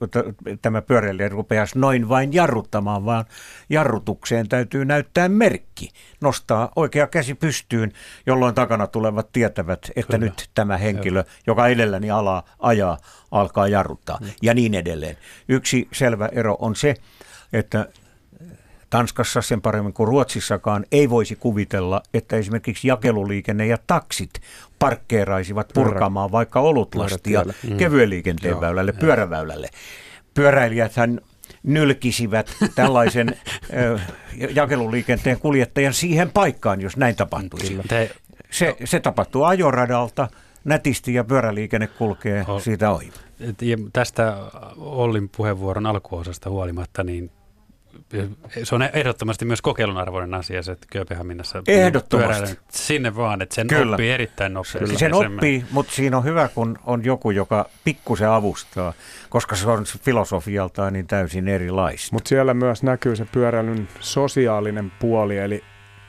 tämä 0.63 0.83
pyöräilijä 0.83 1.29
rupeaisi 1.29 1.79
noin 1.79 2.09
vain 2.09 2.33
jarruttamaan, 2.33 3.05
vaan 3.05 3.25
jarrutukseen 3.69 4.49
täytyy 4.49 4.85
näyttää 4.85 5.29
merkki. 5.29 5.89
Nostaa 6.21 6.73
oikea 6.77 7.07
käsi 7.07 7.35
pystyyn, 7.35 7.93
jolloin 8.27 8.55
takana 8.55 8.87
tulevat 8.87 9.33
tietävät, 9.33 9.91
että 9.97 10.17
Kyllä. 10.19 10.27
nyt 10.27 10.51
tämä 10.55 10.77
henkilö, 10.77 11.23
Kyllä. 11.23 11.35
joka 11.47 11.69
edelläni 11.69 12.11
ala, 12.11 12.45
ajaa, 12.59 12.99
alkaa 13.31 13.69
jarruttaa 13.69 14.19
mm. 14.21 14.27
ja 14.43 14.55
niin 14.55 14.75
edelleen. 14.75 15.17
Yksi 15.49 15.89
selvä 15.93 16.29
ero 16.33 16.57
on 16.61 16.77
se, 16.77 16.95
että 17.53 17.87
Tanskassa 18.91 19.43
sen 19.43 19.63
paremmin 19.63 19.93
kuin 19.93 20.09
Ruotsissakaan 20.09 20.87
ei 20.93 21.11
voisi 21.11 21.37
kuvitella, 21.37 22.03
että 22.15 22.37
esimerkiksi 22.37 22.89
jakeluliikenne 22.89 23.67
ja 23.67 23.79
taksit 23.87 24.31
parkkeeraisivat 24.81 25.70
purkamaan 25.74 26.32
vaikka 26.32 26.61
olutlastia 26.61 27.44
mm. 27.44 27.77
kevyen 27.77 28.11
liikenteen 28.11 28.51
Joo. 28.51 28.61
väylälle, 28.61 28.93
pyöräväylälle. 28.93 29.69
Pyöräilijäthän 30.35 31.20
nylkisivät 31.62 32.57
tällaisen 32.74 33.28
ö, 33.77 33.98
jakeluliikenteen 34.55 35.40
kuljettajan 35.40 35.94
siihen 35.94 36.31
paikkaan, 36.31 36.81
jos 36.81 36.97
näin 36.97 37.16
tapahtuisi. 37.16 37.78
Te... 37.89 38.11
Se, 38.51 38.77
se 38.85 39.01
tapahtuu 39.01 39.44
ajoradalta 39.44 40.28
nätisti 40.65 41.15
ja 41.15 41.24
pyöräliikenne 41.24 41.86
kulkee 41.86 42.44
siitä 42.62 42.90
ohi. 42.90 43.12
Tästä 43.93 44.36
Ollin 44.77 45.28
puheenvuoron 45.36 45.86
alkuosasta 45.86 46.51
huolimatta, 46.51 47.05
niin 47.05 47.31
se 48.62 48.74
on 48.74 48.82
ehdottomasti 48.82 49.45
myös 49.45 49.62
kokeilun 49.62 49.97
arvoinen 49.97 50.35
asia 50.35 50.62
se, 50.62 50.73
että 50.73 50.87
Kööpenhaminassa 50.91 51.62
Ehdottomasti. 51.69 52.59
sinne 52.73 53.16
vaan, 53.16 53.43
että 53.43 53.55
sen 53.55 53.66
Kyllä. 53.66 53.95
oppii 53.95 54.11
erittäin 54.11 54.55
nopeasti. 54.55 54.99
Sen 54.99 55.15
oppii, 55.15 55.65
mutta 55.70 55.93
siinä 55.93 56.16
on 56.16 56.24
hyvä, 56.24 56.49
kun 56.49 56.78
on 56.87 57.05
joku, 57.05 57.31
joka 57.31 57.69
pikkusen 57.85 58.28
avustaa, 58.28 58.93
koska 59.28 59.57
se 59.57 59.69
on 59.69 59.85
filosofialtaan 59.85 60.93
niin 60.93 61.07
täysin 61.07 61.49
erilaista. 61.49 62.09
Mutta 62.12 62.28
siellä 62.28 62.55
myös 62.55 62.82
näkyy 62.82 63.16
se 63.16 63.27
pyöräilyn 63.32 63.89
sosiaalinen 64.01 64.93
puoli, 65.01 65.39
eli 65.39 65.65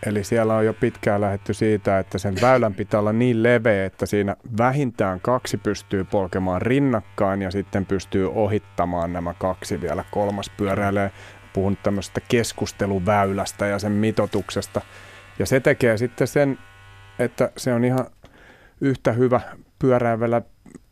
Eli 0.06 0.24
siellä 0.24 0.56
on 0.56 0.66
jo 0.66 0.74
pitkään 0.74 1.22
lähetty 1.22 1.54
siitä, 1.54 2.00
että 2.00 2.18
sen 2.18 2.36
väylän 2.42 2.74
pitää 2.74 3.00
olla 3.00 3.14
niin 3.14 3.44
leveä, 3.44 3.86
että 3.86 4.06
siinä 4.06 4.36
vähintään 4.58 5.20
kaksi 5.20 5.58
pystyy 5.58 6.04
polkemaan 6.04 6.62
rinnakkain 6.62 7.42
ja 7.42 7.52
sitten 7.52 7.86
pystyy 7.86 8.32
ohittamaan 8.34 9.14
nämä 9.14 9.34
kaksi 9.34 9.82
vielä. 9.82 10.04
Kolmas 10.12 10.52
pyöräilee 10.58 11.12
puhun 11.54 11.78
tämmöisestä 11.84 12.22
keskusteluväylästä 12.22 13.68
ja 13.68 13.80
sen 13.80 13.92
mitotuksesta. 13.92 14.82
Ja 15.40 15.46
se 15.46 15.60
tekee 15.60 15.98
sitten 15.98 16.28
sen, 16.28 16.58
että 17.20 17.52
se 17.58 17.74
on 17.74 17.84
ihan 17.84 18.06
yhtä 18.82 19.12
hyvä 19.12 19.42
pyöräilevälle, 19.80 20.42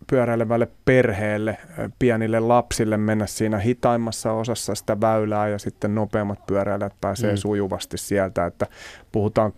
pyöräilevälle 0.09 0.67
perheelle, 0.85 1.57
pienille 1.99 2.39
lapsille 2.39 2.97
mennä 2.97 3.27
siinä 3.27 3.59
hitaimmassa 3.59 4.31
osassa 4.31 4.75
sitä 4.75 5.01
väylää 5.01 5.47
ja 5.47 5.59
sitten 5.59 5.95
nopeammat 5.95 6.45
pyöräilijät 6.45 6.93
pääsee 7.01 7.31
mm. 7.31 7.37
sujuvasti 7.37 7.97
sieltä, 7.97 8.45
että 8.45 8.67
puhutaan 9.11 9.53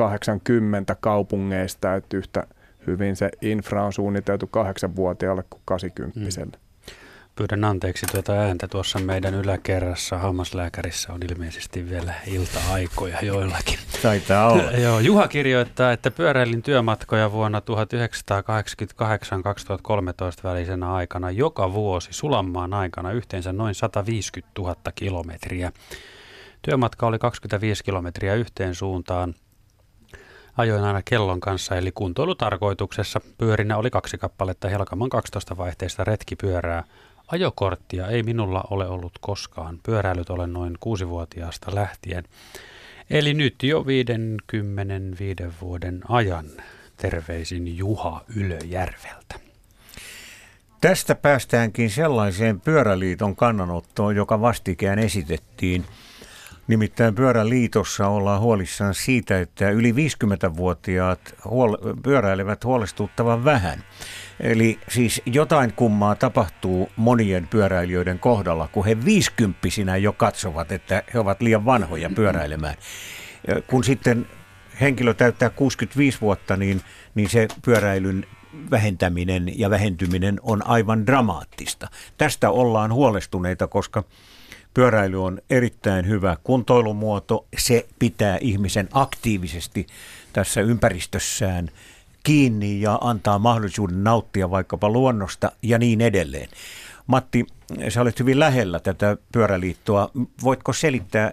kaupungeista, 1.00 1.94
että 1.94 2.16
yhtä 2.16 2.46
hyvin 2.86 3.16
se 3.16 3.30
infra 3.40 3.84
on 3.84 3.92
suunniteltu 3.92 4.46
kahdeksanvuotiaalle 4.46 5.44
kuin 5.50 5.62
80 5.64 6.20
mm. 6.20 6.63
Pyydän 7.36 7.64
anteeksi 7.64 8.06
tuota 8.06 8.32
ääntä 8.32 8.68
tuossa 8.68 8.98
meidän 8.98 9.34
yläkerrassa. 9.34 10.18
Hammaslääkärissä 10.18 11.12
on 11.12 11.20
ilmeisesti 11.30 11.90
vielä 11.90 12.14
ilta-aikoja 12.26 13.18
joillakin. 13.22 13.78
Taitaa 14.02 14.52
olla. 14.52 14.70
Joo, 14.84 15.00
Juha 15.00 15.28
kirjoittaa, 15.28 15.92
että 15.92 16.10
pyöräilin 16.10 16.62
työmatkoja 16.62 17.32
vuonna 17.32 17.58
1988-2013 17.60 17.62
välisenä 20.44 20.92
aikana 20.92 21.30
joka 21.30 21.72
vuosi 21.72 22.12
Sulanmaan 22.12 22.74
aikana 22.74 23.12
yhteensä 23.12 23.52
noin 23.52 23.74
150 23.74 24.52
000 24.58 24.76
kilometriä. 24.94 25.72
Työmatka 26.62 27.06
oli 27.06 27.18
25 27.18 27.84
kilometriä 27.84 28.34
yhteen 28.34 28.74
suuntaan. 28.74 29.34
Ajoin 30.56 30.84
aina 30.84 31.02
kellon 31.04 31.40
kanssa, 31.40 31.76
eli 31.76 31.92
kuntoilutarkoituksessa. 31.92 33.20
Pyörinä 33.38 33.76
oli 33.76 33.90
kaksi 33.90 34.18
kappaletta 34.18 34.68
Helkaman 34.68 35.10
12 35.10 35.56
vaihteista 35.56 36.04
retkipyörää– 36.04 36.84
Ajokorttia 37.26 38.08
ei 38.08 38.22
minulla 38.22 38.64
ole 38.70 38.88
ollut 38.88 39.12
koskaan. 39.20 39.78
Pyöräilyt 39.82 40.30
olen 40.30 40.52
noin 40.52 40.76
kuusivuotiaasta 40.80 41.74
lähtien. 41.74 42.24
Eli 43.10 43.34
nyt 43.34 43.62
jo 43.62 43.86
55 43.86 45.44
vuoden 45.60 46.00
ajan. 46.08 46.46
Terveisin 46.96 47.76
Juha 47.76 48.24
Ylöjärveltä. 48.36 49.34
Tästä 50.80 51.14
päästäänkin 51.14 51.90
sellaiseen 51.90 52.60
pyöräliiton 52.60 53.36
kannanottoon, 53.36 54.16
joka 54.16 54.40
vastikään 54.40 54.98
esitettiin. 54.98 55.84
Nimittäin 56.66 57.14
Pyöräliitossa 57.14 58.08
ollaan 58.08 58.40
huolissaan 58.40 58.94
siitä, 58.94 59.40
että 59.40 59.70
yli 59.70 59.92
50-vuotiaat 59.92 61.34
huol- 61.44 61.96
pyöräilevät 62.02 62.64
huolestuttavan 62.64 63.44
vähän. 63.44 63.84
Eli 64.40 64.78
siis 64.88 65.22
jotain 65.26 65.72
kummaa 65.72 66.14
tapahtuu 66.14 66.92
monien 66.96 67.46
pyöräilijöiden 67.48 68.18
kohdalla, 68.18 68.68
kun 68.68 68.84
he 68.84 69.04
viisikymppisinä 69.04 69.96
jo 69.96 70.12
katsovat, 70.12 70.72
että 70.72 71.02
he 71.14 71.18
ovat 71.18 71.42
liian 71.42 71.64
vanhoja 71.64 72.10
pyöräilemään. 72.10 72.74
Kun 73.66 73.84
sitten 73.84 74.26
henkilö 74.80 75.14
täyttää 75.14 75.50
65 75.50 76.20
vuotta, 76.20 76.56
niin, 76.56 76.80
niin 77.14 77.28
se 77.28 77.48
pyöräilyn 77.64 78.26
vähentäminen 78.70 79.58
ja 79.58 79.70
vähentyminen 79.70 80.40
on 80.42 80.66
aivan 80.66 81.06
dramaattista. 81.06 81.88
Tästä 82.18 82.50
ollaan 82.50 82.92
huolestuneita, 82.92 83.66
koska 83.66 84.04
pyöräily 84.74 85.24
on 85.24 85.40
erittäin 85.50 86.08
hyvä 86.08 86.36
kuntoilumuoto. 86.44 87.46
Se 87.58 87.86
pitää 87.98 88.38
ihmisen 88.40 88.88
aktiivisesti 88.92 89.86
tässä 90.32 90.60
ympäristössään 90.60 91.70
kiinni 92.24 92.80
ja 92.80 92.98
antaa 93.00 93.38
mahdollisuuden 93.38 94.04
nauttia 94.04 94.50
vaikkapa 94.50 94.90
luonnosta 94.90 95.52
ja 95.62 95.78
niin 95.78 96.00
edelleen. 96.00 96.48
Matti, 97.06 97.46
sä 97.88 98.00
olet 98.00 98.20
hyvin 98.20 98.38
lähellä 98.38 98.80
tätä 98.80 99.16
pyöräliittoa. 99.32 100.10
Voitko 100.44 100.72
selittää, 100.72 101.32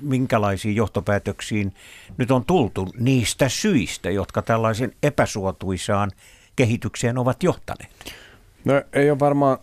minkälaisiin 0.00 0.76
johtopäätöksiin 0.76 1.74
nyt 2.18 2.30
on 2.30 2.44
tultu 2.44 2.88
niistä 2.98 3.48
syistä, 3.48 4.10
jotka 4.10 4.42
tällaisen 4.42 4.92
epäsuotuisaan 5.02 6.10
kehitykseen 6.56 7.18
ovat 7.18 7.42
johtaneet? 7.42 7.90
No 8.64 8.82
ei 8.92 9.10
ole 9.10 9.18
varmaan 9.18 9.58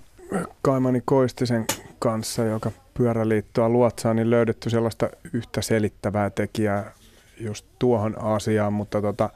Kaimani 0.62 1.02
Koistisen 1.06 1.66
kanssa, 2.00 2.44
joka 2.44 2.72
pyöräliittoa 2.94 3.70
luotsaa, 3.70 4.14
niin 4.14 4.30
löydetty 4.30 4.70
sellaista 4.70 5.10
yhtä 5.34 5.62
selittävää 5.62 6.30
tekijää 6.30 6.92
just 7.40 7.66
tuohon 7.80 8.22
asiaan, 8.22 8.74
mutta 8.74 9.02
tota, 9.02 9.30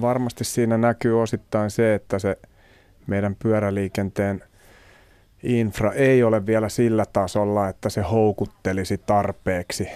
varmasti 0.00 0.44
siinä 0.44 0.78
näkyy 0.78 1.22
osittain 1.22 1.70
se, 1.70 1.94
että 1.94 2.18
se 2.18 2.38
meidän 3.06 3.36
pyöräliikenteen 3.42 4.42
infra 5.42 5.92
ei 5.92 6.22
ole 6.22 6.46
vielä 6.46 6.68
sillä 6.68 7.04
tasolla, 7.12 7.68
että 7.68 7.90
se 7.90 8.02
houkuttelisi 8.02 8.98
tarpeeksi. 8.98 9.88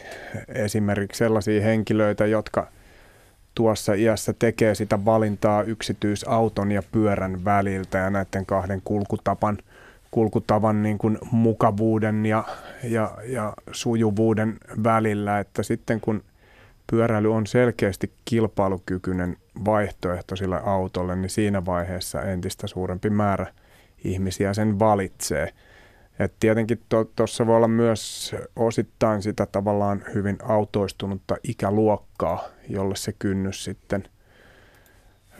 Esimerkiksi 0.48 1.18
sellaisia 1.18 1.62
henkilöitä, 1.62 2.26
jotka 2.26 2.68
tuossa 3.54 3.94
iässä 3.94 4.34
tekee 4.38 4.74
sitä 4.74 5.04
valintaa 5.04 5.62
yksityisauton 5.62 6.72
ja 6.72 6.82
pyörän 6.92 7.44
väliltä 7.44 7.98
ja 7.98 8.10
näiden 8.10 8.46
kahden 8.46 8.82
kulkutapan, 8.84 9.58
kulkutavan 10.10 10.82
niin 10.82 10.98
kuin 10.98 11.18
mukavuuden 11.30 12.26
ja, 12.26 12.44
ja, 12.82 13.10
ja 13.26 13.52
sujuvuuden 13.72 14.56
välillä, 14.84 15.38
että 15.40 15.62
sitten 15.62 16.00
kun 16.00 16.22
pyöräily 16.90 17.34
on 17.34 17.46
selkeästi 17.46 18.12
kilpailukykyinen 18.24 19.36
vaihtoehto 19.64 20.36
sille 20.36 20.60
autolle, 20.64 21.16
niin 21.16 21.30
siinä 21.30 21.64
vaiheessa 21.64 22.22
entistä 22.22 22.66
suurempi 22.66 23.10
määrä 23.10 23.46
ihmisiä 24.04 24.54
sen 24.54 24.78
valitsee. 24.78 25.52
Et 26.18 26.34
tietenkin 26.40 26.82
tuossa 27.16 27.44
to, 27.44 27.46
voi 27.46 27.56
olla 27.56 27.68
myös 27.68 28.34
osittain 28.56 29.22
sitä 29.22 29.46
tavallaan 29.46 30.04
hyvin 30.14 30.38
autoistunutta 30.42 31.36
ikäluokkaa, 31.42 32.48
jolle 32.68 32.96
se 32.96 33.12
kynnys 33.18 33.64
sitten 33.64 34.04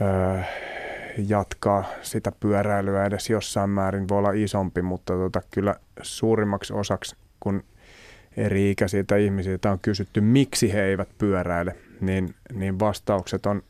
öö, 0.00 0.42
jatkaa 1.28 1.84
sitä 2.02 2.32
pyöräilyä 2.40 3.04
edes 3.04 3.30
jossain 3.30 3.70
määrin 3.70 4.08
voi 4.08 4.18
olla 4.18 4.32
isompi, 4.32 4.82
mutta 4.82 5.12
tota, 5.12 5.42
kyllä 5.50 5.74
suurimmaksi 6.02 6.72
osaksi, 6.72 7.16
kun 7.40 7.64
eri 8.36 8.70
ikäisiltä 8.70 9.16
ihmisiltä 9.16 9.70
on 9.70 9.78
kysytty, 9.78 10.20
miksi 10.20 10.72
he 10.72 10.82
eivät 10.82 11.08
pyöräile, 11.18 11.76
niin, 12.00 12.34
niin 12.52 12.78
vastaukset 12.78 13.46
on 13.46 13.62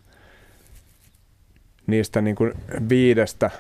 niistä 1.87 2.21
niin 2.21 2.37
kuin 2.37 2.53
viidestä 2.89 3.51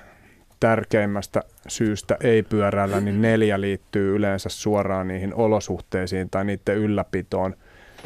tärkeimmästä 0.60 1.43
syystä 1.68 2.16
ei 2.20 2.43
pyöräillä, 2.43 3.01
niin 3.01 3.22
neljä 3.22 3.60
liittyy 3.60 4.16
yleensä 4.16 4.48
suoraan 4.48 5.09
niihin 5.09 5.35
olosuhteisiin 5.35 6.31
tai 6.31 6.44
niiden 6.44 6.77
ylläpitoon. 6.77 7.56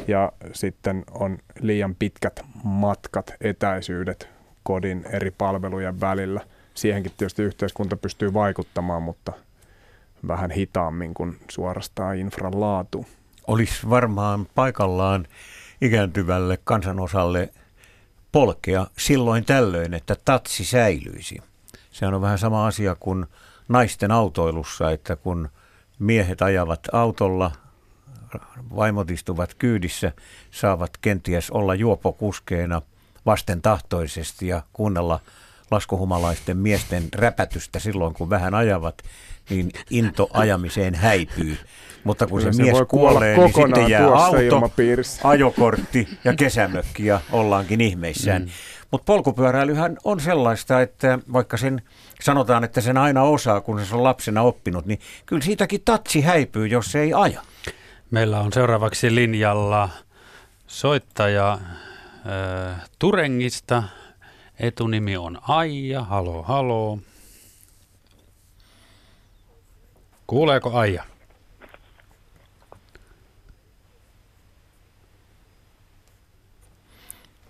Ja 0.07 0.31
sitten 0.53 1.03
on 1.11 1.37
liian 1.59 1.95
pitkät 1.95 2.41
matkat, 2.63 3.33
etäisyydet 3.41 4.29
kodin 4.63 5.05
eri 5.11 5.31
palvelujen 5.31 6.01
välillä. 6.01 6.41
Siihenkin 6.73 7.11
tietysti 7.17 7.43
yhteiskunta 7.43 7.95
pystyy 7.95 8.33
vaikuttamaan, 8.33 9.03
mutta 9.03 9.33
vähän 10.27 10.51
hitaammin 10.51 11.13
kuin 11.13 11.39
suorastaan 11.51 12.17
infran 12.17 12.59
laatu. 12.59 13.05
Olisi 13.47 13.89
varmaan 13.89 14.47
paikallaan 14.55 15.27
ikääntyvälle 15.81 16.59
kansanosalle 16.63 17.49
polkea 18.31 18.87
silloin 18.97 19.45
tällöin, 19.45 19.93
että 19.93 20.15
tatsi 20.25 20.65
säilyisi. 20.65 21.37
Se 21.91 22.07
on 22.07 22.21
vähän 22.21 22.39
sama 22.39 22.67
asia 22.67 22.95
kuin 22.99 23.25
naisten 23.67 24.11
autoilussa, 24.11 24.91
että 24.91 25.15
kun 25.15 25.49
miehet 25.99 26.41
ajavat 26.41 26.79
autolla, 26.91 27.51
vaimot 28.75 29.11
istuvat 29.11 29.53
kyydissä, 29.53 30.11
saavat 30.51 30.97
kenties 31.01 31.51
olla 31.51 31.75
juopokuskeina 31.75 32.81
vasten 33.25 33.61
tahtoisesti 33.61 34.47
ja 34.47 34.63
kuunnella 34.73 35.19
laskuhumalaisten 35.71 36.57
miesten 36.57 37.03
räpätystä 37.15 37.79
silloin, 37.79 38.13
kun 38.13 38.29
vähän 38.29 38.53
ajavat, 38.53 38.97
niin 39.49 39.71
into 39.89 40.29
ajamiseen 40.33 40.95
häipyy. 40.95 41.57
Mutta 42.03 42.27
kun 42.27 42.41
se, 42.41 42.53
se 42.53 42.63
mies 42.63 42.77
kuolee, 42.87 43.37
niin 43.37 43.53
sitten 43.53 43.89
jää 43.89 44.07
auto, 44.07 44.71
ajokortti 45.23 46.07
ja 46.23 46.33
kesämökki 46.33 47.05
ja 47.05 47.21
ollaankin 47.31 47.81
ihmeissään. 47.81 48.41
Mm. 48.41 48.49
Mutta 48.91 49.05
polkupyöräilyhän 49.05 49.97
on 50.03 50.19
sellaista, 50.19 50.81
että 50.81 51.19
vaikka 51.33 51.57
sen 51.57 51.81
sanotaan, 52.21 52.63
että 52.63 52.81
sen 52.81 52.97
aina 52.97 53.23
osaa, 53.23 53.61
kun 53.61 53.85
se 53.85 53.95
on 53.95 54.03
lapsena 54.03 54.41
oppinut, 54.41 54.85
niin 54.85 54.99
kyllä 55.25 55.41
siitäkin 55.41 55.81
tatsi 55.85 56.21
häipyy, 56.21 56.67
jos 56.67 56.91
se 56.91 57.01
ei 57.01 57.13
aja. 57.13 57.41
Meillä 58.11 58.39
on 58.39 58.53
seuraavaksi 58.53 59.15
linjalla 59.15 59.89
soittaja 60.67 61.53
äh, 61.53 62.89
Turengista. 62.99 63.83
Etunimi 64.59 65.17
on 65.17 65.39
Aija. 65.41 66.03
Halo, 66.03 66.43
halo. 66.43 66.99
Kuuleeko 70.27 70.71
Aija? 70.73 71.03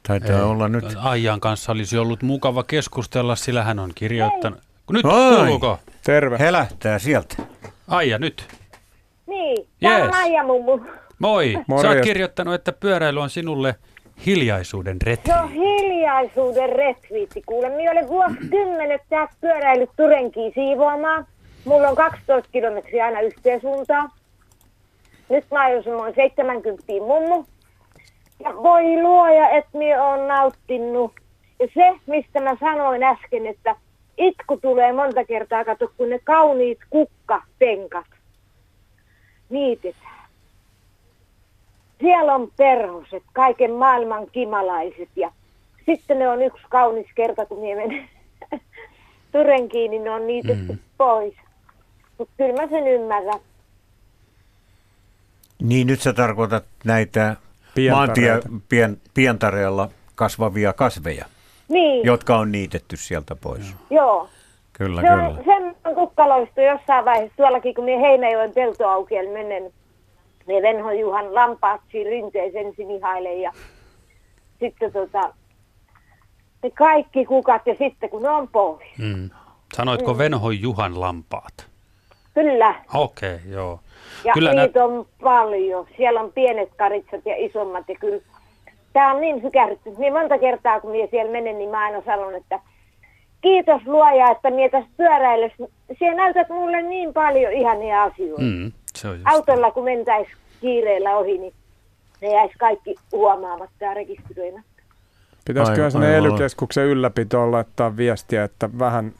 Taitaa 0.07 0.35
Ei. 0.35 0.41
olla 0.41 0.67
nyt. 0.67 0.85
Aijan 0.97 1.39
kanssa 1.39 1.71
olisi 1.71 1.97
ollut 1.97 2.21
mukava 2.23 2.63
keskustella, 2.63 3.35
sillä 3.35 3.63
hän 3.63 3.79
on 3.79 3.91
kirjoittanut. 3.95 4.59
Nyt 4.91 5.05
Oi. 5.05 5.35
kuuluuko? 5.35 5.79
Terve. 6.03 6.39
Helähtää 6.39 6.99
sieltä. 6.99 7.35
Aija, 7.87 8.19
nyt. 8.19 8.47
Niin, 9.27 9.67
täällä 9.81 10.05
yes. 10.05 10.15
on 10.15 10.21
Aija 10.21 10.43
mummu. 10.43 10.79
Moi. 11.19 11.57
Morjens. 11.67 11.81
Sä 11.81 11.89
oot 11.89 12.03
kirjoittanut, 12.03 12.53
että 12.53 12.71
pyöräily 12.71 13.21
on 13.21 13.29
sinulle 13.29 13.75
hiljaisuuden 14.25 15.01
retriitti. 15.01 15.41
No 15.41 15.47
hiljaisuuden 15.47 16.69
retriitti. 16.69 17.41
Kuule, 17.45 17.69
minä 17.69 17.91
olen 17.91 18.07
vuosikymmenet 18.07 19.01
tässä 19.09 19.37
pyöräillyt 19.41 19.89
Turenkiin 19.97 20.51
siivoamaan. 20.55 21.27
Mulla 21.65 21.89
on 21.89 21.95
12 21.95 22.49
kilometriä 22.51 23.05
aina 23.05 23.21
yhteen 23.21 23.61
suuntaan. 23.61 24.09
Nyt 25.29 25.45
mä 25.51 25.67
oon 25.67 25.83
semmoinen 25.83 26.15
70 26.15 26.83
mummu. 26.99 27.45
Ja 28.39 28.55
voi 28.55 29.01
luoja, 29.01 29.49
että 29.49 29.77
minä 29.77 30.03
olen 30.03 30.27
nauttinut. 30.27 31.13
Ja 31.59 31.67
se, 31.73 31.99
mistä 32.05 32.39
mä 32.39 32.57
sanoin 32.59 33.03
äsken, 33.03 33.47
että 33.47 33.75
itku 34.17 34.57
tulee 34.57 34.93
monta 34.93 35.25
kertaa, 35.25 35.65
kato, 35.65 35.91
kun 35.97 36.09
ne 36.09 36.19
kauniit 36.23 36.79
kukkapenkat 36.89 38.05
niitetään. 39.49 40.25
Siellä 41.99 42.35
on 42.35 42.51
perhoset, 42.57 43.23
kaiken 43.33 43.71
maailman 43.71 44.27
kimalaiset 44.31 45.09
ja 45.15 45.31
sitten 45.85 46.19
ne 46.19 46.29
on 46.29 46.41
yksi 46.41 46.63
kaunis 46.69 47.07
kerta, 47.15 47.45
kun 47.45 47.59
minä 47.59 47.75
menen 47.75 48.09
Turen 49.31 49.69
kiinni, 49.69 49.99
ne 49.99 50.11
on 50.11 50.27
niitetty 50.27 50.71
mm. 50.71 50.79
pois. 50.97 51.33
Mutta 52.17 52.33
kyllä 52.37 52.61
mä 52.61 52.67
sen 52.67 52.87
ymmärrän. 52.87 53.39
Niin 55.61 55.87
nyt 55.87 56.01
sä 56.01 56.13
tarkoitat 56.13 56.65
näitä 56.85 57.35
maantie 57.91 58.39
pien, 58.69 59.01
pientareella 59.13 59.89
kasvavia 60.15 60.73
kasveja, 60.73 61.25
niin. 61.69 62.05
jotka 62.05 62.37
on 62.37 62.51
niitetty 62.51 62.97
sieltä 62.97 63.35
pois. 63.35 63.75
Joo. 63.89 64.29
Kyllä, 64.73 65.01
se 65.01 65.07
kyllä. 65.07 65.27
On, 65.27 65.43
sen 65.45 65.75
on 65.85 65.95
kukkaloistu 65.95 66.61
jossain 66.61 67.05
vaiheessa 67.05 67.37
tuollakin, 67.37 67.75
kun 67.75 67.83
minä 67.83 67.99
Heinäjoen 67.99 68.53
peltoaukiel 68.53 69.33
menen 69.33 69.73
ne 70.47 70.61
Venho 70.61 70.91
Juhan 70.91 71.35
lampaat 71.35 71.81
siinä 71.91 72.09
rinteessä 72.09 72.59
ensin 72.59 72.91
ihailen 72.91 73.41
ja 73.41 73.51
sitten 74.59 74.91
tota, 74.91 75.33
ne 76.63 76.69
kaikki 76.69 77.25
kukat 77.25 77.67
ja 77.67 77.75
sitten 77.79 78.09
kun 78.09 78.21
ne 78.21 78.29
on 78.29 78.47
pois. 78.47 78.87
Mm. 78.97 79.29
Sanoitko 79.73 80.13
mm. 80.13 80.17
Venho 80.17 80.51
Juhan 80.51 80.99
lampaat? 80.99 81.74
Kyllä. 82.35 82.75
Okei, 82.93 83.35
okay, 83.35 83.51
joo. 83.51 83.79
Ja 84.23 84.33
kyllä 84.33 84.53
niitä 84.53 84.79
nä- 84.79 84.85
on 84.85 85.07
paljon. 85.23 85.87
Siellä 85.97 86.21
on 86.21 86.31
pienet 86.31 86.69
karitsat 86.77 87.25
ja 87.25 87.35
isommat 87.37 87.89
ja 87.89 87.95
kyllä 87.99 88.21
tämä 88.93 89.13
on 89.13 89.21
niin 89.21 89.41
sykähdytty. 89.41 89.89
Niin 89.97 90.13
monta 90.13 90.39
kertaa 90.39 90.79
kun 90.79 90.91
minä 90.91 91.07
siellä 91.11 91.31
menen, 91.31 91.57
niin 91.57 91.69
mä 91.69 91.79
aina 91.79 92.01
sanon, 92.05 92.35
että 92.35 92.59
kiitos 93.41 93.81
luoja, 93.85 94.31
että 94.31 94.51
minä 94.51 94.69
tässä 94.69 94.89
pyöräilessä. 94.97 95.67
Siellä 95.99 96.15
näytät 96.15 96.49
mulle 96.49 96.81
niin 96.81 97.13
paljon 97.13 97.53
ihania 97.53 98.03
asioita. 98.03 98.41
Mm, 98.41 98.71
se 98.95 99.07
on 99.07 99.21
Autolla 99.25 99.71
kun 99.71 99.83
mentäis 99.83 100.27
kiireellä 100.61 101.17
ohi, 101.17 101.37
niin 101.37 101.53
ne 102.21 102.33
jäisi 102.33 102.53
kaikki 102.59 102.95
huomaamatta 103.11 103.85
ja 103.85 103.93
rekisteröimättä. 103.93 104.83
Pitäisikö 105.45 105.89
sinne 105.89 106.17
ely 106.17 106.29
ylläpitoon 106.91 107.51
laittaa 107.51 107.97
viestiä, 107.97 108.43
että 108.43 108.69
vähän 108.79 109.11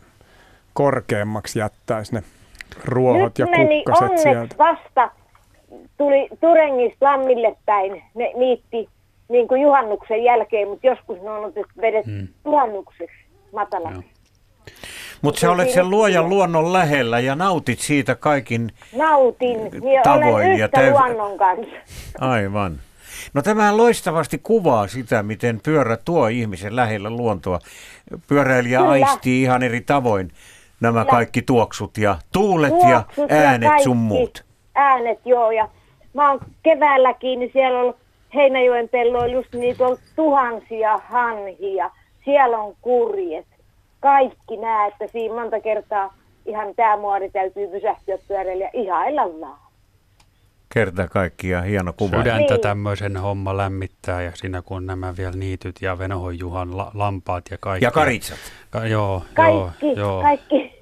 korkeammaksi 0.73 1.59
jättäisi 1.59 2.13
ne 2.13 2.23
ruohot 2.85 3.23
Nyt 3.23 3.39
ja 3.39 3.45
meni 3.45 3.83
kukkaset 3.83 4.17
sieltä? 4.17 4.55
vasta, 4.57 5.11
tuli 5.97 6.27
Turengista 6.41 7.05
Lammille 7.05 7.55
päin, 7.65 8.03
ne 8.15 8.31
niitti 8.37 8.89
niin 9.29 9.47
kuin 9.47 9.61
juhannuksen 9.61 10.23
jälkeen, 10.23 10.67
mutta 10.67 10.87
joskus 10.87 11.21
ne 11.21 11.29
on 11.29 11.53
vedet 11.81 12.05
hmm. 12.05 12.27
juhannukseksi 12.45 13.15
matalaksi. 13.53 14.05
Mutta 15.21 15.39
sä 15.39 15.51
olet 15.51 15.69
sen 15.69 15.89
luojan 15.89 16.29
luonnon 16.29 16.73
lähellä 16.73 17.19
ja 17.19 17.35
nautit 17.35 17.79
siitä 17.79 18.15
kaikin 18.15 18.71
Nautin, 18.95 19.57
tavoin. 20.03 20.35
olen 20.35 20.57
ja 20.59 20.69
täy... 20.69 20.91
luonnon 20.91 21.37
kanssa. 21.37 21.75
Aivan. 22.19 22.79
No 23.33 23.41
tämä 23.41 23.77
loistavasti 23.77 24.37
kuvaa 24.43 24.87
sitä, 24.87 25.23
miten 25.23 25.59
pyörä 25.63 25.97
tuo 25.97 26.27
ihmisen 26.27 26.75
lähellä 26.75 27.09
luontoa. 27.09 27.59
Pyöräilijä 28.27 28.79
Kyllä. 28.79 28.91
aistii 28.91 29.41
ihan 29.41 29.63
eri 29.63 29.81
tavoin 29.81 30.31
nämä 30.79 31.05
kaikki 31.05 31.41
tuoksut 31.41 31.97
ja 31.97 32.15
tuulet 32.33 32.69
tuoksut 32.69 33.29
ja 33.29 33.35
äänet 33.37 33.71
ja 33.77 33.83
sun 33.83 33.97
muut. 33.97 34.45
Äänet, 34.75 35.19
joo. 35.25 35.51
Ja 35.51 35.69
mä 36.13 36.29
oon 36.29 36.39
keväälläkin, 36.63 37.39
niin 37.39 37.49
siellä 37.53 37.79
on 37.79 37.95
Heinäjoen 38.35 38.89
pelloilla 38.89 39.43
niitä 39.53 39.87
on 39.87 39.97
tuhansia 40.15 40.99
hanhia. 41.09 41.91
Siellä 42.25 42.57
on 42.57 42.75
kurjet. 42.81 43.45
Kaikki 43.99 44.57
nämä, 44.57 44.85
että 44.85 45.07
siinä 45.07 45.35
monta 45.35 45.59
kertaa 45.59 46.13
ihan 46.45 46.75
tämä 46.75 46.97
muori 46.97 47.29
täytyy 47.29 47.67
pysähtyä 47.67 48.17
pyörällä 48.27 48.63
ja 48.63 48.69
ihailla 48.73 49.21
vaan. 49.41 49.64
Kerta 50.75 51.07
kaikkiaan 51.07 51.65
hieno 51.65 51.93
kuva. 51.93 52.17
Sydäntä 52.17 52.53
niin. 52.53 52.61
tämmöisen 52.61 53.17
homma 53.17 53.57
lämmittää 53.57 54.21
ja 54.21 54.31
siinä 54.35 54.61
kun 54.61 54.85
nämä 54.85 55.17
vielä 55.17 55.35
niityt 55.35 55.75
ja 55.81 55.97
Venhojuhan 55.97 56.39
Juhan 56.39 56.77
la- 56.77 56.91
lampaat 56.93 57.45
ja 57.51 57.57
kaikki. 57.57 57.85
Ja 57.85 57.91
karitsat. 57.91 58.37
Ka- 58.69 58.87
joo, 58.87 59.23
kaikki, 59.33 59.85
joo, 59.85 59.95
joo. 59.95 60.21
kaikki. 60.21 60.75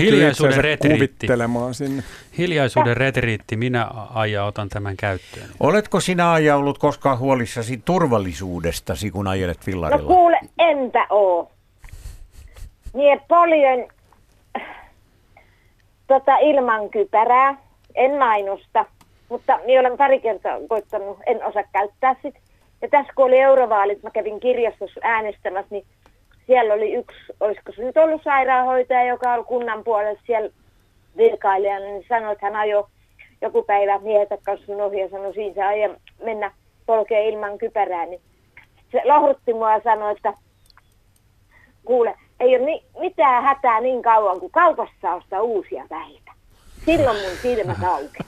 Hiljaisuuden 0.00 0.64
retriitti. 0.64 1.26
sinne. 1.72 2.02
Hiljaisuuden 2.38 2.96
retriitti, 2.96 3.56
minä 3.56 3.90
aja 4.14 4.44
otan 4.44 4.68
tämän 4.68 4.96
käyttöön. 4.96 5.46
Oletko 5.60 6.00
sinä 6.00 6.32
aja 6.32 6.56
ollut 6.56 6.78
koskaan 6.78 7.18
huolissasi 7.18 7.82
turvallisuudestasi, 7.84 9.10
kun 9.10 9.26
ajelet 9.26 9.60
fillarilla? 9.64 10.02
No 10.02 10.16
kuule, 10.16 10.40
enpä 10.58 11.06
oo. 11.10 11.50
Mie 12.94 13.20
paljon 13.28 13.88
tota, 16.06 16.36
ilman 16.36 16.90
kypärää, 16.90 17.54
en 17.94 18.18
mainosta, 18.18 18.84
mutta 19.32 19.60
minä 19.66 19.80
olen 19.80 19.96
pari 19.96 20.20
kertaa 20.20 20.58
koittanut, 20.68 21.18
en 21.26 21.44
osaa 21.44 21.62
käyttää 21.72 22.16
sitä. 22.22 22.38
Ja 22.82 22.88
tässä 22.88 23.12
kun 23.16 23.24
oli 23.24 23.38
eurovaalit, 23.38 24.02
mä 24.02 24.10
kävin 24.10 24.40
kirjastossa 24.40 25.00
äänestämässä, 25.02 25.68
niin 25.70 25.84
siellä 26.46 26.74
oli 26.74 26.92
yksi, 26.94 27.18
olisiko 27.40 27.72
se 27.72 27.82
nyt 27.82 27.96
ollut 27.96 28.22
sairaanhoitaja, 28.22 29.04
joka 29.04 29.34
oli 29.34 29.44
kunnan 29.44 29.84
puolella 29.84 30.20
siellä 30.26 30.50
virkailijana, 31.16 31.84
niin 31.84 32.04
sanoi, 32.08 32.32
että 32.32 32.46
hän 32.46 32.56
ajoi 32.56 32.84
joku 33.40 33.62
päivä 33.62 33.98
miehet 33.98 34.28
kanssa 34.42 34.84
ohi 34.84 35.00
ja 35.00 35.08
sanoi, 35.08 35.34
siinä 35.34 35.54
se 35.54 35.62
aja 35.62 35.96
mennä 36.24 36.52
polkeen 36.86 37.26
ilman 37.26 37.58
kypärää, 37.58 38.06
niin 38.06 38.20
se 38.92 39.02
lohdutti 39.04 39.52
mua 39.54 39.72
ja 39.72 39.80
sanoi, 39.84 40.12
että 40.12 40.32
kuule, 41.84 42.14
ei 42.40 42.56
ole 42.56 42.64
ni- 42.64 42.84
mitään 43.00 43.44
hätää 43.44 43.80
niin 43.80 44.02
kauan, 44.02 44.40
kuin 44.40 44.52
kaupassa 44.52 45.14
ostaa 45.14 45.42
uusia 45.42 45.86
päitä. 45.88 46.31
Silloin 46.86 47.16
mun 47.16 47.36
silmät 47.42 47.84
auki. 47.94 48.18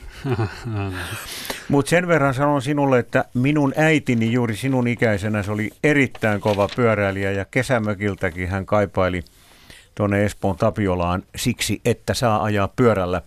Mutta 1.69 1.91
sen 1.91 2.09
verran 2.09 2.35
sanon 2.35 2.63
sinulle, 2.63 2.99
että 2.99 3.25
minun 3.35 3.73
äitini 3.77 4.33
juuri 4.33 4.57
sinun 4.57 4.89
ikäisenä 4.89 5.43
se 5.43 5.51
oli 5.51 5.71
erittäin 5.85 6.41
kova 6.41 6.69
pyöräilijä 6.77 7.31
ja 7.31 7.45
kesämökiltäkin 7.45 8.49
hän 8.49 8.67
kaipaili 8.67 9.23
tuonne 9.95 10.25
Espoon 10.25 10.57
Tapiolaan 10.57 11.23
siksi, 11.37 11.81
että 11.85 12.15
saa 12.15 12.43
ajaa 12.43 12.69
pyörällä. 12.69 13.23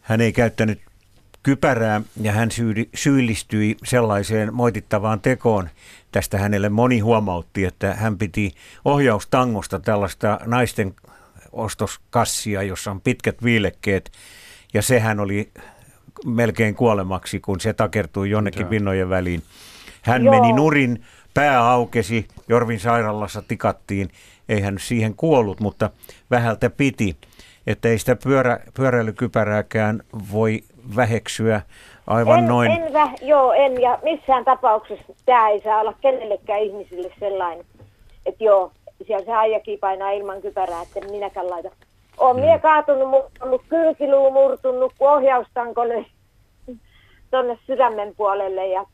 Hän 0.00 0.20
ei 0.20 0.32
käyttänyt 0.32 0.80
kypärää 1.42 2.00
ja 2.20 2.32
hän 2.32 2.48
syyllistyi 2.94 3.76
sellaiseen 3.84 4.54
moitittavaan 4.54 5.20
tekoon. 5.20 5.68
Tästä 6.12 6.38
hänelle 6.38 6.68
moni 6.68 6.98
huomautti, 6.98 7.64
että 7.64 7.94
hän 7.94 8.18
piti 8.18 8.54
ohjaustangosta 8.84 9.80
tällaista 9.80 10.40
naisten 10.46 10.94
ostoskassia, 11.52 12.62
jossa 12.62 12.90
on 12.90 13.00
pitkät 13.00 13.44
viilekkeet. 13.44 14.12
Ja 14.74 14.82
sehän 14.82 15.20
oli 15.20 15.50
melkein 16.26 16.74
kuolemaksi, 16.74 17.40
kun 17.40 17.60
se 17.60 17.72
takertui 17.72 18.30
jonnekin 18.30 18.66
pinnojen 18.66 19.08
väliin. 19.08 19.42
Hän 20.02 20.24
Joo. 20.24 20.34
meni 20.34 20.52
nurin, 20.52 21.02
pää 21.34 21.70
aukesi, 21.70 22.28
Jorvin 22.48 22.80
sairaalassa 22.80 23.42
tikattiin. 23.42 24.08
Ei 24.48 24.60
hän 24.60 24.78
siihen 24.78 25.14
kuollut, 25.14 25.60
mutta 25.60 25.90
vähältä 26.30 26.70
piti. 26.70 27.16
Että 27.66 27.88
ei 27.88 27.98
sitä 27.98 28.16
pyörä, 28.16 28.60
pyöräilykypärääkään 28.74 30.02
voi 30.32 30.60
väheksyä 30.96 31.60
aivan 32.06 32.38
en, 32.38 32.46
noin. 32.46 32.70
En, 32.70 32.92
väh, 32.92 33.14
joo, 33.22 33.52
en. 33.52 33.80
Ja 33.80 33.98
missään 34.02 34.44
tapauksessa 34.44 35.04
tämä 35.26 35.48
ei 35.48 35.60
saa 35.60 35.80
olla 35.80 35.94
kenellekään 36.00 36.60
ihmisille 36.60 37.12
sellainen, 37.20 37.66
että 38.26 38.44
joo, 38.44 38.72
siellä 39.04 39.24
se 39.24 39.32
aijakin 39.32 39.78
painaa 39.78 40.10
ilman 40.10 40.42
kypärää, 40.42 40.82
että 40.82 41.10
minäkään 41.10 41.50
laita 41.50 41.70
on 42.18 42.36
mm. 42.36 42.42
mie 42.42 42.58
kaatunut, 42.58 43.10
mutta 43.10 43.44
ollut 43.44 43.62
kylkiluu 43.68 44.30
murtunut, 44.30 44.92
kun 44.98 45.10
ohjaustankolle 45.10 46.06
tuonne 47.30 47.58
sydämen 47.66 48.14
puolelle 48.16 48.66
ja 48.66 48.86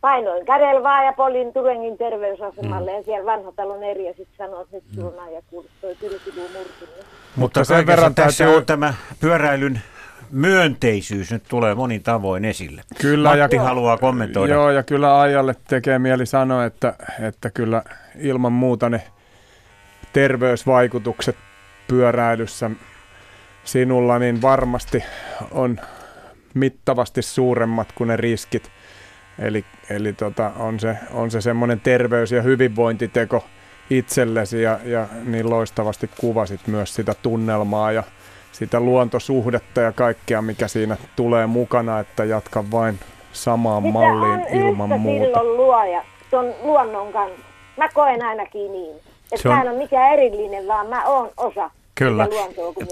painoin 0.00 0.46
kädellä 0.46 0.82
vaan 0.82 1.04
ja 1.04 1.12
polin 1.12 1.52
Turengin 1.52 1.98
terveysasemalle 1.98 2.90
mm. 2.90 2.96
ja 2.96 3.02
siellä 3.02 3.26
vanhatalon 3.26 3.82
eri 3.82 4.06
ja 4.06 4.14
sitten 4.16 4.36
sanoin, 4.38 4.62
että 4.62 4.76
nyt 4.76 4.84
mm. 4.96 5.02
sulla 5.02 5.28
ja 5.28 5.42
kuullut 5.50 5.70
toi 5.80 5.94
kylkiluu 5.94 6.48
murtunut. 6.48 7.06
Mutta 7.36 7.64
sen 7.64 7.86
verran 7.86 8.14
tässä 8.14 8.44
täytyy... 8.44 8.58
on 8.58 8.66
tämä 8.66 8.94
pyöräilyn 9.20 9.80
myönteisyys 10.32 11.30
nyt 11.30 11.42
tulee 11.48 11.74
monin 11.74 12.02
tavoin 12.02 12.44
esille. 12.44 12.82
Kyllä, 13.00 13.36
Matti 13.36 13.56
ja, 13.56 13.62
haluaa 13.62 13.98
kommentoida. 13.98 14.54
Joo, 14.54 14.70
ja 14.70 14.82
kyllä 14.82 15.20
Ajalle 15.20 15.56
tekee 15.68 15.98
mieli 15.98 16.26
sanoa, 16.26 16.64
että, 16.64 16.94
että 17.20 17.50
kyllä 17.50 17.82
ilman 18.18 18.52
muuta 18.52 18.88
ne 18.88 19.02
terveysvaikutukset 20.12 21.36
pyöräilyssä 21.88 22.70
sinulla, 23.64 24.18
niin 24.18 24.42
varmasti 24.42 25.04
on 25.50 25.80
mittavasti 26.54 27.22
suuremmat 27.22 27.92
kuin 27.94 28.08
ne 28.08 28.16
riskit. 28.16 28.70
Eli, 29.38 29.64
eli 29.90 30.12
tota, 30.12 30.52
on 30.56 30.80
se, 30.80 30.96
on 31.10 31.30
se 31.30 31.40
semmoinen 31.40 31.80
terveys- 31.80 32.32
ja 32.32 32.42
hyvinvointiteko 32.42 33.44
itsellesi 33.90 34.62
ja, 34.62 34.80
ja 34.84 35.08
niin 35.24 35.50
loistavasti 35.50 36.10
kuvasit 36.20 36.66
myös 36.66 36.94
sitä 36.94 37.14
tunnelmaa 37.22 37.92
ja 37.92 38.02
sitä 38.52 38.80
luontosuhdetta 38.80 39.80
ja 39.80 39.92
kaikkea, 39.92 40.42
mikä 40.42 40.68
siinä 40.68 40.96
tulee 41.16 41.46
mukana, 41.46 42.00
että 42.00 42.24
jatka 42.24 42.64
vain 42.70 42.98
samaan 43.32 43.82
Mitä 43.82 43.92
malliin 43.92 44.40
ilman 44.52 45.00
muuta. 45.00 45.24
silloin 45.24 45.56
luoja 45.56 46.04
tuon 46.30 46.54
luonnon 46.62 47.12
kanssa. 47.12 47.46
Mä 47.76 47.88
koen 47.88 48.22
ainakin 48.22 48.72
niin. 48.72 48.96
Että 49.32 49.48
on... 49.48 49.54
mä 49.54 49.62
en 49.62 49.68
ole 49.68 49.78
mikään 49.78 50.12
erillinen, 50.12 50.68
vaan 50.68 50.86
mä 50.86 51.04
oon 51.04 51.30
osa 51.36 51.70
Kyllä. 51.94 52.28
luontoa, 52.30 52.72
kun 52.72 52.86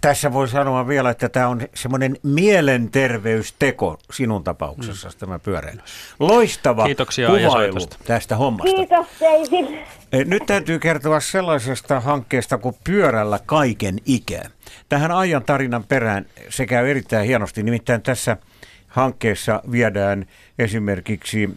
Tässä 0.00 0.32
voi 0.32 0.48
sanoa 0.48 0.88
vielä, 0.88 1.10
että 1.10 1.28
tämä 1.28 1.48
on 1.48 1.60
semmoinen 1.74 2.16
mielenterveysteko 2.22 3.98
sinun 4.12 4.44
tapauksessa 4.44 5.08
mm. 5.08 5.14
tämä 5.18 5.38
pyöräily. 5.38 5.80
Loistava 6.18 6.84
Kiitoksia 6.84 7.28
kuvailu 7.28 7.80
tästä 8.04 8.36
hommasta. 8.36 8.76
Kiitos 8.76 9.06
teille. 9.18 10.24
Nyt 10.24 10.42
täytyy 10.46 10.78
kertoa 10.78 11.20
sellaisesta 11.20 12.00
hankkeesta 12.00 12.58
kuin 12.58 12.76
Pyörällä 12.84 13.40
kaiken 13.46 13.98
ikä. 14.06 14.42
Tähän 14.88 15.10
ajan 15.10 15.44
tarinan 15.44 15.84
perään 15.84 16.26
se 16.48 16.66
käy 16.66 16.90
erittäin 16.90 17.26
hienosti. 17.26 17.62
Nimittäin 17.62 18.02
tässä 18.02 18.36
hankkeessa 18.88 19.62
viedään 19.70 20.26
esimerkiksi 20.58 21.50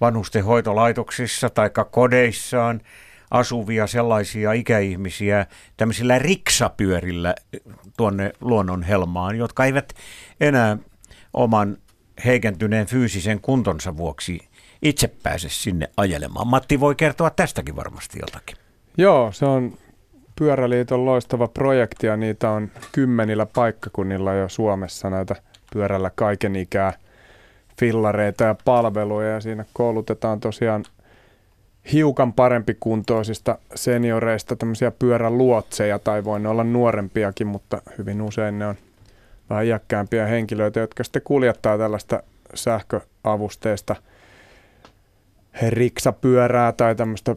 vanhusten 0.00 0.44
hoitolaitoksissa 0.44 1.50
tai 1.50 1.70
kodeissaan– 1.90 2.80
asuvia 3.32 3.86
sellaisia 3.86 4.52
ikäihmisiä 4.52 5.46
tämmöisillä 5.76 6.18
riksapyörillä 6.18 7.34
tuonne 7.96 8.32
luonnonhelmaan, 8.40 9.36
jotka 9.36 9.64
eivät 9.64 9.92
enää 10.40 10.76
oman 11.32 11.76
heikentyneen 12.24 12.86
fyysisen 12.86 13.40
kuntonsa 13.40 13.96
vuoksi 13.96 14.40
itse 14.82 15.08
pääse 15.22 15.48
sinne 15.48 15.90
ajelemaan. 15.96 16.46
Matti 16.46 16.80
voi 16.80 16.94
kertoa 16.94 17.30
tästäkin 17.30 17.76
varmasti 17.76 18.18
jotakin. 18.22 18.56
Joo, 18.96 19.32
se 19.32 19.44
on 19.44 19.72
Pyöräliiton 20.38 21.04
loistava 21.04 21.48
projekti 21.48 22.06
ja 22.06 22.16
niitä 22.16 22.50
on 22.50 22.70
kymmenillä 22.92 23.46
paikkakunnilla 23.46 24.34
jo 24.34 24.48
Suomessa 24.48 25.10
näitä 25.10 25.36
pyörällä 25.72 26.10
kaiken 26.14 26.56
ikää 26.56 26.92
fillareita 27.80 28.44
ja 28.44 28.54
palveluja 28.64 29.28
ja 29.28 29.40
siinä 29.40 29.64
koulutetaan 29.72 30.40
tosiaan 30.40 30.84
hiukan 31.92 32.32
parempi 32.32 32.76
kuntoisista 32.80 33.58
senioreista 33.74 34.56
tämmöisiä 34.56 34.90
pyöräluotseja 34.90 35.98
tai 35.98 36.24
voi 36.24 36.40
ne 36.40 36.48
olla 36.48 36.64
nuorempiakin, 36.64 37.46
mutta 37.46 37.82
hyvin 37.98 38.22
usein 38.22 38.58
ne 38.58 38.66
on 38.66 38.74
vähän 39.50 39.66
iäkkäämpiä 39.66 40.26
henkilöitä, 40.26 40.80
jotka 40.80 41.04
sitten 41.04 41.22
kuljettaa 41.24 41.78
tällaista 41.78 42.22
sähköavusteista 42.54 43.96
riksapyörää 45.68 46.72
tai 46.72 46.94
tämmöistä 46.94 47.36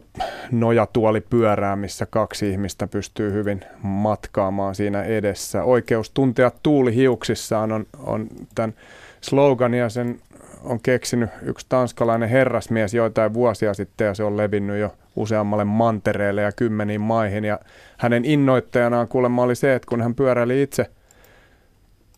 nojatuolipyörää, 0.50 1.76
missä 1.76 2.06
kaksi 2.06 2.50
ihmistä 2.50 2.86
pystyy 2.86 3.32
hyvin 3.32 3.64
matkaamaan 3.82 4.74
siinä 4.74 5.02
edessä. 5.02 5.62
Oikeus 5.62 6.10
tuntea 6.10 6.50
tuuli 6.62 6.94
hiuksissaan 6.94 7.72
on, 7.72 7.86
on 7.98 8.26
tämän 8.54 8.74
slogan 9.20 9.74
ja 9.74 9.88
sen 9.88 10.20
on 10.66 10.80
keksinyt 10.82 11.30
yksi 11.42 11.66
tanskalainen 11.68 12.28
herrasmies 12.28 12.94
joitain 12.94 13.34
vuosia 13.34 13.74
sitten 13.74 14.06
ja 14.06 14.14
se 14.14 14.24
on 14.24 14.36
levinnyt 14.36 14.78
jo 14.78 14.94
useammalle 15.16 15.64
mantereelle 15.64 16.42
ja 16.42 16.52
kymmeniin 16.52 17.00
maihin. 17.00 17.44
Ja 17.44 17.58
hänen 17.98 18.24
innoittajanaan 18.24 19.08
kuulemma 19.08 19.42
oli 19.42 19.54
se, 19.54 19.74
että 19.74 19.88
kun 19.88 20.02
hän 20.02 20.14
pyöräili 20.14 20.62
itse 20.62 20.90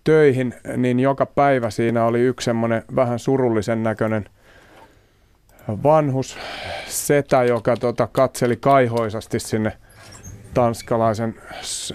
töihin, 0.04 0.54
niin 0.76 1.00
joka 1.00 1.26
päivä 1.26 1.70
siinä 1.70 2.04
oli 2.04 2.20
yksi 2.20 2.44
semmoinen 2.44 2.82
vähän 2.96 3.18
surullisen 3.18 3.82
näköinen 3.82 4.24
vanhus 5.82 6.38
setä, 6.86 7.44
joka 7.44 7.76
tota, 7.76 8.08
katseli 8.12 8.56
kaihoisasti 8.56 9.40
sinne 9.40 9.72
tanskalaisen 10.54 11.34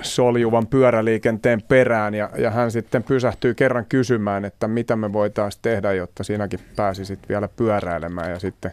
soljuvan 0.01 0.67
pyöräliikenteen 0.67 1.61
perään 1.61 2.13
ja, 2.13 2.29
ja 2.37 2.51
hän 2.51 2.71
sitten 2.71 3.03
pysähtyi 3.03 3.55
kerran 3.55 3.85
kysymään, 3.85 4.45
että 4.45 4.67
mitä 4.67 4.95
me 4.95 5.13
voitaisiin 5.13 5.61
tehdä, 5.61 5.93
jotta 5.93 6.23
sinäkin 6.23 6.59
pääsisit 6.75 7.19
vielä 7.29 7.47
pyöräilemään 7.47 8.29
ja 8.29 8.39
sitten, 8.39 8.71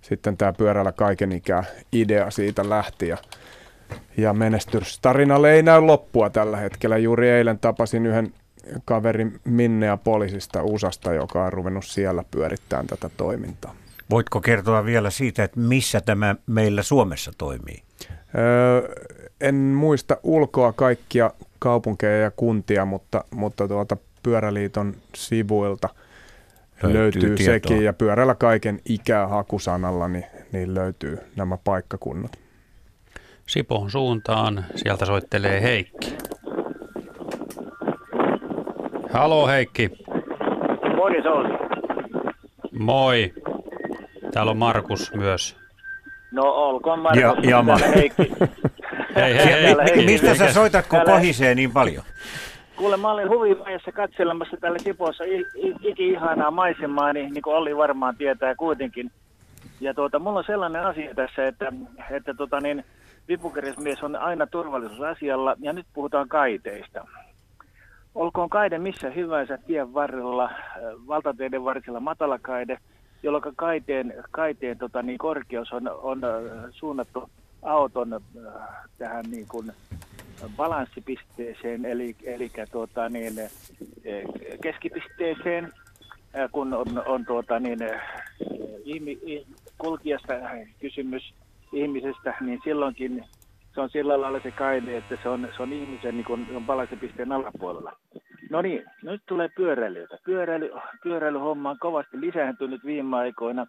sitten 0.00 0.36
tämä 0.36 0.52
pyörällä 0.52 0.92
kaiken 0.92 1.32
ikää 1.32 1.64
idea 1.92 2.30
siitä 2.30 2.70
lähti 2.70 3.08
ja, 3.08 3.16
ja 4.16 4.32
menestystarinalle 4.32 5.52
ei 5.52 5.62
näy 5.62 5.80
loppua 5.80 6.30
tällä 6.30 6.56
hetkellä. 6.56 6.98
Juuri 6.98 7.30
eilen 7.30 7.58
tapasin 7.58 8.06
yhden 8.06 8.32
kaverin 8.84 9.40
Minnea 9.44 9.96
poliisista 9.96 10.62
USAsta, 10.62 11.12
joka 11.12 11.44
on 11.44 11.52
ruvennut 11.52 11.84
siellä 11.84 12.24
pyörittämään 12.30 12.86
tätä 12.86 13.10
toimintaa. 13.16 13.74
Voitko 14.10 14.40
kertoa 14.40 14.84
vielä 14.84 15.10
siitä, 15.10 15.44
että 15.44 15.60
missä 15.60 16.00
tämä 16.00 16.36
meillä 16.46 16.82
Suomessa 16.82 17.32
toimii? 17.38 17.82
Öö, 18.38 18.94
en 19.40 19.54
muista 19.54 20.16
ulkoa 20.22 20.72
kaikkia 20.72 21.30
kaupunkeja 21.58 22.16
ja 22.18 22.30
kuntia, 22.30 22.84
mutta, 22.84 23.24
mutta 23.30 23.68
tuota 23.68 23.96
Pyöräliiton 24.22 24.94
sivuilta 25.14 25.88
löytyy, 26.82 27.22
löytyy 27.22 27.44
sekin. 27.44 27.84
Ja 27.84 27.92
pyörällä 27.92 28.34
kaiken 28.34 28.80
ikää 28.84 29.26
hakusanalla 29.26 30.08
niin, 30.08 30.26
niin 30.52 30.74
löytyy 30.74 31.18
nämä 31.36 31.58
paikkakunnat. 31.64 32.32
Sipoon 33.46 33.90
suuntaan, 33.90 34.64
sieltä 34.76 35.06
soittelee 35.06 35.62
Heikki. 35.62 36.16
Halo 39.12 39.46
Heikki. 39.46 39.90
Moi 40.96 41.22
Sauli. 41.22 41.48
Moi. 42.78 43.32
Täällä 44.32 44.50
on 44.50 44.56
Markus 44.56 45.12
myös. 45.14 45.59
No 46.32 46.42
olkoon 46.42 46.98
Markus. 46.98 47.22
Ja, 47.22 47.34
ja 47.42 47.62
ma- 47.62 47.76
Heikki. 47.76 48.32
hei, 49.16 49.34
hei, 49.34 49.46
hei, 49.46 49.76
hei, 49.96 50.06
Mistä 50.06 50.34
sä 50.34 50.52
soitat, 50.52 50.86
kun 50.86 50.96
täällä... 50.96 51.12
kohisee 51.12 51.54
niin 51.54 51.72
paljon? 51.72 52.04
Kuule, 52.76 52.96
mä 52.96 53.10
olin 53.10 53.28
huvivaiheessa 53.28 53.92
katselemassa 53.92 54.56
tällä 54.60 54.78
Sipossa 54.78 55.24
iki-ihanaa 55.82 56.50
maisemaa, 56.50 57.12
niin, 57.12 57.32
niin 57.34 57.42
kuin 57.42 57.56
Olli 57.56 57.76
varmaan 57.76 58.16
tietää 58.16 58.54
kuitenkin. 58.54 59.10
Ja 59.80 59.94
tuota, 59.94 60.18
mulla 60.18 60.38
on 60.38 60.44
sellainen 60.44 60.86
asia 60.86 61.14
tässä, 61.14 61.46
että, 61.46 61.72
että 62.10 62.34
tota 62.34 62.60
niin, 62.60 62.84
vipukeresmies 63.28 64.02
on 64.02 64.16
aina 64.16 64.46
turvallisuusasialla, 64.46 65.56
ja 65.60 65.72
nyt 65.72 65.86
puhutaan 65.94 66.28
kaiteista. 66.28 67.06
Olkoon 68.14 68.50
kaide 68.50 68.78
missä 68.78 69.10
hyvänsä 69.10 69.58
tien 69.66 69.94
varrella, 69.94 70.50
valtateiden 71.08 71.64
varsilla 71.64 72.00
matalakaide, 72.00 72.78
jolloin 73.22 73.42
kaiteen, 73.56 74.14
kaiteen 74.30 74.78
tota, 74.78 75.02
niin 75.02 75.18
korkeus 75.18 75.72
on, 75.72 75.90
on 76.02 76.24
äh, 76.24 76.30
suunnattu 76.70 77.30
auton 77.62 78.12
äh, 78.14 78.20
tähän 78.98 79.24
niin 79.30 79.46
kuin 79.48 79.72
balanssipisteeseen, 80.56 81.84
eli, 81.84 82.16
eli 82.24 82.50
tuota, 82.72 83.08
niin, 83.08 83.32
keskipisteeseen, 84.62 85.72
kun 86.52 86.74
on, 86.74 87.02
on 87.06 87.24
tuota, 87.24 87.60
niin, 87.60 87.78
ihmi, 88.84 89.18
kulkijasta 89.78 90.32
kysymys 90.80 91.34
ihmisestä, 91.72 92.34
niin 92.40 92.60
silloinkin 92.64 93.24
se 93.74 93.80
on 93.80 93.90
sillä 93.90 94.20
lailla 94.20 94.40
se 94.40 94.50
kaide, 94.50 94.96
että 94.96 95.18
se 95.22 95.28
on, 95.28 95.48
se 95.56 95.62
on 95.62 95.72
ihmisen 95.72 96.16
niin 96.16 96.24
kuin, 96.24 96.46
balanssipisteen 96.66 97.32
alapuolella. 97.32 97.96
No 98.50 98.62
niin, 98.62 98.84
nyt 99.02 99.22
tulee 99.28 99.48
pyöräilijöitä. 99.56 100.18
Pyöräily, 100.24 100.70
pyöräilyhomma 101.02 101.70
on 101.70 101.78
kovasti 101.80 102.20
lisääntynyt 102.20 102.84
viime 102.84 103.16
aikoina 103.16 103.66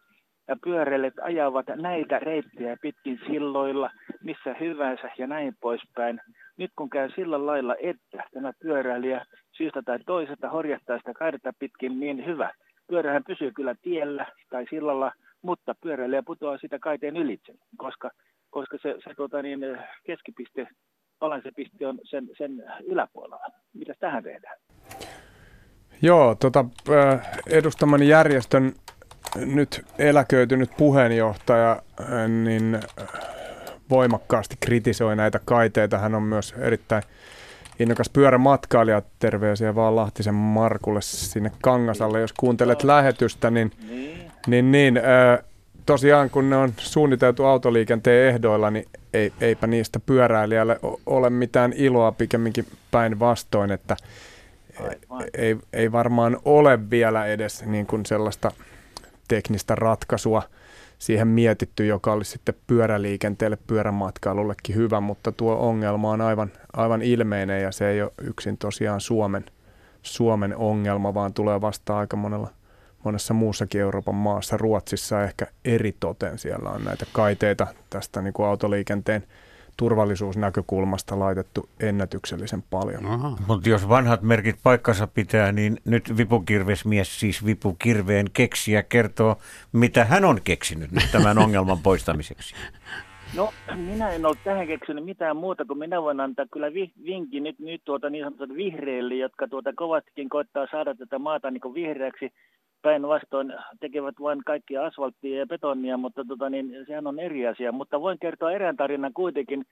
ja 0.47 0.55
pyöräilijät 0.63 1.13
ajavat 1.21 1.65
näitä 1.75 2.19
reittejä 2.19 2.77
pitkin 2.81 3.19
silloilla, 3.27 3.89
missä 4.23 4.55
hyvänsä 4.59 5.09
ja 5.17 5.27
näin 5.27 5.53
poispäin. 5.61 6.21
Nyt 6.57 6.71
kun 6.75 6.89
käy 6.89 7.09
sillä 7.15 7.45
lailla, 7.45 7.75
että 7.79 8.23
tämä 8.33 8.51
pyöräilijä 8.61 9.25
syystä 9.57 9.81
tai 9.85 9.99
toisesta 10.05 10.49
horjahtaa 10.49 10.97
sitä 10.97 11.13
kaidetta 11.13 11.53
pitkin, 11.59 11.99
niin 11.99 12.25
hyvä. 12.25 12.51
Pyörähän 12.87 13.23
pysyy 13.27 13.51
kyllä 13.51 13.75
tiellä 13.81 14.25
tai 14.49 14.65
sillalla, 14.69 15.11
mutta 15.41 15.75
pyöräilijä 15.81 16.23
putoaa 16.25 16.57
sitä 16.57 16.79
kaiteen 16.79 17.17
ylitse, 17.17 17.53
koska, 17.77 18.09
koska 18.49 18.77
se, 18.81 18.95
se 19.03 19.13
tuota 19.15 19.41
niin, 19.41 19.59
keskipiste 20.05 20.67
piste 21.55 21.87
on 21.87 21.99
sen, 22.03 22.29
sen 22.37 22.63
yläpuolella. 22.87 23.51
Mitä 23.73 23.93
tähän 23.99 24.23
tehdään? 24.23 24.57
Joo, 26.01 26.35
tota, 26.35 26.65
edustamani 27.47 28.07
järjestön 28.07 28.73
nyt 29.35 29.85
eläköitynyt 29.97 30.71
puheenjohtaja 30.77 31.81
niin 32.43 32.79
voimakkaasti 33.89 34.55
kritisoi 34.59 35.15
näitä 35.15 35.39
kaiteita. 35.45 35.97
Hän 35.97 36.15
on 36.15 36.23
myös 36.23 36.55
erittäin 36.57 37.03
innokas 37.79 38.09
pyörämatkailija. 38.09 39.01
Terveisiä 39.19 39.75
vaan 39.75 39.95
Lahtisen 39.95 40.33
Markulle 40.33 41.01
sinne 41.01 41.51
Kangasalle. 41.61 42.21
Jos 42.21 42.33
kuuntelet 42.33 42.83
lähetystä, 42.83 43.51
niin, 43.51 43.71
niin, 43.89 44.31
niin, 44.47 44.71
niin 44.71 44.99
tosiaan 45.85 46.29
kun 46.29 46.49
ne 46.49 46.55
on 46.55 46.73
suunniteltu 46.77 47.45
autoliikenteen 47.45 48.33
ehdoilla, 48.33 48.71
niin 48.71 48.85
ei, 49.13 49.33
eipä 49.41 49.67
niistä 49.67 49.99
pyöräilijälle 49.99 50.79
ole 51.05 51.29
mitään 51.29 51.73
iloa 51.75 52.11
pikemminkin 52.11 52.65
päinvastoin, 52.91 53.71
että 53.71 53.97
ei, 55.33 55.57
ei 55.73 55.91
varmaan 55.91 56.37
ole 56.45 56.89
vielä 56.89 57.25
edes 57.25 57.65
niin 57.65 57.85
kuin 57.85 58.05
sellaista 58.05 58.51
teknistä 59.27 59.75
ratkaisua 59.75 60.43
siihen 60.99 61.27
mietitty, 61.27 61.85
joka 61.85 62.13
olisi 62.13 62.31
sitten 62.31 62.55
pyöräliikenteelle, 62.67 63.57
pyörämatkailullekin 63.67 64.75
hyvä, 64.75 64.99
mutta 64.99 65.31
tuo 65.31 65.55
ongelma 65.55 66.11
on 66.11 66.21
aivan, 66.21 66.51
aivan 66.73 67.01
ilmeinen 67.01 67.61
ja 67.61 67.71
se 67.71 67.89
ei 67.89 68.01
ole 68.01 68.11
yksin 68.21 68.57
tosiaan 68.57 69.01
Suomen, 69.01 69.45
Suomen 70.01 70.55
ongelma, 70.55 71.13
vaan 71.13 71.33
tulee 71.33 71.61
vasta 71.61 71.97
aika 71.97 72.17
monella 72.17 72.49
monessa 73.03 73.33
muussakin 73.33 73.81
Euroopan 73.81 74.15
maassa. 74.15 74.57
Ruotsissa 74.57 75.23
ehkä 75.23 75.47
eri 75.65 75.95
toten 75.99 76.37
siellä 76.37 76.69
on 76.69 76.83
näitä 76.83 77.05
kaiteita 77.13 77.67
tästä 77.89 78.21
niin 78.21 78.33
kuin 78.33 78.47
autoliikenteen 78.47 79.23
turvallisuusnäkökulmasta 79.81 81.19
laitettu 81.19 81.69
ennätyksellisen 81.79 82.63
paljon. 82.69 83.03
Mutta 83.47 83.69
jos 83.69 83.89
vanhat 83.89 84.21
merkit 84.21 84.55
paikkansa 84.63 85.07
pitää, 85.07 85.51
niin 85.51 85.77
nyt 85.85 86.17
vipukirvesmies, 86.17 87.19
siis 87.19 87.45
vipukirveen 87.45 88.25
keksiä, 88.33 88.83
kertoo, 88.83 89.35
mitä 89.71 90.05
hän 90.05 90.25
on 90.25 90.39
keksinyt 90.43 90.91
nyt 90.91 91.11
tämän 91.11 91.37
ongelman 91.37 91.79
poistamiseksi. 91.87 92.55
No, 93.37 93.49
minä 93.75 94.09
en 94.09 94.25
ole 94.25 94.35
tähän 94.43 94.67
keksinyt 94.67 95.05
mitään 95.05 95.37
muuta 95.37 95.65
kuin 95.65 95.79
minä 95.79 96.01
voin 96.01 96.19
antaa 96.19 96.45
kyllä 96.51 96.73
vi- 96.73 96.93
vinkin 97.05 97.43
nyt, 97.43 97.59
nyt 97.59 97.81
tuota 97.85 98.09
niin 98.09 98.25
sanotut 98.25 98.57
vihreille, 98.57 99.15
jotka 99.15 99.47
tuota 99.47 99.73
kovastikin 99.75 100.29
koittaa 100.29 100.67
saada 100.71 100.95
tätä 100.95 101.19
maata 101.19 101.51
niin 101.51 101.73
vihreäksi 101.73 102.33
päinvastoin 102.81 103.53
tekevät 103.79 104.15
vain 104.21 104.39
kaikkia 104.45 104.85
asfalttia 104.85 105.39
ja 105.39 105.47
betonia, 105.47 105.97
mutta 105.97 106.25
tota, 106.27 106.49
niin, 106.49 106.75
sehän 106.87 107.07
on 107.07 107.19
eri 107.19 107.47
asia. 107.47 107.71
Mutta 107.71 108.01
voin 108.01 108.17
kertoa 108.21 108.51
erään 108.51 108.77
tarinan 108.77 109.13
kuitenkin. 109.13 109.65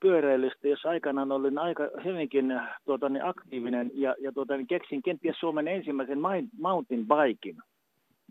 pyöräilystä, 0.00 0.68
jos 0.68 0.86
aikanaan 0.86 1.32
olin 1.32 1.58
aika 1.58 1.82
hyvinkin 2.04 2.60
tuota, 2.84 3.08
niin 3.08 3.24
aktiivinen 3.24 3.90
ja, 3.94 4.14
ja 4.20 4.32
tuota, 4.32 4.56
niin 4.56 4.66
keksin 4.66 5.02
kenties 5.02 5.36
Suomen 5.40 5.68
ensimmäisen 5.68 6.18
mountain 6.58 7.06
bikin. 7.06 7.56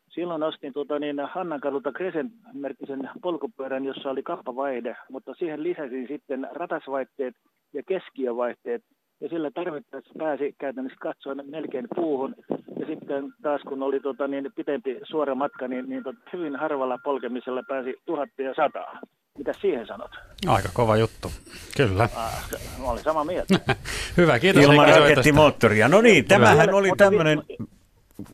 Silloin 0.09 0.43
ostin 0.43 0.73
tuota, 0.73 0.99
niin 0.99 1.19
Hannankadulta 1.19 1.91
Crescent-merkkisen 1.91 3.09
polkupyörän, 3.21 3.85
jossa 3.85 4.09
oli 4.09 4.23
kappavaihde, 4.23 4.97
mutta 5.11 5.33
siihen 5.33 5.63
lisäsin 5.63 6.07
sitten 6.07 6.47
ratasvaihteet 6.51 7.35
ja 7.73 7.83
keskiövaihteet 7.87 8.83
ja 9.21 9.29
sillä 9.29 9.51
tarvittaessa 9.51 10.13
pääsi 10.17 10.55
käytännössä 10.57 10.97
katsoen 11.01 11.43
melkein 11.49 11.87
puuhun. 11.95 12.35
Ja 12.79 12.85
sitten 12.85 13.33
taas 13.41 13.61
kun 13.61 13.83
oli 13.83 13.99
tota, 13.99 14.27
niin 14.27 14.51
pitempi 14.55 14.99
suora 15.03 15.35
matka, 15.35 15.67
niin, 15.67 15.89
niin 15.89 16.03
tota, 16.03 16.19
hyvin 16.33 16.55
harvalla 16.55 16.97
polkemisella 17.03 17.63
pääsi 17.67 17.95
tuhatta 18.05 18.41
ja 18.41 18.53
sataa. 18.55 18.99
Mitä 19.37 19.53
siihen 19.61 19.87
sanot? 19.87 20.11
Aika 20.47 20.69
kova 20.73 20.97
juttu, 20.97 21.31
kyllä. 21.77 22.09
Ah, 22.15 22.49
mä 22.79 22.91
olin 22.91 23.03
samaa 23.03 23.23
mieltä. 23.23 23.59
Hyvä, 24.17 24.39
kiitos. 24.39 24.63
Ilman 24.63 24.87
rakettimoottoria. 24.87 25.87
No 25.87 26.01
niin, 26.01 26.25
tämähän 26.25 26.73
oli 26.73 26.89
tämmöinen... 26.97 27.43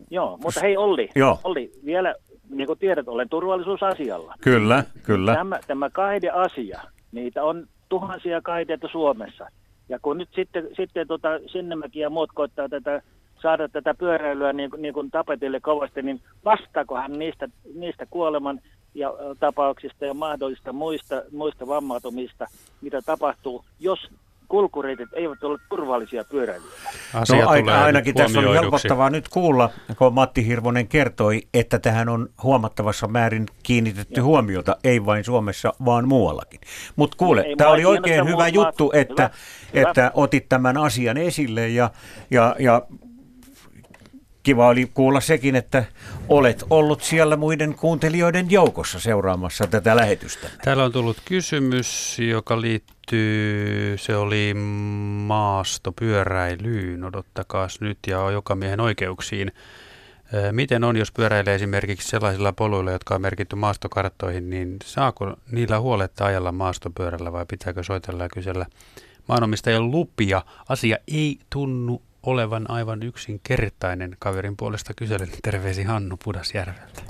Joo, 0.10 0.38
mutta 0.44 0.60
hei 0.60 0.78
Olli, 0.78 1.10
Joo. 1.16 1.40
Olli 1.44 1.72
vielä 1.86 2.16
niin 2.50 2.68
kuin 2.68 2.80
tiedät, 2.80 3.08
olen 3.08 3.30
turvallisuusasialla. 3.30 4.36
Kyllä, 4.42 4.84
kyllä. 5.04 5.34
Tämä, 5.36 5.60
tämä 5.68 5.90
asia, 6.34 6.82
niitä 7.12 7.44
on 7.44 7.68
tuhansia 7.90 8.42
kaideita 8.42 8.88
Suomessa. 8.92 9.48
Ja 9.90 10.00
kun 10.00 10.18
nyt 10.18 10.30
sitten, 10.36 10.68
sitten 10.78 11.08
tota, 11.08 11.30
Sinnemäki 11.48 12.00
ja 12.00 12.10
muut 12.10 12.30
koittaa 12.34 12.70
tätä, 12.70 13.02
saada 13.42 13.70
tätä 13.70 13.94
pyöräilyä 13.94 14.54
niin, 14.54 14.70
niin 14.78 14.94
kuin 14.94 15.12
tapetille 15.12 15.60
kovasti, 15.60 16.02
niin 16.02 16.22
vastaakohan 16.46 17.20
niistä, 17.20 17.48
niistä 17.76 18.06
kuoleman 18.06 18.62
ja 18.96 19.14
tapauksista 19.40 20.06
ja 20.06 20.14
mahdollista 20.14 20.74
muista, 20.74 21.22
muista 21.32 21.68
vammautumista, 21.68 22.48
mitä 22.82 23.02
tapahtuu, 23.02 23.66
jos 23.80 24.10
kulkureitit 24.48 25.10
eivät 25.14 25.44
ole 25.44 25.60
turvallisia 25.70 26.24
pyöräilijöille. 26.24 26.90
no, 27.14 27.50
aina, 27.50 27.84
ainakin 27.84 28.16
tässä 28.16 28.40
on 28.40 28.54
helpottavaa 28.54 29.10
nyt 29.10 29.30
kuulla, 29.30 29.70
kun 29.98 30.14
Matti 30.14 30.48
Hirvonen 30.48 30.88
kertoi, 30.88 31.42
että 31.54 31.80
tähän 31.80 32.10
on 32.10 32.30
huomattavassa 32.44 33.08
määrin 33.08 33.46
kiinnitetty 33.64 34.20
Joo. 34.20 34.26
huomiota, 34.26 34.78
ei 34.84 35.06
vain 35.06 35.24
Suomessa, 35.24 35.74
vaan 35.86 36.08
muuallakin. 36.08 36.60
Mutta 36.96 37.18
kuule, 37.18 37.46
tämä 37.58 37.70
oli 37.70 37.86
oikein 37.86 38.28
hyvä 38.28 38.48
juttu, 38.48 38.92
että, 38.96 39.30
hyvä. 39.74 39.90
että 39.90 40.12
otit 40.14 40.50
tämän 40.50 40.78
asian 40.78 41.18
esille 41.18 41.70
ja, 41.70 41.90
ja, 42.32 42.56
ja 42.60 42.82
kiva 44.46 44.68
oli 44.68 44.92
kuulla 44.94 45.22
sekin, 45.22 45.56
että 45.56 45.86
olet 46.30 46.64
ollut 46.70 47.04
siellä 47.04 47.36
muiden 47.36 47.76
kuuntelijoiden 47.76 48.52
joukossa 48.52 49.00
seuraamassa 49.00 49.68
tätä 49.68 49.96
lähetystä. 49.96 50.50
Täällä 50.64 50.84
on 50.84 50.92
tullut 50.92 51.18
kysymys, 51.26 52.18
joka 52.20 52.62
liittyy, 52.62 53.98
se 53.98 54.16
oli 54.16 54.54
maastopyöräilyyn, 55.28 57.04
odottakaa 57.04 57.68
nyt, 57.80 57.98
ja 58.08 58.32
joka 58.32 58.56
miehen 58.56 58.80
oikeuksiin. 58.80 59.52
Miten 60.52 60.84
on, 60.84 60.98
jos 60.98 61.12
pyöräilee 61.12 61.56
esimerkiksi 61.56 62.08
sellaisilla 62.08 62.54
poluilla, 62.54 62.92
jotka 62.92 63.16
on 63.16 63.22
merkitty 63.22 63.56
maastokarttoihin, 63.56 64.50
niin 64.50 64.78
saako 64.84 65.34
niillä 65.52 65.80
huoletta 65.80 66.26
ajalla 66.26 66.52
maastopyörällä 66.52 67.32
vai 67.32 67.46
pitääkö 67.50 67.84
soitella 67.84 68.24
ja 68.24 68.30
kysellä 68.30 68.66
maanomistajan 69.28 69.92
lupia? 69.92 70.42
Asia 70.70 70.98
ei 71.08 71.40
tunnu 71.50 72.02
olevan 72.26 72.72
aivan 72.72 73.04
yksinkertainen. 73.04 74.16
Kaverin 74.20 74.58
puolesta 74.58 74.94
kyselen 74.94 75.30
terveisi 75.44 75.84
Hannu 75.84 76.18
Pudasjärveltä. 76.24 77.02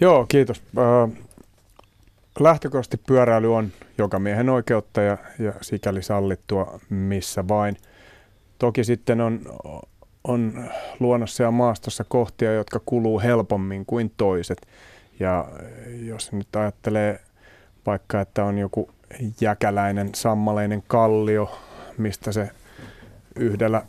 Joo, 0.00 0.26
kiitos. 0.28 0.62
Lähtökohtaisesti 2.40 2.96
pyöräily 3.06 3.54
on 3.54 3.72
joka 3.98 4.18
miehen 4.18 4.48
oikeutta 4.48 5.00
ja, 5.00 5.18
ja 5.38 5.52
sikäli 5.60 6.02
sallittua 6.02 6.80
missä 6.90 7.48
vain. 7.48 7.76
Toki 8.58 8.84
sitten 8.84 9.20
on, 9.20 9.40
on 10.24 10.70
luonnossa 11.00 11.42
ja 11.42 11.50
maastossa 11.50 12.04
kohtia, 12.08 12.54
jotka 12.54 12.80
kuluu 12.86 13.20
helpommin 13.20 13.86
kuin 13.86 14.12
toiset. 14.16 14.66
Ja 15.20 15.48
jos 16.00 16.32
nyt 16.32 16.56
ajattelee 16.56 17.20
vaikka, 17.86 18.20
että 18.20 18.44
on 18.44 18.58
joku 18.58 18.90
jäkäläinen, 19.40 20.10
sammaleinen 20.14 20.82
kallio, 20.86 21.58
mistä 21.98 22.32
se 22.32 22.50
yhdellä 23.36 23.82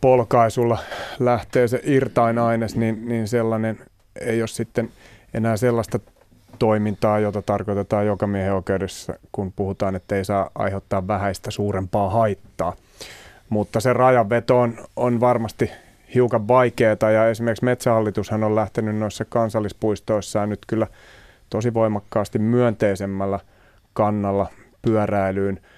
polkaisulla 0.00 0.78
lähtee 1.18 1.68
se 1.68 1.80
irtain-aines, 1.84 2.76
niin, 2.76 3.08
niin 3.08 3.28
sellainen 3.28 3.78
ei 4.20 4.42
ole 4.42 4.48
sitten 4.48 4.90
enää 5.34 5.56
sellaista 5.56 5.98
toimintaa, 6.58 7.18
jota 7.18 7.42
tarkoitetaan 7.42 8.06
joka 8.06 8.26
miehen 8.26 8.54
oikeudessa, 8.54 9.14
kun 9.32 9.52
puhutaan, 9.52 9.96
että 9.96 10.16
ei 10.16 10.24
saa 10.24 10.50
aiheuttaa 10.54 11.06
vähäistä 11.06 11.50
suurempaa 11.50 12.10
haittaa. 12.10 12.72
Mutta 13.48 13.80
se 13.80 13.92
rajanveto 13.92 14.60
on, 14.60 14.78
on 14.96 15.20
varmasti 15.20 15.70
hiukan 16.14 16.48
vaikeaa 16.48 17.10
ja 17.14 17.28
esimerkiksi 17.28 17.64
Metsähallitushan 17.64 18.44
on 18.44 18.54
lähtenyt 18.54 18.96
noissa 18.96 19.24
kansallispuistoissaan 19.24 20.48
nyt 20.48 20.60
kyllä 20.66 20.86
tosi 21.50 21.74
voimakkaasti 21.74 22.38
myönteisemmällä 22.38 23.40
kannalla 23.92 24.46
pyöräilyyn– 24.82 25.60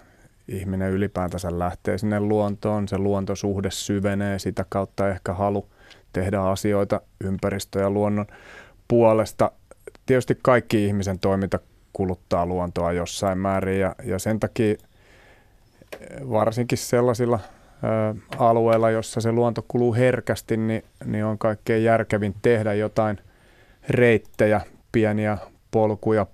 ihminen 0.49 0.91
ylipäätänsä 0.91 1.59
lähtee 1.59 1.99
sinne 1.99 2.21
luontoon, 2.21 2.89
se 2.89 2.99
luontosuhde 2.99 3.71
syvenee, 3.71 4.39
sitä 4.39 4.65
kautta 4.69 5.09
ehkä 5.09 5.35
halu 5.35 5.69
tehdä 6.13 6.41
asioita 6.41 7.01
ympäristö- 7.25 7.81
ja 7.81 7.91
luonnon 7.91 8.27
puolesta. 8.91 9.51
Tietysti 10.07 10.39
kaikki 10.43 10.87
ihmisen 10.87 11.19
toiminta 11.19 11.59
kuluttaa 11.93 12.47
luontoa 12.47 12.93
jossain 12.93 13.39
määrin 13.39 13.81
ja, 13.81 13.95
ja 14.05 14.19
sen 14.19 14.41
takia 14.41 14.75
varsinkin 16.31 16.79
sellaisilla 16.79 17.41
ä, 17.45 18.15
alueilla, 18.39 18.91
jossa 18.91 19.21
se 19.21 19.33
luonto 19.33 19.65
kuluu 19.69 19.95
herkästi, 19.95 20.57
niin, 20.57 20.85
niin 21.05 21.25
on 21.25 21.39
kaikkein 21.39 21.85
järkevin 21.85 22.35
tehdä 22.43 22.75
jotain 22.75 23.19
reittejä, 23.89 24.61
pieniä 24.93 25.39
polkuja, 25.71 26.27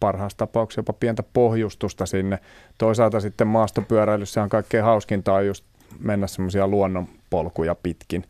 parhaassa 0.00 0.38
tapauksessa 0.38 0.78
jopa 0.78 0.92
pientä 0.92 1.22
pohjustusta 1.32 2.06
sinne. 2.06 2.38
Toisaalta 2.78 3.20
sitten 3.20 3.46
maastopyöräilyssä 3.46 4.42
on 4.42 4.48
kaikkein 4.48 4.84
hauskinta 4.84 5.34
on 5.34 5.46
just 5.46 5.64
mennä 5.98 6.26
semmoisia 6.26 6.68
luonnonpolkuja 6.68 7.74
pitkin. 7.74 8.24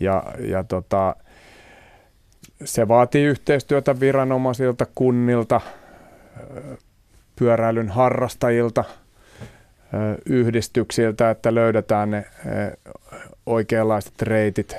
Ja, 0.00 0.24
ja 0.38 0.64
tota, 0.64 1.16
se 2.64 2.88
vaatii 2.88 3.24
yhteistyötä 3.24 4.00
viranomaisilta, 4.00 4.86
kunnilta, 4.94 5.60
pyöräilyn 7.38 7.88
harrastajilta, 7.88 8.84
yhdistyksiltä, 10.26 11.30
että 11.30 11.54
löydetään 11.54 12.10
ne 12.10 12.24
oikeanlaiset 13.46 14.22
reitit, 14.22 14.76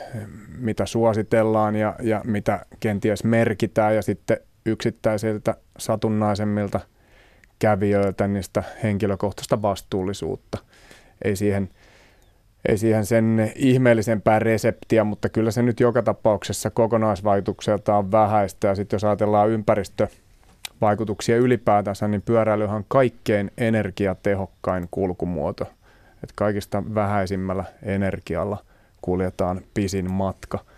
mitä 0.59 0.85
suositellaan 0.85 1.75
ja, 1.75 1.95
ja 2.01 2.21
mitä 2.25 2.65
kenties 2.79 3.23
merkitään 3.23 3.95
ja 3.95 4.01
sitten 4.01 4.37
yksittäisiltä 4.65 5.55
satunnaisemmilta 5.77 6.79
kävijöiltä 7.59 8.27
niistä 8.27 8.63
henkilökohtaista 8.83 9.61
vastuullisuutta. 9.61 10.57
Ei 11.23 11.35
siihen, 11.35 11.69
ei 12.67 12.77
siihen 12.77 13.05
sen 13.05 13.51
ihmeellisempää 13.55 14.39
reseptiä, 14.39 15.03
mutta 15.03 15.29
kyllä 15.29 15.51
se 15.51 15.61
nyt 15.61 15.79
joka 15.79 16.03
tapauksessa 16.03 16.69
kokonaisvaikutukselta 16.69 17.95
on 17.95 18.11
vähäistä. 18.11 18.67
Ja 18.67 18.75
sitten 18.75 18.95
jos 18.95 19.03
ajatellaan 19.03 19.49
ympäristövaikutuksia 19.49 21.37
ylipäätänsä, 21.37 22.07
niin 22.07 22.21
pyöräilyhän 22.21 22.75
on 22.75 22.85
kaikkein 22.87 23.51
energiatehokkain 23.57 24.87
kulkumuoto. 24.91 25.65
Et 26.23 26.31
kaikista 26.35 26.83
vähäisimmällä 26.95 27.63
energialla 27.83 28.57
kuljetaan 29.01 29.61
pisin 29.73 30.11
matka– 30.11 30.59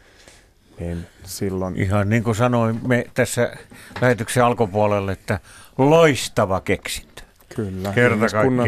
niin 0.79 1.05
silloin... 1.23 1.75
Ihan 1.75 2.09
niin 2.09 2.23
kuin 2.23 2.35
sanoin 2.35 2.79
me 2.87 3.05
tässä 3.13 3.57
lähetyksen 4.01 4.43
alkupuolelle, 4.43 5.11
että 5.11 5.39
loistava 5.77 6.61
keksintö. 6.61 7.21
Kyllä, 7.55 7.91
Kerta 7.93 8.25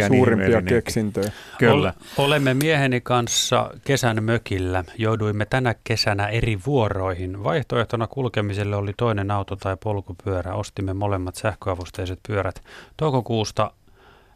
suurimpia 0.08 0.62
keksintöjä. 0.62 1.32
Kyllä. 1.60 1.94
Olemme 2.18 2.53
mieheni 2.53 3.02
kanssa 3.02 3.72
kesän 3.84 4.24
mökillä. 4.24 4.84
Jouduimme 4.98 5.45
tänä 5.45 5.76
kesänä 5.84 6.28
eri 6.28 6.60
vuoroihin. 6.66 7.44
Vaihtoehtona 7.44 8.08
kulkemiselle 8.08 8.76
oli 8.76 8.94
toinen 8.98 9.32
auto 9.32 9.56
tai 9.56 9.78
polkupyörä. 9.84 10.53
Ostimme 10.53 10.94
molemmat 10.94 11.36
sähköavusteiset 11.36 12.20
pyörät. 12.28 12.64
Toukokuusta 12.98 13.72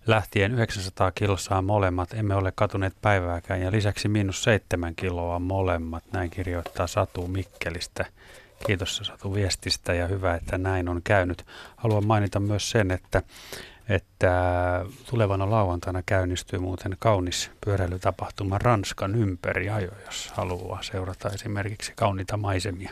lähtien 0.07 0.51
900 0.51 1.11
kilsaa 1.11 1.61
molemmat. 1.61 2.13
Emme 2.13 2.35
ole 2.35 2.51
katuneet 2.55 2.93
päivääkään 3.01 3.61
ja 3.61 3.71
lisäksi 3.71 4.07
miinus 4.07 4.43
7 4.43 4.95
kiloa 4.95 5.39
molemmat. 5.39 6.03
Näin 6.13 6.29
kirjoittaa 6.29 6.87
Satu 6.87 7.27
Mikkelistä. 7.27 8.05
Kiitos 8.65 8.97
Satu 8.97 9.33
viestistä 9.33 9.93
ja 9.93 10.07
hyvä, 10.07 10.35
että 10.35 10.57
näin 10.57 10.89
on 10.89 11.01
käynyt. 11.03 11.45
Haluan 11.75 12.07
mainita 12.07 12.39
myös 12.39 12.69
sen, 12.69 12.91
että, 12.91 13.21
että 13.89 14.85
tulevana 15.09 15.49
lauantaina 15.49 16.03
käynnistyy 16.05 16.59
muuten 16.59 16.95
kaunis 16.99 17.51
pyöräilytapahtuma 17.65 18.57
Ranskan 18.57 19.15
ympäri 19.15 19.69
ajo, 19.69 19.91
jos 20.05 20.31
haluaa 20.33 20.83
seurata 20.83 21.29
esimerkiksi 21.29 21.93
kauniita 21.95 22.37
maisemia 22.37 22.91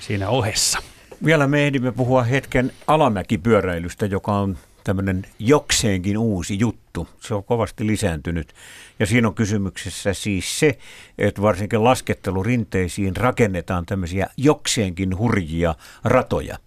siinä 0.00 0.28
ohessa. 0.28 0.78
Vielä 1.24 1.46
me 1.46 1.66
ehdimme 1.66 1.92
puhua 1.92 2.22
hetken 2.22 2.72
alamäkipyöräilystä, 2.86 4.06
joka 4.06 4.32
on 4.32 4.56
tämmöinen 4.84 5.26
jokseenkin 5.38 6.18
uusi 6.18 6.58
juttu. 6.58 7.08
Se 7.20 7.34
on 7.34 7.44
kovasti 7.44 7.86
lisääntynyt. 7.86 8.54
Ja 8.98 9.06
siinä 9.06 9.28
on 9.28 9.34
kysymyksessä 9.34 10.14
siis 10.14 10.60
se, 10.60 10.78
että 11.18 11.42
varsinkin 11.42 11.84
laskettelurinteisiin 11.84 13.16
rakennetaan 13.16 13.86
tämmöisiä 13.86 14.26
jokseenkin 14.36 15.18
hurjia 15.18 15.74
ratoja. 16.04 16.58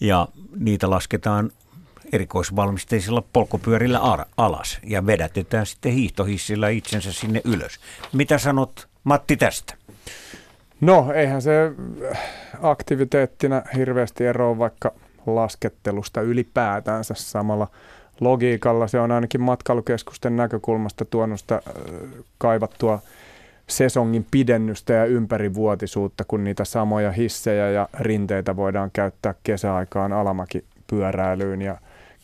Ja 0.00 0.28
niitä 0.56 0.90
lasketaan 0.90 1.50
erikoisvalmisteisilla 2.12 3.22
polkupyörillä 3.32 4.00
alas 4.36 4.78
ja 4.84 5.06
vedätetään 5.06 5.66
sitten 5.66 5.92
hiihtohissillä 5.92 6.68
itsensä 6.68 7.12
sinne 7.12 7.40
ylös. 7.44 7.80
Mitä 8.12 8.38
sanot 8.38 8.88
Matti 9.04 9.36
tästä? 9.36 9.74
No 10.80 11.12
eihän 11.12 11.42
se 11.42 11.72
aktiviteettina 12.62 13.62
hirveästi 13.76 14.26
eroa, 14.26 14.58
vaikka 14.58 14.92
laskettelusta 15.26 16.20
ylipäätänsä 16.20 17.14
samalla 17.16 17.68
logiikalla. 18.20 18.88
Se 18.88 19.00
on 19.00 19.12
ainakin 19.12 19.40
matkailukeskusten 19.40 20.36
näkökulmasta 20.36 21.04
tuonut 21.04 21.40
sitä 21.40 21.62
kaivattua 22.38 23.02
sesongin 23.66 24.26
pidennystä 24.30 24.92
ja 24.92 25.04
ympärivuotisuutta, 25.04 26.24
kun 26.28 26.44
niitä 26.44 26.64
samoja 26.64 27.12
hissejä 27.12 27.70
ja 27.70 27.88
rinteitä 28.00 28.56
voidaan 28.56 28.90
käyttää 28.92 29.34
kesäaikaan 29.42 30.12
alamäkipyöräilyyn. 30.12 31.62
Ja 31.62 31.78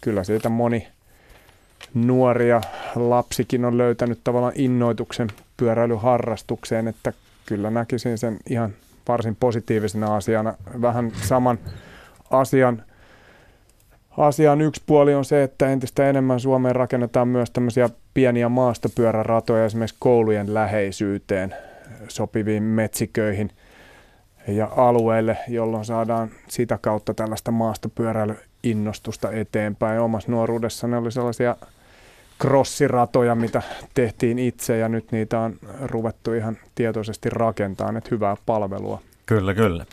kyllä 0.05 0.24
siitä 0.24 0.48
moni 0.48 0.89
nuoria 1.94 2.60
lapsikin 2.94 3.64
on 3.64 3.78
löytänyt 3.78 4.20
tavallaan 4.24 4.52
innoituksen 4.56 5.28
pyöräilyharrastukseen, 5.56 6.89
että 6.89 7.12
kyllä 7.47 7.70
näkisin 7.70 8.18
sen 8.18 8.36
ihan 8.51 8.74
varsin 9.09 9.36
positiivisena 9.36 10.16
asiana. 10.16 10.55
Vähän 10.81 11.12
saman 11.22 11.59
asian 12.31 12.82
Asian 14.16 14.60
yksi 14.60 14.82
puoli 14.86 15.14
on 15.14 15.24
se, 15.24 15.43
että 15.43 15.68
entistä 15.68 16.10
enemmän 16.10 16.40
Suomeen 16.40 16.76
rakennetaan 16.76 17.28
myös 17.28 17.51
tämmöisiä 17.51 17.90
pieniä 18.14 18.48
maastopyöräratoja 18.48 19.64
esimerkiksi 19.64 19.97
koulujen 19.98 20.55
läheisyyteen 20.55 21.55
sopiviin 22.09 22.62
metsiköihin 22.62 23.51
ja 24.48 24.68
alueille, 24.76 25.36
jolloin 25.48 25.85
saadaan 25.85 26.31
sitä 26.48 26.78
kautta 26.82 27.14
tällaista 27.14 27.51
maastopyöräilyinnostusta 28.65 29.32
eteenpäin. 29.32 30.01
Omassa 30.01 30.32
nuoruudessa 30.32 30.86
ne 30.86 30.97
oli 30.97 31.12
sellaisia 31.12 31.57
crossiratoja, 32.41 33.35
mitä 33.35 33.62
tehtiin 33.95 34.39
itse 34.39 34.78
ja 34.78 34.89
nyt 34.89 35.12
niitä 35.12 35.41
on 35.41 35.59
ruvettu 35.82 36.32
ihan 36.32 36.59
tietoisesti 36.74 37.31
rakentamaan, 37.31 37.97
että 37.97 38.11
hyvää 38.11 38.36
palvelua 38.47 39.01
Kyllä, 39.27 39.55
kyllä. 39.55 39.86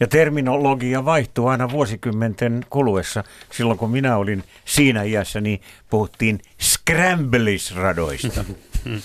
Ja 0.00 0.06
terminologia 0.06 1.04
vaihtuu 1.04 1.46
aina 1.46 1.70
vuosikymmenten 1.70 2.66
kuluessa. 2.70 3.24
Silloin 3.52 3.78
kun 3.78 3.90
minä 3.90 4.16
olin 4.16 4.44
siinä 4.64 5.02
iässä, 5.02 5.40
niin 5.40 5.60
puhuttiin 5.90 6.40
scramblisradoista, 6.60 8.44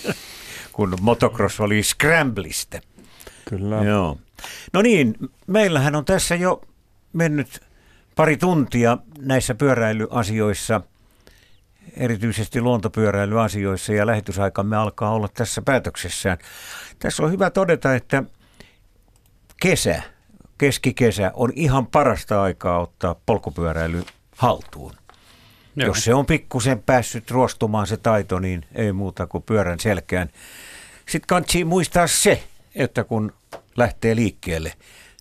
kun 0.72 0.96
motocross 1.00 1.60
oli 1.60 1.82
scrambliste. 1.82 2.80
Kyllä. 3.48 3.76
Joo. 3.76 4.18
No 4.72 4.82
niin, 4.82 5.14
meillähän 5.46 5.96
on 5.96 6.04
tässä 6.04 6.34
jo 6.34 6.60
mennyt 7.12 7.60
pari 8.16 8.36
tuntia 8.36 8.98
näissä 9.18 9.54
pyöräilyasioissa, 9.54 10.80
erityisesti 11.96 12.60
luontopyöräilyasioissa, 12.60 13.92
ja 13.92 14.06
lähetysaikamme 14.06 14.76
alkaa 14.76 15.10
olla 15.10 15.28
tässä 15.28 15.62
päätöksessään. 15.62 16.38
Tässä 16.98 17.22
on 17.22 17.32
hyvä 17.32 17.50
todeta, 17.50 17.94
että 17.94 18.22
kesä, 19.60 20.02
keskikesä 20.58 21.30
on 21.34 21.52
ihan 21.54 21.86
parasta 21.86 22.42
aikaa 22.42 22.80
ottaa 22.80 23.16
polkupyöräily 23.26 24.04
haltuun. 24.36 24.92
Joo. 25.76 25.86
Jos 25.86 26.04
se 26.04 26.14
on 26.14 26.26
pikkusen 26.26 26.82
päässyt 26.82 27.30
ruostumaan 27.30 27.86
se 27.86 27.96
taito, 27.96 28.38
niin 28.38 28.66
ei 28.74 28.92
muuta 28.92 29.26
kuin 29.26 29.42
pyörän 29.42 29.80
selkään. 29.80 30.28
Sitten 31.08 31.26
kansi 31.26 31.64
muistaa 31.64 32.06
se, 32.06 32.42
että 32.74 33.04
kun 33.04 33.32
lähtee 33.76 34.16
liikkeelle, 34.16 34.72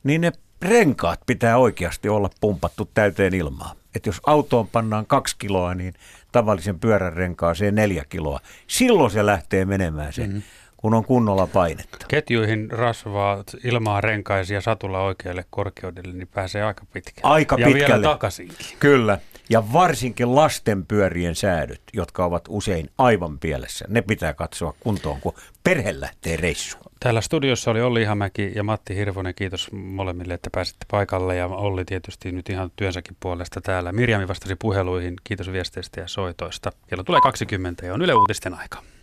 niin 0.04 0.22
ne 0.22 0.32
renkaat 0.64 1.20
pitää 1.26 1.58
oikeasti 1.58 2.10
olla 2.10 2.30
pumpattu 2.42 2.90
täyteen 2.94 3.34
ilmaa. 3.34 3.76
Että 3.96 4.10
jos 4.10 4.22
autoon 4.26 4.68
pannaan 4.68 5.06
kaksi 5.06 5.36
kiloa, 5.40 5.76
niin 5.76 5.94
tavallisen 6.32 6.80
pyörän 6.80 7.14
renkaaseen 7.14 7.76
neljä 7.76 8.06
kiloa. 8.10 8.40
Silloin 8.68 9.12
se 9.12 9.26
lähtee 9.26 9.66
menemään 9.66 10.14
se 10.14 10.28
mm-hmm 10.28 10.42
kun 10.84 10.94
on 10.94 11.06
kunnolla 11.06 11.48
painetta. 11.48 12.06
Ketjuihin 12.08 12.72
rasvaa 12.72 13.44
ilmaa 13.64 14.02
renkaisia 14.02 14.62
satulla 14.62 15.02
oikealle 15.02 15.46
korkeudelle, 15.50 16.14
niin 16.14 16.28
pääsee 16.28 16.64
aika 16.64 16.86
pitkälle. 16.94 17.34
Aika 17.34 17.56
ja 17.60 17.66
pitkälle. 17.66 17.88
vielä 17.88 18.02
takaisinkin. 18.02 18.66
Kyllä. 18.80 19.18
Ja 19.50 19.74
varsinkin 19.74 20.36
lasten 20.36 20.86
pyörien 20.86 21.36
säädöt, 21.36 21.82
jotka 21.94 22.26
ovat 22.26 22.44
usein 22.50 22.90
aivan 22.98 23.40
pielessä, 23.40 23.86
ne 23.90 24.02
pitää 24.02 24.34
katsoa 24.34 24.74
kuntoon, 24.80 25.22
kun 25.22 25.34
perhe 25.64 26.00
lähtee 26.00 26.38
reissuun. 26.38 26.83
Täällä 27.04 27.22
studiossa 27.22 27.72
oli 27.72 27.82
Olli 27.82 28.02
Ihamäki 28.02 28.52
ja 28.56 28.64
Matti 28.64 28.96
Hirvonen. 28.96 29.36
Kiitos 29.36 29.72
molemmille, 29.72 30.34
että 30.34 30.50
pääsitte 30.54 30.86
paikalle. 30.92 31.36
Ja 31.36 31.48
Olli 31.48 31.86
tietysti 31.86 32.32
nyt 32.32 32.50
ihan 32.50 32.72
työnsäkin 32.76 33.18
puolesta 33.20 33.62
täällä. 33.62 33.92
Mirjami 33.92 34.28
vastasi 34.28 34.56
puheluihin. 34.56 35.14
Kiitos 35.24 35.52
viesteistä 35.52 36.02
ja 36.02 36.08
soitoista. 36.08 36.72
Kello 36.88 37.04
tulee 37.04 37.22
20 37.22 37.86
ja 37.86 37.94
on 37.94 38.02
Yle 38.02 38.14
Uutisten 38.14 38.54
aika. 38.54 38.84